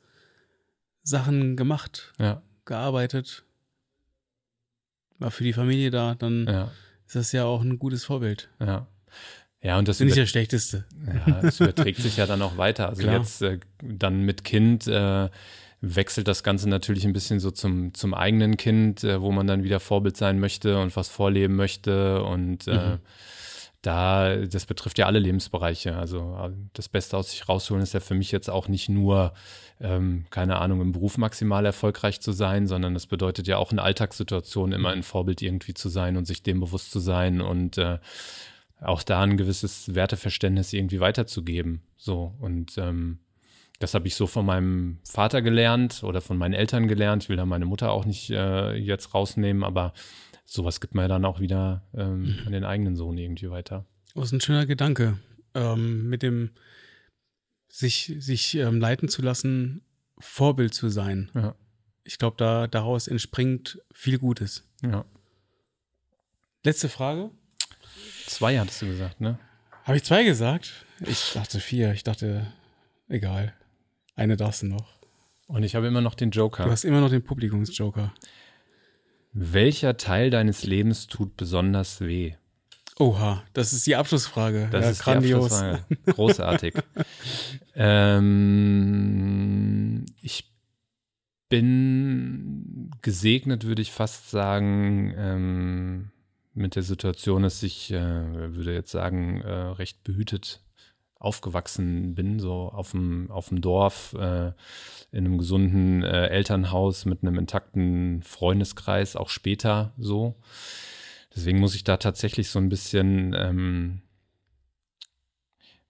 Sachen 1.04 1.56
gemacht, 1.56 2.12
ja. 2.18 2.42
gearbeitet, 2.64 3.44
war 5.18 5.30
für 5.30 5.44
die 5.44 5.52
Familie 5.52 5.90
da, 5.90 6.16
dann 6.16 6.46
ja. 6.48 6.70
ist 7.06 7.14
das 7.14 7.32
ja 7.32 7.44
auch 7.44 7.62
ein 7.62 7.78
gutes 7.78 8.04
Vorbild. 8.04 8.48
Ja. 8.58 8.86
Ja, 9.62 9.78
und 9.78 9.88
das 9.88 9.98
ist 9.98 10.04
nicht 10.04 10.16
der 10.16 10.26
schlechteste. 10.26 10.84
Ja, 11.26 11.40
es 11.40 11.58
überträgt 11.58 11.98
sich 11.98 12.18
ja 12.18 12.26
dann 12.26 12.42
auch 12.42 12.58
weiter. 12.58 12.88
Also 12.90 13.02
Klar. 13.02 13.16
jetzt 13.16 13.40
äh, 13.40 13.60
dann 13.82 14.20
mit 14.20 14.44
Kind 14.44 14.86
äh, 14.86 15.30
wechselt 15.80 16.28
das 16.28 16.42
Ganze 16.42 16.68
natürlich 16.68 17.06
ein 17.06 17.14
bisschen 17.14 17.40
so 17.40 17.50
zum, 17.50 17.94
zum 17.94 18.12
eigenen 18.12 18.58
Kind, 18.58 19.04
äh, 19.04 19.22
wo 19.22 19.32
man 19.32 19.46
dann 19.46 19.62
wieder 19.62 19.80
Vorbild 19.80 20.18
sein 20.18 20.38
möchte 20.38 20.78
und 20.78 20.94
was 20.96 21.08
vorleben 21.08 21.56
möchte 21.56 22.22
und 22.24 22.68
äh, 22.68 22.72
mhm 22.72 22.98
da, 23.86 24.36
das 24.36 24.66
betrifft 24.66 24.98
ja 24.98 25.06
alle 25.06 25.18
Lebensbereiche. 25.18 25.96
Also 25.96 26.36
äh, 26.40 26.50
das 26.72 26.88
Beste 26.88 27.16
aus 27.16 27.30
sich 27.30 27.48
rausholen 27.48 27.82
ist 27.82 27.94
ja 27.94 28.00
für 28.00 28.14
mich 28.14 28.32
jetzt 28.32 28.48
auch 28.48 28.68
nicht 28.68 28.88
nur, 28.88 29.34
ähm, 29.80 30.24
keine 30.30 30.56
Ahnung, 30.56 30.80
im 30.80 30.92
Beruf 30.92 31.18
maximal 31.18 31.66
erfolgreich 31.66 32.20
zu 32.20 32.32
sein, 32.32 32.66
sondern 32.66 32.94
das 32.94 33.06
bedeutet 33.06 33.46
ja 33.46 33.58
auch 33.58 33.72
in 33.72 33.78
Alltagssituationen 33.78 34.72
immer 34.72 34.90
ein 34.90 35.02
Vorbild 35.02 35.42
irgendwie 35.42 35.74
zu 35.74 35.88
sein 35.88 36.16
und 36.16 36.26
sich 36.26 36.42
dem 36.42 36.60
bewusst 36.60 36.90
zu 36.90 36.98
sein 36.98 37.40
und 37.40 37.76
äh, 37.78 37.98
auch 38.80 39.02
da 39.02 39.22
ein 39.22 39.36
gewisses 39.36 39.94
Werteverständnis 39.94 40.72
irgendwie 40.72 41.00
weiterzugeben. 41.00 41.82
So 41.96 42.34
und 42.40 42.78
ähm, 42.78 43.18
das 43.80 43.92
habe 43.92 44.06
ich 44.06 44.14
so 44.14 44.26
von 44.26 44.46
meinem 44.46 44.98
Vater 45.04 45.42
gelernt 45.42 46.04
oder 46.04 46.20
von 46.20 46.38
meinen 46.38 46.54
Eltern 46.54 46.88
gelernt. 46.88 47.24
Ich 47.24 47.28
will 47.28 47.36
da 47.36 47.44
meine 47.44 47.66
Mutter 47.66 47.90
auch 47.90 48.06
nicht 48.06 48.30
äh, 48.30 48.74
jetzt 48.74 49.14
rausnehmen, 49.14 49.62
aber 49.62 49.92
sowas 50.44 50.80
gibt 50.80 50.94
man 50.94 51.04
ja 51.04 51.08
dann 51.08 51.24
auch 51.24 51.40
wieder 51.40 51.82
ähm, 51.94 52.22
mhm. 52.22 52.42
an 52.46 52.52
den 52.52 52.64
eigenen 52.64 52.96
Sohn 52.96 53.18
irgendwie 53.18 53.50
weiter. 53.50 53.86
Das 54.14 54.26
ist 54.26 54.32
ein 54.32 54.40
schöner 54.40 54.66
Gedanke, 54.66 55.18
ähm, 55.54 56.08
mit 56.08 56.22
dem 56.22 56.50
sich, 57.68 58.14
sich 58.18 58.54
ähm, 58.54 58.78
leiten 58.78 59.08
zu 59.08 59.22
lassen, 59.22 59.82
Vorbild 60.18 60.74
zu 60.74 60.88
sein. 60.88 61.30
Ja. 61.34 61.54
Ich 62.04 62.18
glaube, 62.18 62.36
da, 62.38 62.66
daraus 62.66 63.08
entspringt 63.08 63.80
viel 63.92 64.18
Gutes. 64.18 64.68
Ja. 64.82 65.04
Letzte 66.62 66.88
Frage. 66.88 67.30
Zwei 68.26 68.58
hattest 68.58 68.82
du 68.82 68.86
gesagt, 68.86 69.20
ne? 69.20 69.38
Habe 69.84 69.96
ich 69.96 70.04
zwei 70.04 70.24
gesagt? 70.24 70.86
Ich 71.00 71.32
dachte 71.34 71.60
vier. 71.60 71.92
Ich 71.92 72.04
dachte, 72.04 72.46
egal. 73.08 73.52
Eine 74.14 74.36
darfst 74.36 74.62
du 74.62 74.66
noch. 74.66 74.94
Und 75.46 75.62
ich 75.62 75.74
habe 75.74 75.86
immer 75.86 76.00
noch 76.00 76.14
den 76.14 76.30
Joker. 76.30 76.64
Du 76.64 76.70
hast 76.70 76.84
immer 76.84 77.00
noch 77.00 77.10
den 77.10 77.22
Publikumsjoker. 77.22 78.14
Welcher 79.34 79.96
Teil 79.96 80.30
deines 80.30 80.64
Lebens 80.64 81.08
tut 81.08 81.36
besonders 81.36 82.00
weh? 82.00 82.34
Oha, 83.00 83.42
das 83.52 83.72
ist 83.72 83.84
die 83.86 83.96
Abschlussfrage. 83.96 84.68
Das 84.70 84.84
ja, 84.84 84.90
ist 84.90 85.02
grandios. 85.02 85.48
Die 85.48 85.54
Abschlussfrage. 85.64 86.12
Großartig. 86.12 86.74
ähm, 87.74 89.26
ich 90.22 90.48
bin 91.48 92.92
gesegnet, 93.02 93.64
würde 93.64 93.82
ich 93.82 93.90
fast 93.90 94.30
sagen, 94.30 95.12
ähm, 95.16 96.12
mit 96.52 96.76
der 96.76 96.84
Situation, 96.84 97.42
dass 97.42 97.60
ich, 97.64 97.90
äh, 97.90 98.54
würde 98.54 98.72
jetzt 98.72 98.92
sagen, 98.92 99.40
äh, 99.40 99.50
recht 99.50 100.04
behütet 100.04 100.60
aufgewachsen 101.18 102.14
bin, 102.14 102.38
so 102.38 102.70
auf 102.72 102.90
dem, 102.90 103.30
auf 103.30 103.48
dem 103.48 103.60
Dorf, 103.60 104.14
äh, 104.14 104.52
in 105.10 105.24
einem 105.24 105.38
gesunden 105.38 106.02
äh, 106.02 106.26
Elternhaus 106.26 107.04
mit 107.04 107.22
einem 107.22 107.38
intakten 107.38 108.22
Freundeskreis, 108.22 109.16
auch 109.16 109.28
später 109.28 109.92
so. 109.96 110.34
Deswegen 111.34 111.60
muss 111.60 111.74
ich 111.74 111.84
da 111.84 111.96
tatsächlich 111.96 112.50
so 112.50 112.58
ein 112.58 112.68
bisschen, 112.68 113.34
ähm, 113.36 114.02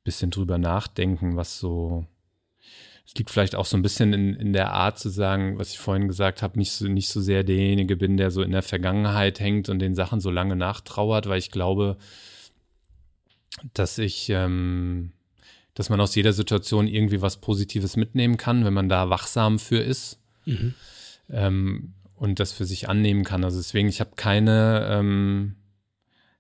bisschen 0.04 0.30
drüber 0.30 0.58
nachdenken, 0.58 1.36
was 1.36 1.58
so. 1.58 2.06
Es 3.06 3.14
liegt 3.16 3.30
vielleicht 3.30 3.54
auch 3.54 3.66
so 3.66 3.76
ein 3.76 3.82
bisschen 3.82 4.14
in, 4.14 4.34
in 4.34 4.52
der 4.54 4.72
Art 4.72 4.98
zu 4.98 5.10
sagen, 5.10 5.58
was 5.58 5.70
ich 5.70 5.78
vorhin 5.78 6.08
gesagt 6.08 6.40
habe, 6.42 6.58
nicht 6.58 6.72
so, 6.72 6.86
nicht 6.88 7.08
so 7.08 7.20
sehr 7.20 7.44
derjenige 7.44 7.96
bin, 7.96 8.16
der 8.16 8.30
so 8.30 8.42
in 8.42 8.52
der 8.52 8.62
Vergangenheit 8.62 9.40
hängt 9.40 9.68
und 9.68 9.78
den 9.78 9.94
Sachen 9.94 10.20
so 10.20 10.30
lange 10.30 10.56
nachtrauert, 10.56 11.28
weil 11.28 11.38
ich 11.38 11.50
glaube, 11.50 11.98
dass 13.72 13.98
ich 13.98 14.30
ähm, 14.30 15.12
dass 15.74 15.90
man 15.90 16.00
aus 16.00 16.14
jeder 16.14 16.32
Situation 16.32 16.86
irgendwie 16.86 17.20
was 17.20 17.40
Positives 17.40 17.96
mitnehmen 17.96 18.36
kann, 18.36 18.64
wenn 18.64 18.74
man 18.74 18.88
da 18.88 19.10
wachsam 19.10 19.58
für 19.58 19.78
ist 19.78 20.20
mhm. 20.46 20.74
ähm, 21.30 21.94
und 22.14 22.38
das 22.38 22.52
für 22.52 22.64
sich 22.64 22.88
annehmen 22.88 23.24
kann. 23.24 23.44
Also 23.44 23.58
deswegen, 23.58 23.88
ich 23.88 24.00
habe 24.00 24.12
keine, 24.16 24.86
ähm, 24.90 25.56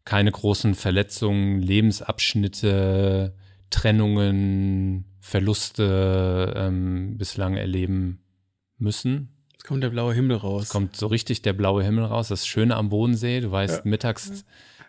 keine 0.04 0.30
großen 0.30 0.74
Verletzungen, 0.76 1.60
Lebensabschnitte, 1.60 3.34
Trennungen, 3.70 5.04
Verluste 5.20 6.54
ähm, 6.56 7.18
bislang 7.18 7.56
erleben 7.56 8.20
müssen. 8.78 9.30
Es 9.58 9.64
kommt 9.64 9.82
der 9.82 9.90
blaue 9.90 10.14
Himmel 10.14 10.36
raus. 10.36 10.64
Es 10.64 10.68
kommt 10.68 10.94
so 10.94 11.08
richtig 11.08 11.42
der 11.42 11.54
blaue 11.54 11.82
Himmel 11.82 12.04
raus. 12.04 12.28
Das 12.28 12.46
Schöne 12.46 12.76
am 12.76 12.88
Bodensee, 12.88 13.40
du 13.40 13.50
weißt 13.50 13.78
ja. 13.84 13.90
mittags, 13.90 14.44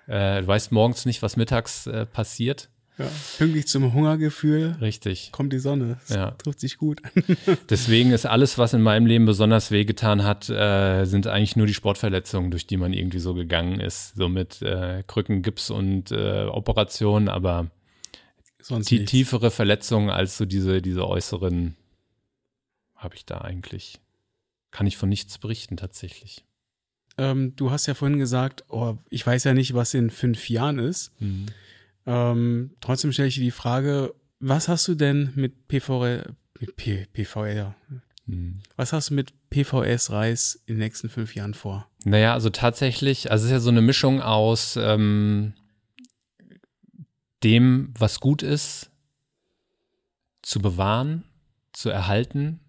äh, 0.08 0.42
du 0.42 0.48
weißt 0.48 0.72
morgens 0.72 1.06
nicht, 1.06 1.22
was 1.22 1.38
mittags 1.38 1.88
äh, 1.88 2.06
passiert. 2.06 2.70
Ja, 2.98 3.10
pünktlich 3.38 3.68
zum 3.68 3.94
Hungergefühl. 3.94 4.78
Richtig. 4.80 5.32
Kommt 5.34 5.52
die 5.52 5.60
Sonne. 5.60 5.98
Das 6.08 6.16
ja. 6.16 6.32
trifft 6.32 6.62
sich 6.62 6.78
gut. 6.78 7.02
Deswegen 7.70 8.12
ist 8.12 8.26
alles, 8.26 8.58
was 8.58 8.74
in 8.74 8.82
meinem 8.82 9.06
Leben 9.06 9.26
besonders 9.26 9.70
wehgetan 9.70 10.24
hat, 10.24 10.50
äh, 10.50 11.04
sind 11.06 11.28
eigentlich 11.28 11.58
nur 11.58 11.68
die 11.68 11.74
Sportverletzungen, 11.74 12.52
durch 12.52 12.68
die 12.68 12.78
man 12.78 12.94
irgendwie 12.94 13.20
so 13.20 13.34
gegangen 13.34 13.82
ist. 13.82 14.16
So 14.16 14.30
mit 14.30 14.62
äh, 14.62 15.04
Krücken, 15.06 15.42
Gips 15.42 15.70
und 15.70 16.12
äh, 16.12 16.46
Operationen, 16.46 17.28
aber 17.28 17.70
Sonst 18.62 18.90
die 18.90 19.06
tiefere 19.06 19.52
Verletzungen 19.52 20.10
als 20.10 20.38
so 20.38 20.46
diese, 20.46 20.82
diese 20.82 21.06
äußeren 21.06 21.76
habe 22.96 23.16
ich 23.16 23.26
da 23.26 23.42
eigentlich. 23.42 24.00
Kann 24.72 24.88
ich 24.88 24.98
von 24.98 25.10
nichts 25.10 25.38
berichten 25.38 25.78
tatsächlich. 25.78 26.46
Ähm, 27.18 27.56
du 27.56 27.72
hast 27.72 27.86
ja 27.86 27.94
vorhin 27.94 28.20
gesagt, 28.20 28.66
oh, 28.70 28.98
ich 29.10 29.26
weiß 29.26 29.44
ja 29.46 29.54
nicht, 29.54 29.74
was 29.74 29.94
in 29.94 30.10
fünf 30.10 30.50
Jahren 30.50 30.80
ist. 30.80 31.12
Mhm. 31.20 31.46
Ähm, 32.06 32.72
trotzdem 32.82 33.12
stelle 33.12 33.30
ich 33.30 33.36
dir 33.36 33.44
die 33.44 33.52
Frage, 33.52 34.14
was 34.40 34.68
hast 34.68 34.88
du 34.88 34.96
denn 34.96 35.32
mit 35.36 35.68
PVR, 35.68 36.36
mit 36.60 36.76
P, 36.76 37.08
PVR, 37.12 37.76
mhm. 38.26 38.62
was 38.76 38.94
hast 38.94 39.10
du 39.10 39.14
mit 39.14 39.34
PVS 39.50 40.12
Reis 40.12 40.62
in 40.66 40.76
den 40.76 40.80
nächsten 40.80 41.10
fünf 41.10 41.36
Jahren 41.36 41.54
vor? 41.54 41.90
Naja, 42.04 42.34
also 42.34 42.50
tatsächlich, 42.50 43.32
also 43.32 43.44
es 43.44 43.50
ist 43.50 43.54
ja 43.54 43.60
so 43.60 43.72
eine 43.72 43.82
Mischung 43.82 44.22
aus 44.22 44.78
ähm, 44.80 45.54
dem, 47.44 47.94
was 47.98 48.20
gut 48.20 48.44
ist, 48.44 48.92
zu 50.42 50.60
bewahren, 50.60 51.24
zu 51.74 51.90
erhalten 51.90 52.60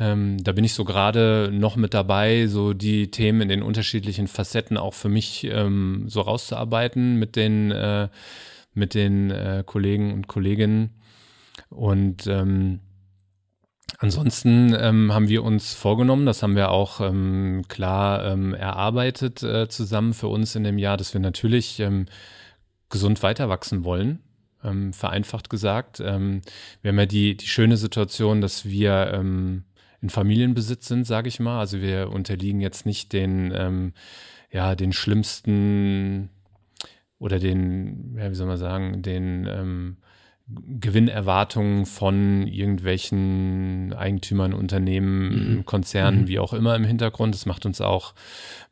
ähm, 0.00 0.42
da 0.42 0.52
bin 0.52 0.64
ich 0.64 0.74
so 0.74 0.84
gerade 0.84 1.50
noch 1.52 1.74
mit 1.74 1.92
dabei, 1.92 2.46
so 2.46 2.72
die 2.72 3.10
Themen 3.10 3.40
in 3.40 3.48
den 3.48 3.62
unterschiedlichen 3.62 4.28
Facetten 4.28 4.76
auch 4.76 4.94
für 4.94 5.08
mich 5.08 5.44
ähm, 5.44 6.04
so 6.06 6.20
rauszuarbeiten 6.20 7.16
mit 7.16 7.34
den, 7.34 7.72
äh, 7.72 8.08
mit 8.74 8.94
den 8.94 9.30
äh, 9.32 9.64
Kollegen 9.66 10.12
und 10.12 10.28
Kolleginnen. 10.28 10.90
Und 11.68 12.28
ähm, 12.28 12.78
ansonsten 13.98 14.72
ähm, 14.78 15.12
haben 15.12 15.28
wir 15.28 15.42
uns 15.42 15.74
vorgenommen, 15.74 16.26
das 16.26 16.44
haben 16.44 16.54
wir 16.54 16.70
auch 16.70 17.00
ähm, 17.00 17.64
klar 17.66 18.24
ähm, 18.24 18.54
erarbeitet 18.54 19.42
äh, 19.42 19.68
zusammen 19.68 20.14
für 20.14 20.28
uns 20.28 20.54
in 20.54 20.62
dem 20.62 20.78
Jahr, 20.78 20.96
dass 20.96 21.12
wir 21.12 21.20
natürlich 21.20 21.82
gesund 22.88 23.22
weiter 23.22 23.48
wachsen 23.48 23.84
wollen. 23.84 24.20
Vereinfacht 24.90 25.50
gesagt. 25.50 26.00
Wir 26.00 26.08
haben 26.10 26.42
ja 26.82 27.06
die, 27.06 27.36
die 27.36 27.46
schöne 27.46 27.76
Situation, 27.76 28.40
dass 28.40 28.64
wir 28.64 29.12
in 30.00 30.10
Familienbesitz 30.10 30.86
sind, 30.88 31.06
sage 31.06 31.28
ich 31.28 31.40
mal. 31.40 31.58
Also 31.58 31.80
wir 31.80 32.10
unterliegen 32.10 32.60
jetzt 32.60 32.86
nicht 32.86 33.12
den, 33.12 33.52
ähm, 33.54 33.92
ja, 34.50 34.74
den 34.74 34.92
schlimmsten 34.92 36.30
oder 37.18 37.38
den, 37.38 38.16
ja, 38.16 38.30
wie 38.30 38.34
soll 38.34 38.46
man 38.46 38.58
sagen, 38.58 39.02
den 39.02 39.46
ähm, 39.46 39.96
Gewinnerwartungen 40.50 41.84
von 41.84 42.46
irgendwelchen 42.46 43.92
Eigentümern, 43.92 44.54
Unternehmen, 44.54 45.56
mhm. 45.56 45.66
Konzernen, 45.66 46.22
mhm. 46.22 46.28
wie 46.28 46.38
auch 46.38 46.54
immer 46.54 46.74
im 46.74 46.84
Hintergrund. 46.84 47.34
Das 47.34 47.44
macht 47.44 47.66
uns 47.66 47.80
auch, 47.80 48.14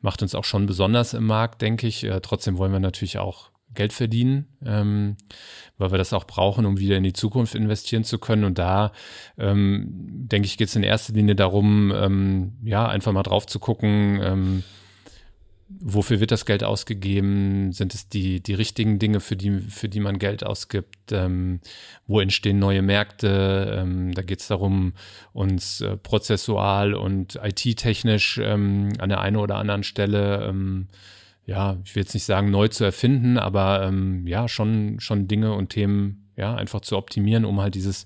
macht 0.01 0.21
uns 0.23 0.33
auch 0.33 0.45
schon 0.45 0.65
besonders 0.65 1.13
im 1.13 1.25
Markt, 1.25 1.61
denke 1.61 1.85
ich. 1.85 2.03
Äh, 2.03 2.19
trotzdem 2.21 2.57
wollen 2.57 2.71
wir 2.71 2.79
natürlich 2.79 3.19
auch 3.19 3.51
Geld 3.77 3.93
verdienen, 3.93 4.47
ähm, 4.65 5.15
weil 5.77 5.91
wir 5.91 5.97
das 5.97 6.11
auch 6.11 6.25
brauchen, 6.25 6.65
um 6.65 6.79
wieder 6.79 6.97
in 6.97 7.03
die 7.03 7.13
Zukunft 7.13 7.55
investieren 7.55 8.03
zu 8.03 8.19
können. 8.19 8.43
Und 8.43 8.57
da, 8.57 8.91
ähm, 9.37 9.87
denke 9.89 10.47
ich, 10.47 10.57
geht 10.57 10.67
es 10.67 10.75
in 10.75 10.83
erster 10.83 11.13
Linie 11.13 11.35
darum, 11.35 11.93
ähm, 11.95 12.53
ja, 12.63 12.87
einfach 12.87 13.13
mal 13.13 13.23
drauf 13.23 13.45
zu 13.45 13.59
gucken, 13.59 14.19
ähm, 14.21 14.63
wofür 15.69 16.19
wird 16.19 16.31
das 16.31 16.45
Geld 16.45 16.63
ausgegeben? 16.63 17.71
Sind 17.71 17.93
es 17.93 18.09
die, 18.09 18.41
die 18.41 18.53
richtigen 18.53 18.99
Dinge, 18.99 19.19
für 19.19 19.35
die, 19.35 19.59
für 19.59 19.89
die 19.89 19.99
man 19.99 20.17
Geld 20.17 20.45
ausgibt? 20.45 21.11
Ähm, 21.11 21.59
wo 22.07 22.19
entstehen 22.19 22.59
neue 22.59 22.81
Märkte? 22.81 23.77
Ähm, 23.79 24.13
da 24.13 24.21
geht 24.21 24.39
es 24.39 24.47
darum, 24.47 24.93
uns 25.33 25.81
äh, 25.81 25.97
prozessual 25.97 26.93
und 26.93 27.39
IT-technisch 27.43 28.39
ähm, 28.41 28.93
an 28.99 29.09
der 29.09 29.21
einen 29.21 29.37
oder 29.37 29.57
anderen 29.57 29.83
Stelle 29.83 30.47
ähm, 30.47 30.87
ja, 31.47 31.77
ich 31.85 31.95
will 31.95 32.03
jetzt 32.03 32.13
nicht 32.13 32.25
sagen, 32.25 32.51
neu 32.51 32.67
zu 32.67 32.83
erfinden, 32.83 33.37
aber 33.39 33.81
ähm, 33.83 34.27
ja, 34.27 34.49
schon, 34.49 34.99
schon 34.99 35.29
Dinge 35.29 35.53
und 35.53 35.69
Themen 35.69 36.29
ja, 36.35 36.53
einfach 36.53 36.81
zu 36.81 36.97
optimieren, 36.97 37.45
um 37.45 37.61
halt 37.61 37.73
dieses, 37.73 38.05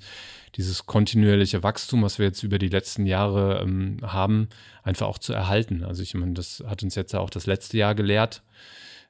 dieses 0.56 0.86
kontinuierliche 0.86 1.64
Wachstum, 1.64 2.04
was 2.04 2.20
wir 2.20 2.28
jetzt 2.28 2.44
über 2.44 2.60
die 2.60 2.70
letzten 2.70 3.08
Jahre 3.08 3.60
ähm, 3.62 3.98
haben, 4.04 4.48
einfach 4.84 5.08
auch 5.08 5.18
zu 5.18 5.34
erhalten. 5.34 5.84
Also 5.84 6.04
ich 6.04 6.14
meine, 6.14 6.34
das 6.34 6.64
hat 6.68 6.84
uns 6.84 6.94
jetzt 6.94 7.14
ja 7.14 7.20
auch 7.20 7.32
das 7.32 7.48
letzte 7.48 7.78
Jahr 7.78 7.96
gelehrt. 7.96 8.44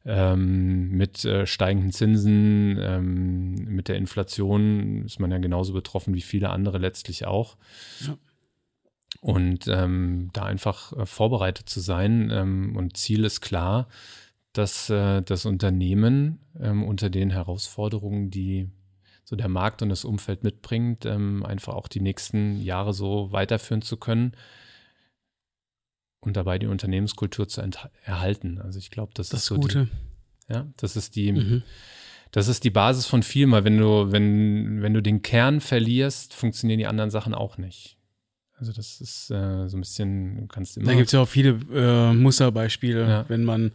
Ähm, 0.04 0.90
mit 0.90 1.26
äh, 1.26 1.46
steigenden 1.46 1.92
Zinsen, 1.92 2.80
ähm, 2.82 3.54
mit 3.66 3.88
der 3.88 3.98
Inflation 3.98 5.06
ist 5.06 5.20
man 5.20 5.30
ja 5.30 5.38
genauso 5.38 5.74
betroffen 5.74 6.16
wie 6.16 6.22
viele 6.22 6.50
andere 6.50 6.80
letztlich 6.80 7.28
auch. 7.28 7.56
Ja. 8.00 8.18
Und 9.20 9.68
ähm, 9.68 10.30
da 10.34 10.46
einfach 10.46 10.94
äh, 10.94 11.06
vorbereitet 11.06 11.70
zu 11.70 11.82
sein 11.82 12.32
ähm, 12.34 12.76
und 12.76 12.98
Ziel 12.98 13.26
ist 13.26 13.42
klar, 13.42 13.88
dass 14.54 14.90
äh, 14.90 15.22
das 15.22 15.46
Unternehmen 15.46 16.40
ähm, 16.60 16.84
unter 16.84 17.10
den 17.10 17.30
Herausforderungen, 17.30 18.32
die 18.32 18.70
so 19.24 19.36
der 19.36 19.50
Markt 19.50 19.82
und 19.82 19.90
das 19.90 20.04
Umfeld 20.04 20.44
mitbringt, 20.44 21.06
ähm, 21.06 21.46
einfach 21.46 21.74
auch 21.74 21.88
die 21.88 22.02
nächsten 22.02 22.62
Jahre 22.62 22.94
so 22.94 23.32
weiterführen 23.32 23.82
zu 23.82 23.98
können 23.98 24.34
und 26.20 26.36
dabei 26.38 26.60
die 26.60 26.68
Unternehmenskultur 26.68 27.48
zu 27.48 27.62
erhalten. 28.04 28.60
Also 28.60 28.80
ich 28.80 28.92
glaube, 28.92 29.12
das, 29.16 29.30
das 29.30 29.42
ist 29.42 29.46
so 29.46 29.56
Gute. 29.56 29.88
Die, 30.48 30.54
ja, 30.54 30.68
das 30.78 30.96
ist 30.96 31.16
die, 31.16 31.32
mhm. 31.32 31.64
das 32.32 32.48
ist 32.48 32.64
die 32.64 32.70
Basis 32.70 33.06
von 33.06 33.24
viel, 33.24 33.50
weil 33.52 33.64
wenn 33.64 33.78
du, 33.78 34.12
wenn, 34.12 34.82
wenn 34.82 34.94
du 34.94 35.02
den 35.02 35.22
Kern 35.22 35.62
verlierst, 35.62 36.34
funktionieren 36.34 36.80
die 36.80 36.88
anderen 36.88 37.10
Sachen 37.10 37.34
auch 37.34 37.58
nicht. 37.58 37.98
Also 38.58 38.74
das 38.74 39.02
ist 39.02 39.32
äh, 39.32 39.68
so 39.70 39.78
ein 39.78 39.80
bisschen, 39.80 40.42
du 40.42 40.48
kannst 40.48 40.78
immer. 40.78 40.88
Da 40.88 40.94
gibt 40.94 41.08
es 41.08 41.14
ja 41.14 41.22
auch 41.22 41.28
viele 41.28 41.60
äh, 41.74 42.14
Musterbeispiele, 42.14 43.08
ja. 43.08 43.26
wenn 43.28 43.44
man 43.44 43.72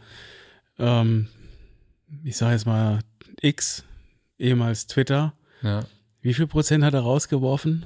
ähm, 0.79 1.27
ich 2.23 2.37
sage 2.37 2.53
jetzt 2.53 2.65
mal 2.65 2.99
X, 3.41 3.83
ehemals 4.37 4.87
Twitter. 4.87 5.33
Ja. 5.61 5.85
Wie 6.21 6.33
viel 6.33 6.47
Prozent 6.47 6.83
hat 6.83 6.93
er 6.93 7.01
rausgeworfen? 7.01 7.85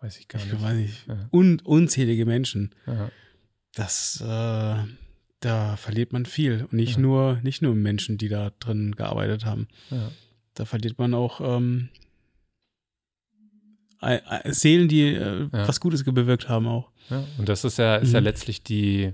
Weiß 0.00 0.18
ich 0.18 0.28
gar 0.28 0.38
nicht. 0.38 0.52
Ich 0.52 0.62
weiß 0.62 0.76
nicht. 0.76 1.06
Ja. 1.08 1.28
Un 1.32 1.60
unzählige 1.60 2.26
Menschen. 2.26 2.74
Ja. 2.86 3.10
Das, 3.74 4.20
äh, 4.20 4.76
da 5.40 5.76
verliert 5.76 6.12
man 6.12 6.26
viel. 6.26 6.64
Und 6.64 6.74
nicht 6.74 6.98
nur, 6.98 7.40
nicht 7.42 7.62
nur 7.62 7.74
Menschen, 7.74 8.18
die 8.18 8.28
da 8.28 8.50
drin 8.60 8.94
gearbeitet 8.94 9.44
haben. 9.44 9.68
Da 10.54 10.64
verliert 10.64 10.98
man 10.98 11.14
auch 11.14 11.40
ähm, 11.40 11.88
Seelen, 14.44 14.88
die 14.88 15.14
äh, 15.14 15.48
was 15.50 15.80
Gutes 15.80 16.04
bewirkt 16.04 16.48
haben 16.48 16.66
auch. 16.66 16.90
Und 17.38 17.48
das 17.48 17.64
ist 17.64 17.78
ja, 17.78 17.96
ist 17.96 18.08
mhm. 18.08 18.14
ja 18.14 18.20
letztlich 18.20 18.62
die, 18.62 19.12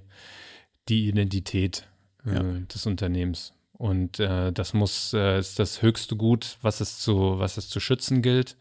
die 0.88 1.08
Identität 1.08 1.88
ja. 2.24 2.40
Äh, 2.40 2.60
des 2.66 2.86
Unternehmens. 2.86 3.52
Und 3.72 4.20
äh, 4.20 4.52
das 4.52 4.74
muss, 4.74 5.14
äh, 5.14 5.38
ist 5.38 5.58
das 5.58 5.80
höchste 5.80 6.16
Gut, 6.16 6.58
was 6.60 6.80
es 6.80 6.98
zu, 6.98 7.38
was 7.38 7.56
es 7.56 7.68
zu 7.68 7.80
schützen 7.80 8.20
gilt. 8.20 8.56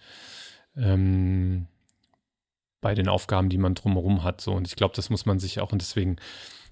Ähm, 0.78 1.68
bei 2.82 2.96
den 2.96 3.10
Aufgaben, 3.10 3.50
die 3.50 3.58
man 3.58 3.76
drumherum 3.76 4.24
hat. 4.24 4.40
So. 4.40 4.54
Und 4.54 4.68
ich 4.68 4.76
glaube, 4.76 4.96
das 4.96 5.10
muss 5.10 5.26
man 5.26 5.40
sich 5.40 5.60
auch, 5.60 5.74
und 5.74 5.82
deswegen 5.82 6.18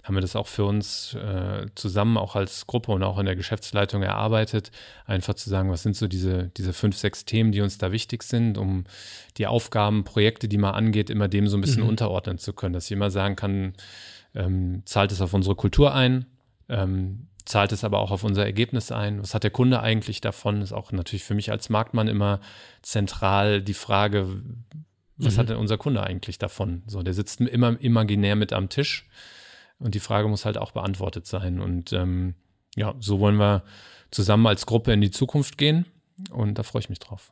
haben 0.03 0.15
wir 0.15 0.21
das 0.21 0.37
auch 0.37 0.47
für 0.47 0.63
uns 0.63 1.13
äh, 1.15 1.65
zusammen, 1.75 2.17
auch 2.17 2.37
als 2.37 2.65
Gruppe 2.65 2.93
und 2.93 3.03
auch 3.03 3.19
in 3.19 3.25
der 3.25 3.35
Geschäftsleitung 3.35 4.03
erarbeitet, 4.03 4.71
einfach 5.05 5.33
zu 5.33 5.49
sagen, 5.49 5.69
was 5.69 5.83
sind 5.83 5.97
so 5.97 6.07
diese, 6.07 6.49
diese 6.55 6.71
fünf, 6.71 6.95
sechs 6.95 7.25
Themen, 7.25 7.51
die 7.51 7.59
uns 7.59 7.77
da 7.77 7.91
wichtig 7.91 8.23
sind, 8.23 8.57
um 8.57 8.85
die 9.37 9.47
Aufgaben, 9.47 10.05
Projekte, 10.05 10.47
die 10.47 10.57
man 10.57 10.73
angeht, 10.73 11.09
immer 11.09 11.27
dem 11.27 11.47
so 11.47 11.57
ein 11.57 11.61
bisschen 11.61 11.83
mhm. 11.83 11.89
unterordnen 11.89 12.37
zu 12.37 12.53
können. 12.53 12.73
Dass 12.73 12.85
ich 12.85 12.93
immer 12.93 13.11
sagen 13.11 13.35
kann, 13.35 13.73
ähm, 14.33 14.83
zahlt 14.85 15.11
es 15.11 15.19
auf 15.19 15.33
unsere 15.33 15.55
Kultur 15.55 15.93
ein, 15.93 16.25
ähm, 16.69 17.27
zahlt 17.47 17.71
es 17.71 17.83
aber 17.83 17.99
auch 17.99 18.11
auf 18.11 18.23
unser 18.23 18.45
Ergebnis 18.45 18.91
ein. 18.91 19.21
Was 19.21 19.33
hat 19.33 19.43
der 19.43 19.51
Kunde 19.51 19.81
eigentlich 19.81 20.21
davon? 20.21 20.61
Ist 20.61 20.73
auch 20.73 20.91
natürlich 20.91 21.23
für 21.23 21.33
mich 21.33 21.49
als 21.49 21.69
Marktmann 21.69 22.07
immer 22.07 22.41
zentral 22.81 23.61
die 23.61 23.73
Frage, 23.73 24.41
was 25.15 25.35
mhm. 25.35 25.39
hat 25.39 25.49
denn 25.49 25.57
unser 25.57 25.77
Kunde 25.77 26.03
eigentlich 26.03 26.37
davon? 26.37 26.83
So, 26.87 27.01
der 27.03 27.13
sitzt 27.13 27.39
immer 27.39 27.79
imaginär 27.79 28.35
mit 28.35 28.53
am 28.53 28.69
Tisch 28.69 29.07
und 29.79 29.95
die 29.95 29.99
Frage 29.99 30.27
muss 30.27 30.45
halt 30.45 30.57
auch 30.57 30.71
beantwortet 30.71 31.25
sein. 31.25 31.59
Und 31.59 31.93
ähm, 31.93 32.35
ja, 32.75 32.95
so 32.99 33.19
wollen 33.19 33.37
wir 33.37 33.63
zusammen 34.11 34.45
als 34.45 34.65
Gruppe 34.65 34.91
in 34.91 35.01
die 35.01 35.11
Zukunft 35.11 35.57
gehen 35.57 35.85
und 36.29 36.57
da 36.57 36.63
freue 36.63 36.81
ich 36.81 36.89
mich 36.89 36.99
drauf. 36.99 37.31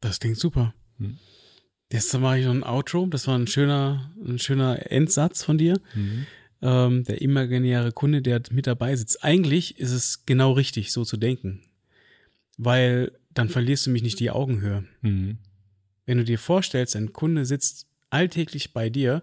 Das 0.00 0.18
klingt 0.18 0.38
super. 0.38 0.74
Hm. 0.98 1.18
Jetzt 1.92 2.16
mache 2.18 2.38
ich 2.38 2.46
noch 2.46 2.52
ein 2.52 2.64
Outro. 2.64 3.06
Das 3.06 3.26
war 3.26 3.36
ein 3.36 3.46
schöner, 3.46 4.10
ein 4.24 4.38
schöner 4.38 4.90
Endsatz 4.90 5.44
von 5.44 5.58
dir. 5.58 5.80
Mhm 5.94 6.26
ähm, 6.62 7.04
der 7.04 7.22
imaginäre 7.22 7.92
Kunde, 7.92 8.22
der 8.22 8.42
mit 8.50 8.66
dabei 8.66 8.94
sitzt. 8.96 9.24
Eigentlich 9.24 9.78
ist 9.78 9.92
es 9.92 10.26
genau 10.26 10.52
richtig, 10.52 10.92
so 10.92 11.04
zu 11.04 11.16
denken. 11.16 11.62
Weil 12.58 13.12
dann 13.32 13.48
verlierst 13.48 13.86
du 13.86 13.90
mich 13.90 14.02
nicht 14.02 14.20
die 14.20 14.30
Augenhöhe. 14.30 14.84
Mhm. 15.02 15.38
Wenn 16.06 16.18
du 16.18 16.24
dir 16.24 16.38
vorstellst, 16.38 16.96
ein 16.96 17.12
Kunde 17.12 17.44
sitzt 17.44 17.86
alltäglich 18.10 18.72
bei 18.72 18.90
dir, 18.90 19.22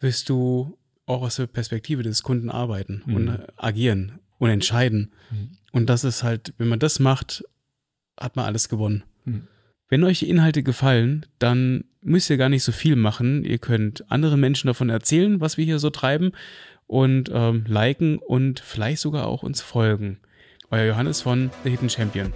wirst 0.00 0.28
du 0.28 0.78
auch 1.04 1.22
aus 1.22 1.36
der 1.36 1.46
Perspektive 1.46 2.02
des 2.02 2.22
Kunden 2.22 2.50
arbeiten 2.50 3.02
mhm. 3.06 3.14
und 3.14 3.38
agieren 3.56 4.18
und 4.38 4.50
entscheiden. 4.50 5.12
Mhm. 5.30 5.50
Und 5.72 5.86
das 5.86 6.04
ist 6.04 6.22
halt, 6.22 6.54
wenn 6.58 6.68
man 6.68 6.78
das 6.78 6.98
macht, 6.98 7.44
hat 8.18 8.36
man 8.36 8.46
alles 8.46 8.68
gewonnen. 8.68 9.04
Mhm. 9.24 9.46
Wenn 9.88 10.02
euch 10.02 10.18
die 10.18 10.28
Inhalte 10.28 10.62
gefallen, 10.62 11.26
dann 11.38 11.84
müsst 12.02 12.28
ihr 12.28 12.36
gar 12.36 12.48
nicht 12.48 12.64
so 12.64 12.72
viel 12.72 12.96
machen. 12.96 13.44
Ihr 13.44 13.58
könnt 13.58 14.10
anderen 14.10 14.40
Menschen 14.40 14.66
davon 14.66 14.90
erzählen, 14.90 15.40
was 15.40 15.56
wir 15.56 15.64
hier 15.64 15.78
so 15.78 15.90
treiben 15.90 16.32
und 16.86 17.30
ähm, 17.32 17.64
liken 17.68 18.18
und 18.18 18.60
vielleicht 18.60 19.00
sogar 19.00 19.26
auch 19.26 19.42
uns 19.42 19.60
folgen. 19.60 20.18
Euer 20.70 20.86
Johannes 20.86 21.20
von 21.20 21.50
The 21.62 21.70
Hidden 21.70 21.90
Champion. 21.90 22.32